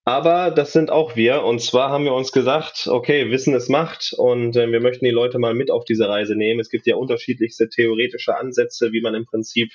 Aber 0.04 0.50
das 0.50 0.72
sind 0.72 0.90
auch 0.90 1.14
wir. 1.14 1.42
Und 1.42 1.60
zwar 1.60 1.90
haben 1.90 2.04
wir 2.04 2.14
uns 2.14 2.32
gesagt, 2.32 2.86
okay, 2.86 3.30
Wissen 3.30 3.54
ist 3.54 3.68
Macht 3.68 4.14
und 4.16 4.56
äh, 4.56 4.72
wir 4.72 4.80
möchten 4.80 5.04
die 5.04 5.10
Leute 5.10 5.38
mal 5.38 5.52
mit 5.52 5.70
auf 5.70 5.84
diese 5.84 6.08
Reise 6.08 6.36
nehmen. 6.36 6.58
Es 6.58 6.70
gibt 6.70 6.86
ja 6.86 6.96
unterschiedlichste 6.96 7.68
theoretische 7.68 8.34
Ansätze, 8.38 8.92
wie 8.92 9.02
man 9.02 9.14
im 9.14 9.26
Prinzip 9.26 9.74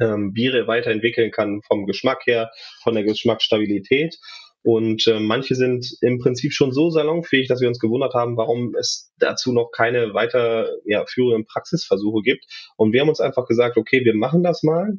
ähm, 0.00 0.34
Biere 0.34 0.66
weiterentwickeln 0.66 1.30
kann 1.30 1.62
vom 1.62 1.86
Geschmack 1.86 2.26
her, 2.26 2.50
von 2.82 2.94
der 2.94 3.04
Geschmacksstabilität. 3.04 4.18
Und 4.64 5.06
äh, 5.06 5.20
manche 5.20 5.54
sind 5.54 5.98
im 6.00 6.18
Prinzip 6.18 6.54
schon 6.54 6.72
so 6.72 6.88
salonfähig, 6.88 7.48
dass 7.48 7.60
wir 7.60 7.68
uns 7.68 7.78
gewundert 7.78 8.14
haben, 8.14 8.38
warum 8.38 8.74
es 8.74 9.12
dazu 9.18 9.52
noch 9.52 9.70
keine 9.70 10.14
weiter 10.14 10.70
ja, 10.86 11.04
führenden 11.06 11.44
Praxisversuche 11.44 12.22
gibt. 12.22 12.46
Und 12.76 12.94
wir 12.94 13.02
haben 13.02 13.10
uns 13.10 13.20
einfach 13.20 13.46
gesagt, 13.46 13.76
okay, 13.76 14.04
wir 14.06 14.14
machen 14.14 14.42
das 14.42 14.62
mal. 14.62 14.94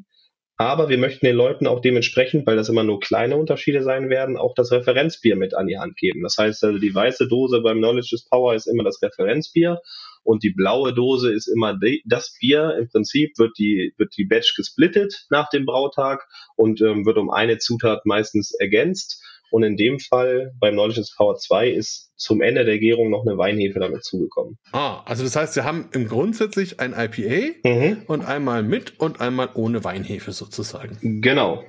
Aber 0.58 0.88
wir 0.88 1.00
möchten 1.00 1.26
den 1.26 1.36
Leuten 1.36 1.66
auch 1.68 1.82
dementsprechend, 1.82 2.46
weil 2.46 2.56
das 2.56 2.70
immer 2.70 2.84
nur 2.84 3.00
kleine 3.00 3.36
Unterschiede 3.38 3.82
sein 3.82 4.10
werden, 4.10 4.38
auch 4.38 4.54
das 4.54 4.72
Referenzbier 4.72 5.36
mit 5.36 5.54
an 5.56 5.68
die 5.68 5.80
Hand 5.80 5.98
geben. 5.98 6.22
Das 6.22 6.38
heißt, 6.38 6.64
also 6.64 6.78
die 6.80 6.94
weiße 6.94 7.28
Dose 7.28 7.60
beim 7.62 7.80
Knowledge 7.80 8.12
is 8.14 8.30
Power 8.30 8.54
ist 8.54 8.68
immer 8.68 8.84
das 8.84 9.02
Referenzbier 9.02 9.82
und 10.24 10.44
die 10.44 10.52
blaue 10.52 10.94
Dose 10.94 11.34
ist 11.34 11.48
immer 11.48 11.78
das 12.06 12.38
Bier. 12.40 12.78
Im 12.80 12.88
Prinzip 12.88 13.38
wird 13.38 13.58
die, 13.58 13.94
wird 13.98 14.16
die 14.16 14.26
Batch 14.26 14.56
gesplittet 14.56 15.26
nach 15.30 15.50
dem 15.50 15.66
Brautag 15.66 16.26
und 16.56 16.82
ähm, 16.82 17.06
wird 17.06 17.18
um 17.18 17.30
eine 17.30 17.58
Zutat 17.58 18.06
meistens 18.06 18.54
ergänzt. 18.54 19.22
Und 19.56 19.64
in 19.64 19.78
dem 19.78 20.02
Fall 20.02 20.52
beim 20.60 20.74
Knowledge 20.74 21.02
Power 21.16 21.38
2 21.38 21.70
ist 21.70 22.12
zum 22.18 22.42
Ende 22.42 22.66
der 22.66 22.78
Gärung 22.78 23.10
noch 23.10 23.26
eine 23.26 23.38
Weinhefe 23.38 23.80
damit 23.80 24.04
zugekommen. 24.04 24.58
Ah, 24.74 25.02
also 25.06 25.24
das 25.24 25.38
heißt, 25.38 25.56
wir 25.56 25.64
haben 25.64 25.88
im 25.94 26.10
grundsätzlich 26.10 26.82
ein 26.82 26.92
IPA 26.92 27.54
mhm. 27.64 28.02
und 28.08 28.26
einmal 28.26 28.64
mit 28.64 29.00
und 29.00 29.22
einmal 29.22 29.52
ohne 29.54 29.86
Weinhefe 29.86 30.34
sozusagen. 30.34 31.22
Genau. 31.22 31.64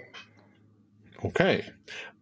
Okay. 1.19 1.63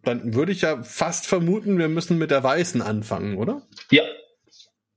Dann 0.03 0.35
würde 0.35 0.51
ich 0.51 0.61
ja 0.61 0.83
fast 0.83 1.25
vermuten, 1.25 1.79
wir 1.79 1.89
müssen 1.89 2.19
mit 2.19 2.29
der 2.29 2.43
weißen 2.43 2.83
anfangen, 2.83 3.35
oder? 3.37 3.63
Ja. 3.89 4.03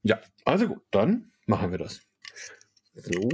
Ja, 0.03 0.21
also 0.45 0.69
gut, 0.69 0.83
dann 0.91 1.33
machen 1.47 1.71
wir 1.71 1.79
das. 1.79 2.03
So. 2.93 3.31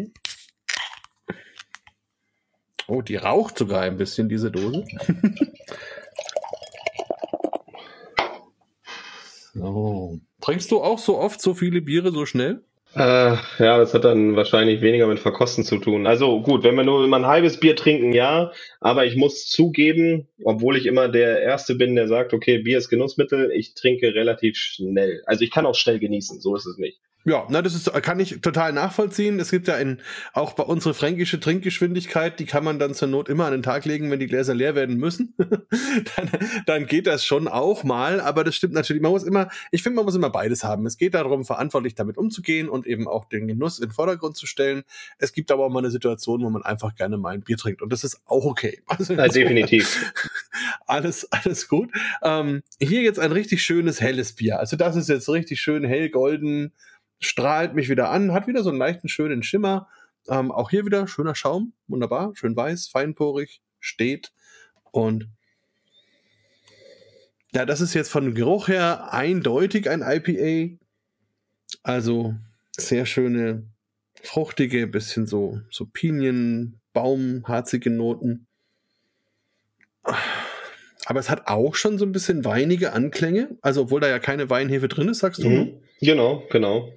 Oh, 2.87 3.03
die 3.03 3.16
raucht 3.16 3.59
sogar 3.59 3.80
ein 3.82 3.97
bisschen, 3.97 4.28
diese 4.28 4.53
Dose. 4.53 4.85
so. 9.55 10.19
Trinkst 10.41 10.71
du 10.71 10.83
auch 10.83 10.99
so 10.99 11.19
oft 11.19 11.41
so 11.41 11.55
viele 11.55 11.81
Biere 11.81 12.13
so 12.13 12.27
schnell? 12.27 12.63
Äh, 12.97 13.37
ja, 13.59 13.79
das 13.79 13.93
hat 13.93 14.05
dann 14.05 14.37
wahrscheinlich 14.37 14.81
weniger 14.81 15.09
mit 15.09 15.19
Verkosten 15.19 15.65
zu 15.65 15.79
tun. 15.79 16.07
Also 16.07 16.41
gut, 16.43 16.63
wenn 16.63 16.77
wir 16.77 16.85
nur 16.85 17.05
mal 17.09 17.25
ein 17.25 17.27
halbes 17.27 17.59
Bier 17.59 17.75
trinken, 17.75 18.13
ja. 18.13 18.53
Aber 18.81 19.05
ich 19.05 19.17
muss 19.17 19.49
zugeben, 19.49 20.29
obwohl 20.45 20.77
ich 20.77 20.87
immer 20.87 21.09
der 21.09 21.41
Erste 21.41 21.75
bin, 21.75 21.97
der 21.97 22.07
sagt, 22.07 22.33
okay, 22.33 22.59
Bier 22.59 22.79
ist 22.79 22.91
Genussmittel, 22.91 23.51
ich 23.51 23.75
trinke 23.75 24.15
relativ 24.15 24.57
schnell. 24.57 25.23
Also 25.27 25.43
ich 25.43 25.51
kann 25.51 25.67
auch 25.67 25.75
schnell 25.75 25.99
genießen, 25.99 26.41
so 26.41 26.55
ist 26.55 26.67
es 26.67 26.79
nicht. 26.79 27.01
Ja, 27.27 27.47
na, 27.49 27.62
das 27.62 27.75
ist, 27.75 27.91
kann 28.03 28.20
ich 28.20 28.43
total 28.43 28.75
nachvollziehen. 28.75 29.41
Es 29.41 29.51
gibt 29.51 29.66
ja 29.66 29.77
in, 29.77 29.99
auch 30.35 30.53
bei 30.53 30.62
unserer 30.62 30.93
fränkische 30.93 31.41
Trinkgeschwindigkeit, 31.41 32.39
die 32.39 32.45
kann 32.45 32.64
man 32.64 32.79
dann 32.79 32.93
zur 32.93 33.09
Not 33.09 33.31
immer 33.31 33.47
an 33.47 33.53
den 33.53 33.62
Tag 33.62 33.87
legen, 33.87 34.11
wenn 34.11 34.20
die 34.20 34.27
Gläser 34.27 34.55
leer 34.55 34.75
werden 34.75 34.97
müssen. 34.97 35.35
dann, 35.39 36.31
dann 36.66 36.87
geht 36.87 37.07
das 37.07 37.25
schon 37.25 37.49
auch 37.49 37.83
mal, 37.83 38.20
aber 38.20 38.45
das 38.45 38.55
stimmt 38.55 38.75
natürlich. 38.75 39.03
Man 39.03 39.12
muss 39.12 39.25
immer, 39.25 39.49
ich 39.70 39.83
finde, 39.83 39.97
man 39.97 40.05
muss 40.05 40.14
immer 40.14 40.29
beides 40.29 40.64
haben. 40.64 40.85
Es 40.85 40.99
geht 40.99 41.14
darum, 41.14 41.47
verantwortlich 41.47 41.95
damit 41.95 42.18
umzugehen 42.18 42.68
und 42.68 42.87
eben 42.87 43.09
auch 43.09 43.25
den 43.25 43.49
Genuss 43.49 43.79
in 43.79 43.87
den 43.87 43.93
Vordergrund 43.93 44.37
zu 44.37 44.47
stellen. 44.47 44.83
Es 45.16 45.33
gibt 45.33 45.51
aber 45.51 45.64
auch 45.64 45.70
mal 45.70 45.79
eine 45.79 45.91
Situation, 45.91 46.43
wo 46.43 46.51
man 46.51 46.62
einfach 46.62 46.95
gerne 46.95 47.16
mal 47.16 47.33
ein 47.33 47.41
Bier 47.41 47.57
trinkt 47.57 47.81
und 47.81 47.91
das 47.91 48.05
ist 48.05 48.20
auch 48.27 48.45
okay. 48.45 48.83
Also, 48.95 49.14
ja, 49.14 49.27
definitiv. 49.27 50.12
alles, 50.87 51.31
alles 51.33 51.68
gut. 51.68 51.91
Ähm, 52.22 52.62
hier 52.81 53.03
jetzt 53.03 53.18
ein 53.18 53.33
richtig 53.33 53.62
schönes 53.62 54.01
helles 54.01 54.35
Bier. 54.35 54.61
Also 54.61 54.77
das 54.77 54.95
ist 54.95 55.09
jetzt 55.09 55.29
richtig 55.29 55.61
schön 55.61 55.85
hell 55.85 56.11
golden 56.11 56.72
strahlt 57.25 57.75
mich 57.75 57.89
wieder 57.89 58.11
an, 58.11 58.33
hat 58.33 58.47
wieder 58.47 58.62
so 58.62 58.70
einen 58.70 58.79
leichten, 58.79 59.09
schönen 59.09 59.43
Schimmer. 59.43 59.89
Ähm, 60.29 60.51
auch 60.51 60.70
hier 60.70 60.87
wieder 60.87 61.07
schöner 61.07 61.35
Schaum, 61.35 61.72
wunderbar, 61.87 62.33
schön 62.35 62.57
weiß, 62.57 62.89
feinporig, 62.89 63.61
steht. 63.79 64.33
Und 64.91 65.29
ja, 67.53 67.66
das 67.66 67.81
ist 67.81 67.95
jetzt 67.95 68.11
von 68.11 68.35
Geruch 68.35 68.68
her 68.68 69.12
eindeutig 69.12 69.89
ein 69.89 70.03
IPA. 70.03 70.77
Also 71.83 72.35
sehr 72.72 73.07
schöne, 73.07 73.64
fruchtige, 74.22 74.87
bisschen 74.87 75.27
so, 75.27 75.61
so 75.70 75.87
Pinien, 75.87 76.81
Baum, 76.93 77.45
harzige 77.47 77.91
Noten. 77.91 78.47
Aber 81.07 81.20
es 81.20 81.29
hat 81.31 81.47
auch 81.47 81.75
schon 81.75 81.99
so 81.99 82.05
ein 82.05 82.12
bisschen 82.12 82.45
weinige 82.45 82.93
Anklänge. 82.93 83.57
Also, 83.61 83.83
obwohl 83.83 84.01
da 84.01 84.09
ja 84.09 84.18
keine 84.18 84.49
Weinhefe 84.51 84.89
drin 84.89 85.09
ist, 85.09 85.18
sagst 85.18 85.43
du? 85.43 85.49
Mhm. 85.49 85.81
Genau, 86.01 86.43
genau. 86.51 86.93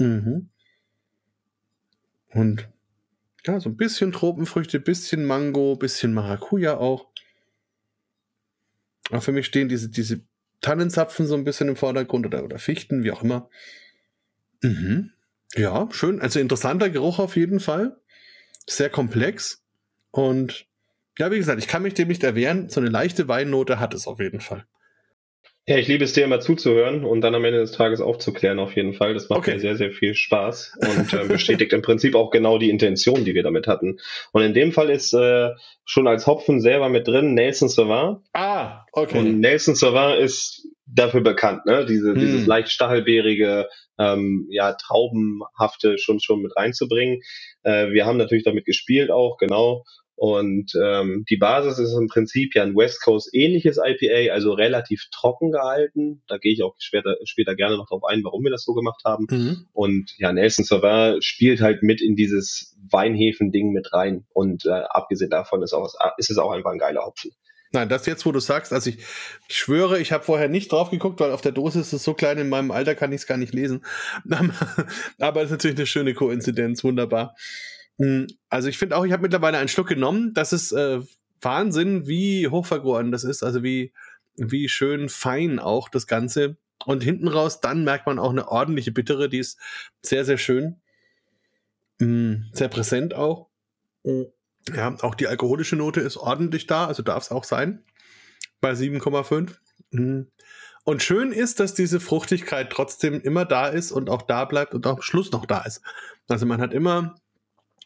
Mhm. 0.00 0.48
Und 2.32 2.68
Ja, 3.46 3.60
so 3.60 3.70
ein 3.70 3.76
bisschen 3.76 4.12
Tropenfrüchte, 4.12 4.80
bisschen 4.80 5.24
Mango, 5.24 5.76
bisschen 5.76 6.14
Maracuja 6.14 6.76
auch. 6.76 7.08
Aber 9.10 9.20
für 9.20 9.32
mich 9.32 9.46
stehen 9.46 9.68
diese, 9.68 9.88
diese 9.88 10.22
Tannenzapfen 10.60 11.26
so 11.26 11.34
ein 11.34 11.44
bisschen 11.44 11.68
im 11.68 11.76
Vordergrund 11.76 12.26
oder, 12.26 12.44
oder 12.44 12.58
Fichten, 12.58 13.02
wie 13.02 13.12
auch 13.12 13.22
immer. 13.22 13.48
Mhm. 14.62 15.12
Ja, 15.54 15.88
schön. 15.90 16.20
Also 16.20 16.38
interessanter 16.40 16.90
Geruch 16.90 17.18
auf 17.18 17.36
jeden 17.36 17.60
Fall. 17.60 18.00
Sehr 18.66 18.90
komplex. 18.90 19.62
Und 20.10 20.66
ja, 21.18 21.30
wie 21.30 21.38
gesagt, 21.38 21.60
ich 21.60 21.68
kann 21.68 21.82
mich 21.82 21.94
dem 21.94 22.08
nicht 22.08 22.22
erwehren. 22.24 22.68
So 22.68 22.80
eine 22.80 22.90
leichte 22.90 23.28
Weinnote 23.28 23.80
hat 23.80 23.94
es 23.94 24.06
auf 24.06 24.20
jeden 24.20 24.40
Fall. 24.40 24.66
Ja, 25.70 25.76
ich 25.78 25.86
liebe 25.86 26.02
es 26.02 26.12
dir 26.14 26.24
immer 26.24 26.40
zuzuhören 26.40 27.04
und 27.04 27.20
dann 27.20 27.32
am 27.36 27.44
Ende 27.44 27.60
des 27.60 27.70
Tages 27.70 28.00
aufzuklären 28.00 28.58
auf 28.58 28.74
jeden 28.74 28.92
Fall. 28.92 29.14
Das 29.14 29.28
macht 29.28 29.38
Okay. 29.38 29.52
mir 29.54 29.60
sehr, 29.60 29.76
sehr 29.76 29.92
viel 29.92 30.16
Spaß 30.16 30.76
und 30.80 31.12
äh, 31.14 31.28
bestätigt 31.28 31.72
im 31.72 31.80
Prinzip 31.80 32.16
auch 32.16 32.32
genau 32.32 32.58
die 32.58 32.70
Intention, 32.70 33.24
die 33.24 33.36
wir 33.36 33.44
damit 33.44 33.68
hatten. 33.68 34.00
Und 34.32 34.42
in 34.42 34.52
dem 34.52 34.72
Fall 34.72 34.90
ist 34.90 35.12
äh, 35.12 35.50
schon 35.84 36.08
als 36.08 36.26
Hopfen 36.26 36.60
selber 36.60 36.88
mit 36.88 37.06
drin 37.06 37.34
Nelson 37.34 37.68
Sauvin. 37.68 38.16
Ah, 38.32 38.84
okay. 38.90 39.16
Und 39.16 39.38
Nelson 39.38 39.76
Sauvin 39.76 40.18
ist 40.18 40.66
dafür 40.86 41.20
bekannt, 41.20 41.64
ne? 41.66 41.86
Diese, 41.86 42.14
Hm. 42.14 42.18
dieses 42.18 42.46
leicht 42.46 42.70
stachelbeerige, 42.70 43.68
ähm, 43.96 44.48
ja, 44.50 44.72
traubenhafte 44.72 45.98
schon 45.98 46.18
schon 46.18 46.42
mit 46.42 46.56
reinzubringen. 46.56 47.20
Äh, 47.62 47.90
wir 47.92 48.06
haben 48.06 48.16
natürlich 48.18 48.42
damit 48.42 48.64
gespielt 48.64 49.12
auch, 49.12 49.36
genau. 49.38 49.84
Und 50.20 50.72
ähm, 50.78 51.24
die 51.30 51.38
Basis 51.38 51.78
ist 51.78 51.94
im 51.94 52.06
Prinzip 52.06 52.54
ja 52.54 52.62
ein 52.62 52.76
West 52.76 53.02
Coast 53.02 53.30
ähnliches 53.32 53.78
IPA, 53.82 54.34
also 54.34 54.52
relativ 54.52 55.06
trocken 55.10 55.50
gehalten. 55.50 56.20
Da 56.28 56.36
gehe 56.36 56.52
ich 56.52 56.62
auch 56.62 56.74
später, 56.78 57.16
später 57.24 57.54
gerne 57.54 57.78
noch 57.78 57.88
drauf 57.88 58.04
ein, 58.04 58.22
warum 58.22 58.44
wir 58.44 58.50
das 58.50 58.64
so 58.64 58.74
gemacht 58.74 59.00
haben. 59.06 59.26
Mhm. 59.30 59.66
Und 59.72 60.12
ja, 60.18 60.30
Nelson 60.30 60.66
Sauvin 60.66 61.22
spielt 61.22 61.62
halt 61.62 61.82
mit 61.82 62.02
in 62.02 62.16
dieses 62.16 62.76
Weinhefen-Ding 62.90 63.70
mit 63.70 63.94
rein. 63.94 64.26
Und 64.34 64.66
äh, 64.66 64.82
abgesehen 64.90 65.30
davon 65.30 65.62
ist, 65.62 65.72
auch, 65.72 65.88
ist 66.18 66.30
es 66.30 66.36
auch 66.36 66.50
einfach 66.50 66.72
ein 66.72 66.78
geiler 66.78 67.06
Hopfen. 67.06 67.30
Nein, 67.72 67.88
das 67.88 68.04
jetzt, 68.04 68.26
wo 68.26 68.32
du 68.32 68.40
sagst, 68.40 68.74
also 68.74 68.90
ich, 68.90 68.98
ich 69.48 69.56
schwöre, 69.56 70.00
ich 70.00 70.12
habe 70.12 70.22
vorher 70.22 70.48
nicht 70.48 70.70
drauf 70.70 70.90
geguckt, 70.90 71.18
weil 71.20 71.32
auf 71.32 71.40
der 71.40 71.52
Dose 71.52 71.80
ist 71.80 71.94
es 71.94 72.04
so 72.04 72.12
klein, 72.12 72.36
in 72.36 72.50
meinem 72.50 72.72
Alter 72.72 72.94
kann 72.94 73.12
ich 73.12 73.22
es 73.22 73.26
gar 73.26 73.38
nicht 73.38 73.54
lesen. 73.54 73.86
Aber 75.18 75.40
es 75.40 75.46
ist 75.46 75.52
natürlich 75.52 75.78
eine 75.78 75.86
schöne 75.86 76.12
Koinzidenz, 76.12 76.84
wunderbar. 76.84 77.36
Mm, 78.00 78.26
Also 78.48 78.68
ich 78.68 78.78
finde 78.78 78.96
auch, 78.96 79.04
ich 79.04 79.12
habe 79.12 79.22
mittlerweile 79.22 79.58
einen 79.58 79.68
Schluck 79.68 79.88
genommen. 79.88 80.32
Das 80.32 80.52
ist 80.54 80.72
äh, 80.72 81.00
Wahnsinn, 81.42 82.06
wie 82.06 82.48
hochvergoren 82.48 83.12
das 83.12 83.24
ist, 83.24 83.42
also 83.42 83.62
wie, 83.62 83.92
wie 84.36 84.68
schön 84.68 85.08
fein 85.08 85.58
auch 85.58 85.88
das 85.90 86.06
Ganze. 86.06 86.56
Und 86.86 87.02
hinten 87.02 87.28
raus, 87.28 87.60
dann 87.60 87.84
merkt 87.84 88.06
man 88.06 88.18
auch 88.18 88.30
eine 88.30 88.48
ordentliche 88.48 88.90
Bittere, 88.90 89.28
die 89.28 89.38
ist 89.38 89.58
sehr, 90.02 90.24
sehr 90.24 90.38
schön. 90.38 90.80
Mm, 91.98 92.44
Sehr 92.54 92.68
präsent 92.68 93.12
auch. 93.14 93.48
Mm. 94.04 94.22
Ja, 94.74 94.96
auch 95.02 95.14
die 95.14 95.26
alkoholische 95.26 95.76
Note 95.76 96.00
ist 96.00 96.16
ordentlich 96.16 96.66
da, 96.66 96.86
also 96.86 97.02
darf 97.02 97.24
es 97.24 97.30
auch 97.30 97.44
sein. 97.44 97.82
Bei 98.60 98.72
7,5. 98.72 99.56
Mhm. 99.90 100.28
Und 100.84 101.02
schön 101.02 101.32
ist, 101.32 101.60
dass 101.60 101.74
diese 101.74 102.00
Fruchtigkeit 102.00 102.70
trotzdem 102.70 103.20
immer 103.20 103.44
da 103.44 103.68
ist 103.68 103.92
und 103.92 104.08
auch 104.10 104.22
da 104.22 104.44
bleibt 104.44 104.74
und 104.74 104.86
auch 104.86 104.96
am 104.96 105.02
Schluss 105.02 105.32
noch 105.32 105.46
da 105.46 105.62
ist. 105.62 105.82
Also 106.28 106.46
man 106.46 106.60
hat 106.60 106.72
immer 106.74 107.14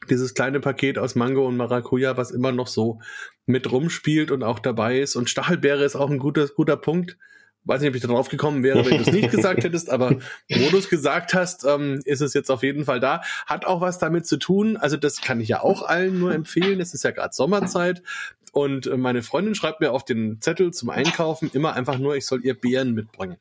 dieses 0.06 0.34
kleine 0.34 0.60
Paket 0.60 0.98
aus 0.98 1.14
Mango 1.14 1.46
und 1.46 1.56
Maracuja, 1.56 2.16
was 2.16 2.30
immer 2.30 2.52
noch 2.52 2.66
so 2.66 3.00
mit 3.46 3.70
rumspielt 3.70 4.30
und 4.30 4.42
auch 4.42 4.58
dabei 4.58 5.00
ist. 5.00 5.16
Und 5.16 5.30
Stachelbeere 5.30 5.84
ist 5.84 5.96
auch 5.96 6.10
ein 6.10 6.18
guter, 6.18 6.46
guter 6.48 6.76
Punkt. 6.76 7.16
Weiß 7.66 7.80
nicht, 7.80 7.88
ob 7.88 7.94
ich 7.94 8.02
da 8.02 8.08
drauf 8.08 8.28
gekommen 8.28 8.62
wäre, 8.62 8.84
wenn 8.84 8.98
du 8.98 9.04
es 9.04 9.12
nicht 9.12 9.30
gesagt 9.30 9.64
hättest, 9.64 9.88
aber 9.88 10.16
wo 10.50 10.70
du 10.70 10.76
es 10.76 10.90
gesagt 10.90 11.32
hast, 11.32 11.64
ähm, 11.64 12.00
ist 12.04 12.20
es 12.20 12.34
jetzt 12.34 12.50
auf 12.50 12.62
jeden 12.62 12.84
Fall 12.84 13.00
da. 13.00 13.22
Hat 13.46 13.64
auch 13.64 13.80
was 13.80 13.98
damit 13.98 14.26
zu 14.26 14.36
tun. 14.36 14.76
Also 14.76 14.98
das 14.98 15.22
kann 15.22 15.40
ich 15.40 15.48
ja 15.48 15.62
auch 15.62 15.82
allen 15.82 16.18
nur 16.18 16.34
empfehlen. 16.34 16.80
Es 16.80 16.92
ist 16.92 17.04
ja 17.04 17.10
gerade 17.10 17.32
Sommerzeit 17.32 18.02
und 18.54 18.86
äh, 18.86 18.96
meine 18.96 19.22
Freundin 19.22 19.56
schreibt 19.56 19.80
mir 19.80 19.90
auf 19.90 20.04
den 20.04 20.40
Zettel 20.40 20.72
zum 20.72 20.88
Einkaufen 20.88 21.50
immer 21.52 21.74
einfach 21.74 21.98
nur, 21.98 22.16
ich 22.16 22.24
soll 22.24 22.44
ihr 22.44 22.54
Beeren 22.54 22.92
mitbringen. 22.92 23.36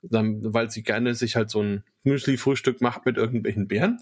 Dann, 0.00 0.54
weil 0.54 0.70
sie 0.70 0.84
gerne 0.84 1.16
sich 1.16 1.34
halt 1.34 1.50
so 1.50 1.60
ein 1.60 1.82
Müsli-Frühstück 2.04 2.80
macht 2.80 3.04
mit 3.04 3.16
irgendwelchen 3.16 3.66
Beeren. 3.66 3.98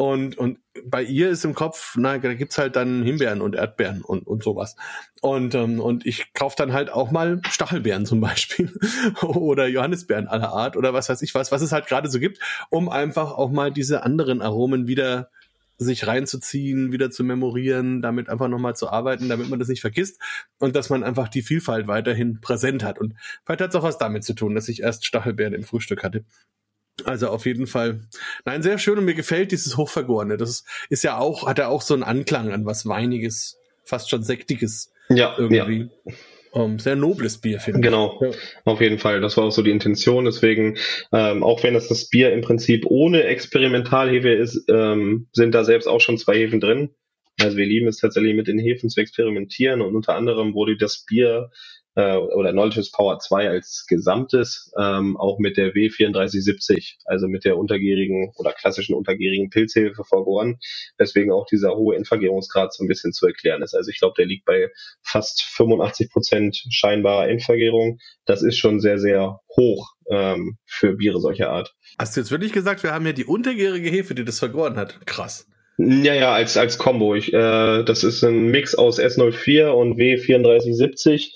Und, 0.00 0.38
und 0.38 0.60
bei 0.82 1.02
ihr 1.02 1.28
ist 1.28 1.44
im 1.44 1.52
Kopf, 1.52 1.94
na, 1.98 2.16
da 2.16 2.32
gibt's 2.32 2.56
halt 2.56 2.74
dann 2.74 3.02
Himbeeren 3.02 3.42
und 3.42 3.54
Erdbeeren 3.54 4.00
und, 4.00 4.26
und 4.26 4.42
sowas. 4.42 4.74
Und, 5.20 5.54
ähm, 5.54 5.78
und 5.78 6.06
ich 6.06 6.32
kaufe 6.32 6.56
dann 6.56 6.72
halt 6.72 6.90
auch 6.90 7.10
mal 7.10 7.42
Stachelbeeren 7.50 8.06
zum 8.06 8.18
Beispiel 8.18 8.72
oder 9.20 9.66
Johannisbeeren 9.66 10.26
aller 10.26 10.54
Art 10.54 10.78
oder 10.78 10.94
was 10.94 11.10
weiß 11.10 11.20
ich 11.20 11.34
was, 11.34 11.52
was 11.52 11.60
es 11.60 11.72
halt 11.72 11.86
gerade 11.86 12.08
so 12.08 12.18
gibt, 12.18 12.38
um 12.70 12.88
einfach 12.88 13.32
auch 13.32 13.50
mal 13.50 13.70
diese 13.70 14.02
anderen 14.02 14.40
Aromen 14.40 14.88
wieder 14.88 15.28
sich 15.76 16.06
reinzuziehen, 16.06 16.92
wieder 16.92 17.10
zu 17.10 17.22
memorieren, 17.22 18.00
damit 18.00 18.30
einfach 18.30 18.48
nochmal 18.48 18.76
zu 18.76 18.88
arbeiten, 18.88 19.28
damit 19.28 19.50
man 19.50 19.58
das 19.58 19.68
nicht 19.68 19.82
vergisst 19.82 20.18
und 20.58 20.76
dass 20.76 20.88
man 20.88 21.04
einfach 21.04 21.28
die 21.28 21.42
Vielfalt 21.42 21.88
weiterhin 21.88 22.40
präsent 22.40 22.82
hat. 22.84 22.98
Und 22.98 23.16
vielleicht 23.44 23.60
hat 23.60 23.68
es 23.68 23.76
auch 23.76 23.82
was 23.82 23.98
damit 23.98 24.24
zu 24.24 24.32
tun, 24.32 24.54
dass 24.54 24.70
ich 24.70 24.80
erst 24.80 25.04
Stachelbeeren 25.04 25.52
im 25.52 25.62
Frühstück 25.64 26.02
hatte. 26.02 26.24
Also 27.04 27.28
auf 27.28 27.46
jeden 27.46 27.66
Fall, 27.66 28.00
nein, 28.44 28.62
sehr 28.62 28.78
schön 28.78 28.98
und 28.98 29.04
mir 29.04 29.14
gefällt 29.14 29.52
dieses 29.52 29.76
Hochvergorene. 29.76 30.36
Das 30.36 30.64
ist, 30.88 31.02
ja 31.04 31.18
auch, 31.18 31.46
hat 31.46 31.58
ja 31.58 31.68
auch 31.68 31.82
so 31.82 31.94
einen 31.94 32.02
Anklang 32.02 32.52
an 32.52 32.66
was 32.66 32.86
Weiniges, 32.86 33.58
fast 33.84 34.10
schon 34.10 34.22
Sektiges 34.22 34.92
Ja, 35.08 35.16
ja. 35.16 35.34
irgendwie. 35.38 35.88
Um, 36.52 36.80
sehr 36.80 36.96
nobles 36.96 37.38
Bier, 37.38 37.60
finde 37.60 37.78
ich. 37.78 37.84
Genau, 37.84 38.20
Ja. 38.20 38.30
auf 38.64 38.80
jeden 38.80 38.98
Fall. 38.98 39.20
Das 39.20 39.36
war 39.36 39.44
auch 39.44 39.52
so 39.52 39.62
die 39.62 39.70
Intention. 39.70 40.24
Deswegen, 40.24 40.78
ähm, 41.12 41.44
auch 41.44 41.62
wenn 41.62 41.76
es 41.76 41.86
das 41.86 42.08
Bier 42.08 42.32
im 42.32 42.40
Prinzip 42.40 42.86
ohne 42.86 43.22
Experimentalhefe 43.22 44.30
ist, 44.30 44.64
ähm, 44.68 45.28
sind 45.32 45.54
da 45.54 45.62
selbst 45.62 45.86
auch 45.86 46.00
schon 46.00 46.18
zwei 46.18 46.36
Hefen 46.38 46.58
drin. 46.60 46.90
Also 47.40 47.56
wir 47.56 47.66
lieben 47.66 47.86
es 47.86 47.98
tatsächlich 47.98 48.34
mit 48.34 48.48
den 48.48 48.58
Hefen 48.58 48.90
zu 48.90 49.00
experimentieren 49.00 49.80
und 49.80 49.94
unter 49.94 50.14
anderem 50.16 50.52
wurde 50.54 50.76
das 50.76 51.04
Bier 51.06 51.50
äh, 51.96 52.16
oder 52.16 52.52
Knowledge 52.52 52.90
Power 52.92 53.18
2 53.18 53.48
als 53.48 53.86
Gesamtes 53.88 54.72
ähm, 54.78 55.16
auch 55.16 55.38
mit 55.38 55.56
der 55.56 55.72
W3470, 55.74 56.96
also 57.04 57.28
mit 57.28 57.44
der 57.44 57.58
untergärigen 57.58 58.32
oder 58.36 58.52
klassischen 58.52 58.94
untergärigen 58.94 59.50
Pilzhefe 59.50 60.04
vergoren, 60.04 60.58
weswegen 60.98 61.32
auch 61.32 61.46
dieser 61.46 61.74
hohe 61.74 61.96
Endvergärungsgrad 61.96 62.72
so 62.72 62.84
ein 62.84 62.88
bisschen 62.88 63.12
zu 63.12 63.26
erklären 63.26 63.62
ist. 63.62 63.74
Also 63.74 63.90
ich 63.90 63.98
glaube, 63.98 64.14
der 64.16 64.26
liegt 64.26 64.44
bei 64.44 64.70
fast 65.02 65.42
85 65.42 66.10
Prozent 66.10 66.62
scheinbarer 66.70 67.28
Endvergärung. 67.28 67.98
Das 68.24 68.42
ist 68.42 68.56
schon 68.56 68.80
sehr, 68.80 68.98
sehr 68.98 69.40
hoch 69.56 69.90
ähm, 70.10 70.58
für 70.66 70.94
Biere 70.94 71.20
solcher 71.20 71.50
Art. 71.50 71.74
Hast 71.98 72.16
du 72.16 72.20
jetzt 72.20 72.30
wirklich 72.30 72.52
gesagt, 72.52 72.82
wir 72.82 72.92
haben 72.92 73.06
ja 73.06 73.12
die 73.12 73.24
untergärige 73.24 73.90
Hefe, 73.90 74.14
die 74.14 74.24
das 74.24 74.38
vergoren 74.38 74.76
hat? 74.76 75.04
Krass. 75.06 75.46
Ja, 75.78 76.14
ja, 76.14 76.34
als, 76.34 76.58
als 76.58 76.76
Combo. 76.76 77.14
Ich, 77.14 77.32
äh, 77.32 77.82
das 77.84 78.04
ist 78.04 78.22
ein 78.22 78.50
Mix 78.50 78.74
aus 78.74 79.00
S04 79.00 79.68
und 79.70 79.98
W3470. 79.98 81.30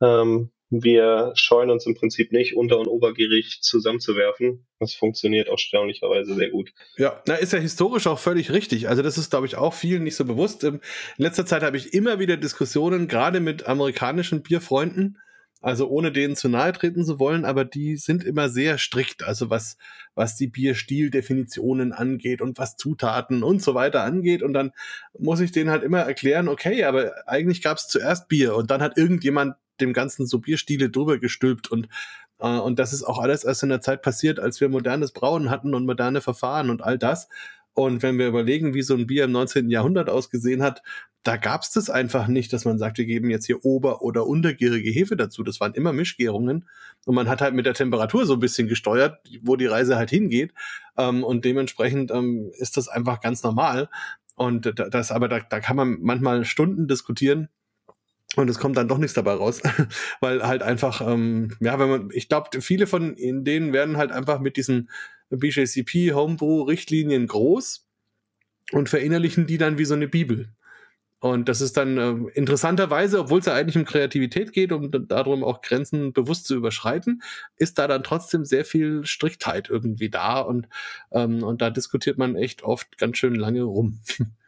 Ähm, 0.00 0.50
wir 0.70 1.32
scheuen 1.34 1.68
uns 1.68 1.84
im 1.84 1.96
Prinzip 1.96 2.30
nicht, 2.30 2.56
unter- 2.56 2.78
und 2.78 2.86
obergierig 2.86 3.58
zusammenzuwerfen. 3.60 4.66
Das 4.78 4.94
funktioniert 4.94 5.48
erstaunlicherweise 5.48 6.34
sehr 6.36 6.50
gut. 6.50 6.72
Ja, 6.96 7.20
na, 7.26 7.34
ist 7.34 7.52
ja 7.52 7.58
historisch 7.58 8.06
auch 8.06 8.20
völlig 8.20 8.52
richtig. 8.52 8.88
Also 8.88 9.02
das 9.02 9.18
ist, 9.18 9.30
glaube 9.30 9.46
ich, 9.46 9.56
auch 9.56 9.74
vielen 9.74 10.04
nicht 10.04 10.14
so 10.14 10.24
bewusst. 10.24 10.62
Ähm, 10.62 10.80
In 11.18 11.24
letzter 11.24 11.44
Zeit 11.44 11.62
habe 11.62 11.76
ich 11.76 11.92
immer 11.92 12.20
wieder 12.20 12.36
Diskussionen, 12.36 13.08
gerade 13.08 13.40
mit 13.40 13.66
amerikanischen 13.66 14.42
Bierfreunden, 14.42 15.18
also 15.60 15.88
ohne 15.88 16.10
denen 16.10 16.36
zu 16.36 16.48
nahe 16.48 16.72
treten 16.72 17.04
zu 17.04 17.18
wollen, 17.18 17.44
aber 17.44 17.64
die 17.64 17.96
sind 17.96 18.24
immer 18.24 18.48
sehr 18.48 18.78
strikt, 18.78 19.22
also 19.22 19.50
was, 19.50 19.76
was 20.14 20.36
die 20.36 20.46
Bierstildefinitionen 20.46 21.92
angeht 21.92 22.40
und 22.40 22.58
was 22.58 22.76
Zutaten 22.76 23.42
und 23.42 23.62
so 23.62 23.74
weiter 23.74 24.02
angeht. 24.02 24.42
Und 24.42 24.54
dann 24.54 24.72
muss 25.18 25.40
ich 25.40 25.52
denen 25.52 25.70
halt 25.70 25.82
immer 25.82 26.00
erklären, 26.00 26.48
okay, 26.48 26.84
aber 26.84 27.12
eigentlich 27.26 27.62
gab 27.62 27.76
es 27.78 27.88
zuerst 27.88 28.28
Bier 28.28 28.56
und 28.56 28.70
dann 28.70 28.82
hat 28.82 28.96
irgendjemand 28.96 29.56
dem 29.80 29.92
Ganzen 29.92 30.26
so 30.26 30.38
Bierstile 30.38 30.90
drüber 30.90 31.18
gestülpt 31.18 31.70
und 31.70 31.88
äh, 32.38 32.58
und 32.58 32.78
das 32.78 32.92
ist 32.92 33.04
auch 33.04 33.18
alles 33.18 33.44
erst 33.44 33.62
in 33.62 33.68
der 33.68 33.80
Zeit 33.80 34.02
passiert, 34.02 34.40
als 34.40 34.60
wir 34.60 34.68
modernes 34.68 35.12
Brauen 35.12 35.50
hatten 35.50 35.74
und 35.74 35.86
moderne 35.86 36.20
Verfahren 36.20 36.70
und 36.70 36.82
all 36.82 36.98
das. 36.98 37.28
Und 37.84 38.02
wenn 38.02 38.18
wir 38.18 38.28
überlegen, 38.28 38.74
wie 38.74 38.82
so 38.82 38.94
ein 38.94 39.06
Bier 39.06 39.24
im 39.24 39.32
19. 39.32 39.70
Jahrhundert 39.70 40.10
ausgesehen 40.10 40.62
hat, 40.62 40.82
da 41.22 41.36
gab 41.36 41.62
es 41.62 41.70
das 41.72 41.90
einfach 41.90 42.28
nicht, 42.28 42.52
dass 42.52 42.64
man 42.64 42.78
sagt, 42.78 42.98
wir 42.98 43.04
geben 43.04 43.30
jetzt 43.30 43.46
hier 43.46 43.64
ober- 43.64 44.02
oder 44.02 44.26
untergärige 44.26 44.90
Hefe 44.90 45.16
dazu. 45.16 45.42
Das 45.42 45.60
waren 45.60 45.74
immer 45.74 45.92
Mischgärungen. 45.92 46.68
Und 47.04 47.14
man 47.14 47.28
hat 47.28 47.40
halt 47.40 47.54
mit 47.54 47.66
der 47.66 47.74
Temperatur 47.74 48.26
so 48.26 48.34
ein 48.34 48.40
bisschen 48.40 48.68
gesteuert, 48.68 49.18
wo 49.42 49.56
die 49.56 49.66
Reise 49.66 49.96
halt 49.96 50.10
hingeht. 50.10 50.52
Ähm, 50.96 51.24
und 51.24 51.44
dementsprechend 51.44 52.10
ähm, 52.10 52.50
ist 52.58 52.76
das 52.76 52.88
einfach 52.88 53.20
ganz 53.20 53.42
normal. 53.42 53.88
Und 54.34 54.66
da- 54.66 54.88
das, 54.88 55.10
aber 55.12 55.28
da, 55.28 55.40
da 55.40 55.60
kann 55.60 55.76
man 55.76 55.98
manchmal 56.00 56.44
Stunden 56.44 56.86
diskutieren, 56.88 57.48
und 58.36 58.48
es 58.48 58.60
kommt 58.60 58.76
dann 58.76 58.86
doch 58.86 58.98
nichts 58.98 59.14
dabei 59.14 59.32
raus, 59.32 59.60
weil 60.20 60.46
halt 60.46 60.62
einfach, 60.62 61.00
ähm, 61.00 61.56
ja, 61.58 61.80
wenn 61.80 61.90
man, 61.90 62.08
ich 62.12 62.28
glaube, 62.28 62.60
viele 62.62 62.86
von 62.86 63.16
denen 63.16 63.72
werden 63.72 63.96
halt 63.96 64.12
einfach 64.12 64.38
mit 64.38 64.56
diesen 64.56 64.88
BJCP 65.30 66.12
Homebrew 66.12 66.62
Richtlinien 66.62 67.26
groß 67.26 67.86
und 68.72 68.88
verinnerlichen 68.88 69.46
die 69.46 69.58
dann 69.58 69.78
wie 69.78 69.84
so 69.84 69.94
eine 69.94 70.08
Bibel. 70.08 70.50
Und 71.20 71.50
das 71.50 71.60
ist 71.60 71.76
dann 71.76 71.98
äh, 71.98 72.30
interessanterweise, 72.32 73.20
obwohl 73.20 73.40
es 73.40 73.46
ja 73.46 73.54
eigentlich 73.54 73.76
um 73.76 73.84
Kreativität 73.84 74.54
geht, 74.54 74.72
um 74.72 74.90
darum 75.06 75.44
auch 75.44 75.60
Grenzen 75.60 76.14
bewusst 76.14 76.46
zu 76.46 76.56
überschreiten, 76.56 77.22
ist 77.56 77.78
da 77.78 77.86
dann 77.86 78.02
trotzdem 78.02 78.46
sehr 78.46 78.64
viel 78.64 79.04
Striktheit 79.04 79.68
irgendwie 79.68 80.08
da 80.08 80.40
und, 80.40 80.66
ähm, 81.12 81.42
und 81.42 81.60
da 81.60 81.68
diskutiert 81.68 82.16
man 82.16 82.36
echt 82.36 82.62
oft 82.62 82.96
ganz 82.96 83.18
schön 83.18 83.34
lange 83.34 83.62
rum. 83.62 84.00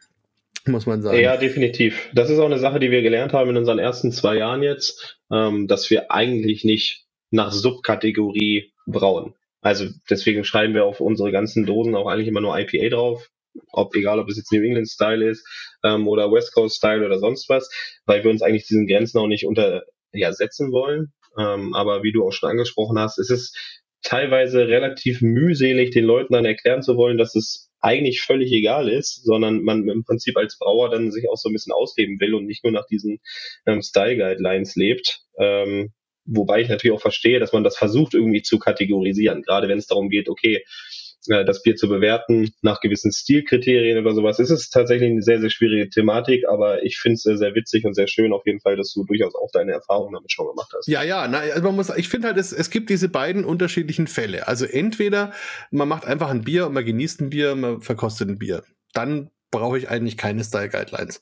muss 0.65 0.85
man 0.85 1.01
sagen. 1.01 1.19
Ja, 1.19 1.37
definitiv. 1.37 2.09
Das 2.13 2.29
ist 2.29 2.39
auch 2.39 2.45
eine 2.45 2.59
Sache, 2.59 2.79
die 2.79 2.89
wir 2.89 3.01
gelernt 3.01 3.33
haben 3.33 3.51
in 3.51 3.57
unseren 3.57 3.79
ersten 3.79 4.11
zwei 4.11 4.37
Jahren 4.37 4.63
jetzt, 4.63 5.19
ähm, 5.31 5.67
dass 5.67 5.89
wir 5.89 6.11
eigentlich 6.11 6.63
nicht 6.63 7.05
nach 7.29 7.51
Subkategorie 7.51 8.71
brauen. 8.87 9.35
Also 9.63 9.87
deswegen 10.09 10.43
schreiben 10.43 10.73
wir 10.73 10.85
auf 10.85 10.99
unsere 10.99 11.31
ganzen 11.31 11.65
Dosen 11.65 11.95
auch 11.95 12.07
eigentlich 12.07 12.27
immer 12.27 12.41
nur 12.41 12.57
IPA 12.59 12.89
drauf. 12.89 13.29
Ob 13.71 13.95
egal, 13.95 14.19
ob 14.19 14.29
es 14.29 14.37
jetzt 14.37 14.51
New 14.51 14.61
England 14.61 14.89
Style 14.89 15.27
ist 15.27 15.47
ähm, 15.83 16.07
oder 16.07 16.31
West 16.31 16.53
Coast 16.53 16.75
Style 16.75 17.05
oder 17.05 17.19
sonst 17.19 17.49
was, 17.49 17.69
weil 18.05 18.23
wir 18.23 18.31
uns 18.31 18.41
eigentlich 18.41 18.67
diesen 18.67 18.87
Grenzen 18.87 19.19
auch 19.19 19.27
nicht 19.27 19.45
unter 19.45 19.83
ja, 20.11 20.33
setzen 20.33 20.71
wollen. 20.71 21.13
Ähm, 21.39 21.73
aber 21.73 22.03
wie 22.03 22.11
du 22.11 22.27
auch 22.27 22.33
schon 22.33 22.49
angesprochen 22.49 22.99
hast, 22.99 23.19
es 23.19 23.29
ist 23.29 23.57
teilweise 24.01 24.67
relativ 24.67 25.21
mühselig, 25.21 25.91
den 25.91 26.05
Leuten 26.05 26.33
dann 26.33 26.45
erklären 26.45 26.81
zu 26.83 26.97
wollen, 26.97 27.17
dass 27.17 27.35
es 27.35 27.71
eigentlich 27.79 28.21
völlig 28.21 28.51
egal 28.51 28.89
ist, 28.89 29.23
sondern 29.23 29.63
man 29.63 29.87
im 29.87 30.03
Prinzip 30.03 30.35
als 30.37 30.57
Brauer 30.57 30.89
dann 30.89 31.11
sich 31.11 31.29
auch 31.29 31.37
so 31.37 31.49
ein 31.49 31.53
bisschen 31.53 31.73
ausleben 31.73 32.19
will 32.19 32.33
und 32.33 32.45
nicht 32.45 32.63
nur 32.63 32.73
nach 32.73 32.85
diesen 32.85 33.19
ähm, 33.65 33.81
Style 33.81 34.17
Guidelines 34.17 34.75
lebt. 34.75 35.21
Ähm, 35.37 35.93
wobei 36.25 36.61
ich 36.61 36.69
natürlich 36.69 36.95
auch 36.95 37.01
verstehe, 37.01 37.39
dass 37.39 37.53
man 37.53 37.63
das 37.63 37.77
versucht 37.77 38.13
irgendwie 38.13 38.41
zu 38.41 38.59
kategorisieren, 38.59 39.41
gerade 39.41 39.67
wenn 39.67 39.77
es 39.77 39.87
darum 39.87 40.09
geht, 40.09 40.29
okay, 40.29 40.63
äh, 41.27 41.45
das 41.45 41.63
Bier 41.63 41.75
zu 41.75 41.87
bewerten 41.87 42.51
nach 42.61 42.81
gewissen 42.81 43.11
Stilkriterien 43.11 43.97
oder 43.97 44.13
sowas. 44.13 44.39
Es 44.39 44.49
ist 44.49 44.71
tatsächlich 44.71 45.11
eine 45.11 45.21
sehr, 45.21 45.39
sehr 45.39 45.49
schwierige 45.49 45.89
Thematik, 45.89 46.47
aber 46.47 46.83
ich 46.83 46.97
finde 46.97 47.15
es 47.15 47.23
sehr, 47.23 47.37
sehr 47.37 47.55
witzig 47.55 47.85
und 47.85 47.93
sehr 47.93 48.07
schön 48.07 48.33
auf 48.33 48.45
jeden 48.45 48.59
Fall, 48.59 48.75
dass 48.75 48.93
du 48.93 49.05
durchaus 49.05 49.35
auch 49.35 49.49
deine 49.51 49.71
Erfahrungen 49.71 50.13
damit 50.13 50.31
schon 50.31 50.47
gemacht 50.47 50.71
hast. 50.75 50.87
Ja, 50.87 51.03
ja, 51.03 51.27
na, 51.27 51.39
also 51.39 51.61
man 51.61 51.75
muss, 51.75 51.95
ich 51.95 52.09
finde 52.09 52.27
halt, 52.27 52.37
es, 52.37 52.51
es 52.51 52.69
gibt 52.69 52.89
diese 52.89 53.09
beiden 53.09 53.45
unterschiedlichen 53.45 54.07
Fälle. 54.07 54.47
Also 54.47 54.65
entweder 54.65 55.31
man 55.71 55.87
macht 55.87 56.05
einfach 56.05 56.29
ein 56.29 56.43
Bier 56.43 56.67
und 56.67 56.73
man 56.73 56.85
genießt 56.85 57.21
ein 57.21 57.29
Bier, 57.29 57.55
man 57.55 57.81
verkostet 57.81 58.29
ein 58.29 58.39
Bier. 58.39 58.63
Dann 58.93 59.29
brauche 59.53 59.77
ich 59.77 59.87
eigentlich 59.87 60.17
keine 60.17 60.43
Style 60.43 60.67
Guidelines. 60.67 61.21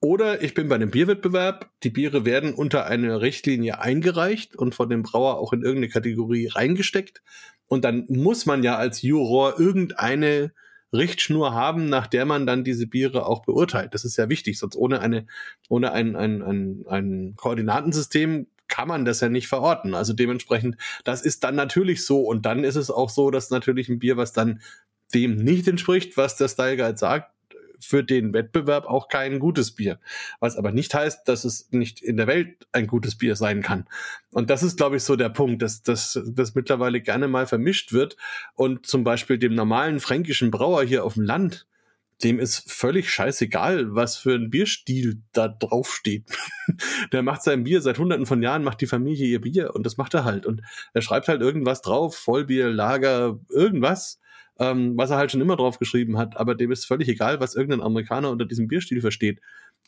Oder 0.00 0.42
ich 0.42 0.52
bin 0.52 0.68
bei 0.68 0.74
einem 0.74 0.90
Bierwettbewerb, 0.90 1.70
die 1.82 1.88
Biere 1.88 2.26
werden 2.26 2.52
unter 2.52 2.84
eine 2.84 3.22
Richtlinie 3.22 3.80
eingereicht 3.80 4.54
und 4.54 4.74
von 4.74 4.90
dem 4.90 5.02
Brauer 5.02 5.38
auch 5.38 5.54
in 5.54 5.62
irgendeine 5.62 5.88
Kategorie 5.88 6.46
reingesteckt. 6.46 7.22
Und 7.68 7.84
dann 7.86 8.04
muss 8.08 8.44
man 8.44 8.62
ja 8.62 8.76
als 8.76 9.00
Juror 9.00 9.58
irgendeine 9.58 10.52
Richtschnur 10.92 11.54
haben, 11.54 11.88
nach 11.88 12.06
der 12.06 12.26
man 12.26 12.46
dann 12.46 12.64
diese 12.64 12.86
Biere 12.86 13.24
auch 13.24 13.42
beurteilt. 13.42 13.94
Das 13.94 14.04
ist 14.04 14.18
ja 14.18 14.28
wichtig, 14.28 14.58
sonst 14.58 14.76
ohne 14.76 15.00
eine, 15.00 15.26
ohne 15.70 15.92
ein, 15.92 16.16
ein, 16.16 16.42
ein, 16.42 16.84
ein 16.86 17.34
Koordinatensystem 17.36 18.46
kann 18.68 18.88
man 18.88 19.06
das 19.06 19.20
ja 19.20 19.30
nicht 19.30 19.48
verorten. 19.48 19.94
Also 19.94 20.12
dementsprechend, 20.12 20.76
das 21.04 21.22
ist 21.22 21.44
dann 21.44 21.54
natürlich 21.54 22.04
so. 22.04 22.20
Und 22.20 22.44
dann 22.44 22.62
ist 22.62 22.76
es 22.76 22.90
auch 22.90 23.08
so, 23.08 23.30
dass 23.30 23.48
natürlich 23.48 23.88
ein 23.88 24.00
Bier, 24.00 24.18
was 24.18 24.32
dann 24.32 24.60
dem 25.14 25.36
nicht 25.36 25.66
entspricht, 25.66 26.18
was 26.18 26.36
der 26.36 26.48
Style 26.48 26.76
Guide 26.76 26.98
sagt, 26.98 27.32
für 27.80 28.04
den 28.04 28.32
Wettbewerb 28.32 28.86
auch 28.86 29.08
kein 29.08 29.38
gutes 29.38 29.72
Bier. 29.72 29.98
Was 30.40 30.56
aber 30.56 30.72
nicht 30.72 30.94
heißt, 30.94 31.26
dass 31.26 31.44
es 31.44 31.70
nicht 31.70 32.02
in 32.02 32.16
der 32.16 32.26
Welt 32.26 32.66
ein 32.72 32.86
gutes 32.86 33.16
Bier 33.16 33.36
sein 33.36 33.62
kann. 33.62 33.86
Und 34.32 34.50
das 34.50 34.62
ist, 34.62 34.76
glaube 34.76 34.96
ich, 34.96 35.02
so 35.02 35.16
der 35.16 35.28
Punkt, 35.28 35.62
dass 35.62 35.82
das 35.82 36.18
mittlerweile 36.54 37.00
gerne 37.00 37.28
mal 37.28 37.46
vermischt 37.46 37.92
wird 37.92 38.16
und 38.54 38.86
zum 38.86 39.04
Beispiel 39.04 39.38
dem 39.38 39.54
normalen 39.54 40.00
fränkischen 40.00 40.50
Brauer 40.50 40.84
hier 40.84 41.04
auf 41.04 41.14
dem 41.14 41.24
Land, 41.24 41.66
dem 42.22 42.38
ist 42.38 42.70
völlig 42.70 43.10
scheißegal, 43.10 43.94
was 43.94 44.16
für 44.16 44.34
ein 44.34 44.50
Bierstil 44.50 45.22
da 45.32 45.48
drauf 45.48 45.92
steht. 45.94 46.24
der 47.12 47.22
macht 47.22 47.42
sein 47.42 47.64
Bier 47.64 47.80
seit 47.80 47.98
hunderten 47.98 48.26
von 48.26 48.42
Jahren, 48.42 48.62
macht 48.62 48.80
die 48.80 48.86
Familie 48.86 49.26
ihr 49.26 49.40
Bier 49.40 49.74
und 49.74 49.84
das 49.86 49.96
macht 49.96 50.14
er 50.14 50.24
halt. 50.24 50.46
Und 50.46 50.62
er 50.92 51.02
schreibt 51.02 51.28
halt 51.28 51.40
irgendwas 51.40 51.82
drauf, 51.82 52.16
Vollbier, 52.16 52.70
Lager, 52.70 53.40
irgendwas 53.48 54.20
ähm, 54.60 54.96
was 54.96 55.10
er 55.10 55.16
halt 55.16 55.32
schon 55.32 55.40
immer 55.40 55.56
drauf 55.56 55.78
geschrieben 55.78 56.18
hat, 56.18 56.36
aber 56.36 56.54
dem 56.54 56.70
ist 56.70 56.84
völlig 56.84 57.08
egal, 57.08 57.40
was 57.40 57.56
irgendein 57.56 57.80
Amerikaner 57.80 58.30
unter 58.30 58.44
diesem 58.44 58.68
Bierstil 58.68 59.00
versteht. 59.00 59.40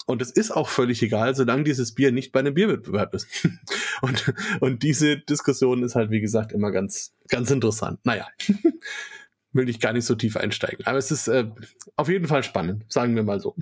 Und 0.07 0.23
es 0.23 0.31
ist 0.31 0.51
auch 0.51 0.69
völlig 0.69 1.03
egal, 1.03 1.35
solange 1.35 1.63
dieses 1.63 1.95
Bier 1.95 2.11
nicht 2.11 2.33
bei 2.33 2.41
einem 2.41 2.55
Bierwettbewerb 2.55 3.15
ist. 3.15 3.29
und, 4.03 4.33
und 4.61 4.83
diese 4.83 5.19
Diskussion 5.19 5.83
ist 5.83 5.95
halt, 5.95 6.11
wie 6.11 6.21
gesagt, 6.21 6.53
immer 6.53 6.73
ganz, 6.73 7.15
ganz 7.29 7.51
interessant. 7.51 8.01
Naja, 8.05 8.27
will 9.53 9.69
ich 9.69 9.79
gar 9.79 9.93
nicht 9.93 10.07
so 10.07 10.15
tief 10.15 10.39
einsteigen. 10.39 10.87
Aber 10.87 10.97
es 10.97 11.11
ist 11.11 11.29
äh, 11.29 11.49
auf 11.97 12.09
jeden 12.09 12.27
Fall 12.27 12.43
spannend, 12.43 12.85
sagen 12.89 13.15
wir 13.15 13.23
mal 13.23 13.41
so. 13.41 13.55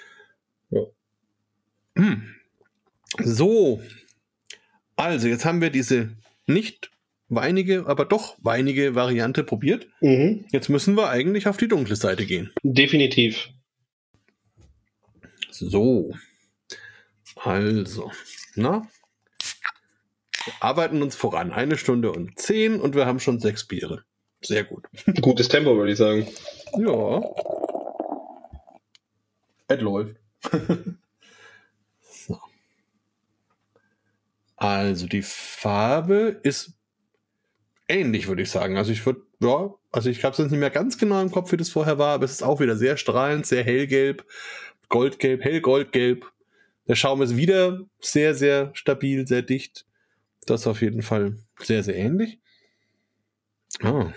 ja. 0.70 0.82
Hm. 1.96 2.34
So, 3.22 3.80
also 4.96 5.28
jetzt 5.28 5.44
haben 5.44 5.60
wir 5.60 5.70
diese 5.70 6.10
nicht 6.46 6.90
weinige, 7.30 7.86
aber 7.86 8.04
doch 8.04 8.36
weinige 8.42 8.94
Variante 8.94 9.44
probiert. 9.44 9.86
Mhm. 10.00 10.44
Jetzt 10.52 10.68
müssen 10.68 10.96
wir 10.96 11.08
eigentlich 11.08 11.46
auf 11.48 11.56
die 11.56 11.68
dunkle 11.68 11.96
Seite 11.96 12.26
gehen. 12.26 12.52
Definitiv. 12.62 13.48
So. 15.50 16.14
Also, 17.36 18.10
na? 18.54 18.86
Wir 20.44 20.54
arbeiten 20.60 21.02
uns 21.02 21.16
voran. 21.16 21.52
Eine 21.52 21.76
Stunde 21.76 22.12
und 22.12 22.38
zehn 22.38 22.80
und 22.80 22.94
wir 22.94 23.06
haben 23.06 23.20
schon 23.20 23.40
sechs 23.40 23.66
Biere. 23.66 24.04
Sehr 24.42 24.64
gut. 24.64 24.86
Gutes 25.20 25.48
Tempo, 25.48 25.76
würde 25.76 25.92
ich 25.92 25.98
sagen. 25.98 26.26
Ja. 26.78 27.20
Es 29.68 29.80
läuft. 29.80 30.16
so. 32.00 32.40
Also 34.56 35.06
die 35.06 35.22
Farbe 35.22 36.40
ist 36.42 36.79
ähnlich, 37.90 38.28
würde 38.28 38.42
ich 38.42 38.50
sagen. 38.50 38.76
Also 38.76 38.92
ich 38.92 39.04
würde, 39.04 39.22
ja, 39.40 39.74
also 39.92 40.08
ich 40.08 40.24
habe 40.24 40.32
es 40.32 40.38
jetzt 40.38 40.50
nicht 40.50 40.60
mehr 40.60 40.70
ganz 40.70 40.96
genau 40.98 41.20
im 41.20 41.30
Kopf, 41.30 41.52
wie 41.52 41.56
das 41.56 41.68
vorher 41.68 41.98
war, 41.98 42.14
aber 42.14 42.24
es 42.24 42.32
ist 42.32 42.42
auch 42.42 42.60
wieder 42.60 42.76
sehr 42.76 42.96
strahlend, 42.96 43.46
sehr 43.46 43.64
hellgelb, 43.64 44.24
goldgelb, 44.88 45.42
hellgoldgelb. 45.42 46.24
Der 46.88 46.94
Schaum 46.94 47.22
ist 47.22 47.36
wieder 47.36 47.80
sehr, 48.00 48.34
sehr 48.34 48.70
stabil, 48.74 49.26
sehr 49.26 49.42
dicht. 49.42 49.86
Das 50.46 50.62
ist 50.62 50.66
auf 50.66 50.80
jeden 50.80 51.02
Fall 51.02 51.36
sehr, 51.58 51.82
sehr 51.82 51.96
ähnlich. 51.96 52.38
Ah. 53.82 54.12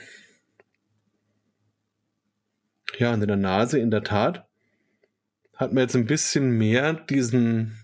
Ja, 2.98 3.14
in 3.14 3.22
der 3.22 3.36
Nase 3.36 3.80
in 3.80 3.92
der 3.92 4.04
Tat 4.04 4.48
hat 5.56 5.74
man 5.74 5.84
jetzt 5.84 5.96
ein 5.96 6.06
bisschen 6.06 6.52
mehr 6.52 6.94
diesen, 6.94 7.78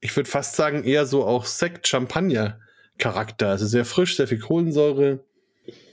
ich 0.00 0.14
würde 0.16 0.30
fast 0.30 0.56
sagen, 0.56 0.84
eher 0.84 1.06
so 1.06 1.24
auch 1.24 1.46
Sekt-Champagner 1.46 2.60
Charakter. 2.98 3.48
Also 3.48 3.66
sehr 3.66 3.84
frisch, 3.84 4.16
sehr 4.16 4.28
viel 4.28 4.38
Kohlensäure. 4.38 5.24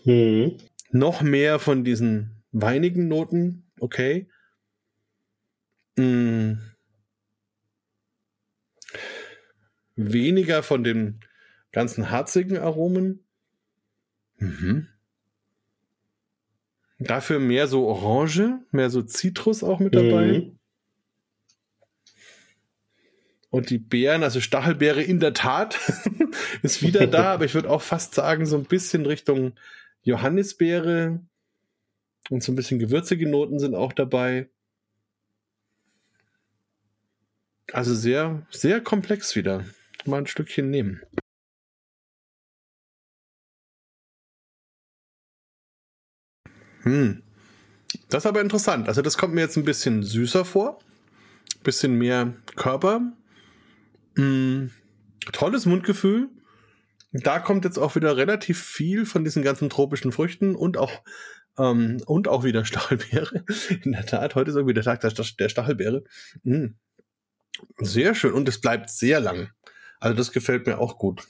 Mhm. 0.06 0.58
Noch 0.92 1.22
mehr 1.22 1.60
von 1.60 1.84
diesen 1.84 2.44
weinigen 2.52 3.08
Noten. 3.08 3.64
Okay. 3.80 4.28
Mhm. 5.96 6.60
Weniger 9.96 10.64
von 10.64 10.84
den 10.84 11.20
ganzen 11.72 12.12
harzigen 12.12 12.58
Aromen. 12.58 13.24
Mhm. 14.38 14.88
Dafür 17.00 17.40
mehr 17.40 17.68
so 17.68 17.88
Orange, 17.88 18.60
mehr 18.72 18.90
so 18.90 19.02
Zitrus 19.02 19.64
auch 19.64 19.80
mit 19.80 19.96
dabei. 19.96 20.28
Mhm. 20.28 20.60
Und 23.52 23.70
die 23.70 23.78
Beeren, 23.78 24.24
also 24.24 24.40
Stachelbeere 24.40 25.04
in 25.04 25.20
der 25.20 25.34
Tat, 25.34 25.78
ist 26.62 26.82
wieder 26.82 27.06
da, 27.06 27.34
aber 27.34 27.44
ich 27.44 27.54
würde 27.54 27.70
auch 27.70 27.82
fast 27.82 28.16
sagen, 28.16 28.46
so 28.46 28.58
ein 28.58 28.64
bisschen 28.64 29.06
Richtung 29.06 29.54
Johannisbeere 30.04 31.20
und 32.30 32.42
so 32.42 32.54
ein 32.54 32.56
bisschen 32.56 32.80
gewürzige 32.80 33.30
Noten 33.30 33.60
sind 33.60 33.76
auch 33.76 33.92
dabei. 33.92 34.50
Also 37.74 37.94
sehr, 37.94 38.48
sehr 38.52 38.80
komplex 38.80 39.36
wieder. 39.36 39.66
Mal 40.06 40.20
ein 40.20 40.28
Stückchen 40.28 40.70
nehmen. 40.70 41.02
Hm. 46.84 47.22
Das 48.10 48.24
ist 48.24 48.28
aber 48.28 48.40
interessant. 48.40 48.88
Also 48.88 49.02
das 49.02 49.18
kommt 49.18 49.34
mir 49.34 49.42
jetzt 49.42 49.58
ein 49.58 49.66
bisschen 49.66 50.04
süßer 50.04 50.46
vor. 50.46 50.80
Bisschen 51.64 51.98
mehr 51.98 52.34
Körper. 52.56 53.12
Mm, 54.16 54.68
tolles 55.32 55.66
Mundgefühl. 55.66 56.30
Da 57.12 57.40
kommt 57.40 57.66
jetzt 57.66 57.78
auch 57.78 57.96
wieder 57.96 58.16
relativ 58.16 58.62
viel 58.62 59.06
von 59.06 59.24
diesen 59.24 59.44
ganzen 59.44 59.70
tropischen 59.70 60.12
Früchten 60.12 60.56
und 60.56 60.78
auch 60.78 61.04
ähm, 61.58 62.02
und 62.06 62.28
auch 62.28 62.44
wieder 62.44 62.66
Stachelbeere. 62.66 63.44
In 63.84 63.92
der 63.92 64.06
Tat, 64.06 64.36
heute 64.36 64.52
ist 64.52 64.56
irgendwie 64.56 64.74
der 64.74 64.84
Tag 64.84 65.02
der, 65.02 65.12
der 65.12 65.50
Stachelbeere. 65.50 66.04
Mm. 66.44 66.68
Sehr 67.78 68.16
schön 68.16 68.34
und 68.34 68.48
es 68.48 68.62
bleibt 68.62 68.90
sehr 68.90 69.20
lang. 69.20 69.52
Also 70.00 70.16
das 70.16 70.32
gefällt 70.32 70.66
mir 70.66 70.80
auch 70.80 70.98
gut. 70.98 71.28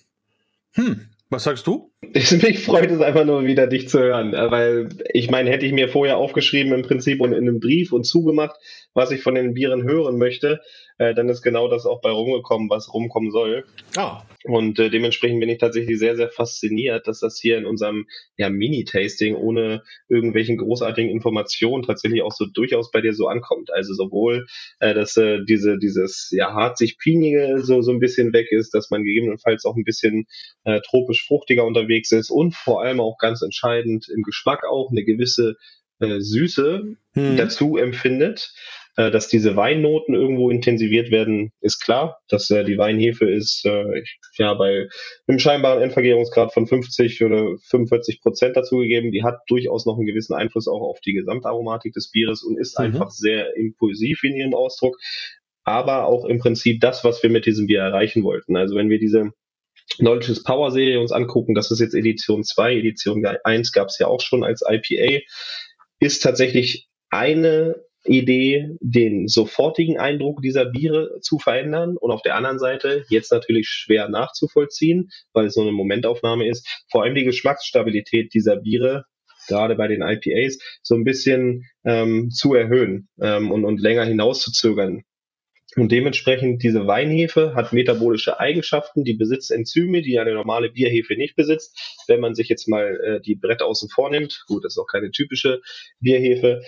Hm, 0.73 1.09
was 1.29 1.43
sagst 1.43 1.67
du? 1.67 1.90
Mich 2.13 2.59
freut 2.59 2.89
es 2.89 2.99
einfach 2.99 3.25
nur 3.25 3.45
wieder, 3.45 3.67
dich 3.67 3.87
zu 3.87 3.99
hören, 3.99 4.31
weil 4.33 4.89
ich 5.13 5.29
meine, 5.29 5.51
hätte 5.51 5.65
ich 5.65 5.71
mir 5.71 5.87
vorher 5.87 6.17
aufgeschrieben 6.17 6.73
im 6.73 6.81
Prinzip 6.81 7.21
und 7.21 7.31
in 7.31 7.47
einem 7.47 7.59
Brief 7.59 7.93
und 7.93 8.05
zugemacht, 8.05 8.55
was 8.93 9.11
ich 9.11 9.21
von 9.21 9.35
den 9.35 9.53
Bieren 9.53 9.83
hören 9.83 10.17
möchte, 10.17 10.61
äh, 11.01 11.15
dann 11.15 11.29
ist 11.29 11.41
genau 11.41 11.67
das 11.67 11.85
auch 11.85 12.01
bei 12.01 12.11
rumgekommen, 12.11 12.69
was 12.69 12.93
rumkommen 12.93 13.31
soll. 13.31 13.65
Ah. 13.97 14.23
Und 14.43 14.77
äh, 14.79 14.89
dementsprechend 14.89 15.39
bin 15.39 15.49
ich 15.49 15.57
tatsächlich 15.57 15.97
sehr, 15.97 16.15
sehr 16.15 16.29
fasziniert, 16.29 17.07
dass 17.07 17.19
das 17.19 17.39
hier 17.39 17.57
in 17.57 17.65
unserem 17.65 18.05
ja, 18.37 18.49
Mini-Tasting 18.49 19.35
ohne 19.35 19.83
irgendwelchen 20.09 20.57
großartigen 20.57 21.09
Informationen 21.09 21.83
tatsächlich 21.83 22.21
auch 22.21 22.31
so 22.31 22.45
durchaus 22.45 22.91
bei 22.91 23.01
dir 23.01 23.13
so 23.13 23.27
ankommt. 23.27 23.71
Also 23.73 23.93
sowohl, 23.93 24.45
äh, 24.79 24.93
dass 24.93 25.17
äh, 25.17 25.39
diese, 25.47 25.77
dieses 25.79 26.29
ja 26.31 26.53
harzig-pinige 26.53 27.61
so, 27.63 27.81
so 27.81 27.91
ein 27.91 27.99
bisschen 27.99 28.31
weg 28.33 28.51
ist, 28.51 28.73
dass 28.73 28.89
man 28.91 29.03
gegebenenfalls 29.03 29.65
auch 29.65 29.75
ein 29.75 29.83
bisschen 29.83 30.27
äh, 30.65 30.81
tropisch 30.81 31.25
fruchtiger 31.25 31.65
unterwegs 31.91 32.11
ist 32.11 32.29
und 32.29 32.55
vor 32.55 32.81
allem 32.81 32.99
auch 32.99 33.17
ganz 33.17 33.41
entscheidend 33.41 34.07
im 34.09 34.23
Geschmack 34.23 34.63
auch 34.65 34.91
eine 34.91 35.03
gewisse 35.03 35.55
äh, 35.99 36.19
Süße 36.19 36.95
hm. 37.13 37.37
dazu 37.37 37.77
empfindet. 37.77 38.53
Äh, 38.97 39.09
dass 39.09 39.29
diese 39.29 39.55
Weinnoten 39.55 40.13
irgendwo 40.13 40.49
intensiviert 40.49 41.11
werden, 41.11 41.53
ist 41.61 41.79
klar. 41.79 42.19
Dass 42.27 42.49
äh, 42.49 42.65
die 42.65 42.77
Weinhefe 42.77 43.29
ist 43.29 43.65
äh, 43.65 44.03
ja 44.37 44.53
bei 44.53 44.89
einem 45.27 45.39
scheinbaren 45.39 45.81
Endvergärungsgrad 45.81 46.53
von 46.53 46.67
50 46.67 47.23
oder 47.23 47.55
45 47.69 48.19
Prozent 48.19 48.57
dazugegeben. 48.57 49.13
Die 49.13 49.23
hat 49.23 49.39
durchaus 49.47 49.85
noch 49.85 49.95
einen 49.95 50.07
gewissen 50.07 50.33
Einfluss 50.33 50.67
auch 50.67 50.81
auf 50.81 50.99
die 50.99 51.13
Gesamtaromatik 51.13 51.93
des 51.93 52.11
Bieres 52.11 52.43
und 52.43 52.59
ist 52.59 52.77
mhm. 52.77 52.85
einfach 52.85 53.11
sehr 53.11 53.55
impulsiv 53.55 54.25
in 54.25 54.35
ihrem 54.35 54.53
Ausdruck. 54.53 54.97
Aber 55.63 56.05
auch 56.05 56.25
im 56.25 56.39
Prinzip 56.39 56.81
das, 56.81 57.05
was 57.05 57.23
wir 57.23 57.29
mit 57.29 57.45
diesem 57.45 57.67
Bier 57.67 57.79
erreichen 57.79 58.23
wollten. 58.23 58.57
Also 58.57 58.75
wenn 58.75 58.89
wir 58.89 58.99
diese 58.99 59.31
Knowledge's 59.97 60.43
Power 60.43 60.71
Serie 60.71 60.99
uns 60.99 61.11
angucken, 61.11 61.55
das 61.55 61.71
ist 61.71 61.79
jetzt 61.79 61.95
Edition 61.95 62.43
2, 62.43 62.77
Edition 62.77 63.25
1 63.25 63.71
gab 63.71 63.87
es 63.87 63.99
ja 63.99 64.07
auch 64.07 64.21
schon 64.21 64.43
als 64.43 64.63
IPA, 64.67 65.23
ist 65.99 66.23
tatsächlich 66.23 66.87
eine 67.09 67.75
Idee, 68.03 68.75
den 68.79 69.27
sofortigen 69.27 69.99
Eindruck 69.99 70.41
dieser 70.41 70.65
Biere 70.65 71.19
zu 71.21 71.37
verändern 71.37 71.97
und 71.97 72.11
auf 72.11 72.23
der 72.23 72.35
anderen 72.35 72.57
Seite 72.57 73.05
jetzt 73.09 73.31
natürlich 73.31 73.67
schwer 73.67 74.09
nachzuvollziehen, 74.09 75.09
weil 75.33 75.45
es 75.45 75.53
so 75.53 75.61
eine 75.61 75.71
Momentaufnahme 75.71 76.47
ist, 76.47 76.67
vor 76.89 77.03
allem 77.03 77.13
die 77.13 77.25
Geschmacksstabilität 77.25 78.33
dieser 78.33 78.57
Biere 78.57 79.05
gerade 79.47 79.75
bei 79.75 79.87
den 79.87 80.01
IPAs 80.01 80.59
so 80.81 80.95
ein 80.95 81.03
bisschen 81.03 81.65
ähm, 81.83 82.31
zu 82.31 82.53
erhöhen 82.53 83.07
ähm, 83.21 83.51
und, 83.51 83.65
und 83.65 83.79
länger 83.79 84.05
hinauszuzögern. 84.05 85.03
Und 85.77 85.91
dementsprechend 85.91 86.63
diese 86.63 86.85
Weinhefe 86.87 87.55
hat 87.55 87.71
metabolische 87.71 88.39
Eigenschaften, 88.39 89.03
die 89.03 89.13
besitzt 89.13 89.51
Enzyme, 89.51 90.01
die 90.01 90.19
eine 90.19 90.33
normale 90.33 90.69
Bierhefe 90.69 91.15
nicht 91.15 91.35
besitzt. 91.35 92.03
Wenn 92.07 92.19
man 92.19 92.35
sich 92.35 92.49
jetzt 92.49 92.67
mal 92.67 92.99
äh, 93.03 93.21
die 93.21 93.35
Brett 93.35 93.61
außen 93.61 93.89
vornimmt, 93.89 94.43
gut, 94.47 94.65
das 94.65 94.73
ist 94.73 94.77
auch 94.77 94.87
keine 94.91 95.11
typische 95.11 95.61
Bierhefe, 95.99 96.61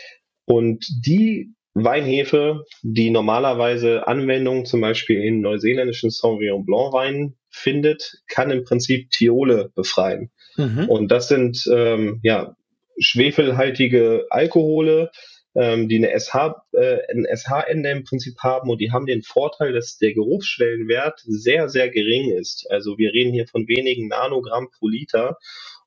und 0.45 0.85
die 1.05 1.53
Weinhefe, 1.73 2.65
die 2.83 3.09
normalerweise 3.09 4.07
Anwendung 4.07 4.65
zum 4.65 4.81
Beispiel 4.81 5.23
in 5.23 5.41
neuseeländischen 5.41 6.11
Sauvignon 6.11 6.65
Blanc 6.65 6.93
Weinen 6.93 7.35
findet, 7.49 8.21
kann 8.27 8.51
im 8.51 8.63
Prinzip 8.63 9.09
Thiole 9.09 9.71
befreien. 9.75 10.29
Mhm. 10.55 10.87
Und 10.87 11.07
das 11.09 11.29
sind 11.29 11.67
ähm, 11.71 12.19
ja 12.21 12.55
schwefelhaltige 12.99 14.27
Alkohole, 14.29 15.09
ähm, 15.55 15.87
die 15.87 15.97
eine 15.97 16.17
SH, 16.17 16.63
äh, 16.73 16.99
ein 17.11 17.25
SH-Ende 17.25 17.89
im 17.89 18.03
Prinzip 18.03 18.39
haben 18.39 18.69
und 18.69 18.79
die 18.79 18.91
haben 18.91 19.05
den 19.05 19.21
Vorteil, 19.21 19.73
dass 19.73 19.97
der 19.97 20.13
Geruchsschwellenwert 20.13 21.21
sehr, 21.25 21.69
sehr 21.69 21.89
gering 21.89 22.31
ist. 22.31 22.67
Also 22.69 22.97
wir 22.97 23.13
reden 23.13 23.33
hier 23.33 23.47
von 23.47 23.67
wenigen 23.67 24.07
Nanogramm 24.07 24.69
pro 24.71 24.87
Liter. 24.87 25.37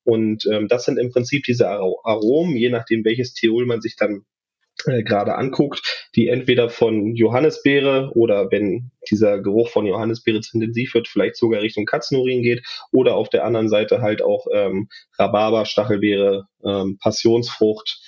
Und 0.04 0.46
ähm, 0.46 0.68
das 0.68 0.84
sind 0.84 0.98
im 0.98 1.10
Prinzip 1.10 1.44
diese 1.44 1.68
Aromen, 1.68 2.56
je 2.56 2.70
nachdem 2.70 3.04
welches 3.04 3.34
Thiol 3.34 3.66
man 3.66 3.80
sich 3.80 3.96
dann 3.96 4.24
äh, 4.84 5.02
gerade 5.02 5.34
anguckt, 5.34 6.08
die 6.14 6.28
entweder 6.28 6.70
von 6.70 7.16
Johannisbeere 7.16 8.12
oder 8.14 8.50
wenn 8.52 8.92
dieser 9.10 9.40
Geruch 9.40 9.68
von 9.68 9.86
Johannisbeere 9.86 10.42
zu 10.42 10.58
intensiv 10.58 10.94
wird, 10.94 11.08
vielleicht 11.08 11.36
sogar 11.36 11.62
Richtung 11.62 11.86
Katzenurin 11.86 12.42
geht 12.42 12.64
oder 12.92 13.16
auf 13.16 13.28
der 13.28 13.44
anderen 13.44 13.68
Seite 13.68 14.00
halt 14.00 14.22
auch 14.22 14.46
ähm, 14.52 14.88
Rhabarber, 15.18 15.64
Stachelbeere, 15.66 16.46
ähm, 16.64 16.98
Passionsfrucht 17.00 18.00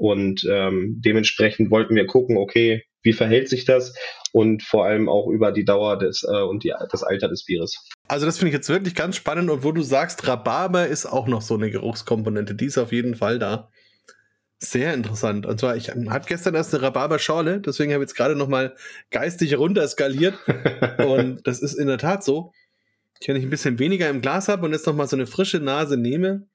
und 0.00 0.48
ähm, 0.50 0.94
dementsprechend 1.04 1.70
wollten 1.70 1.94
wir 1.94 2.06
gucken, 2.06 2.38
okay, 2.38 2.84
wie 3.02 3.12
verhält 3.12 3.50
sich 3.50 3.66
das 3.66 3.92
und 4.32 4.62
vor 4.62 4.86
allem 4.86 5.10
auch 5.10 5.28
über 5.28 5.52
die 5.52 5.66
Dauer 5.66 5.98
des 5.98 6.22
äh, 6.22 6.40
und 6.40 6.64
die, 6.64 6.72
das 6.90 7.02
Alter 7.02 7.28
des 7.28 7.44
Bieres. 7.44 7.76
Also 8.08 8.24
das 8.24 8.38
finde 8.38 8.48
ich 8.48 8.54
jetzt 8.54 8.70
wirklich 8.70 8.94
ganz 8.94 9.16
spannend 9.16 9.50
und 9.50 9.62
wo 9.62 9.72
du 9.72 9.82
sagst, 9.82 10.26
Rhabarber 10.26 10.86
ist 10.86 11.04
auch 11.04 11.26
noch 11.26 11.42
so 11.42 11.54
eine 11.54 11.70
Geruchskomponente, 11.70 12.54
die 12.54 12.64
ist 12.64 12.78
auf 12.78 12.92
jeden 12.92 13.14
Fall 13.14 13.38
da. 13.38 13.68
Sehr 14.58 14.94
interessant. 14.94 15.44
Und 15.44 15.60
zwar, 15.60 15.76
ich 15.76 15.90
hatte 15.90 16.28
gestern 16.28 16.54
erst 16.54 16.74
eine 16.74 16.82
Rhabarberschorle, 16.82 17.60
deswegen 17.60 17.92
habe 17.92 18.02
ich 18.02 18.08
jetzt 18.08 18.16
gerade 18.16 18.36
noch 18.36 18.48
mal 18.48 18.74
geistig 19.10 19.58
runterskaliert. 19.58 20.38
und 20.98 21.46
das 21.46 21.60
ist 21.60 21.74
in 21.74 21.88
der 21.88 21.98
Tat 21.98 22.24
so. 22.24 22.52
Wenn 23.26 23.36
ich 23.36 23.44
ein 23.44 23.50
bisschen 23.50 23.78
weniger 23.78 24.08
im 24.08 24.22
Glas 24.22 24.48
habe 24.48 24.64
und 24.64 24.72
jetzt 24.72 24.86
noch 24.86 24.94
mal 24.94 25.06
so 25.06 25.16
eine 25.16 25.26
frische 25.26 25.60
Nase 25.60 25.98
nehme, 25.98 26.48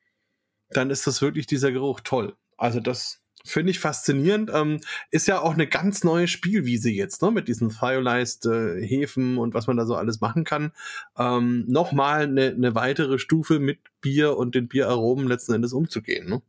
dann 0.70 0.90
ist 0.90 1.06
das 1.06 1.22
wirklich 1.22 1.46
dieser 1.46 1.72
Geruch 1.72 2.02
toll. 2.02 2.34
Also 2.58 2.80
das 2.80 3.22
finde 3.46 3.72
ich 3.72 3.80
faszinierend. 3.80 4.52
Ähm, 4.54 4.80
ist 5.12 5.28
ja 5.28 5.40
auch 5.40 5.54
eine 5.54 5.68
ganz 5.68 6.04
neue 6.04 6.28
Spielwiese 6.28 6.90
jetzt, 6.90 7.22
ne? 7.22 7.32
Mit 7.32 7.48
diesen 7.48 7.72
Firelized 7.72 8.46
äh, 8.46 9.06
und 9.16 9.54
was 9.54 9.68
man 9.68 9.78
da 9.78 9.86
so 9.86 9.96
alles 9.96 10.22
machen 10.22 10.44
kann. 10.44 10.72
Ähm, 11.18 11.66
Nochmal 11.68 12.24
eine, 12.24 12.48
eine 12.48 12.76
weitere 12.76 13.20
Stufe 13.20 13.60
mit 13.60 13.80
Bier 14.02 14.38
und 14.38 14.56
den 14.56 14.68
Bieraromen 14.68 15.28
letzten 15.28 15.54
Endes 15.54 15.74
umzugehen. 15.74 16.30
Ne? 16.30 16.42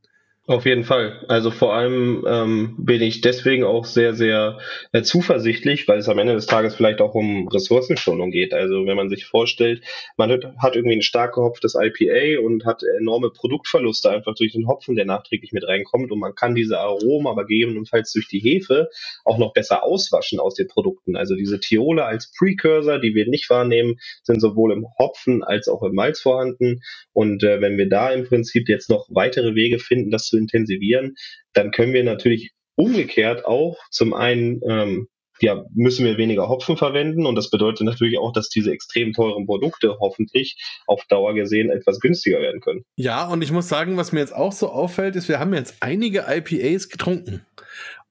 Auf 0.49 0.65
jeden 0.65 0.85
Fall. 0.85 1.25
Also 1.27 1.51
vor 1.51 1.75
allem 1.75 2.25
ähm, 2.25 2.77
bin 2.79 3.03
ich 3.03 3.21
deswegen 3.21 3.65
auch 3.65 3.85
sehr, 3.85 4.15
sehr 4.15 4.59
äh, 4.93 5.03
zuversichtlich, 5.03 5.89
weil 5.89 5.99
es 5.99 6.09
am 6.09 6.21
Ende 6.21 6.35
des 6.35 6.47
Tages 6.47 6.77
vielleicht 6.77 7.01
auch 7.01 7.15
um 7.17 7.49
Ressourcenschonung 7.49 8.31
geht. 8.31 8.55
Also 8.55 8.87
wenn 8.87 8.97
man 8.97 9.09
sich 9.09 9.25
vorstellt, 9.25 9.83
man 10.17 10.31
hat 10.31 10.77
irgendwie 10.77 10.99
ein 10.99 11.03
stark 11.03 11.35
gehopftes 11.35 11.75
IPA 11.75 12.41
und 12.41 12.65
hat 12.65 12.85
enorme 13.01 13.31
Produktverluste 13.31 14.09
einfach 14.09 14.37
durch 14.37 14.53
den 14.53 14.69
Hopfen, 14.69 14.95
der 14.95 15.05
nachträglich 15.05 15.51
mit 15.51 15.67
reinkommt 15.67 16.13
und 16.13 16.21
man 16.21 16.37
kann 16.37 16.55
diese 16.55 16.79
Aromen 16.79 17.27
aber 17.27 17.45
gegebenenfalls 17.45 18.13
durch 18.13 18.29
die 18.29 18.39
Hefe 18.39 18.89
auch 19.25 19.39
noch 19.39 19.53
besser 19.53 19.83
auswaschen 19.83 20.39
aus 20.39 20.55
den 20.55 20.69
Produkten. 20.69 21.17
Also 21.17 21.35
diese 21.35 21.59
Thiole 21.59 22.05
als 22.05 22.31
Precursor, 22.31 23.01
die 23.01 23.17
wir 23.17 23.27
nicht 23.27 23.51
wahrnehmen, 23.51 23.99
sind 24.23 24.41
sowohl 24.41 24.73
im 24.73 24.87
Hopfen 24.97 25.43
als 25.43 25.67
auch 25.67 25.83
im 25.83 25.97
Malz 25.97 26.21
vorhanden. 26.21 26.83
Und 27.13 27.43
äh, 27.43 27.61
wenn 27.61 27.79
wir 27.79 27.89
da 27.89 28.13
im 28.13 28.23
Prinzip 28.23 28.69
jetzt 28.69 28.91
noch 28.91 29.09
weitere 29.11 29.57
Wege 29.57 29.81
finden, 29.81 30.13
das 30.13 30.27
zu 30.27 30.36
intensivieren, 30.37 31.15
dann 31.53 31.71
können 31.71 31.93
wir 31.93 32.05
natürlich 32.05 32.53
umgekehrt 32.77 33.45
auch 33.45 33.77
zum 33.91 34.15
einen 34.15 34.61
ähm, 34.69 35.09
ja, 35.41 35.65
müssen 35.75 36.05
wir 36.05 36.17
weniger 36.17 36.49
Hopfen 36.49 36.77
verwenden 36.77 37.27
und 37.27 37.35
das 37.35 37.51
bedeutet 37.51 37.83
natürlich 37.87 38.19
auch, 38.19 38.33
dass 38.33 38.49
diese 38.49 38.73
extrem 38.73 39.13
teuren 39.13 39.47
Produkte 39.47 39.99
hoffentlich 40.01 40.57
auf 40.87 41.05
Dauer 41.09 41.35
gesehen 41.35 41.71
etwas 41.71 42.01
günstiger 42.01 42.41
werden 42.41 42.61
können. 42.61 42.85
Ja, 42.97 43.27
und 43.29 43.43
ich 43.43 43.53
muss 43.53 43.69
sagen, 43.69 43.97
was 43.97 44.13
mir 44.13 44.21
jetzt 44.21 44.35
auch 44.35 44.53
so 44.53 44.71
auffällt, 44.71 45.17
ist, 45.17 45.29
wir 45.29 45.39
haben 45.39 45.55
jetzt 45.55 45.77
einige 45.81 46.27
IPAs 46.29 46.89
getrunken 46.89 47.45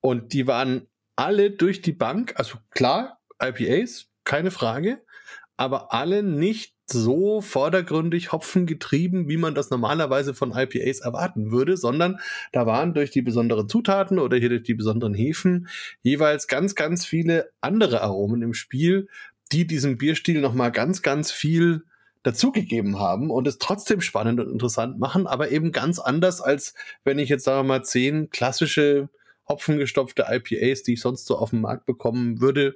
und 0.02 0.34
die 0.34 0.48
waren 0.48 0.88
alle 1.16 1.52
durch 1.52 1.82
die 1.82 1.94
Bank, 1.94 2.34
also 2.36 2.58
klar, 2.72 3.20
IPAs, 3.42 4.08
keine 4.24 4.52
Frage, 4.52 5.02
aber 5.58 5.94
alle 5.94 6.24
nicht 6.24 6.75
so 6.92 7.42
vordergründig 7.42 8.32
Hopfen 8.32 8.66
getrieben, 8.66 9.28
wie 9.28 9.38
man 9.38 9.56
das 9.56 9.70
normalerweise 9.70 10.34
von 10.34 10.52
IPAs 10.52 11.00
erwarten 11.00 11.52
würde, 11.52 11.78
sondern 11.78 12.20
da 12.52 12.66
waren 12.66 12.94
durch 12.94 13.12
die 13.12 13.22
besonderen 13.22 13.68
Zutaten 13.68 14.20
oder 14.20 14.38
hier 14.38 14.50
durch 14.50 14.64
die 14.64 14.74
besonderen 14.74 15.14
Hefen 15.14 15.68
jeweils 16.02 16.48
ganz, 16.48 16.76
ganz 16.76 17.06
viele 17.06 17.50
andere 17.62 18.02
Aromen 18.02 18.42
im 18.42 18.54
Spiel, 18.54 19.08
die 19.52 19.66
diesem 19.66 19.98
Bierstil 19.98 20.42
nochmal 20.42 20.72
ganz, 20.72 21.02
ganz 21.02 21.32
viel 21.32 21.84
dazugegeben 22.24 23.00
haben 23.00 23.30
und 23.30 23.48
es 23.48 23.60
trotzdem 23.60 24.02
spannend 24.02 24.40
und 24.40 24.52
interessant 24.52 24.98
machen, 24.98 25.28
aber 25.28 25.52
eben 25.52 25.72
ganz 25.72 26.00
anders, 26.00 26.42
als 26.42 26.74
wenn 27.04 27.20
ich 27.20 27.30
jetzt, 27.30 27.44
sagen 27.44 27.68
wir 27.68 27.76
mal, 27.76 27.84
zehn 27.84 28.30
klassische 28.32 29.10
hopfengestopfte 29.48 30.26
IPAs, 30.28 30.82
die 30.82 30.94
ich 30.94 31.02
sonst 31.02 31.28
so 31.28 31.38
auf 31.38 31.52
dem 31.52 31.62
Markt 31.62 31.86
bekommen 31.86 32.42
würde, 32.42 32.76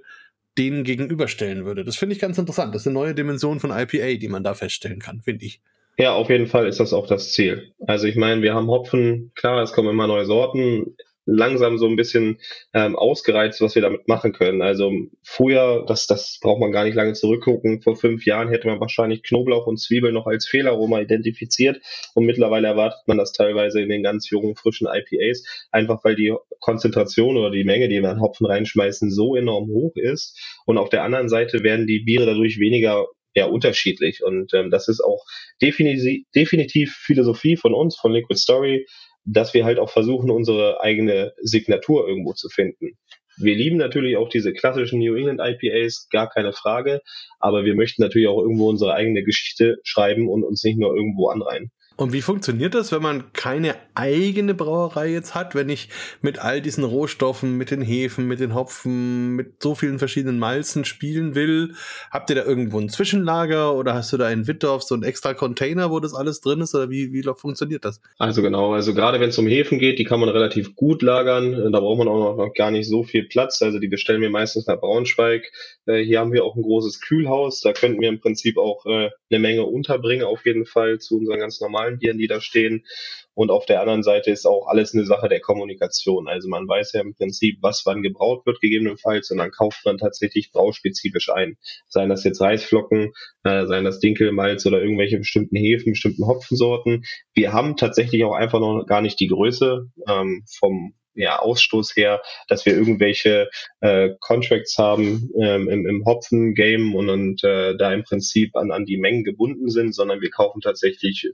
denen 0.57 0.83
gegenüberstellen 0.83 1.65
würde. 1.65 1.85
Das 1.85 1.95
finde 1.95 2.15
ich 2.15 2.21
ganz 2.21 2.37
interessant. 2.37 2.73
Das 2.75 2.81
ist 2.81 2.87
eine 2.87 2.95
neue 2.95 3.15
Dimension 3.15 3.59
von 3.59 3.71
IPA, 3.71 4.19
die 4.19 4.27
man 4.27 4.43
da 4.43 4.53
feststellen 4.53 4.99
kann, 4.99 5.21
finde 5.21 5.45
ich. 5.45 5.61
Ja, 5.97 6.13
auf 6.13 6.29
jeden 6.29 6.47
Fall 6.47 6.67
ist 6.67 6.79
das 6.79 6.93
auch 6.93 7.07
das 7.07 7.33
Ziel. 7.33 7.73
Also 7.85 8.07
ich 8.07 8.15
meine, 8.15 8.41
wir 8.41 8.53
haben 8.53 8.67
Hopfen, 8.67 9.31
klar, 9.35 9.61
es 9.61 9.73
kommen 9.73 9.89
immer 9.89 10.07
neue 10.07 10.25
Sorten 10.25 10.95
langsam 11.29 11.77
so 11.77 11.87
ein 11.87 11.95
bisschen 11.95 12.39
ähm, 12.73 12.95
ausgereizt, 12.95 13.61
was 13.61 13.75
wir 13.75 13.81
damit 13.81 14.07
machen 14.07 14.33
können. 14.33 14.61
Also 14.61 14.91
früher, 15.23 15.85
das, 15.87 16.07
das 16.07 16.39
braucht 16.41 16.59
man 16.59 16.71
gar 16.71 16.83
nicht 16.83 16.95
lange 16.95 17.13
zurückgucken, 17.13 17.81
vor 17.81 17.95
fünf 17.95 18.25
Jahren 18.25 18.49
hätte 18.49 18.67
man 18.67 18.79
wahrscheinlich 18.79 19.23
Knoblauch 19.23 19.67
und 19.67 19.77
Zwiebel 19.77 20.11
noch 20.11 20.27
als 20.27 20.47
Fehlaroma 20.47 21.01
identifiziert. 21.01 21.81
Und 22.15 22.25
mittlerweile 22.25 22.67
erwartet 22.67 23.07
man 23.07 23.17
das 23.17 23.31
teilweise 23.31 23.81
in 23.81 23.89
den 23.89 24.03
ganz 24.03 24.29
jungen, 24.29 24.55
frischen 24.55 24.87
IPAs, 24.87 25.43
einfach 25.71 26.03
weil 26.03 26.15
die 26.15 26.33
Konzentration 26.59 27.37
oder 27.37 27.51
die 27.51 27.63
Menge, 27.63 27.87
die 27.89 28.01
wir 28.01 28.09
an 28.09 28.21
Hopfen 28.21 28.47
reinschmeißen, 28.47 29.11
so 29.11 29.35
enorm 29.35 29.67
hoch 29.67 29.95
ist. 29.95 30.39
Und 30.65 30.77
auf 30.77 30.89
der 30.89 31.03
anderen 31.03 31.29
Seite 31.29 31.63
werden 31.63 31.87
die 31.87 31.99
Biere 31.99 32.25
dadurch 32.25 32.59
weniger 32.59 33.05
ja 33.35 33.45
unterschiedlich. 33.45 34.23
Und 34.23 34.53
ähm, 34.53 34.71
das 34.71 34.87
ist 34.87 35.01
auch 35.01 35.23
definitiv, 35.61 36.25
definitiv 36.35 36.95
Philosophie 36.95 37.57
von 37.57 37.73
uns, 37.73 37.95
von 37.95 38.11
Liquid 38.11 38.39
Story, 38.39 38.85
dass 39.33 39.53
wir 39.53 39.65
halt 39.65 39.79
auch 39.79 39.89
versuchen, 39.89 40.29
unsere 40.29 40.81
eigene 40.81 41.33
Signatur 41.41 42.07
irgendwo 42.07 42.33
zu 42.33 42.49
finden. 42.49 42.97
Wir 43.37 43.55
lieben 43.55 43.77
natürlich 43.77 44.17
auch 44.17 44.27
diese 44.27 44.53
klassischen 44.53 44.99
New 44.99 45.15
England 45.15 45.39
IPAs, 45.41 46.07
gar 46.11 46.29
keine 46.29 46.51
Frage, 46.51 47.01
aber 47.39 47.63
wir 47.63 47.75
möchten 47.75 48.01
natürlich 48.01 48.27
auch 48.27 48.41
irgendwo 48.41 48.69
unsere 48.69 48.93
eigene 48.93 49.23
Geschichte 49.23 49.77
schreiben 49.83 50.27
und 50.27 50.43
uns 50.43 50.63
nicht 50.63 50.77
nur 50.77 50.93
irgendwo 50.93 51.29
anreihen. 51.29 51.71
Und 51.99 52.13
wie 52.13 52.21
funktioniert 52.21 52.75
das, 52.75 52.93
wenn 52.93 53.01
man 53.01 53.33
keine 53.33 53.75
eigene 53.93 54.53
Brauerei 54.53 55.09
jetzt 55.09 55.35
hat, 55.35 55.53
wenn 55.53 55.67
ich 55.67 55.89
mit 56.21 56.39
all 56.39 56.61
diesen 56.61 56.85
Rohstoffen, 56.85 57.57
mit 57.57 57.71
den 57.71 57.81
Hefen, 57.81 58.25
mit 58.25 58.39
den 58.39 58.55
Hopfen, 58.55 59.35
mit 59.35 59.61
so 59.61 59.75
vielen 59.75 59.99
verschiedenen 59.99 60.39
Malzen 60.39 60.85
spielen 60.85 61.35
will? 61.35 61.73
Habt 62.09 62.29
ihr 62.29 62.37
da 62.37 62.45
irgendwo 62.45 62.79
ein 62.79 62.87
Zwischenlager 62.87 63.75
oder 63.75 63.95
hast 63.95 64.13
du 64.13 64.17
da 64.17 64.29
in 64.29 64.47
Wittorf 64.47 64.83
so 64.83 64.95
einen 64.95 65.03
extra 65.03 65.33
Container, 65.33 65.91
wo 65.91 65.99
das 65.99 66.13
alles 66.13 66.39
drin 66.39 66.61
ist 66.61 66.73
oder 66.73 66.89
wie, 66.89 67.11
wie 67.11 67.21
funktioniert 67.35 67.83
das? 67.83 67.99
Also 68.17 68.41
genau, 68.41 68.71
also 68.71 68.93
gerade 68.93 69.19
wenn 69.19 69.31
es 69.31 69.37
um 69.37 69.47
Hefen 69.47 69.77
geht, 69.77 69.99
die 69.99 70.05
kann 70.05 70.21
man 70.21 70.29
relativ 70.29 70.77
gut 70.77 71.01
lagern. 71.01 71.69
Da 71.73 71.81
braucht 71.81 71.97
man 71.97 72.07
auch 72.07 72.37
noch 72.37 72.53
gar 72.53 72.71
nicht 72.71 72.87
so 72.87 73.03
viel 73.03 73.25
Platz. 73.25 73.61
Also 73.61 73.77
die 73.77 73.89
bestellen 73.89 74.21
wir 74.21 74.29
meistens 74.29 74.67
nach 74.67 74.79
Braunschweig. 74.79 75.51
Äh, 75.85 76.01
hier 76.05 76.19
haben 76.19 76.31
wir 76.31 76.45
auch 76.45 76.55
ein 76.55 76.61
großes 76.61 77.01
Kühlhaus. 77.01 77.59
Da 77.59 77.73
könnten 77.73 77.99
wir 77.99 78.07
im 78.07 78.21
Prinzip 78.21 78.57
auch 78.57 78.85
äh, 78.85 79.09
eine 79.29 79.39
Menge 79.39 79.65
unterbringen, 79.65 80.23
auf 80.23 80.45
jeden 80.45 80.65
Fall 80.65 80.99
zu 80.99 81.17
unseren 81.17 81.39
ganz 81.39 81.59
normalen 81.59 81.88
Zahlen 81.97 82.17
die 82.17 82.27
da 82.27 82.41
stehen. 82.41 82.85
Und 83.33 83.51
auf 83.51 83.65
der 83.65 83.79
anderen 83.79 84.03
Seite 84.03 84.31
ist 84.31 84.45
auch 84.45 84.67
alles 84.67 84.93
eine 84.93 85.05
Sache 85.05 85.29
der 85.29 85.39
Kommunikation. 85.39 86.27
Also 86.27 86.49
man 86.49 86.67
weiß 86.67 86.91
ja 86.93 87.01
im 87.01 87.15
Prinzip, 87.15 87.59
was 87.61 87.83
wann 87.85 88.03
gebraut 88.03 88.45
wird, 88.45 88.59
gegebenenfalls, 88.59 89.31
und 89.31 89.37
dann 89.37 89.51
kauft 89.51 89.85
man 89.85 89.97
tatsächlich 89.97 90.51
brauspezifisch 90.51 91.29
ein. 91.29 91.57
Seien 91.87 92.09
das 92.09 92.25
jetzt 92.25 92.41
Reisflocken, 92.41 93.13
äh, 93.43 93.65
seien 93.65 93.85
das 93.85 93.99
Dinkelmalz 93.99 94.65
oder 94.65 94.81
irgendwelche 94.81 95.17
bestimmten 95.17 95.55
Hefen, 95.55 95.93
bestimmten 95.93 96.27
Hopfensorten. 96.27 97.05
Wir 97.33 97.53
haben 97.53 97.77
tatsächlich 97.77 98.25
auch 98.25 98.33
einfach 98.33 98.59
noch 98.59 98.85
gar 98.85 99.01
nicht 99.01 99.19
die 99.21 99.27
Größe 99.27 99.89
ähm, 100.07 100.43
vom 100.59 100.93
ja, 101.13 101.39
Ausstoß 101.39 101.95
her, 101.95 102.21
dass 102.47 102.65
wir 102.65 102.73
irgendwelche 102.73 103.49
äh, 103.81 104.09
Contracts 104.19 104.77
haben 104.77 105.29
ähm, 105.41 105.69
im, 105.69 105.87
im 105.87 106.05
Hopfen-Game 106.05 106.95
und, 106.95 107.09
und 107.09 107.43
äh, 107.43 107.75
da 107.77 107.93
im 107.93 108.03
Prinzip 108.03 108.55
an, 108.55 108.71
an 108.71 108.85
die 108.85 108.97
Mengen 108.97 109.23
gebunden 109.23 109.69
sind, 109.69 109.93
sondern 109.93 110.21
wir 110.21 110.29
kaufen 110.29 110.61
tatsächlich 110.61 111.29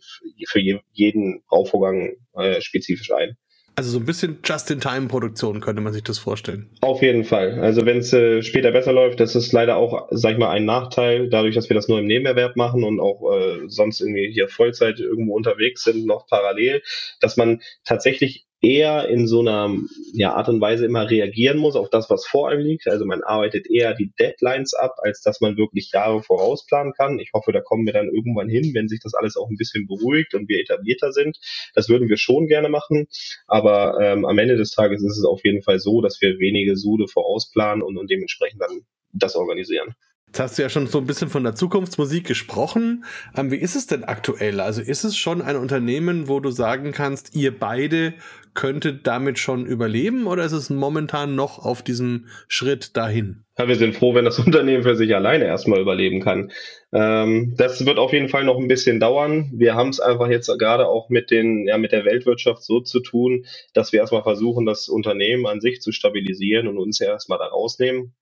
für 0.48 0.60
je, 0.60 0.80
jeden 0.92 1.44
Brauvorgang 1.48 2.16
äh, 2.34 2.62
spezifisch 2.62 3.12
ein. 3.12 3.38
Also 3.78 3.92
so 3.92 4.00
ein 4.00 4.06
bisschen 4.06 4.40
Just-in-Time-Produktion 4.42 5.60
könnte 5.60 5.82
man 5.82 5.92
sich 5.92 6.04
das 6.04 6.18
vorstellen. 6.18 6.70
Auf 6.80 7.02
jeden 7.02 7.26
Fall. 7.26 7.60
Also 7.60 7.86
wenn 7.86 7.98
es 7.98 8.14
äh, 8.14 8.42
später 8.42 8.72
besser 8.72 8.94
läuft, 8.94 9.20
das 9.20 9.36
ist 9.36 9.52
leider 9.52 9.76
auch, 9.76 10.08
sag 10.12 10.32
ich 10.32 10.38
mal, 10.38 10.50
ein 10.50 10.64
Nachteil, 10.64 11.30
dadurch, 11.30 11.56
dass 11.56 11.70
wir 11.70 11.74
das 11.74 11.90
nur 11.90 12.00
im 12.00 12.06
Nebenerwerb 12.06 12.56
machen 12.56 12.86
und 12.86 13.02
auch 13.02 13.34
äh, 13.34 13.64
sonst 13.68 14.00
irgendwie 14.00 14.32
hier 14.32 14.48
Vollzeit 14.48 15.00
irgendwo 15.00 15.36
unterwegs 15.36 15.84
sind, 15.84 16.06
noch 16.06 16.26
parallel, 16.28 16.84
dass 17.20 17.36
man 17.36 17.62
tatsächlich 17.84 18.45
eher 18.62 19.08
in 19.10 19.28
so 19.28 19.42
einer 19.42 19.76
ja, 20.14 20.34
Art 20.34 20.50
und 20.50 20.62
Weise 20.62 20.86
immer 20.86 21.10
reagieren 21.10 21.58
muss 21.58 21.76
auf 21.76 21.90
das, 21.90 22.10
was 22.10 22.26
vor 22.26 22.50
einem 22.50 22.62
liegt. 22.62 22.88
Also 22.88 23.06
man 23.06 23.22
arbeitet 23.24 23.70
eher 23.70 23.94
die 23.94 24.12
Deadlines 24.20 24.74
ab, 24.74 24.96
als 25.00 25.22
dass 25.22 25.42
man 25.42 25.58
wirklich 25.58 25.92
Jahre 25.92 26.24
vorausplanen 26.24 26.94
kann. 26.94 27.20
Ich 27.20 27.32
hoffe, 27.34 27.52
da 27.52 27.62
kommen 27.62 27.86
wir 27.86 27.94
dann 27.94 28.10
irgendwann 28.10 28.50
hin, 28.50 28.74
wenn 28.74 28.88
sich 28.88 29.00
das 29.02 29.14
alles 29.14 29.38
auch 29.38 29.50
ein 29.50 29.58
bisschen 29.58 29.88
beruhigt 29.88 30.34
und 30.34 30.50
wir 30.50 30.60
etablierter 30.60 31.12
sind. 31.12 31.38
Das 31.74 31.90
würden 31.90 32.10
wir 32.10 32.18
schon 32.18 32.48
gerne 32.48 32.70
machen. 32.70 33.08
Aber 33.48 34.00
ähm, 34.02 34.26
am 34.26 34.38
Ende 34.38 34.58
des 34.58 34.72
Tages 34.72 35.04
ist 35.04 35.18
es 35.18 35.26
auf 35.26 35.44
jeden 35.44 35.62
Fall 35.62 35.80
so, 35.80 36.02
dass 36.02 36.22
wir 36.22 36.40
wenige 36.40 36.76
Sude 36.76 37.08
vorausplanen 37.08 37.84
und, 37.84 37.98
und 37.98 38.10
dementsprechend 38.10 38.62
dann 38.62 38.82
das 39.14 39.36
organisieren. 39.36 39.96
Jetzt 40.28 40.40
hast 40.40 40.58
du 40.58 40.64
ja 40.64 40.70
schon 40.70 40.88
so 40.88 40.98
ein 40.98 41.06
bisschen 41.06 41.30
von 41.30 41.44
der 41.44 41.56
Zukunftsmusik 41.56 42.28
gesprochen. 42.28 43.06
Ähm, 43.38 43.52
wie 43.52 43.58
ist 43.58 43.76
es 43.76 43.88
denn 43.88 44.04
aktuell? 44.04 44.60
Also 44.60 44.82
ist 44.82 45.06
es 45.06 45.16
schon 45.16 45.42
ein 45.42 45.56
Unternehmen, 45.56 46.28
wo 46.28 46.42
du 46.42 46.52
sagen 46.52 46.92
kannst, 46.92 47.36
ihr 47.36 47.58
beide 47.58 48.14
könntet 48.54 49.06
damit 49.06 49.38
schon 49.38 49.66
überleben 49.66 50.26
oder 50.26 50.44
ist 50.44 50.54
es 50.54 50.70
momentan 50.70 51.36
noch 51.36 51.60
auf 51.60 51.84
diesem 51.84 52.26
Schritt 52.48 52.98
dahin? 52.98 53.46
Ja, 53.58 53.68
wir 53.68 53.76
sind 53.76 53.96
froh, 53.96 54.16
wenn 54.16 54.26
das 54.26 54.40
Unternehmen 54.46 54.84
für 54.84 54.96
sich 54.96 55.14
alleine 55.14 55.46
erstmal 55.46 55.80
überleben 55.80 56.22
kann. 56.22 56.52
Ähm, 56.92 57.54
das 57.58 57.86
wird 57.86 58.00
auf 58.00 58.12
jeden 58.12 58.30
Fall 58.30 58.46
noch 58.46 58.58
ein 58.58 58.68
bisschen 58.68 59.00
dauern. 59.00 59.52
Wir 59.54 59.76
haben 59.76 59.90
es 59.90 60.00
einfach 60.00 60.30
jetzt 60.30 60.48
gerade 60.58 60.88
auch 60.88 61.10
mit 61.10 61.32
den, 61.32 61.68
ja, 61.68 61.78
mit 61.78 61.92
der 61.92 62.06
Weltwirtschaft 62.06 62.64
so 62.64 62.80
zu 62.80 63.02
tun, 63.02 63.46
dass 63.74 63.92
wir 63.92 64.00
erstmal 64.00 64.24
versuchen, 64.24 64.66
das 64.66 64.90
Unternehmen 64.90 65.46
an 65.46 65.62
sich 65.62 65.82
zu 65.82 65.92
stabilisieren 65.92 66.68
und 66.68 66.78
uns 66.78 67.00
ja 67.00 67.08
erstmal 67.08 67.38
da 67.38 67.46
rausnehmen. 67.46 68.14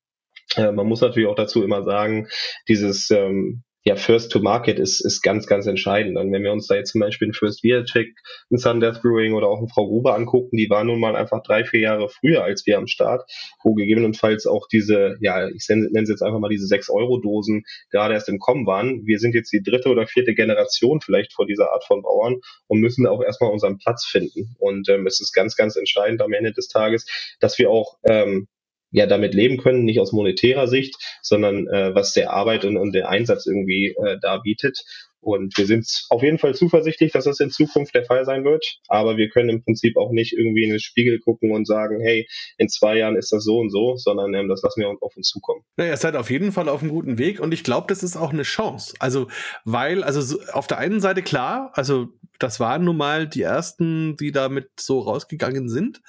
Äh, 0.56 0.72
man 0.72 0.86
muss 0.86 1.00
natürlich 1.00 1.28
auch 1.28 1.34
dazu 1.34 1.62
immer 1.62 1.84
sagen, 1.84 2.28
dieses 2.68 3.10
ähm, 3.10 3.64
ja, 3.86 3.96
First 3.96 4.32
to 4.32 4.40
Market 4.40 4.78
ist, 4.78 5.04
ist 5.04 5.20
ganz, 5.20 5.46
ganz 5.46 5.66
entscheidend. 5.66 6.16
Und 6.16 6.32
wenn 6.32 6.42
wir 6.42 6.52
uns 6.52 6.66
da 6.66 6.74
jetzt 6.74 6.92
zum 6.92 7.02
Beispiel 7.02 7.28
ein 7.28 7.34
First 7.34 7.62
Viacheck, 7.62 8.08
ein 8.50 8.56
Sun 8.56 8.80
Death 8.80 9.02
Brewing 9.02 9.34
oder 9.34 9.48
auch 9.48 9.60
ein 9.60 9.68
Frau 9.68 9.86
Gruber 9.86 10.14
angucken, 10.14 10.56
die 10.56 10.70
waren 10.70 10.86
nun 10.86 10.98
mal 10.98 11.14
einfach 11.14 11.42
drei, 11.42 11.64
vier 11.64 11.80
Jahre 11.80 12.08
früher 12.08 12.42
als 12.42 12.64
wir 12.64 12.78
am 12.78 12.86
Start, 12.86 13.30
wo 13.62 13.74
gegebenenfalls 13.74 14.46
auch 14.46 14.66
diese, 14.68 15.16
ja, 15.20 15.48
ich 15.48 15.66
nenne 15.68 16.02
es 16.02 16.08
jetzt 16.08 16.22
einfach 16.22 16.38
mal 16.38 16.48
diese 16.48 16.66
6-Euro-Dosen 16.74 17.64
gerade 17.90 18.14
erst 18.14 18.30
im 18.30 18.38
Kommen 18.38 18.66
waren. 18.66 19.06
Wir 19.06 19.18
sind 19.18 19.34
jetzt 19.34 19.52
die 19.52 19.62
dritte 19.62 19.90
oder 19.90 20.06
vierte 20.06 20.34
Generation 20.34 21.02
vielleicht 21.02 21.34
vor 21.34 21.44
dieser 21.44 21.70
Art 21.70 21.84
von 21.84 22.00
Bauern 22.00 22.40
und 22.68 22.80
müssen 22.80 23.06
auch 23.06 23.22
erstmal 23.22 23.50
unseren 23.50 23.76
Platz 23.76 24.06
finden. 24.06 24.56
Und 24.58 24.88
ähm, 24.88 25.06
es 25.06 25.20
ist 25.20 25.34
ganz, 25.34 25.56
ganz 25.56 25.76
entscheidend 25.76 26.22
am 26.22 26.32
Ende 26.32 26.52
des 26.52 26.68
Tages, 26.68 27.06
dass 27.38 27.58
wir 27.58 27.68
auch 27.68 27.98
ähm, 28.04 28.48
ja 28.94 29.06
damit 29.06 29.34
leben 29.34 29.58
können, 29.58 29.84
nicht 29.84 30.00
aus 30.00 30.12
monetärer 30.12 30.68
Sicht, 30.68 30.94
sondern 31.20 31.66
äh, 31.66 31.94
was 31.94 32.12
der 32.12 32.32
Arbeit 32.32 32.64
und, 32.64 32.76
und 32.76 32.92
der 32.94 33.08
Einsatz 33.08 33.44
irgendwie 33.46 33.88
äh, 33.88 34.18
da 34.22 34.38
bietet. 34.38 34.84
Und 35.20 35.56
wir 35.56 35.66
sind 35.66 35.86
auf 36.10 36.22
jeden 36.22 36.38
Fall 36.38 36.54
zuversichtlich, 36.54 37.10
dass 37.10 37.24
das 37.24 37.40
in 37.40 37.50
Zukunft 37.50 37.94
der 37.94 38.04
Fall 38.04 38.26
sein 38.26 38.44
wird. 38.44 38.78
Aber 38.88 39.16
wir 39.16 39.30
können 39.30 39.48
im 39.48 39.64
Prinzip 39.64 39.96
auch 39.96 40.12
nicht 40.12 40.34
irgendwie 40.34 40.64
in 40.64 40.70
den 40.70 40.80
Spiegel 40.80 41.18
gucken 41.18 41.50
und 41.50 41.66
sagen, 41.66 41.98
hey, 42.00 42.28
in 42.58 42.68
zwei 42.68 42.98
Jahren 42.98 43.16
ist 43.16 43.32
das 43.32 43.42
so 43.42 43.58
und 43.58 43.70
so, 43.70 43.96
sondern 43.96 44.32
ähm, 44.34 44.48
das 44.48 44.62
lassen 44.62 44.82
wir 44.82 44.88
auf 44.88 45.16
uns 45.16 45.28
zukommen. 45.28 45.62
Naja, 45.76 45.92
ihr 45.92 45.96
seid 45.96 46.14
auf 46.14 46.30
jeden 46.30 46.52
Fall 46.52 46.68
auf 46.68 46.82
einem 46.82 46.90
guten 46.90 47.18
Weg 47.18 47.40
und 47.40 47.52
ich 47.52 47.64
glaube, 47.64 47.86
das 47.88 48.02
ist 48.02 48.16
auch 48.16 48.32
eine 48.32 48.42
Chance. 48.42 48.94
Also, 49.00 49.28
weil, 49.64 50.04
also 50.04 50.20
so, 50.20 50.38
auf 50.52 50.66
der 50.66 50.78
einen 50.78 51.00
Seite 51.00 51.22
klar, 51.22 51.72
also 51.74 52.08
das 52.38 52.60
waren 52.60 52.84
nun 52.84 52.96
mal 52.96 53.26
die 53.26 53.42
ersten, 53.42 54.16
die 54.16 54.30
damit 54.30 54.68
so 54.78 55.00
rausgegangen 55.00 55.68
sind. 55.68 56.00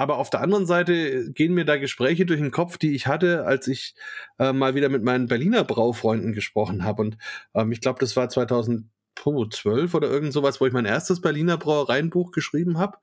Aber 0.00 0.16
auf 0.16 0.30
der 0.30 0.40
anderen 0.40 0.64
Seite 0.64 1.30
gehen 1.30 1.52
mir 1.52 1.66
da 1.66 1.76
Gespräche 1.76 2.24
durch 2.24 2.40
den 2.40 2.50
Kopf, 2.50 2.78
die 2.78 2.94
ich 2.94 3.06
hatte, 3.06 3.44
als 3.44 3.68
ich 3.68 3.94
äh, 4.38 4.50
mal 4.50 4.74
wieder 4.74 4.88
mit 4.88 5.02
meinen 5.02 5.26
Berliner 5.26 5.62
Braufreunden 5.62 6.32
gesprochen 6.32 6.84
habe. 6.84 7.02
Und 7.02 7.18
ähm, 7.52 7.70
ich 7.70 7.82
glaube, 7.82 7.98
das 8.00 8.16
war 8.16 8.30
2012 8.30 9.92
oder 9.92 10.08
irgend 10.08 10.32
sowas, 10.32 10.58
wo 10.58 10.66
ich 10.66 10.72
mein 10.72 10.86
erstes 10.86 11.20
Berliner 11.20 11.58
Brauereienbuch 11.58 12.30
geschrieben 12.30 12.78
habe. 12.78 12.96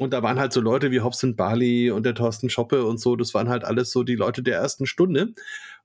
Und 0.00 0.12
da 0.12 0.24
waren 0.24 0.40
halt 0.40 0.52
so 0.52 0.60
Leute 0.60 0.90
wie 0.90 1.00
Hobson 1.00 1.36
Bali 1.36 1.92
und 1.92 2.04
der 2.04 2.16
Thorsten 2.16 2.50
Schoppe 2.50 2.86
und 2.86 2.98
so. 2.98 3.14
Das 3.14 3.34
waren 3.34 3.48
halt 3.48 3.62
alles 3.62 3.92
so 3.92 4.02
die 4.02 4.16
Leute 4.16 4.42
der 4.42 4.56
ersten 4.56 4.86
Stunde. 4.86 5.34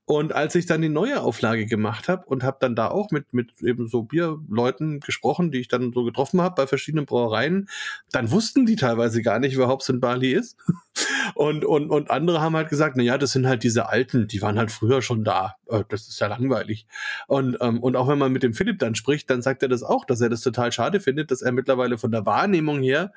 Und 0.08 0.32
als 0.32 0.54
ich 0.54 0.64
dann 0.64 0.80
die 0.80 0.88
neue 0.88 1.20
Auflage 1.20 1.66
gemacht 1.66 2.08
habe 2.08 2.24
und 2.24 2.42
habe 2.42 2.56
dann 2.60 2.74
da 2.74 2.88
auch 2.88 3.10
mit, 3.10 3.34
mit 3.34 3.60
eben 3.60 3.88
so 3.88 4.04
Bierleuten 4.04 5.00
gesprochen, 5.00 5.50
die 5.50 5.58
ich 5.58 5.68
dann 5.68 5.92
so 5.92 6.02
getroffen 6.02 6.40
habe 6.40 6.54
bei 6.54 6.66
verschiedenen 6.66 7.04
Brauereien, 7.04 7.68
dann 8.10 8.30
wussten 8.30 8.64
die 8.64 8.76
teilweise 8.76 9.20
gar 9.20 9.38
nicht, 9.38 9.58
wer 9.58 9.68
Hobbs 9.68 9.92
Bali 9.96 10.32
ist. 10.32 10.56
Und, 11.34 11.64
und, 11.64 11.90
und 11.90 12.10
andere 12.10 12.40
haben 12.40 12.56
halt 12.56 12.70
gesagt, 12.70 12.96
na 12.96 13.02
ja, 13.02 13.18
das 13.18 13.32
sind 13.32 13.46
halt 13.46 13.62
diese 13.62 13.88
Alten, 13.88 14.26
die 14.26 14.40
waren 14.40 14.58
halt 14.58 14.72
früher 14.72 15.02
schon 15.02 15.24
da. 15.24 15.56
Äh, 15.66 15.84
das 15.88 16.08
ist 16.08 16.18
ja 16.20 16.26
langweilig. 16.26 16.86
Und, 17.28 17.58
ähm, 17.60 17.80
und 17.80 17.96
auch 17.96 18.08
wenn 18.08 18.18
man 18.18 18.32
mit 18.32 18.42
dem 18.42 18.54
Philipp 18.54 18.78
dann 18.78 18.94
spricht, 18.94 19.28
dann 19.30 19.42
sagt 19.42 19.62
er 19.62 19.68
das 19.68 19.82
auch, 19.82 20.04
dass 20.06 20.20
er 20.22 20.30
das 20.30 20.40
total 20.40 20.72
schade 20.72 21.00
findet, 21.00 21.30
dass 21.30 21.42
er 21.42 21.52
mittlerweile 21.52 21.98
von 21.98 22.10
der 22.10 22.26
Wahrnehmung 22.26 22.80
her 22.80 23.12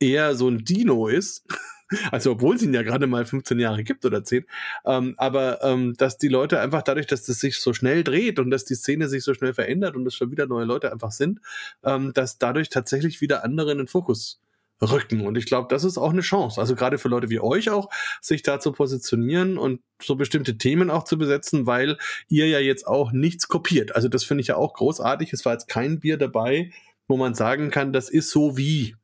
eher 0.00 0.34
so 0.34 0.48
ein 0.48 0.64
Dino 0.64 1.06
ist 1.06 1.46
also 2.10 2.32
obwohl 2.32 2.56
es 2.56 2.62
ihn 2.62 2.74
ja 2.74 2.82
gerade 2.82 3.06
mal 3.06 3.24
15 3.24 3.58
Jahre 3.58 3.84
gibt 3.84 4.04
oder 4.04 4.24
10, 4.24 4.44
ähm, 4.86 5.14
aber 5.16 5.62
ähm, 5.62 5.94
dass 5.96 6.18
die 6.18 6.28
Leute 6.28 6.60
einfach 6.60 6.82
dadurch, 6.82 7.06
dass 7.06 7.24
das 7.24 7.38
sich 7.38 7.58
so 7.58 7.72
schnell 7.72 8.04
dreht 8.04 8.38
und 8.38 8.50
dass 8.50 8.64
die 8.64 8.74
Szene 8.74 9.08
sich 9.08 9.24
so 9.24 9.34
schnell 9.34 9.54
verändert 9.54 9.96
und 9.96 10.06
es 10.06 10.14
schon 10.14 10.30
wieder 10.30 10.46
neue 10.46 10.64
Leute 10.64 10.92
einfach 10.92 11.12
sind, 11.12 11.40
ähm, 11.84 12.12
dass 12.14 12.38
dadurch 12.38 12.68
tatsächlich 12.68 13.20
wieder 13.20 13.44
andere 13.44 13.72
in 13.72 13.78
den 13.78 13.86
Fokus 13.86 14.40
rücken. 14.82 15.26
Und 15.26 15.36
ich 15.36 15.46
glaube, 15.46 15.68
das 15.70 15.84
ist 15.84 15.98
auch 15.98 16.10
eine 16.10 16.20
Chance. 16.20 16.60
Also 16.60 16.74
gerade 16.74 16.98
für 16.98 17.08
Leute 17.08 17.30
wie 17.30 17.40
euch 17.40 17.70
auch, 17.70 17.90
sich 18.20 18.42
da 18.42 18.60
zu 18.60 18.72
positionieren 18.72 19.58
und 19.58 19.80
so 20.02 20.16
bestimmte 20.16 20.58
Themen 20.58 20.90
auch 20.90 21.04
zu 21.04 21.16
besetzen, 21.18 21.66
weil 21.66 21.96
ihr 22.28 22.48
ja 22.48 22.58
jetzt 22.58 22.86
auch 22.86 23.12
nichts 23.12 23.48
kopiert. 23.48 23.94
Also 23.94 24.08
das 24.08 24.24
finde 24.24 24.42
ich 24.42 24.48
ja 24.48 24.56
auch 24.56 24.74
großartig. 24.74 25.32
Es 25.32 25.44
war 25.44 25.52
jetzt 25.52 25.68
kein 25.68 26.00
Bier 26.00 26.16
dabei, 26.16 26.70
wo 27.06 27.16
man 27.16 27.34
sagen 27.34 27.70
kann, 27.70 27.92
das 27.92 28.08
ist 28.08 28.30
so 28.30 28.56
wie 28.56 28.96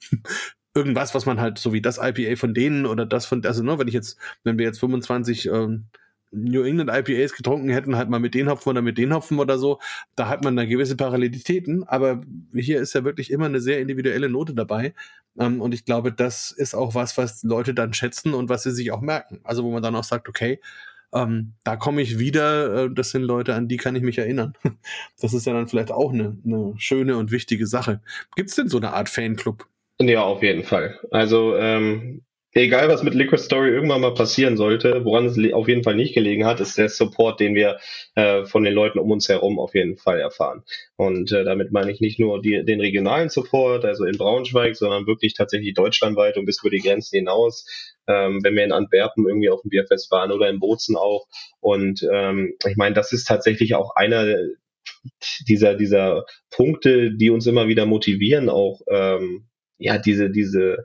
irgendwas, 0.80 1.14
was 1.14 1.26
man 1.26 1.40
halt, 1.40 1.58
so 1.58 1.72
wie 1.72 1.82
das 1.82 1.98
IPA 1.98 2.36
von 2.36 2.54
denen 2.54 2.86
oder 2.86 3.04
das 3.06 3.26
von, 3.26 3.44
also 3.44 3.62
ne, 3.62 3.78
wenn 3.78 3.88
ich 3.88 3.94
jetzt, 3.94 4.18
wenn 4.44 4.58
wir 4.58 4.64
jetzt 4.64 4.80
25 4.80 5.46
ähm, 5.46 5.84
New 6.32 6.62
England 6.62 6.90
IPAs 6.90 7.34
getrunken 7.34 7.68
hätten, 7.68 7.96
halt 7.96 8.08
mal 8.08 8.20
mit 8.20 8.34
den 8.34 8.48
Hopfen 8.48 8.70
oder 8.70 8.82
mit 8.82 8.98
den 8.98 9.12
Hopfen 9.12 9.38
oder 9.38 9.58
so, 9.58 9.78
da 10.16 10.28
hat 10.28 10.42
man 10.44 10.56
da 10.56 10.64
gewisse 10.64 10.96
Parallelitäten, 10.96 11.84
aber 11.84 12.22
hier 12.54 12.80
ist 12.80 12.94
ja 12.94 13.04
wirklich 13.04 13.30
immer 13.30 13.46
eine 13.46 13.60
sehr 13.60 13.80
individuelle 13.80 14.28
Note 14.28 14.54
dabei 14.54 14.94
ähm, 15.38 15.60
und 15.60 15.74
ich 15.74 15.84
glaube, 15.84 16.12
das 16.12 16.52
ist 16.52 16.74
auch 16.74 16.94
was, 16.94 17.18
was 17.18 17.42
Leute 17.42 17.74
dann 17.74 17.92
schätzen 17.94 18.34
und 18.34 18.48
was 18.48 18.62
sie 18.62 18.72
sich 18.72 18.92
auch 18.92 19.00
merken. 19.00 19.40
Also 19.44 19.64
wo 19.64 19.70
man 19.72 19.82
dann 19.82 19.96
auch 19.96 20.04
sagt, 20.04 20.28
okay, 20.28 20.60
ähm, 21.12 21.54
da 21.64 21.76
komme 21.76 22.02
ich 22.02 22.18
wieder, 22.18 22.84
äh, 22.84 22.90
das 22.92 23.10
sind 23.10 23.22
Leute, 23.22 23.54
an 23.54 23.68
die 23.68 23.76
kann 23.76 23.96
ich 23.96 24.02
mich 24.02 24.18
erinnern. 24.18 24.54
Das 25.20 25.34
ist 25.34 25.46
ja 25.46 25.52
dann 25.52 25.68
vielleicht 25.68 25.90
auch 25.90 26.12
eine, 26.12 26.38
eine 26.44 26.74
schöne 26.78 27.16
und 27.16 27.30
wichtige 27.30 27.66
Sache. 27.66 28.00
Gibt 28.36 28.50
es 28.50 28.56
denn 28.56 28.68
so 28.68 28.78
eine 28.78 28.92
Art 28.92 29.08
Fanclub? 29.08 29.66
Ja, 30.00 30.22
auf 30.22 30.42
jeden 30.42 30.64
Fall. 30.64 30.98
Also 31.10 31.56
ähm, 31.56 32.22
egal 32.52 32.88
was 32.88 33.02
mit 33.02 33.12
Liquid 33.14 33.42
Story 33.42 33.68
irgendwann 33.68 34.00
mal 34.00 34.14
passieren 34.14 34.56
sollte, 34.56 35.04
woran 35.04 35.26
es 35.26 35.38
auf 35.52 35.68
jeden 35.68 35.84
Fall 35.84 35.94
nicht 35.94 36.14
gelegen 36.14 36.46
hat, 36.46 36.58
ist 36.60 36.78
der 36.78 36.88
Support, 36.88 37.38
den 37.38 37.54
wir 37.54 37.78
äh, 38.14 38.44
von 38.46 38.64
den 38.64 38.72
Leuten 38.72 38.98
um 38.98 39.10
uns 39.10 39.28
herum 39.28 39.58
auf 39.58 39.74
jeden 39.74 39.98
Fall 39.98 40.18
erfahren. 40.18 40.62
Und 40.96 41.32
äh, 41.32 41.44
damit 41.44 41.70
meine 41.72 41.92
ich 41.92 42.00
nicht 42.00 42.18
nur 42.18 42.40
die, 42.40 42.64
den 42.64 42.80
regionalen 42.80 43.28
Support, 43.28 43.84
also 43.84 44.04
in 44.06 44.16
Braunschweig, 44.16 44.74
sondern 44.74 45.06
wirklich 45.06 45.34
tatsächlich 45.34 45.74
deutschlandweit 45.74 46.38
und 46.38 46.46
bis 46.46 46.62
über 46.62 46.70
die 46.70 46.78
Grenzen 46.78 47.18
hinaus. 47.18 47.66
Ähm, 48.06 48.40
wenn 48.42 48.56
wir 48.56 48.64
in 48.64 48.72
Antwerpen 48.72 49.28
irgendwie 49.28 49.50
auf 49.50 49.60
dem 49.60 49.68
Bierfest 49.68 50.10
waren 50.10 50.32
oder 50.32 50.48
in 50.48 50.60
Bozen 50.60 50.96
auch. 50.96 51.26
Und 51.60 52.08
ähm, 52.10 52.54
ich 52.66 52.76
meine, 52.76 52.94
das 52.94 53.12
ist 53.12 53.26
tatsächlich 53.28 53.74
auch 53.74 53.94
einer 53.96 54.38
dieser, 55.46 55.74
dieser 55.74 56.24
Punkte, 56.50 57.12
die 57.14 57.30
uns 57.30 57.46
immer 57.46 57.68
wieder 57.68 57.86
motivieren, 57.86 58.48
auch 58.48 58.80
ähm, 58.88 59.49
ja, 59.80 59.98
diese, 59.98 60.30
diese 60.30 60.84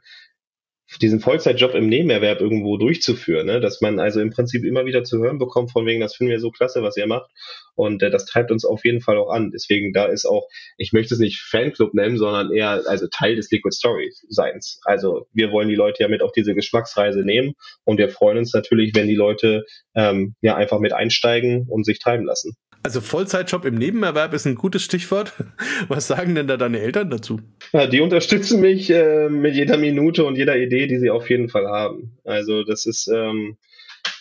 diesen 1.02 1.20
Vollzeitjob 1.20 1.74
im 1.74 1.90
Nebenerwerb 1.90 2.42
irgendwo 2.42 2.78
durchzuführen, 2.78 3.48
ne? 3.48 3.60
dass 3.60 3.82
man 3.82 4.00
also 4.00 4.22
im 4.22 4.30
Prinzip 4.30 4.64
immer 4.64 4.86
wieder 4.86 5.04
zu 5.04 5.18
hören 5.18 5.40
bekommt, 5.40 5.72
von 5.72 5.86
wegen, 5.86 6.00
das 6.00 6.16
finden 6.16 6.32
wir 6.32 6.40
so 6.40 6.52
klasse, 6.52 6.84
was 6.84 6.96
ihr 6.96 7.08
macht. 7.08 7.30
Und 7.74 8.04
äh, 8.04 8.10
das 8.10 8.26
treibt 8.26 8.52
uns 8.52 8.64
auf 8.64 8.86
jeden 8.86 9.02
Fall 9.02 9.18
auch 9.18 9.30
an. 9.30 9.52
Deswegen, 9.52 9.94
da 9.94 10.06
ist 10.06 10.26
auch, 10.26 10.48
ich 10.78 10.94
möchte 10.94 11.16
es 11.16 11.20
nicht 11.20 11.42
Fanclub 11.42 11.94
nennen, 11.94 12.18
sondern 12.18 12.52
eher 12.52 12.84
also 12.88 13.08
Teil 13.08 13.36
des 13.36 13.50
Liquid 13.52 13.76
Story 13.76 14.14
Seins. 14.30 14.80
Also 14.84 15.28
wir 15.34 15.52
wollen 15.52 15.70
die 15.70 15.76
Leute 15.76 16.04
ja 16.04 16.08
mit 16.08 16.22
auf 16.22 16.32
diese 16.32 16.54
Geschmacksreise 16.54 17.22
nehmen 17.22 17.54
und 17.84 17.98
wir 17.98 18.10
freuen 18.10 18.38
uns 18.38 18.54
natürlich, 18.54 18.94
wenn 18.96 19.08
die 19.08 19.16
Leute 19.16 19.66
ähm, 19.96 20.36
ja 20.42 20.56
einfach 20.56 20.80
mit 20.80 20.94
einsteigen 20.94 21.66
und 21.68 21.86
sich 21.86 22.00
treiben 22.00 22.26
lassen. 22.26 22.56
Also 22.86 23.02
Vollzeitjob 23.02 23.66
im 23.66 23.74
Nebenerwerb 23.80 24.32
ist 24.36 24.46
ein 24.46 24.54
gutes 24.54 24.84
Stichwort. 24.84 25.34
Was 25.88 26.06
sagen 26.06 26.36
denn 26.36 26.46
da 26.46 26.56
deine 26.56 26.82
Eltern 26.82 27.10
dazu? 27.10 27.40
Ja, 27.74 27.88
die 27.88 28.00
unterstützen 28.00 28.62
mich 28.62 28.92
äh, 28.92 29.28
mit 29.28 29.56
jeder 29.56 29.78
Minute 29.78 30.24
und 30.24 30.38
jeder 30.38 30.56
Idee, 30.56 30.86
die 30.86 31.00
sie 31.00 31.10
auf 31.10 31.28
jeden 31.32 31.50
Fall 31.50 31.66
haben. 31.66 32.20
Also 32.26 32.64
das 32.64 32.86
ist, 32.86 33.08
ähm, 33.08 33.58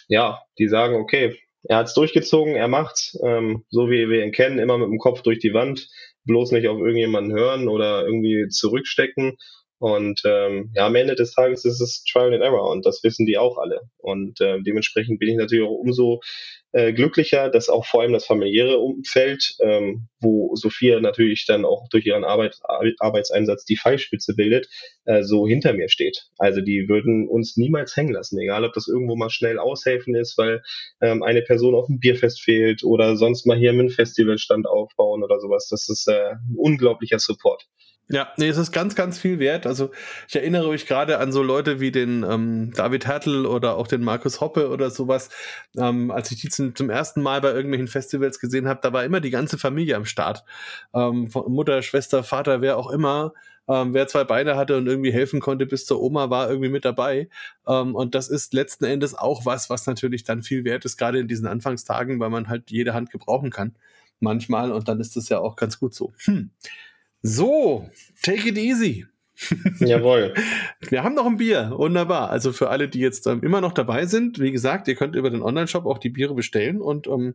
ja, 0.08 0.40
die 0.58 0.68
sagen, 0.68 0.94
okay, 0.94 1.36
er 1.64 1.76
hat 1.76 1.88
es 1.88 1.94
durchgezogen, 1.94 2.54
er 2.54 2.68
macht's, 2.68 3.18
ähm, 3.22 3.64
so 3.68 3.90
wie 3.90 4.08
wir 4.08 4.24
ihn 4.24 4.32
kennen, 4.32 4.58
immer 4.58 4.78
mit 4.78 4.88
dem 4.88 4.98
Kopf 4.98 5.20
durch 5.20 5.40
die 5.40 5.52
Wand, 5.52 5.86
bloß 6.24 6.52
nicht 6.52 6.66
auf 6.66 6.78
irgendjemanden 6.78 7.34
hören 7.34 7.68
oder 7.68 8.06
irgendwie 8.06 8.48
zurückstecken. 8.48 9.36
Und 9.78 10.22
ähm, 10.24 10.70
ja, 10.74 10.86
am 10.86 10.94
Ende 10.94 11.14
des 11.14 11.34
Tages 11.34 11.64
ist 11.64 11.80
es 11.80 12.04
Trial 12.04 12.32
and 12.32 12.42
Error 12.42 12.70
und 12.70 12.86
das 12.86 13.02
wissen 13.02 13.26
die 13.26 13.36
auch 13.36 13.58
alle. 13.58 13.82
Und 13.98 14.40
äh, 14.40 14.60
dementsprechend 14.62 15.18
bin 15.18 15.30
ich 15.30 15.36
natürlich 15.36 15.66
auch 15.66 15.72
umso 15.72 16.20
äh, 16.72 16.92
glücklicher, 16.92 17.50
dass 17.50 17.68
auch 17.68 17.84
vor 17.84 18.02
allem 18.02 18.12
das 18.12 18.24
familiäre 18.24 18.78
Umfeld, 18.78 19.56
ähm, 19.60 20.08
wo 20.20 20.54
Sophia 20.56 21.00
natürlich 21.00 21.46
dann 21.46 21.64
auch 21.64 21.88
durch 21.88 22.06
ihren 22.06 22.24
Arbeit, 22.24 22.58
Arbeitseinsatz 22.98 23.64
die 23.64 23.76
Pfeilspitze 23.76 24.34
bildet, 24.34 24.68
äh, 25.04 25.22
so 25.22 25.46
hinter 25.46 25.72
mir 25.72 25.88
steht. 25.88 26.24
Also 26.38 26.60
die 26.60 26.88
würden 26.88 27.28
uns 27.28 27.56
niemals 27.56 27.96
hängen 27.96 28.12
lassen, 28.12 28.38
egal 28.40 28.64
ob 28.64 28.72
das 28.72 28.88
irgendwo 28.88 29.16
mal 29.16 29.30
schnell 29.30 29.58
aushelfen 29.58 30.14
ist, 30.14 30.38
weil 30.38 30.62
ähm, 31.00 31.22
eine 31.22 31.42
Person 31.42 31.74
auf 31.74 31.86
dem 31.86 32.00
Bierfest 32.00 32.42
fehlt 32.42 32.82
oder 32.84 33.16
sonst 33.16 33.46
mal 33.46 33.56
hier 33.56 33.72
mit 33.72 33.80
einem 33.80 33.90
Festivalstand 33.90 34.66
aufbauen 34.66 35.22
oder 35.22 35.40
sowas. 35.40 35.68
Das 35.68 35.88
ist 35.88 36.08
äh, 36.08 36.30
ein 36.30 36.56
unglaublicher 36.56 37.18
Support. 37.18 37.66
Ja, 38.10 38.28
nee, 38.36 38.48
es 38.48 38.58
ist 38.58 38.70
ganz, 38.70 38.94
ganz 38.94 39.18
viel 39.18 39.38
wert. 39.38 39.66
Also 39.66 39.90
ich 40.28 40.36
erinnere 40.36 40.70
mich 40.70 40.86
gerade 40.86 41.18
an 41.18 41.32
so 41.32 41.42
Leute 41.42 41.80
wie 41.80 41.90
den 41.90 42.22
ähm, 42.22 42.70
David 42.76 43.06
Hertel 43.06 43.46
oder 43.46 43.76
auch 43.76 43.86
den 43.86 44.04
Markus 44.04 44.42
Hoppe 44.42 44.68
oder 44.68 44.90
sowas. 44.90 45.30
Ähm, 45.78 46.10
als 46.10 46.30
ich 46.30 46.40
die 46.40 46.50
zum, 46.50 46.74
zum 46.74 46.90
ersten 46.90 47.22
Mal 47.22 47.40
bei 47.40 47.52
irgendwelchen 47.52 47.88
Festivals 47.88 48.40
gesehen 48.40 48.68
habe, 48.68 48.80
da 48.82 48.92
war 48.92 49.04
immer 49.04 49.20
die 49.20 49.30
ganze 49.30 49.56
Familie 49.56 49.96
am 49.96 50.04
Start. 50.04 50.44
Ähm, 50.94 51.30
Mutter, 51.46 51.80
Schwester, 51.80 52.22
Vater, 52.24 52.60
wer 52.60 52.76
auch 52.76 52.90
immer. 52.90 53.32
Ähm, 53.66 53.94
wer 53.94 54.06
zwei 54.06 54.24
Beine 54.24 54.56
hatte 54.56 54.76
und 54.76 54.86
irgendwie 54.86 55.12
helfen 55.12 55.40
konnte 55.40 55.64
bis 55.64 55.86
zur 55.86 56.02
Oma, 56.02 56.28
war 56.28 56.50
irgendwie 56.50 56.68
mit 56.68 56.84
dabei. 56.84 57.30
Ähm, 57.66 57.94
und 57.94 58.14
das 58.14 58.28
ist 58.28 58.52
letzten 58.52 58.84
Endes 58.84 59.14
auch 59.14 59.46
was, 59.46 59.70
was 59.70 59.86
natürlich 59.86 60.24
dann 60.24 60.42
viel 60.42 60.64
wert 60.64 60.84
ist, 60.84 60.98
gerade 60.98 61.18
in 61.20 61.28
diesen 61.28 61.46
Anfangstagen, 61.46 62.20
weil 62.20 62.28
man 62.28 62.48
halt 62.48 62.70
jede 62.70 62.92
Hand 62.92 63.10
gebrauchen 63.10 63.48
kann. 63.50 63.74
Manchmal. 64.20 64.72
Und 64.72 64.88
dann 64.88 65.00
ist 65.00 65.16
das 65.16 65.30
ja 65.30 65.38
auch 65.38 65.56
ganz 65.56 65.78
gut 65.80 65.94
so. 65.94 66.12
Hm. 66.24 66.50
So, 67.26 67.88
take 68.22 68.46
it 68.46 68.58
easy. 68.58 69.06
Jawohl. 69.80 70.34
Wir 70.90 71.02
haben 71.02 71.14
noch 71.14 71.24
ein 71.24 71.38
Bier. 71.38 71.72
Wunderbar. 71.74 72.28
Also 72.28 72.52
für 72.52 72.68
alle, 72.68 72.86
die 72.86 73.00
jetzt 73.00 73.26
ähm, 73.26 73.42
immer 73.42 73.62
noch 73.62 73.72
dabei 73.72 74.04
sind, 74.04 74.38
wie 74.40 74.52
gesagt, 74.52 74.88
ihr 74.88 74.94
könnt 74.94 75.16
über 75.16 75.30
den 75.30 75.40
Online-Shop 75.40 75.86
auch 75.86 75.96
die 75.96 76.10
Biere 76.10 76.34
bestellen 76.34 76.82
und 76.82 77.06
ähm, 77.06 77.34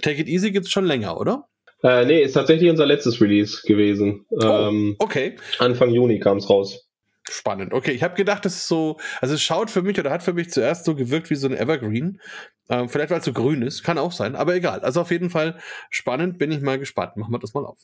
Take 0.00 0.20
It 0.20 0.28
Easy 0.28 0.52
gibt 0.52 0.66
es 0.66 0.72
schon 0.72 0.84
länger, 0.84 1.18
oder? 1.20 1.48
Äh, 1.82 2.04
nee, 2.04 2.22
ist 2.22 2.34
tatsächlich 2.34 2.70
unser 2.70 2.86
letztes 2.86 3.20
Release 3.20 3.62
gewesen. 3.66 4.26
Oh, 4.30 4.46
ähm, 4.46 4.94
okay. 5.00 5.34
Anfang 5.58 5.90
Juni 5.90 6.20
kam 6.20 6.36
es 6.36 6.48
raus. 6.48 6.86
Spannend. 7.28 7.74
Okay, 7.74 7.90
ich 7.90 8.04
habe 8.04 8.14
gedacht, 8.14 8.44
das 8.44 8.54
ist 8.54 8.68
so, 8.68 8.98
also 9.20 9.34
es 9.34 9.42
schaut 9.42 9.72
für 9.72 9.82
mich 9.82 9.98
oder 9.98 10.12
hat 10.12 10.22
für 10.22 10.34
mich 10.34 10.50
zuerst 10.50 10.84
so 10.84 10.94
gewirkt 10.94 11.30
wie 11.30 11.34
so 11.34 11.48
ein 11.48 11.56
Evergreen. 11.56 12.20
Ähm, 12.68 12.88
vielleicht 12.88 13.10
weil 13.10 13.18
es 13.18 13.24
so 13.24 13.32
grün 13.32 13.62
ist, 13.62 13.82
kann 13.82 13.98
auch 13.98 14.12
sein, 14.12 14.36
aber 14.36 14.54
egal. 14.54 14.80
Also 14.80 15.00
auf 15.00 15.10
jeden 15.10 15.30
Fall 15.30 15.58
spannend, 15.90 16.38
bin 16.38 16.52
ich 16.52 16.60
mal 16.60 16.78
gespannt. 16.78 17.16
Machen 17.16 17.32
wir 17.32 17.40
das 17.40 17.54
mal 17.54 17.64
auf. 17.64 17.78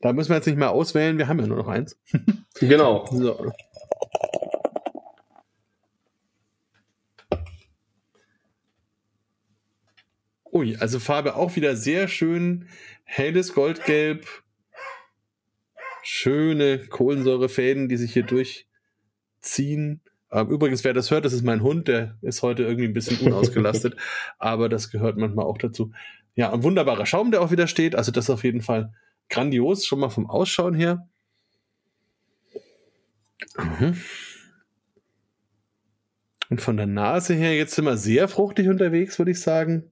Da 0.00 0.12
müssen 0.12 0.30
wir 0.30 0.36
jetzt 0.36 0.46
nicht 0.46 0.58
mehr 0.58 0.70
auswählen, 0.70 1.18
wir 1.18 1.28
haben 1.28 1.40
ja 1.40 1.46
nur 1.46 1.56
noch 1.56 1.68
eins. 1.68 1.98
genau. 2.60 3.06
So. 3.10 3.52
Ui, 10.52 10.76
also 10.76 11.00
Farbe 11.00 11.36
auch 11.36 11.56
wieder 11.56 11.76
sehr 11.76 12.08
schön. 12.08 12.68
Helles 13.04 13.54
Goldgelb. 13.54 14.26
Schöne 16.02 16.78
Kohlensäurefäden, 16.78 17.88
die 17.88 17.96
sich 17.96 18.12
hier 18.12 18.22
durchziehen. 18.22 20.00
Ähm, 20.30 20.48
übrigens, 20.48 20.84
wer 20.84 20.92
das 20.92 21.10
hört, 21.10 21.24
das 21.24 21.32
ist 21.32 21.44
mein 21.44 21.62
Hund, 21.62 21.88
der 21.88 22.16
ist 22.22 22.42
heute 22.42 22.62
irgendwie 22.62 22.86
ein 22.86 22.94
bisschen 22.94 23.18
unausgelastet, 23.26 23.96
aber 24.38 24.68
das 24.68 24.90
gehört 24.90 25.16
manchmal 25.16 25.44
auch 25.44 25.58
dazu. 25.58 25.92
Ja, 26.34 26.52
ein 26.52 26.62
wunderbarer 26.62 27.06
Schaum, 27.06 27.30
der 27.30 27.42
auch 27.42 27.50
wieder 27.50 27.66
steht. 27.66 27.94
Also 27.94 28.12
das 28.12 28.30
auf 28.30 28.44
jeden 28.44 28.60
Fall 28.60 28.92
grandios, 29.28 29.86
schon 29.86 30.00
mal 30.00 30.10
vom 30.10 30.28
Ausschauen 30.28 30.74
her. 30.74 31.08
Mhm. 33.56 34.00
Und 36.48 36.60
von 36.60 36.76
der 36.76 36.86
Nase 36.86 37.34
her, 37.34 37.56
jetzt 37.56 37.74
wir 37.86 37.96
sehr 37.96 38.28
fruchtig 38.28 38.68
unterwegs, 38.68 39.18
würde 39.18 39.32
ich 39.32 39.40
sagen. 39.40 39.90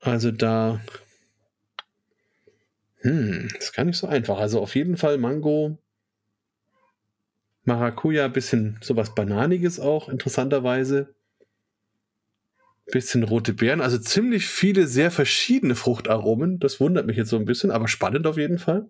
Also 0.00 0.30
da. 0.30 0.80
Hm, 3.02 3.48
ist 3.58 3.72
gar 3.72 3.84
nicht 3.84 3.96
so 3.96 4.06
einfach. 4.06 4.38
Also 4.38 4.60
auf 4.60 4.74
jeden 4.74 4.98
Fall 4.98 5.16
Mango, 5.16 5.78
Maracuja, 7.64 8.28
bisschen 8.28 8.78
sowas 8.82 9.14
Bananiges 9.14 9.80
auch, 9.80 10.08
interessanterweise 10.08 11.14
bisschen 12.90 13.22
rote 13.22 13.52
Beeren, 13.52 13.80
also 13.80 13.98
ziemlich 13.98 14.46
viele 14.46 14.86
sehr 14.86 15.10
verschiedene 15.10 15.74
Fruchtaromen. 15.74 16.58
Das 16.58 16.80
wundert 16.80 17.06
mich 17.06 17.16
jetzt 17.16 17.30
so 17.30 17.36
ein 17.36 17.44
bisschen, 17.44 17.70
aber 17.70 17.88
spannend 17.88 18.26
auf 18.26 18.36
jeden 18.36 18.58
Fall. 18.58 18.88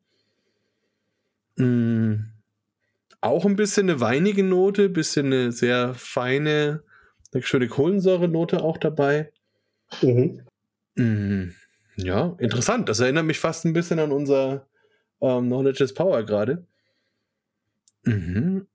Mm, 1.56 2.30
auch 3.20 3.44
ein 3.44 3.56
bisschen 3.56 3.90
eine 3.90 4.00
weinige 4.00 4.42
Note, 4.42 4.88
bisschen 4.88 5.26
eine 5.26 5.52
sehr 5.52 5.94
feine, 5.94 6.82
eine 7.32 7.42
schöne 7.42 7.68
Kohlensäurenote 7.68 8.62
auch 8.62 8.78
dabei. 8.78 9.32
Mhm. 10.02 10.42
Mm, 10.96 11.54
ja, 11.96 12.34
interessant. 12.38 12.88
Das 12.88 13.00
erinnert 13.00 13.26
mich 13.26 13.38
fast 13.38 13.64
ein 13.64 13.72
bisschen 13.72 13.98
an 13.98 14.12
unser 14.12 14.66
ähm, 15.20 15.46
Knowledge 15.46 15.84
is 15.84 15.94
Power 15.94 16.24
gerade. 16.24 16.66
Mhm. 18.04 18.66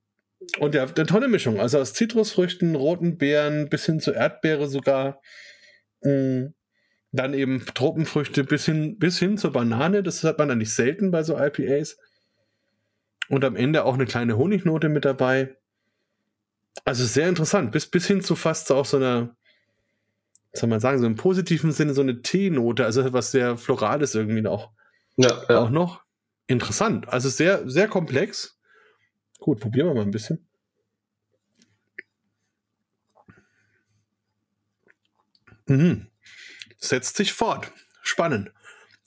Und 0.58 0.74
ja, 0.74 0.84
eine 0.84 1.06
tolle 1.06 1.28
Mischung. 1.28 1.60
Also 1.60 1.78
aus 1.78 1.94
Zitrusfrüchten, 1.94 2.74
roten 2.74 3.18
Beeren 3.18 3.68
bis 3.68 3.86
hin 3.86 4.00
zu 4.00 4.12
Erdbeere 4.12 4.68
sogar. 4.68 5.20
Mm, 6.02 6.46
dann 7.12 7.34
eben 7.34 7.64
Tropenfrüchte 7.74 8.44
bis 8.44 8.66
hin, 8.66 8.98
bis 8.98 9.18
hin 9.18 9.38
zur 9.38 9.52
Banane. 9.52 10.02
Das 10.02 10.22
hat 10.24 10.38
man 10.38 10.50
eigentlich 10.50 10.74
selten 10.74 11.10
bei 11.10 11.22
so 11.22 11.38
IPAs. 11.38 11.96
Und 13.28 13.44
am 13.44 13.56
Ende 13.56 13.84
auch 13.84 13.94
eine 13.94 14.06
kleine 14.06 14.36
Honignote 14.36 14.88
mit 14.88 15.04
dabei. 15.04 15.56
Also 16.84 17.04
sehr 17.04 17.28
interessant. 17.28 17.72
Bis, 17.72 17.86
bis 17.86 18.06
hin 18.06 18.20
zu 18.20 18.36
fast 18.36 18.70
auch 18.70 18.84
so 18.84 18.98
einer, 18.98 19.36
was 20.52 20.60
soll 20.60 20.68
man 20.68 20.80
sagen, 20.80 20.98
so 20.98 21.06
im 21.06 21.16
positiven 21.16 21.72
Sinne 21.72 21.94
so 21.94 22.02
eine 22.02 22.22
Teenote. 22.22 22.84
Also 22.84 23.12
was 23.12 23.30
sehr 23.30 23.56
Florales 23.56 24.14
irgendwie 24.14 24.42
noch. 24.42 24.70
Ja, 25.16 25.42
ja. 25.48 25.60
Auch 25.60 25.70
noch. 25.70 26.02
Interessant. 26.46 27.08
Also 27.08 27.28
sehr, 27.28 27.68
sehr 27.68 27.88
komplex. 27.88 28.55
Gut, 29.38 29.60
probieren 29.60 29.88
wir 29.88 29.94
mal 29.94 30.02
ein 30.02 30.10
bisschen. 30.10 30.46
Mhm. 35.66 36.06
Setzt 36.78 37.16
sich 37.16 37.32
fort. 37.32 37.72
Spannend. 38.02 38.52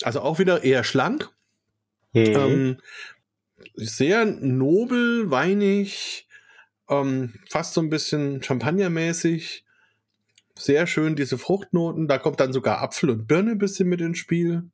Also 0.04 0.22
auch 0.22 0.40
wieder 0.40 0.64
eher 0.64 0.84
schlank. 0.84 1.30
Mhm. 2.14 2.26
Ähm, 2.26 2.78
sehr 3.76 4.26
nobel, 4.26 5.30
weinig, 5.32 6.28
Ähm, 6.90 7.36
fast 7.50 7.76
so 7.76 7.82
ein 7.82 7.90
bisschen 7.92 8.42
Champagnermäßig. 8.42 9.64
Sehr 10.58 10.88
schön 10.88 11.16
diese 11.16 11.38
Fruchtnoten. 11.38 12.08
Da 12.08 12.18
kommt 12.18 12.40
dann 12.40 12.52
sogar 12.52 12.82
Apfel 12.82 13.12
und 13.12 13.28
Birne 13.28 13.52
ein 13.52 13.58
bisschen 13.60 13.88
mit 13.88 14.02
ins 14.02 14.18
Spiel. 14.18 14.72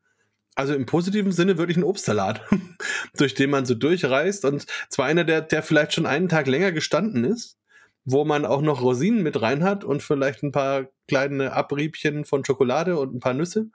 Also 0.55 0.73
im 0.73 0.85
positiven 0.85 1.33
Sinne 1.33 1.57
wirklich 1.57 1.77
ein 1.77 1.83
Obstsalat, 1.83 2.41
durch 3.17 3.33
den 3.33 3.49
man 3.49 3.65
so 3.65 3.75
durchreist. 3.75 4.45
Und 4.45 4.65
zwar 4.89 5.05
einer, 5.05 5.25
der, 5.25 5.41
der 5.41 5.61
vielleicht 5.61 5.93
schon 5.93 6.05
einen 6.05 6.29
Tag 6.29 6.47
länger 6.47 6.71
gestanden 6.71 7.25
ist, 7.25 7.57
wo 8.05 8.23
man 8.23 8.45
auch 8.45 8.61
noch 8.61 8.81
Rosinen 8.81 9.21
mit 9.21 9.41
rein 9.41 9.63
hat 9.63 9.83
und 9.83 10.01
vielleicht 10.01 10.43
ein 10.43 10.53
paar 10.53 10.87
kleine 11.07 11.51
Abriebchen 11.51 12.23
von 12.23 12.45
Schokolade 12.45 12.97
und 12.97 13.13
ein 13.13 13.19
paar 13.19 13.33
Nüsse 13.33 13.69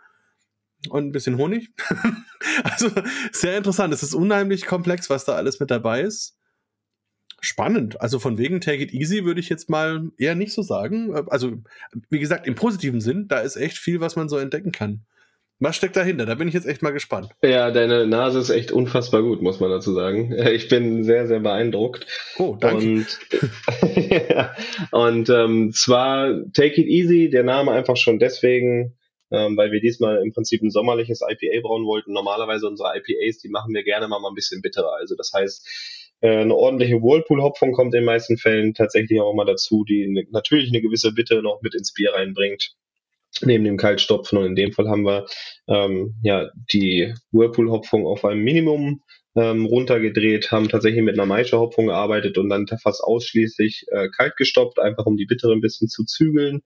und 0.89 1.09
ein 1.09 1.13
bisschen 1.13 1.37
Honig. 1.37 1.71
also 2.65 2.91
sehr 3.33 3.59
interessant. 3.59 3.93
Es 3.93 4.03
ist 4.03 4.15
unheimlich 4.15 4.65
komplex, 4.65 5.11
was 5.11 5.27
da 5.27 5.35
alles 5.35 5.61
mit 5.61 5.71
dabei 5.71 6.01
ist. 6.01 6.37
Spannend. 7.43 8.01
Also 8.01 8.19
von 8.19 8.39
wegen 8.39 8.61
Take 8.61 8.83
It 8.83 8.93
Easy 8.93 9.25
würde 9.25 9.41
ich 9.41 9.49
jetzt 9.49 9.69
mal 9.69 10.11
eher 10.19 10.35
nicht 10.35 10.53
so 10.53 10.63
sagen. 10.63 11.15
Also 11.29 11.63
wie 12.09 12.19
gesagt, 12.19 12.47
im 12.47 12.55
positiven 12.55 13.01
Sinn, 13.01 13.29
da 13.29 13.41
ist 13.41 13.57
echt 13.57 13.79
viel, 13.79 14.01
was 14.01 14.17
man 14.17 14.29
so 14.29 14.39
entdecken 14.39 14.73
kann. 14.73 15.05
Was 15.63 15.77
steckt 15.77 15.95
dahinter? 15.95 16.25
Da 16.25 16.37
bin 16.37 16.49
ich 16.49 16.55
jetzt 16.55 16.67
echt 16.67 16.81
mal 16.81 16.91
gespannt. 16.91 17.29
Ja, 17.43 17.71
deine 17.71 18.07
Nase 18.07 18.39
ist 18.39 18.49
echt 18.49 18.73
unfassbar 18.73 19.23
gut, 19.23 19.43
muss 19.43 19.61
man 19.61 19.71
dazu 19.71 19.93
sagen. 19.93 20.35
Ich 20.51 20.69
bin 20.69 21.05
sehr, 21.05 21.27
sehr 21.27 21.41
beeindruckt. 21.41 22.07
Oh, 22.39 22.57
danke. 22.59 22.87
Und, 22.87 23.19
ja, 24.31 24.55
und 24.91 25.29
ähm, 25.29 25.73
zwar 25.73 26.31
Take 26.55 26.81
It 26.81 26.89
Easy, 26.89 27.29
der 27.29 27.45
Name 27.45 27.73
einfach 27.73 27.97
schon 27.97 28.19
deswegen, 28.19 28.97
ähm, 29.31 29.57
weil 29.57 29.71
wir 29.71 29.81
diesmal 29.81 30.23
im 30.23 30.33
Prinzip 30.33 30.63
ein 30.63 30.71
sommerliches 30.71 31.21
IPA 31.21 31.61
brauen 31.61 31.85
wollten. 31.85 32.15
Normalerweise 32.15 32.67
unsere 32.67 32.93
IPAs, 32.97 33.39
die 33.39 33.51
machen 33.51 33.75
wir 33.75 33.85
gerne 33.85 34.09
mal, 34.09 34.19
mal 34.19 34.31
ein 34.31 34.35
bisschen 34.35 34.63
bitterer. 34.63 34.95
Also 34.99 35.15
das 35.15 35.31
heißt, 35.35 35.69
äh, 36.23 36.39
eine 36.39 36.55
ordentliche 36.55 37.03
Whirlpool-Hopfung 37.03 37.73
kommt 37.73 37.95
in 37.95 38.01
den 38.01 38.07
meisten 38.07 38.39
Fällen 38.39 38.73
tatsächlich 38.73 39.21
auch 39.21 39.35
mal 39.35 39.45
dazu, 39.45 39.85
die 39.85 40.09
ne, 40.09 40.27
natürlich 40.31 40.71
eine 40.71 40.81
gewisse 40.81 41.13
Bitte 41.13 41.43
noch 41.43 41.61
mit 41.61 41.75
ins 41.75 41.93
Bier 41.93 42.15
reinbringt 42.15 42.75
neben 43.43 43.65
dem 43.65 43.77
Kaltstopfen. 43.77 44.39
Und 44.39 44.47
in 44.47 44.55
dem 44.55 44.73
Fall 44.73 44.89
haben 44.89 45.05
wir 45.05 45.27
ähm, 45.69 46.15
ja 46.23 46.51
die 46.73 47.15
Whirlpool-Hopfung 47.33 48.07
auf 48.07 48.25
einem 48.25 48.43
Minimum 48.43 49.03
ähm, 49.37 49.67
runtergedreht, 49.67 50.51
haben 50.51 50.69
tatsächlich 50.69 51.03
mit 51.03 51.15
einer 51.15 51.27
Maische-Hopfung 51.27 51.87
gearbeitet 51.87 52.37
und 52.39 52.49
dann 52.49 52.67
fast 52.67 53.03
ausschließlich 53.03 53.87
äh, 53.93 54.09
kalt 54.09 54.37
gestoppt, 54.37 54.79
einfach 54.79 55.07
um 55.07 55.17
die 55.17 55.27
Bittere 55.27 55.53
ein 55.53 55.61
bisschen 55.61 55.89
zu 55.89 56.05
zügeln 56.05 56.63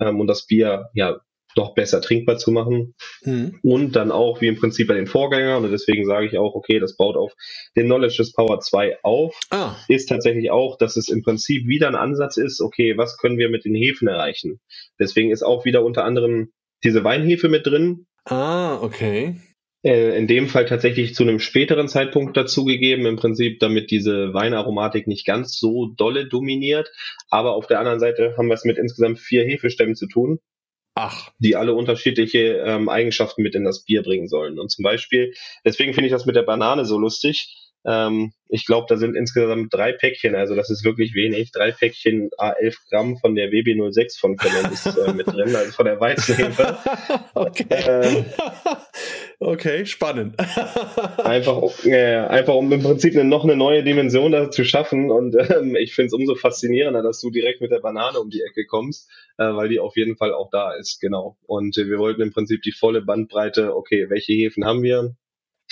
ähm, 0.00 0.20
und 0.20 0.26
das 0.26 0.46
Bier 0.46 0.90
ja 0.94 1.20
noch 1.58 1.74
besser 1.74 2.00
trinkbar 2.00 2.38
zu 2.38 2.50
machen. 2.50 2.94
Mhm. 3.22 3.58
Und 3.62 3.96
dann 3.96 4.10
auch, 4.10 4.40
wie 4.40 4.46
im 4.46 4.56
Prinzip 4.56 4.88
bei 4.88 4.94
den 4.94 5.06
Vorgängern, 5.06 5.64
und 5.64 5.70
deswegen 5.70 6.06
sage 6.06 6.26
ich 6.26 6.38
auch, 6.38 6.54
okay, 6.54 6.78
das 6.78 6.96
baut 6.96 7.16
auf 7.16 7.34
den 7.76 7.86
Knowledge 7.86 8.16
des 8.18 8.32
Power 8.32 8.60
2 8.60 8.98
auf, 9.02 9.38
ah. 9.50 9.76
ist 9.88 10.06
tatsächlich 10.06 10.50
auch, 10.50 10.78
dass 10.78 10.96
es 10.96 11.08
im 11.10 11.22
Prinzip 11.22 11.66
wieder 11.66 11.88
ein 11.88 11.96
Ansatz 11.96 12.38
ist, 12.38 12.62
okay, 12.62 12.96
was 12.96 13.18
können 13.18 13.36
wir 13.36 13.50
mit 13.50 13.66
den 13.66 13.74
Hefen 13.74 14.08
erreichen? 14.08 14.60
Deswegen 14.98 15.30
ist 15.30 15.42
auch 15.42 15.66
wieder 15.66 15.84
unter 15.84 16.04
anderem 16.04 16.52
diese 16.84 17.04
Weinhefe 17.04 17.48
mit 17.48 17.66
drin. 17.66 18.06
Ah, 18.24 18.80
okay 18.80 19.34
äh, 19.84 20.16
in 20.18 20.26
dem 20.26 20.48
Fall 20.48 20.66
tatsächlich 20.66 21.14
zu 21.14 21.22
einem 21.22 21.38
späteren 21.38 21.88
Zeitpunkt 21.88 22.36
dazugegeben, 22.36 23.06
im 23.06 23.16
Prinzip, 23.16 23.60
damit 23.60 23.90
diese 23.90 24.34
Weinaromatik 24.34 25.06
nicht 25.06 25.24
ganz 25.24 25.58
so 25.58 25.86
dolle 25.96 26.26
dominiert. 26.26 26.90
Aber 27.30 27.52
auf 27.54 27.68
der 27.68 27.78
anderen 27.78 28.00
Seite 28.00 28.34
haben 28.36 28.48
wir 28.48 28.54
es 28.54 28.64
mit 28.64 28.76
insgesamt 28.76 29.20
vier 29.20 29.44
Hefestämmen 29.44 29.94
zu 29.94 30.08
tun. 30.08 30.40
Ach. 31.00 31.30
die 31.38 31.54
alle 31.54 31.74
unterschiedliche 31.74 32.62
ähm, 32.64 32.88
Eigenschaften 32.88 33.42
mit 33.42 33.54
in 33.54 33.64
das 33.64 33.84
Bier 33.84 34.02
bringen 34.02 34.26
sollen. 34.26 34.58
Und 34.58 34.70
zum 34.70 34.82
Beispiel, 34.82 35.32
deswegen 35.64 35.94
finde 35.94 36.06
ich 36.06 36.12
das 36.12 36.26
mit 36.26 36.34
der 36.34 36.42
Banane 36.42 36.84
so 36.84 36.98
lustig. 36.98 37.54
Ähm, 37.86 38.32
ich 38.48 38.66
glaube, 38.66 38.86
da 38.88 38.96
sind 38.96 39.14
insgesamt 39.14 39.72
drei 39.72 39.92
Päckchen, 39.92 40.34
also 40.34 40.56
das 40.56 40.70
ist 40.70 40.84
wirklich 40.84 41.14
wenig. 41.14 41.52
Drei 41.52 41.70
Päckchen 41.70 42.30
A11 42.38 42.76
Gramm 42.90 43.16
von 43.18 43.34
der 43.34 43.50
WB06 43.50 44.18
von 44.18 44.36
ist 44.72 44.86
äh, 44.86 45.12
mit 45.12 45.26
drin, 45.26 45.54
also 45.54 45.72
von 45.72 45.86
der 45.86 46.00
Weizenhefe. 46.00 46.78
okay. 47.34 47.64
Äh, 47.68 48.24
okay, 49.40 49.86
spannend. 49.86 50.38
einfach, 51.18 51.84
äh, 51.84 52.16
einfach 52.16 52.54
um 52.54 52.70
im 52.72 52.82
Prinzip 52.82 53.14
eine, 53.14 53.24
noch 53.24 53.44
eine 53.44 53.56
neue 53.56 53.82
Dimension 53.82 54.32
da 54.32 54.50
zu 54.50 54.64
schaffen. 54.64 55.10
Und 55.10 55.36
ähm, 55.50 55.76
ich 55.76 55.94
finde 55.94 56.08
es 56.08 56.12
umso 56.12 56.34
faszinierender, 56.34 57.02
dass 57.02 57.20
du 57.20 57.30
direkt 57.30 57.60
mit 57.60 57.70
der 57.70 57.80
Banane 57.80 58.20
um 58.20 58.30
die 58.30 58.42
Ecke 58.42 58.66
kommst, 58.66 59.10
äh, 59.38 59.44
weil 59.44 59.68
die 59.68 59.80
auf 59.80 59.96
jeden 59.96 60.16
Fall 60.16 60.32
auch 60.32 60.50
da 60.50 60.72
ist, 60.74 61.00
genau. 61.00 61.36
Und 61.46 61.76
äh, 61.78 61.88
wir 61.88 61.98
wollten 61.98 62.22
im 62.22 62.32
Prinzip 62.32 62.62
die 62.62 62.72
volle 62.72 63.02
Bandbreite, 63.02 63.76
okay, 63.76 64.08
welche 64.08 64.32
Hefen 64.32 64.64
haben 64.64 64.82
wir? 64.82 65.14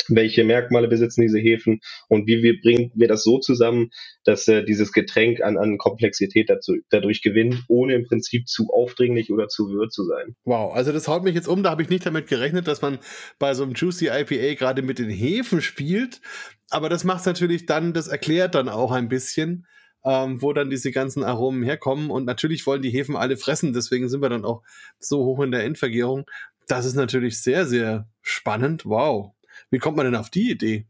Welche 0.09 0.44
Merkmale 0.44 0.89
besitzen 0.89 1.23
diese 1.23 1.39
Hefen 1.39 1.81
und 2.09 2.27
wie 2.27 2.43
wir 2.43 2.60
bringen 2.60 2.90
wir 2.94 3.09
das 3.09 3.23
so 3.23 3.39
zusammen, 3.39 3.90
dass 4.24 4.47
äh, 4.48 4.64
dieses 4.64 4.93
Getränk 4.93 5.40
an, 5.40 5.56
an 5.56 5.78
Komplexität 5.78 6.51
dazu, 6.51 6.77
dadurch 6.90 7.23
gewinnt, 7.23 7.64
ohne 7.68 7.94
im 7.94 8.05
Prinzip 8.05 8.48
zu 8.48 8.68
aufdringlich 8.73 9.32
oder 9.32 9.48
zu 9.48 9.68
wirr 9.68 9.89
zu 9.89 10.05
sein. 10.05 10.36
Wow, 10.44 10.74
also 10.74 10.93
das 10.93 11.09
haut 11.09 11.24
mich 11.24 11.35
jetzt 11.35 11.48
um, 11.48 11.62
da 11.62 11.70
habe 11.70 11.82
ich 11.82 11.89
nicht 11.89 12.06
damit 12.06 12.28
gerechnet, 12.28 12.68
dass 12.68 12.82
man 12.82 12.98
bei 13.39 13.55
so 13.55 13.62
einem 13.62 13.74
Juicy 13.74 14.09
IPA 14.09 14.55
gerade 14.55 14.82
mit 14.82 14.98
den 14.98 15.10
Hefen 15.10 15.60
spielt, 15.60 16.20
aber 16.70 16.89
das 16.89 17.05
macht 17.05 17.27
natürlich 17.27 17.66
dann, 17.66 17.93
das 17.93 18.09
erklärt 18.09 18.55
dann 18.55 18.68
auch 18.68 18.93
ein 18.93 19.09
bisschen, 19.09 19.66
ähm, 20.05 20.40
wo 20.40 20.52
dann 20.52 20.70
diese 20.70 20.93
ganzen 20.93 21.24
Aromen 21.24 21.62
herkommen 21.62 22.10
und 22.10 22.24
natürlich 22.24 22.66
wollen 22.66 22.82
die 22.82 22.90
Hefen 22.90 23.16
alle 23.16 23.36
fressen, 23.36 23.73
deswegen 23.73 24.09
sind 24.09 24.23
wir 24.23 24.28
dann 24.28 24.44
auch 24.44 24.62
so 24.98 25.24
hoch 25.24 25.43
in 25.43 25.51
der 25.51 25.64
Endvergärung. 25.64 26.27
Das 26.68 26.85
ist 26.85 26.94
natürlich 26.94 27.40
sehr, 27.43 27.64
sehr 27.66 28.09
spannend. 28.23 28.85
Wow. 28.86 29.36
Wie 29.70 29.78
kommt 29.78 29.97
man 29.97 30.06
denn 30.06 30.16
auf 30.16 30.30
die 30.30 30.51
Idee? 30.51 30.86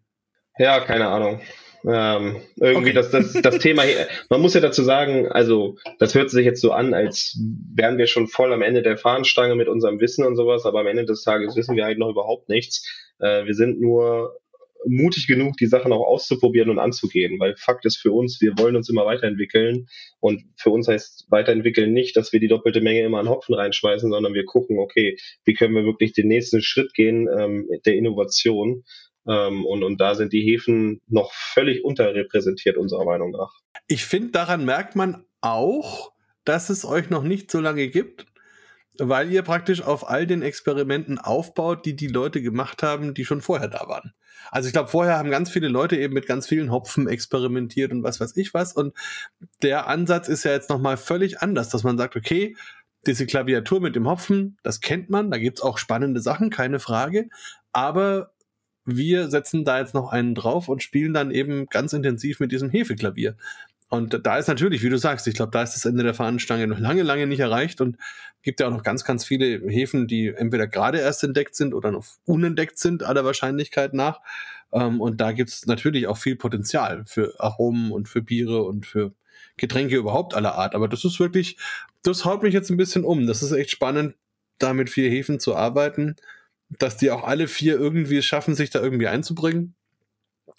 Ja, 0.58 0.80
keine 0.80 1.08
Ahnung. 1.08 1.40
Ähm, 1.84 2.42
irgendwie 2.56 2.90
okay. 2.90 2.92
das, 2.92 3.10
das, 3.10 3.32
das 3.32 3.58
Thema, 3.60 3.84
man 4.28 4.40
muss 4.40 4.54
ja 4.54 4.60
dazu 4.60 4.82
sagen, 4.82 5.28
also 5.28 5.76
das 5.98 6.14
hört 6.14 6.30
sich 6.30 6.44
jetzt 6.44 6.60
so 6.60 6.72
an, 6.72 6.94
als 6.94 7.38
wären 7.74 7.96
wir 7.98 8.08
schon 8.08 8.26
voll 8.26 8.52
am 8.52 8.62
Ende 8.62 8.82
der 8.82 8.98
Fahnenstange 8.98 9.54
mit 9.54 9.68
unserem 9.68 10.00
Wissen 10.00 10.24
und 10.24 10.34
sowas, 10.34 10.64
aber 10.64 10.80
am 10.80 10.86
Ende 10.88 11.04
des 11.04 11.22
Tages 11.22 11.54
wissen 11.54 11.76
wir 11.76 11.84
halt 11.84 11.98
noch 11.98 12.10
überhaupt 12.10 12.48
nichts. 12.48 12.84
Äh, 13.20 13.44
wir 13.44 13.54
sind 13.54 13.80
nur 13.80 14.36
mutig 14.86 15.26
genug, 15.26 15.56
die 15.56 15.66
Sachen 15.66 15.92
auch 15.92 16.06
auszuprobieren 16.06 16.70
und 16.70 16.78
anzugehen, 16.78 17.38
weil 17.38 17.56
Fakt 17.56 17.84
ist 17.86 17.98
für 17.98 18.12
uns, 18.12 18.40
wir 18.40 18.58
wollen 18.58 18.76
uns 18.76 18.88
immer 18.88 19.06
weiterentwickeln. 19.06 19.88
Und 20.20 20.44
für 20.56 20.70
uns 20.70 20.88
heißt 20.88 21.26
weiterentwickeln 21.30 21.92
nicht, 21.92 22.16
dass 22.16 22.32
wir 22.32 22.40
die 22.40 22.48
doppelte 22.48 22.80
Menge 22.80 23.02
immer 23.02 23.18
an 23.18 23.28
Hopfen 23.28 23.54
reinschmeißen, 23.54 24.10
sondern 24.10 24.34
wir 24.34 24.44
gucken, 24.44 24.78
okay, 24.78 25.16
wie 25.44 25.54
können 25.54 25.74
wir 25.74 25.84
wirklich 25.84 26.12
den 26.12 26.28
nächsten 26.28 26.62
Schritt 26.62 26.94
gehen 26.94 27.28
ähm, 27.38 27.68
der 27.84 27.94
Innovation? 27.94 28.84
Ähm, 29.28 29.64
und, 29.64 29.82
und 29.82 30.00
da 30.00 30.14
sind 30.14 30.32
die 30.32 30.42
Hefen 30.42 31.00
noch 31.08 31.32
völlig 31.32 31.84
unterrepräsentiert 31.84 32.76
unserer 32.76 33.04
Meinung 33.04 33.32
nach. 33.32 33.52
Ich 33.88 34.04
finde, 34.04 34.30
daran 34.30 34.64
merkt 34.64 34.96
man 34.96 35.24
auch, 35.40 36.12
dass 36.44 36.70
es 36.70 36.84
euch 36.84 37.10
noch 37.10 37.24
nicht 37.24 37.50
so 37.50 37.60
lange 37.60 37.88
gibt 37.88 38.26
weil 38.98 39.30
ihr 39.32 39.42
praktisch 39.42 39.82
auf 39.82 40.08
all 40.08 40.26
den 40.26 40.42
Experimenten 40.42 41.18
aufbaut, 41.18 41.84
die 41.86 41.96
die 41.96 42.08
Leute 42.08 42.42
gemacht 42.42 42.82
haben, 42.82 43.14
die 43.14 43.24
schon 43.24 43.40
vorher 43.40 43.68
da 43.68 43.88
waren. 43.88 44.12
Also 44.50 44.68
ich 44.68 44.72
glaube, 44.72 44.90
vorher 44.90 45.18
haben 45.18 45.30
ganz 45.30 45.50
viele 45.50 45.68
Leute 45.68 45.96
eben 45.96 46.14
mit 46.14 46.26
ganz 46.26 46.46
vielen 46.46 46.70
Hopfen 46.70 47.08
experimentiert 47.08 47.92
und 47.92 48.02
was 48.02 48.20
weiß 48.20 48.36
ich 48.36 48.54
was. 48.54 48.72
Und 48.72 48.94
der 49.62 49.88
Ansatz 49.88 50.28
ist 50.28 50.44
ja 50.44 50.52
jetzt 50.52 50.70
nochmal 50.70 50.96
völlig 50.96 51.40
anders, 51.40 51.68
dass 51.68 51.84
man 51.84 51.98
sagt, 51.98 52.16
okay, 52.16 52.56
diese 53.06 53.26
Klaviatur 53.26 53.80
mit 53.80 53.96
dem 53.96 54.08
Hopfen, 54.08 54.58
das 54.62 54.80
kennt 54.80 55.10
man, 55.10 55.30
da 55.30 55.38
gibt's 55.38 55.62
auch 55.62 55.78
spannende 55.78 56.20
Sachen, 56.20 56.50
keine 56.50 56.78
Frage. 56.78 57.28
Aber 57.72 58.32
wir 58.84 59.28
setzen 59.30 59.64
da 59.64 59.80
jetzt 59.80 59.94
noch 59.94 60.12
einen 60.12 60.34
drauf 60.34 60.68
und 60.68 60.82
spielen 60.82 61.12
dann 61.12 61.30
eben 61.30 61.66
ganz 61.66 61.92
intensiv 61.92 62.40
mit 62.40 62.52
diesem 62.52 62.70
Hefeklavier. 62.70 63.36
Und 63.88 64.26
da 64.26 64.36
ist 64.36 64.48
natürlich, 64.48 64.82
wie 64.82 64.88
du 64.88 64.98
sagst, 64.98 65.28
ich 65.28 65.34
glaube, 65.34 65.52
da 65.52 65.62
ist 65.62 65.74
das 65.74 65.84
Ende 65.84 66.02
der 66.02 66.14
Fahnenstange 66.14 66.66
noch 66.66 66.78
lange, 66.78 67.02
lange 67.02 67.26
nicht 67.26 67.38
erreicht 67.38 67.80
und 67.80 67.96
gibt 68.42 68.58
ja 68.58 68.66
auch 68.66 68.72
noch 68.72 68.82
ganz, 68.82 69.04
ganz 69.04 69.24
viele 69.24 69.60
Häfen, 69.68 70.08
die 70.08 70.28
entweder 70.28 70.66
gerade 70.66 70.98
erst 70.98 71.22
entdeckt 71.22 71.54
sind 71.54 71.72
oder 71.72 71.92
noch 71.92 72.04
unentdeckt 72.24 72.78
sind, 72.78 73.04
aller 73.04 73.24
Wahrscheinlichkeit 73.24 73.94
nach. 73.94 74.20
Ähm, 74.72 75.00
und 75.00 75.20
da 75.20 75.30
gibt 75.32 75.50
es 75.50 75.66
natürlich 75.66 76.08
auch 76.08 76.16
viel 76.16 76.34
Potenzial 76.34 77.04
für 77.06 77.34
Aromen 77.38 77.92
und 77.92 78.08
für 78.08 78.22
Biere 78.22 78.64
und 78.64 78.86
für 78.86 79.12
Getränke 79.56 79.96
überhaupt 79.96 80.34
aller 80.34 80.56
Art. 80.56 80.74
Aber 80.74 80.88
das 80.88 81.04
ist 81.04 81.20
wirklich, 81.20 81.56
das 82.02 82.24
haut 82.24 82.42
mich 82.42 82.54
jetzt 82.54 82.70
ein 82.70 82.76
bisschen 82.76 83.04
um. 83.04 83.26
Das 83.28 83.42
ist 83.42 83.52
echt 83.52 83.70
spannend, 83.70 84.16
da 84.58 84.74
mit 84.74 84.90
vier 84.90 85.10
Häfen 85.10 85.38
zu 85.38 85.54
arbeiten, 85.54 86.16
dass 86.70 86.96
die 86.96 87.12
auch 87.12 87.22
alle 87.22 87.46
vier 87.46 87.78
irgendwie 87.78 88.20
schaffen, 88.22 88.56
sich 88.56 88.70
da 88.70 88.80
irgendwie 88.80 89.06
einzubringen 89.06 89.76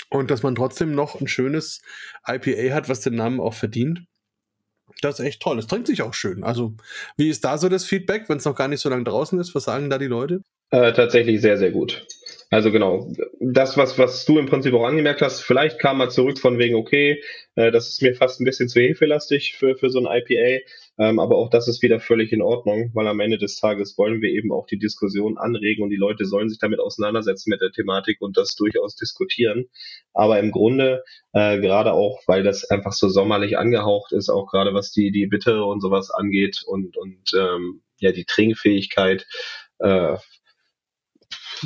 und 0.09 0.31
dass 0.31 0.43
man 0.43 0.55
trotzdem 0.55 0.93
noch 0.93 1.19
ein 1.19 1.27
schönes 1.27 1.81
IPA 2.27 2.73
hat, 2.73 2.89
was 2.89 3.01
den 3.01 3.15
Namen 3.15 3.39
auch 3.39 3.53
verdient. 3.53 4.01
Das 5.01 5.19
ist 5.19 5.25
echt 5.25 5.41
toll. 5.41 5.59
Es 5.59 5.67
trinkt 5.67 5.87
sich 5.87 6.01
auch 6.01 6.13
schön. 6.13 6.43
Also, 6.43 6.75
wie 7.17 7.29
ist 7.29 7.43
da 7.43 7.57
so 7.57 7.69
das 7.69 7.85
Feedback, 7.85 8.29
wenn 8.29 8.37
es 8.37 8.45
noch 8.45 8.55
gar 8.55 8.67
nicht 8.67 8.79
so 8.79 8.89
lange 8.89 9.03
draußen 9.03 9.39
ist? 9.39 9.53
Was 9.53 9.65
sagen 9.65 9.89
da 9.89 9.97
die 9.97 10.07
Leute? 10.07 10.41
Äh, 10.71 10.93
tatsächlich 10.93 11.41
sehr, 11.41 11.57
sehr 11.57 11.71
gut. 11.71 12.05
Also 12.49 12.71
genau, 12.71 13.11
das, 13.41 13.75
was, 13.77 13.97
was 13.97 14.23
du 14.23 14.39
im 14.39 14.45
Prinzip 14.45 14.73
auch 14.73 14.85
angemerkt 14.85 15.21
hast, 15.21 15.41
vielleicht 15.41 15.79
kam 15.79 15.97
mal 15.97 16.09
zurück 16.09 16.39
von 16.39 16.57
wegen, 16.57 16.75
okay, 16.75 17.21
äh, 17.55 17.71
das 17.71 17.89
ist 17.89 18.01
mir 18.01 18.15
fast 18.15 18.39
ein 18.39 18.45
bisschen 18.45 18.69
zu 18.69 18.79
hefelastig 18.79 19.57
für, 19.57 19.75
für 19.75 19.89
so 19.89 19.99
ein 19.99 20.05
IPA, 20.05 20.63
ähm, 20.97 21.19
aber 21.19 21.37
auch 21.37 21.49
das 21.49 21.67
ist 21.67 21.81
wieder 21.81 21.99
völlig 21.99 22.31
in 22.31 22.41
Ordnung, 22.41 22.91
weil 22.93 23.07
am 23.07 23.19
Ende 23.19 23.37
des 23.37 23.59
Tages 23.59 23.97
wollen 23.97 24.21
wir 24.21 24.29
eben 24.29 24.51
auch 24.51 24.65
die 24.65 24.79
Diskussion 24.79 25.37
anregen 25.37 25.83
und 25.83 25.89
die 25.89 25.95
Leute 25.95 26.25
sollen 26.25 26.49
sich 26.49 26.59
damit 26.59 26.79
auseinandersetzen 26.79 27.49
mit 27.49 27.61
der 27.61 27.71
Thematik 27.71 28.21
und 28.21 28.37
das 28.37 28.55
durchaus 28.55 28.95
diskutieren. 28.95 29.65
Aber 30.13 30.39
im 30.39 30.51
Grunde, 30.51 31.03
äh, 31.33 31.59
gerade 31.59 31.93
auch, 31.93 32.21
weil 32.25 32.43
das 32.43 32.69
einfach 32.69 32.93
so 32.93 33.09
sommerlich 33.09 33.57
angehaucht 33.57 34.11
ist, 34.11 34.29
auch 34.29 34.47
gerade 34.47 34.73
was 34.73 34.91
die, 34.91 35.11
die 35.11 35.27
Bitte 35.27 35.63
und 35.63 35.81
sowas 35.81 36.09
angeht 36.09 36.63
und, 36.65 36.97
und 36.97 37.31
ähm, 37.37 37.81
ja, 37.99 38.11
die 38.11 38.25
Trinkfähigkeit, 38.25 39.27
äh, 39.79 40.17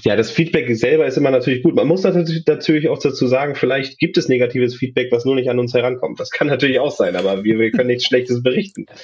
ja, 0.03 0.15
das 0.15 0.31
Feedback 0.31 0.73
selber 0.75 1.05
ist 1.05 1.17
immer 1.17 1.31
natürlich 1.31 1.63
gut. 1.63 1.75
Man 1.75 1.87
muss 1.87 2.03
natürlich, 2.03 2.89
auch 2.89 2.99
dazu 2.99 3.27
sagen, 3.27 3.55
vielleicht 3.55 3.99
gibt 3.99 4.17
es 4.17 4.27
negatives 4.27 4.75
Feedback, 4.75 5.11
was 5.11 5.25
nur 5.25 5.35
nicht 5.35 5.49
an 5.49 5.59
uns 5.59 5.73
herankommt. 5.73 6.19
Das 6.19 6.31
kann 6.31 6.47
natürlich 6.47 6.79
auch 6.79 6.91
sein, 6.91 7.15
aber 7.15 7.43
wir, 7.43 7.59
wir 7.59 7.71
können 7.71 7.87
nichts 7.87 8.05
Schlechtes 8.05 8.41
berichten. 8.43 8.85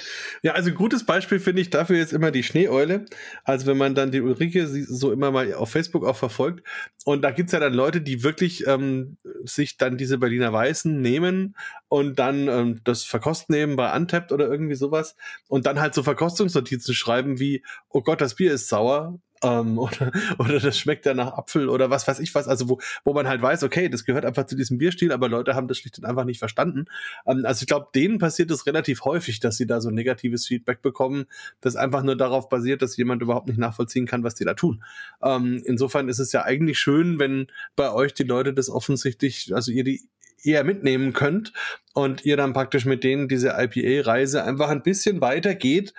Ja, 0.42 0.52
also 0.52 0.70
gutes 0.70 1.04
Beispiel 1.04 1.40
finde 1.40 1.62
ich 1.62 1.70
dafür 1.70 1.96
jetzt 1.96 2.12
immer 2.12 2.30
die 2.30 2.44
Schneeeule. 2.44 3.06
Also 3.42 3.66
wenn 3.66 3.76
man 3.76 3.96
dann 3.96 4.12
die 4.12 4.20
Ulrike 4.20 4.68
so 4.68 5.10
immer 5.10 5.32
mal 5.32 5.52
auf 5.54 5.70
Facebook 5.70 6.04
auch 6.04 6.14
verfolgt. 6.16 6.64
Und 7.04 7.22
da 7.22 7.32
gibt's 7.32 7.52
ja 7.52 7.58
dann 7.58 7.74
Leute, 7.74 8.00
die 8.00 8.22
wirklich 8.22 8.66
ähm, 8.68 9.16
sich 9.44 9.78
dann 9.78 9.96
diese 9.96 10.18
Berliner 10.18 10.52
Weißen 10.52 11.00
nehmen 11.00 11.56
und 11.88 12.18
dann 12.18 12.48
ähm, 12.48 12.80
das 12.84 13.02
verkosten 13.02 13.54
nehmen 13.54 13.76
bei 13.76 13.94
Untapped 13.94 14.30
oder 14.30 14.48
irgendwie 14.48 14.76
sowas 14.76 15.16
und 15.48 15.66
dann 15.66 15.80
halt 15.80 15.94
so 15.94 16.02
Verkostungsnotizen 16.02 16.94
schreiben 16.94 17.40
wie, 17.40 17.64
oh 17.88 18.02
Gott, 18.02 18.20
das 18.20 18.36
Bier 18.36 18.52
ist 18.52 18.68
sauer 18.68 19.18
ähm, 19.42 19.78
oder, 19.78 20.12
oder 20.38 20.60
das 20.60 20.78
schmeckt 20.78 21.06
ja 21.06 21.14
nach 21.14 21.32
Apfel 21.32 21.68
oder 21.68 21.90
was 21.90 22.06
weiß 22.06 22.20
ich 22.20 22.34
was, 22.34 22.48
also 22.48 22.68
wo, 22.68 22.80
wo 23.04 23.12
man 23.12 23.28
halt 23.28 23.42
weiß, 23.42 23.62
okay, 23.64 23.88
das 23.88 24.04
gehört 24.04 24.24
einfach 24.24 24.46
zu 24.46 24.56
diesem 24.56 24.78
Bierstil, 24.78 25.12
aber 25.12 25.28
Leute 25.28 25.54
haben 25.54 25.68
das 25.68 25.78
schlicht 25.78 25.98
und 25.98 26.04
einfach 26.04 26.24
nicht 26.24 26.38
verstanden. 26.38 26.86
Ähm, 27.26 27.44
also 27.44 27.62
ich 27.62 27.66
glaube, 27.66 27.88
denen 27.94 28.18
passiert 28.18 28.50
es 28.50 28.66
relativ 28.66 29.04
häufig, 29.04 29.40
dass 29.40 29.56
sie 29.56 29.66
da 29.66 29.80
so 29.80 29.90
negatives 29.90 30.46
Feedback 30.46 30.82
bekommen, 30.82 31.26
das 31.60 31.76
einfach 31.76 32.02
nur 32.02 32.16
darauf 32.16 32.48
basiert, 32.48 32.82
dass 32.82 32.96
jemand 32.96 33.22
überhaupt 33.22 33.48
nicht 33.48 33.58
nachvollziehen 33.58 34.06
kann, 34.06 34.24
was 34.24 34.34
die 34.34 34.44
da 34.44 34.54
tun. 34.54 34.84
Ähm, 35.22 35.62
insofern 35.64 36.08
ist 36.08 36.18
es 36.18 36.32
ja 36.32 36.44
eigentlich 36.44 36.78
schön, 36.78 37.18
wenn 37.18 37.48
bei 37.76 37.92
euch 37.92 38.14
die 38.14 38.24
Leute 38.24 38.52
das 38.52 38.70
offensichtlich, 38.70 39.54
also 39.54 39.72
ihr 39.72 39.84
die 39.84 40.02
eher 40.42 40.64
mitnehmen 40.64 41.12
könnt 41.12 41.52
und 41.94 42.24
ihr 42.24 42.36
dann 42.36 42.52
praktisch 42.52 42.84
mit 42.84 43.04
denen 43.04 43.28
diese 43.28 43.54
IPA-Reise 43.58 44.44
einfach 44.44 44.68
ein 44.68 44.82
bisschen 44.82 45.20
weiter 45.20 45.54
geht, 45.54 45.94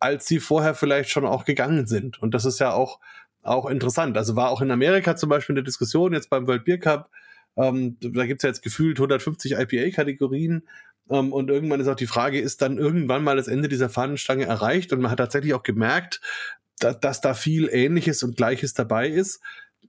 als 0.00 0.26
sie 0.26 0.40
vorher 0.40 0.74
vielleicht 0.74 1.10
schon 1.10 1.24
auch 1.24 1.44
gegangen 1.44 1.86
sind. 1.86 2.20
Und 2.22 2.34
das 2.34 2.44
ist 2.44 2.58
ja 2.58 2.72
auch, 2.72 3.00
auch 3.42 3.66
interessant. 3.66 4.16
Also 4.16 4.36
war 4.36 4.50
auch 4.50 4.60
in 4.60 4.70
Amerika 4.70 5.16
zum 5.16 5.28
Beispiel 5.28 5.54
eine 5.54 5.64
Diskussion 5.64 6.12
jetzt 6.12 6.30
beim 6.30 6.46
World 6.46 6.64
Beer 6.64 6.78
Cup. 6.78 7.10
Ähm, 7.56 7.96
da 8.00 8.26
gibt's 8.26 8.42
ja 8.42 8.48
jetzt 8.48 8.62
gefühlt 8.62 8.98
150 8.98 9.52
IPA-Kategorien. 9.52 10.66
Ähm, 11.10 11.32
und 11.32 11.50
irgendwann 11.50 11.80
ist 11.80 11.88
auch 11.88 11.94
die 11.94 12.06
Frage, 12.06 12.40
ist 12.40 12.62
dann 12.62 12.78
irgendwann 12.78 13.24
mal 13.24 13.36
das 13.36 13.48
Ende 13.48 13.68
dieser 13.68 13.88
Fahnenstange 13.88 14.44
erreicht? 14.44 14.92
Und 14.92 15.00
man 15.00 15.10
hat 15.10 15.18
tatsächlich 15.18 15.54
auch 15.54 15.62
gemerkt, 15.62 16.20
dass, 16.78 16.98
dass 17.00 17.20
da 17.20 17.34
viel 17.34 17.68
Ähnliches 17.70 18.22
und 18.22 18.36
Gleiches 18.36 18.74
dabei 18.74 19.08
ist 19.08 19.40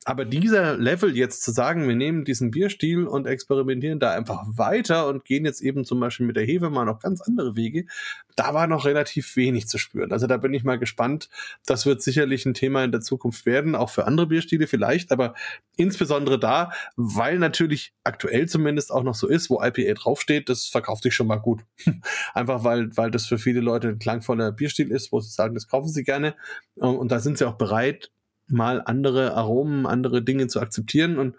aber 0.08 0.24
dieser 0.24 0.78
Level 0.78 1.18
jetzt 1.18 1.42
zu 1.42 1.52
sagen, 1.52 1.88
wir 1.88 1.96
nehmen 1.96 2.26
diesen 2.26 2.52
Bierstil 2.52 3.08
und 3.08 3.26
experimentieren 3.26 4.00
da 4.00 4.12
einfach 4.12 4.44
weiter 4.46 5.08
und 5.08 5.26
gehen 5.26 5.46
jetzt 5.46 5.62
eben 5.62 5.84
zum 5.84 6.00
Beispiel 6.00 6.28
mit 6.28 6.36
der 6.36 6.46
Hefe 6.46 6.70
mal 6.70 6.86
noch 6.86 7.00
ganz 7.00 7.22
andere 7.22 7.56
Wege, 7.56 7.88
da 8.36 8.54
war 8.54 8.68
noch 8.68 8.86
relativ 8.86 9.36
wenig 9.36 9.68
zu 9.68 9.80
spüren. 9.80 10.12
Also 10.12 10.28
da 10.28 10.38
bin 10.38 10.54
ich 10.54 10.64
mal 10.64 10.78
gespannt. 10.78 11.30
Das 11.66 11.88
wird 11.88 12.04
sicherlich 12.04 12.46
ein 12.46 12.54
Thema 12.54 12.84
in 12.84 12.92
der 12.92 13.02
Zukunft 13.02 13.48
werden, 13.48 13.74
auch 13.74 13.90
für 13.90 14.06
andere 14.06 14.28
Bierstile 14.28 14.68
vielleicht, 14.68 15.12
aber 15.12 15.34
insbesondere 15.76 16.38
da, 16.38 16.72
weil 16.96 17.40
natürlich 17.40 17.94
aktuell 18.04 18.48
zumindest 18.48 18.92
auch 18.92 19.04
noch 19.04 19.16
so 19.16 19.28
ist, 19.28 19.50
wo 19.50 19.60
IPA 19.64 19.96
draufsteht, 19.96 20.50
das 20.50 20.68
verkauft 20.68 21.02
sich 21.02 21.16
schon 21.16 21.28
mal 21.28 21.38
gut. 21.38 21.62
Einfach 22.36 22.64
weil, 22.64 22.96
weil 22.96 23.10
das 23.10 23.26
für 23.26 23.40
viele 23.40 23.60
Leute 23.60 23.88
ein 23.88 24.00
klangvoller 24.00 24.52
Bierstil 24.52 24.92
ist, 24.92 25.12
wo 25.12 25.20
sie 25.20 25.32
sagen, 25.32 25.56
das 25.56 25.68
kaufen 25.68 25.90
sie 25.90 26.04
gerne. 26.04 26.36
Und 26.76 27.12
da 27.12 27.20
sind 27.20 27.40
sie 27.40 27.48
auch 27.48 27.56
bereit, 27.56 28.12
mal 28.48 28.82
andere 28.86 29.34
Aromen, 29.34 29.86
andere 29.86 30.22
Dinge 30.22 30.48
zu 30.48 30.60
akzeptieren 30.60 31.18
und 31.18 31.36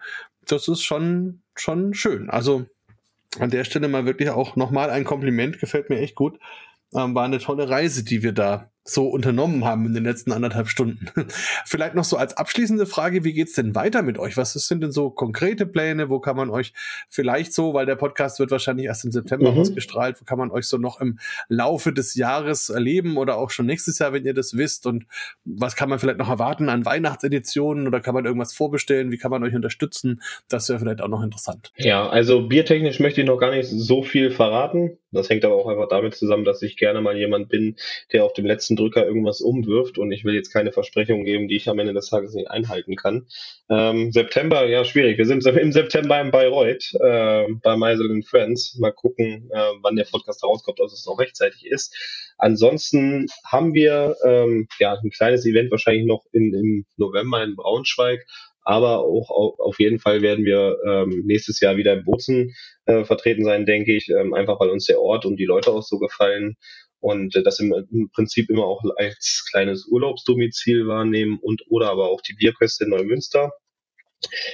das 0.46 0.68
ist 0.68 0.82
schon, 0.82 1.42
schon 1.54 1.94
schön. 1.94 2.30
Also 2.30 2.66
an 3.38 3.50
der 3.50 3.64
Stelle 3.64 3.88
mal 3.88 4.06
wirklich 4.06 4.30
auch 4.30 4.56
nochmal 4.56 4.90
ein 4.90 5.04
Kompliment, 5.04 5.58
gefällt 5.58 5.90
mir 5.90 5.98
echt 5.98 6.14
gut. 6.14 6.38
Ähm, 6.94 7.14
war 7.14 7.24
eine 7.24 7.38
tolle 7.38 7.68
Reise, 7.68 8.04
die 8.04 8.22
wir 8.22 8.32
da 8.32 8.70
so 8.88 9.08
unternommen 9.08 9.64
haben 9.64 9.84
in 9.86 9.94
den 9.94 10.04
letzten 10.04 10.32
anderthalb 10.32 10.68
Stunden. 10.68 11.06
Vielleicht 11.64 11.94
noch 11.94 12.04
so 12.04 12.16
als 12.16 12.36
abschließende 12.36 12.86
Frage, 12.86 13.24
wie 13.24 13.32
geht's 13.32 13.54
denn 13.54 13.74
weiter 13.74 14.02
mit 14.02 14.18
euch? 14.18 14.36
Was 14.36 14.52
sind 14.52 14.82
denn 14.82 14.92
so 14.92 15.10
konkrete 15.10 15.66
Pläne? 15.66 16.08
Wo 16.08 16.20
kann 16.20 16.36
man 16.36 16.50
euch 16.50 16.72
vielleicht 17.10 17.52
so, 17.52 17.74
weil 17.74 17.86
der 17.86 17.96
Podcast 17.96 18.38
wird 18.38 18.50
wahrscheinlich 18.50 18.86
erst 18.86 19.04
im 19.04 19.12
September 19.12 19.52
mhm. 19.52 19.58
ausgestrahlt, 19.58 20.20
wo 20.20 20.24
kann 20.24 20.38
man 20.38 20.50
euch 20.50 20.66
so 20.66 20.78
noch 20.78 21.00
im 21.00 21.18
Laufe 21.48 21.92
des 21.92 22.14
Jahres 22.14 22.68
erleben 22.68 23.16
oder 23.16 23.36
auch 23.36 23.50
schon 23.50 23.66
nächstes 23.66 23.98
Jahr, 23.98 24.12
wenn 24.12 24.24
ihr 24.24 24.34
das 24.34 24.56
wisst? 24.56 24.86
Und 24.86 25.06
was 25.44 25.76
kann 25.76 25.88
man 25.88 25.98
vielleicht 25.98 26.18
noch 26.18 26.28
erwarten 26.28 26.68
an 26.68 26.84
Weihnachtseditionen 26.84 27.86
oder 27.86 28.00
kann 28.00 28.14
man 28.14 28.24
irgendwas 28.24 28.54
vorbestellen? 28.54 29.10
Wie 29.10 29.18
kann 29.18 29.30
man 29.30 29.42
euch 29.42 29.54
unterstützen? 29.54 30.22
Das 30.48 30.68
wäre 30.68 30.78
vielleicht 30.78 31.00
auch 31.00 31.08
noch 31.08 31.22
interessant. 31.22 31.72
Ja, 31.76 32.08
also 32.08 32.46
biertechnisch 32.46 33.00
möchte 33.00 33.20
ich 33.20 33.26
noch 33.26 33.38
gar 33.38 33.50
nicht 33.50 33.68
so 33.68 34.02
viel 34.02 34.30
verraten. 34.30 34.98
Das 35.12 35.30
hängt 35.30 35.44
aber 35.44 35.54
auch 35.54 35.66
einfach 35.66 35.88
damit 35.88 36.14
zusammen, 36.14 36.44
dass 36.44 36.62
ich 36.62 36.76
gerne 36.76 37.00
mal 37.00 37.16
jemand 37.16 37.48
bin, 37.48 37.76
der 38.12 38.24
auf 38.24 38.32
dem 38.34 38.46
letzten 38.46 38.75
Drücker 38.76 39.06
irgendwas 39.06 39.40
umwirft 39.40 39.98
und 39.98 40.12
ich 40.12 40.24
will 40.24 40.34
jetzt 40.34 40.52
keine 40.52 40.72
Versprechungen 40.72 41.24
geben, 41.24 41.48
die 41.48 41.56
ich 41.56 41.68
am 41.68 41.78
Ende 41.78 41.94
des 41.94 42.08
Tages 42.08 42.34
nicht 42.34 42.50
einhalten 42.50 42.96
kann. 42.96 43.26
Ähm, 43.68 44.12
September, 44.12 44.66
ja, 44.66 44.84
schwierig. 44.84 45.18
Wir 45.18 45.26
sind 45.26 45.44
im 45.44 45.72
September 45.72 46.20
in 46.20 46.30
Bayreuth 46.30 46.92
äh, 47.00 47.46
bei 47.62 47.76
Meisel 47.76 48.22
Friends. 48.22 48.76
Mal 48.78 48.92
gucken, 48.92 49.50
äh, 49.52 49.72
wann 49.82 49.96
der 49.96 50.04
Podcast 50.04 50.44
rauskommt, 50.44 50.80
ob 50.80 50.86
es 50.86 51.06
auch 51.08 51.18
rechtzeitig 51.18 51.66
ist. 51.66 51.94
Ansonsten 52.38 53.26
haben 53.44 53.74
wir 53.74 54.16
ähm, 54.24 54.68
ja 54.78 54.94
ein 54.94 55.10
kleines 55.10 55.46
Event 55.46 55.70
wahrscheinlich 55.70 56.06
noch 56.06 56.24
in, 56.32 56.54
im 56.54 56.86
November 56.96 57.42
in 57.42 57.56
Braunschweig 57.56 58.26
aber 58.66 58.98
auch 58.98 59.30
auf 59.30 59.78
jeden 59.78 60.00
Fall 60.00 60.22
werden 60.22 60.44
wir 60.44 60.76
ähm, 60.84 61.22
nächstes 61.24 61.60
Jahr 61.60 61.76
wieder 61.76 61.92
in 61.92 62.04
Bozen 62.04 62.52
äh, 62.86 63.04
vertreten 63.04 63.44
sein, 63.44 63.64
denke 63.64 63.94
ich, 63.94 64.08
ähm, 64.08 64.34
einfach 64.34 64.58
weil 64.58 64.70
uns 64.70 64.86
der 64.86 65.00
Ort 65.00 65.24
und 65.24 65.36
die 65.36 65.44
Leute 65.44 65.70
auch 65.70 65.84
so 65.84 66.00
gefallen 66.00 66.56
und 67.00 67.34
äh, 67.36 67.42
das 67.42 67.58
im, 67.60 67.72
im, 67.90 68.10
Prinzip 68.10 68.50
immer 68.50 68.64
auch 68.64 68.82
als 68.96 69.46
kleines 69.50 69.86
Urlaubsdomizil 69.86 70.86
wahrnehmen 70.86 71.38
und 71.40 71.62
oder 71.68 71.90
aber 71.90 72.10
auch 72.10 72.20
die 72.20 72.34
Bierköste 72.34 72.84
in 72.84 72.90
Neumünster. 72.90 73.52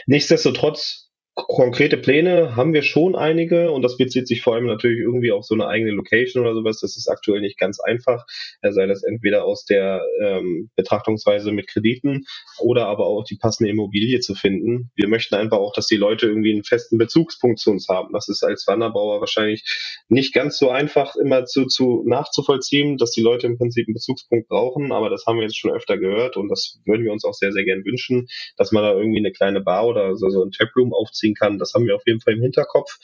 Nichtsdestotrotz 0.06 1.11
konkrete 1.34 1.96
Pläne 1.96 2.56
haben 2.56 2.74
wir 2.74 2.82
schon 2.82 3.16
einige 3.16 3.70
und 3.70 3.82
das 3.82 3.96
bezieht 3.96 4.28
sich 4.28 4.42
vor 4.42 4.54
allem 4.54 4.66
natürlich 4.66 5.00
irgendwie 5.00 5.32
auf 5.32 5.44
so 5.44 5.54
eine 5.54 5.66
eigene 5.66 5.90
Location 5.90 6.44
oder 6.44 6.54
sowas. 6.54 6.80
Das 6.80 6.96
ist 6.96 7.08
aktuell 7.08 7.40
nicht 7.40 7.58
ganz 7.58 7.80
einfach, 7.80 8.26
sei 8.62 8.86
das 8.86 9.02
entweder 9.02 9.44
aus 9.44 9.64
der 9.64 10.02
ähm, 10.20 10.70
Betrachtungsweise 10.76 11.52
mit 11.52 11.68
Krediten 11.68 12.24
oder 12.58 12.86
aber 12.86 13.06
auch 13.06 13.24
die 13.24 13.36
passende 13.36 13.70
Immobilie 13.70 14.20
zu 14.20 14.34
finden. 14.34 14.90
Wir 14.94 15.08
möchten 15.08 15.34
einfach 15.34 15.56
auch, 15.56 15.72
dass 15.72 15.86
die 15.86 15.96
Leute 15.96 16.26
irgendwie 16.26 16.52
einen 16.52 16.64
festen 16.64 16.98
Bezugspunkt 16.98 17.60
zu 17.60 17.70
uns 17.70 17.88
haben. 17.88 18.12
Das 18.12 18.28
ist 18.28 18.42
als 18.42 18.66
Wanderbauer 18.66 19.20
wahrscheinlich 19.20 19.64
nicht 20.08 20.34
ganz 20.34 20.58
so 20.58 20.68
einfach 20.68 21.16
immer 21.16 21.46
zu, 21.46 21.66
zu 21.66 22.02
nachzuvollziehen, 22.06 22.98
dass 22.98 23.12
die 23.12 23.22
Leute 23.22 23.46
im 23.46 23.56
Prinzip 23.56 23.88
einen 23.88 23.94
Bezugspunkt 23.94 24.48
brauchen, 24.48 24.92
aber 24.92 25.08
das 25.08 25.24
haben 25.26 25.36
wir 25.36 25.44
jetzt 25.44 25.58
schon 25.58 25.72
öfter 25.72 25.96
gehört 25.96 26.36
und 26.36 26.50
das 26.50 26.80
würden 26.84 27.04
wir 27.04 27.12
uns 27.12 27.24
auch 27.24 27.34
sehr, 27.34 27.52
sehr 27.52 27.64
gern 27.64 27.84
wünschen, 27.84 28.28
dass 28.58 28.70
man 28.70 28.82
da 28.82 28.92
irgendwie 28.92 29.18
eine 29.18 29.32
kleine 29.32 29.62
Bar 29.62 29.86
oder 29.86 30.14
so, 30.16 30.28
so 30.28 30.44
ein 30.44 30.50
Taproom 30.50 30.92
aufzieht 30.92 31.21
nachvollziehen 31.22 31.34
kann. 31.34 31.58
Das 31.58 31.74
haben 31.74 31.86
wir 31.86 31.96
auf 31.96 32.02
jeden 32.06 32.20
Fall 32.20 32.34
im 32.34 32.42
Hinterkopf. 32.42 32.98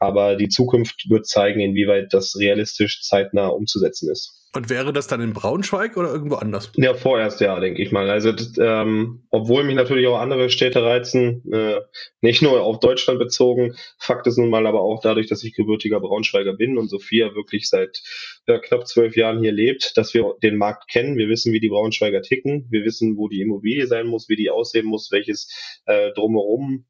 Aber 0.00 0.36
die 0.36 0.48
Zukunft 0.48 1.08
wird 1.08 1.26
zeigen, 1.26 1.60
inwieweit 1.60 2.12
das 2.12 2.36
realistisch 2.38 3.02
zeitnah 3.02 3.46
umzusetzen 3.46 4.10
ist. 4.10 4.40
Und 4.54 4.68
wäre 4.68 4.92
das 4.92 5.06
dann 5.06 5.20
in 5.20 5.32
Braunschweig 5.32 5.96
oder 5.96 6.12
irgendwo 6.12 6.36
anders? 6.36 6.70
Ja, 6.76 6.94
vorerst 6.94 7.40
ja, 7.40 7.58
denke 7.58 7.82
ich 7.82 7.90
mal. 7.90 8.10
Also, 8.10 8.32
ähm, 8.60 9.24
obwohl 9.30 9.64
mich 9.64 9.74
natürlich 9.74 10.06
auch 10.06 10.18
andere 10.18 10.50
Städte 10.50 10.82
reizen, 10.82 11.42
äh, 11.52 11.80
nicht 12.20 12.42
nur 12.42 12.60
auf 12.60 12.80
Deutschland 12.80 13.18
bezogen. 13.18 13.74
Fakt 13.98 14.26
ist 14.26 14.36
nun 14.36 14.50
mal 14.50 14.66
aber 14.66 14.80
auch 14.82 15.00
dadurch, 15.00 15.26
dass 15.26 15.42
ich 15.42 15.54
gebürtiger 15.54 16.00
Braunschweiger 16.00 16.52
bin 16.52 16.76
und 16.76 16.88
Sophia 16.88 17.34
wirklich 17.34 17.68
seit 17.68 18.02
ja, 18.46 18.58
knapp 18.58 18.86
zwölf 18.86 19.16
Jahren 19.16 19.40
hier 19.40 19.52
lebt, 19.52 19.96
dass 19.96 20.12
wir 20.12 20.34
den 20.42 20.56
Markt 20.56 20.88
kennen. 20.88 21.16
Wir 21.16 21.28
wissen, 21.28 21.52
wie 21.52 21.60
die 21.60 21.70
Braunschweiger 21.70 22.22
ticken. 22.22 22.66
Wir 22.70 22.84
wissen, 22.84 23.16
wo 23.16 23.28
die 23.28 23.40
Immobilie 23.40 23.86
sein 23.86 24.06
muss, 24.06 24.28
wie 24.28 24.36
die 24.36 24.50
aussehen 24.50 24.86
muss, 24.86 25.10
welches 25.10 25.48
äh, 25.86 26.12
drumherum 26.12 26.84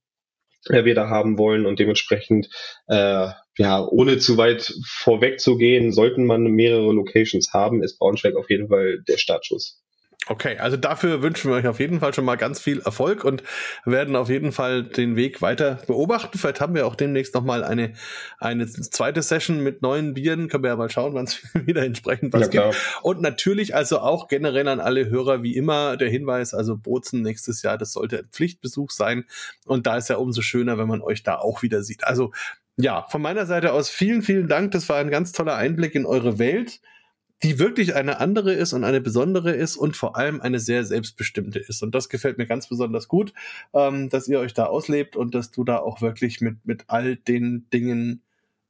wir 0.69 0.95
da 0.95 1.09
haben 1.09 1.39
wollen 1.39 1.67
und 1.67 1.79
dementsprechend 1.79 2.49
äh, 2.87 3.29
ja 3.57 3.85
ohne 3.87 4.19
zu 4.19 4.37
weit 4.37 4.75
vorweg 4.87 5.41
zu 5.41 5.57
gehen, 5.57 5.93
sollten 5.93 6.25
man 6.25 6.45
mehrere 6.45 6.93
Locations 6.93 7.53
haben, 7.53 7.83
ist 7.83 7.99
Braunschweig 7.99 8.37
auf 8.37 8.51
jeden 8.51 8.69
Fall 8.69 9.03
der 9.07 9.19
Startschuss. 9.19 9.84
Okay, 10.27 10.57
also 10.59 10.79
dafür 10.79 11.21
wünschen 11.21 11.51
wir 11.51 11.57
euch 11.57 11.67
auf 11.67 11.81
jeden 11.81 12.01
Fall 12.01 12.15
schon 12.15 12.25
mal 12.25 12.37
ganz 12.37 12.59
viel 12.59 12.81
Erfolg 12.81 13.25
und 13.25 13.43
werden 13.85 14.17
auf 14.17 14.31
jeden 14.31 14.53
Fall 14.53 14.83
den 14.83 15.17
Weg 15.17 15.43
weiter 15.43 15.81
beobachten. 15.87 16.39
Vielleicht 16.39 16.63
haben 16.63 16.75
wir 16.75 16.87
auch 16.87 16.95
demnächst 16.95 17.35
noch 17.35 17.45
mal 17.45 17.63
eine, 17.63 17.93
eine 18.39 18.67
zweite 18.67 19.21
Session 19.21 19.61
mit 19.61 19.83
neuen 19.83 20.15
Bieren. 20.15 20.49
Können 20.49 20.65
wir 20.65 20.71
ja 20.71 20.77
mal 20.77 20.89
schauen, 20.89 21.13
wann 21.13 21.27
es 21.27 21.43
wieder 21.67 21.85
entsprechend 21.85 22.33
was 22.33 22.53
ja, 22.53 22.71
gibt. 22.71 22.77
Und 23.03 23.21
natürlich 23.21 23.75
also 23.75 24.01
auch 24.01 24.29
generell 24.29 24.69
an 24.69 24.81
alle 24.81 25.11
Hörer 25.11 25.43
wie 25.43 25.57
immer 25.57 25.99
der 25.99 26.09
Hinweis, 26.09 26.55
also 26.55 26.77
Bozen 26.77 27.21
nächstes 27.21 27.63
Jahr, 27.63 27.77
das 27.77 27.93
sollte 27.93 28.21
ein 28.21 28.29
Pflichtbesuch 28.33 28.91
sein. 28.91 29.25
Und 29.67 29.87
da 29.87 29.99
ist 29.99 30.09
ja 30.09 30.17
umso 30.17 30.41
schöner, 30.41 30.79
wenn 30.79 30.89
man 30.89 31.03
euch 31.03 31.23
da 31.23 31.37
auch 31.37 31.63
wieder 31.63 31.83
sieht. 31.83 32.05
Also 32.05 32.33
ja, 32.77 33.07
von 33.09 33.23
meiner 33.23 33.47
Seite 33.47 33.73
aus 33.73 33.91
vielen, 33.91 34.23
vielen 34.23 34.49
Dank. 34.49 34.73
Das 34.73 34.89
war 34.89 34.97
ein 34.97 35.11
ganz 35.11 35.33
toller 35.33 35.55
Einblick 35.55 35.95
in 35.95 36.07
eure 36.07 36.39
Welt 36.39 36.81
die 37.45 37.59
wirklich 37.59 37.95
eine 37.95 38.21
andere 38.21 38.55
ist 38.55 38.73
und 38.73 38.85
eine 38.85 39.03
besondere 39.03 39.53
ist 39.53 39.77
und 39.77 39.99
vor 39.99 40.17
allem 40.17 40.41
eine 40.41 40.59
sehr 40.59 40.83
selbstbestimmte 40.85 41.59
ist. 41.59 41.83
Und 41.83 41.95
das 41.95 42.09
gefällt 42.09 42.39
mir 42.39 42.47
ganz 42.47 42.69
besonders 42.69 43.07
gut, 43.07 43.35
ähm, 43.75 44.09
dass 44.09 44.27
ihr 44.29 44.41
euch 44.41 44.55
da 44.55 44.65
auslebt 44.65 45.15
und 45.15 45.35
dass 45.35 45.51
du 45.51 45.63
da 45.63 45.77
auch 45.77 46.01
wirklich 46.01 46.41
mit, 46.41 46.65
mit 46.65 46.85
all 46.87 47.17
den 47.17 47.69
Dingen 47.71 48.23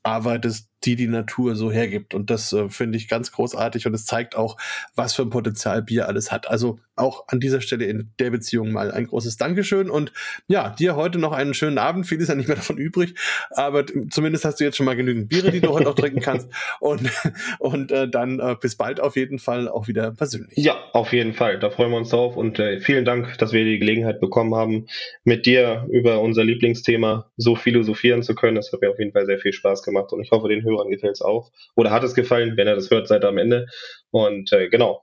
arbeitest, 0.03 0.69
die 0.85 0.97
die 0.97 1.07
Natur 1.07 1.57
so 1.57 1.71
hergibt. 1.71 2.15
Und 2.15 2.31
das 2.31 2.53
äh, 2.53 2.69
finde 2.69 2.99
ich 2.99 3.09
ganz 3.09 3.33
großartig 3.33 3.87
und 3.87 3.95
es 3.95 4.05
zeigt 4.05 4.37
auch, 4.37 4.57
was 4.95 5.15
für 5.15 5.23
ein 5.23 5.31
Potenzial 5.31 5.83
Bier 5.83 6.09
alles 6.09 6.31
hat. 6.31 6.49
Also 6.49 6.79
auch 6.97 7.25
an 7.29 7.41
dieser 7.41 7.61
Stelle 7.61 7.87
in 7.87 8.11
der 8.19 8.31
Beziehung 8.31 8.71
mal 8.71 8.93
ein 8.93 9.07
großes 9.07 9.37
Dankeschön 9.37 9.91
und 9.91 10.13
ja, 10.47 10.71
dir 10.71 10.95
heute 10.95 11.19
noch 11.19 11.33
einen 11.33 11.55
schönen 11.55 11.79
Abend. 11.79 12.07
Viel 12.07 12.21
ist 12.21 12.29
ja 12.29 12.35
nicht 12.35 12.47
mehr 12.47 12.57
davon 12.57 12.79
übrig, 12.79 13.15
aber 13.51 13.85
zumindest 14.11 14.45
hast 14.45 14.61
du 14.61 14.65
jetzt 14.65 14.77
schon 14.77 14.87
mal 14.87 14.95
genügend 14.95 15.29
Biere, 15.29 15.51
die 15.51 15.61
du 15.61 15.71
heute 15.71 15.91
auch 15.91 15.95
trinken 15.95 16.21
kannst 16.21 16.49
und, 16.81 17.11
und 17.59 17.91
äh, 17.91 18.09
dann 18.09 18.39
äh, 18.39 18.55
bis 18.61 18.77
bald 18.77 19.01
auf 19.01 19.17
jeden 19.17 19.39
Fall 19.39 19.69
auch 19.69 19.89
wieder 19.89 20.13
persönlich. 20.13 20.57
Ja, 20.57 20.77
auf 20.93 21.13
jeden 21.13 21.35
Fall. 21.35 21.59
Da 21.59 21.71
freuen 21.71 21.91
wir 21.91 21.97
uns 21.97 22.11
drauf 22.11 22.37
und 22.37 22.59
äh, 22.59 22.81
vielen 22.81 23.05
Dank, 23.05 23.39
dass 23.39 23.53
wir 23.53 23.65
die 23.65 23.79
Gelegenheit 23.79 24.21
bekommen 24.21 24.55
haben, 24.55 24.87
mit 25.25 25.47
dir 25.47 25.87
über 25.91 26.21
unser 26.21 26.45
Lieblingsthema 26.45 27.31
so 27.37 27.57
philosophieren 27.57 28.23
zu 28.23 28.35
können. 28.35 28.55
Das 28.55 28.73
hat 28.73 28.81
mir 28.81 28.91
auf 28.91 28.99
jeden 28.99 29.13
Fall 29.13 29.27
sehr 29.27 29.39
viel 29.39 29.53
Spaß 29.53 29.83
gemacht 29.83 30.13
und 30.13 30.23
ich 30.23 30.31
hoffe, 30.31 30.49
den 30.49 30.63
Hörern 30.63 30.74
gefällt 30.91 31.15
es 31.15 31.23
auch. 31.23 31.51
Oder 31.77 31.91
hat 31.91 32.05
es 32.05 32.15
gefallen? 32.15 32.57
Wenn 32.57 32.67
er 32.67 32.77
das 32.77 32.91
hört, 32.91 33.09
seid 33.09 33.25
ihr 33.25 33.29
am 33.29 33.39
Ende. 33.39 33.67
Und 34.11 34.53
äh, 34.53 34.69
genau, 34.69 35.03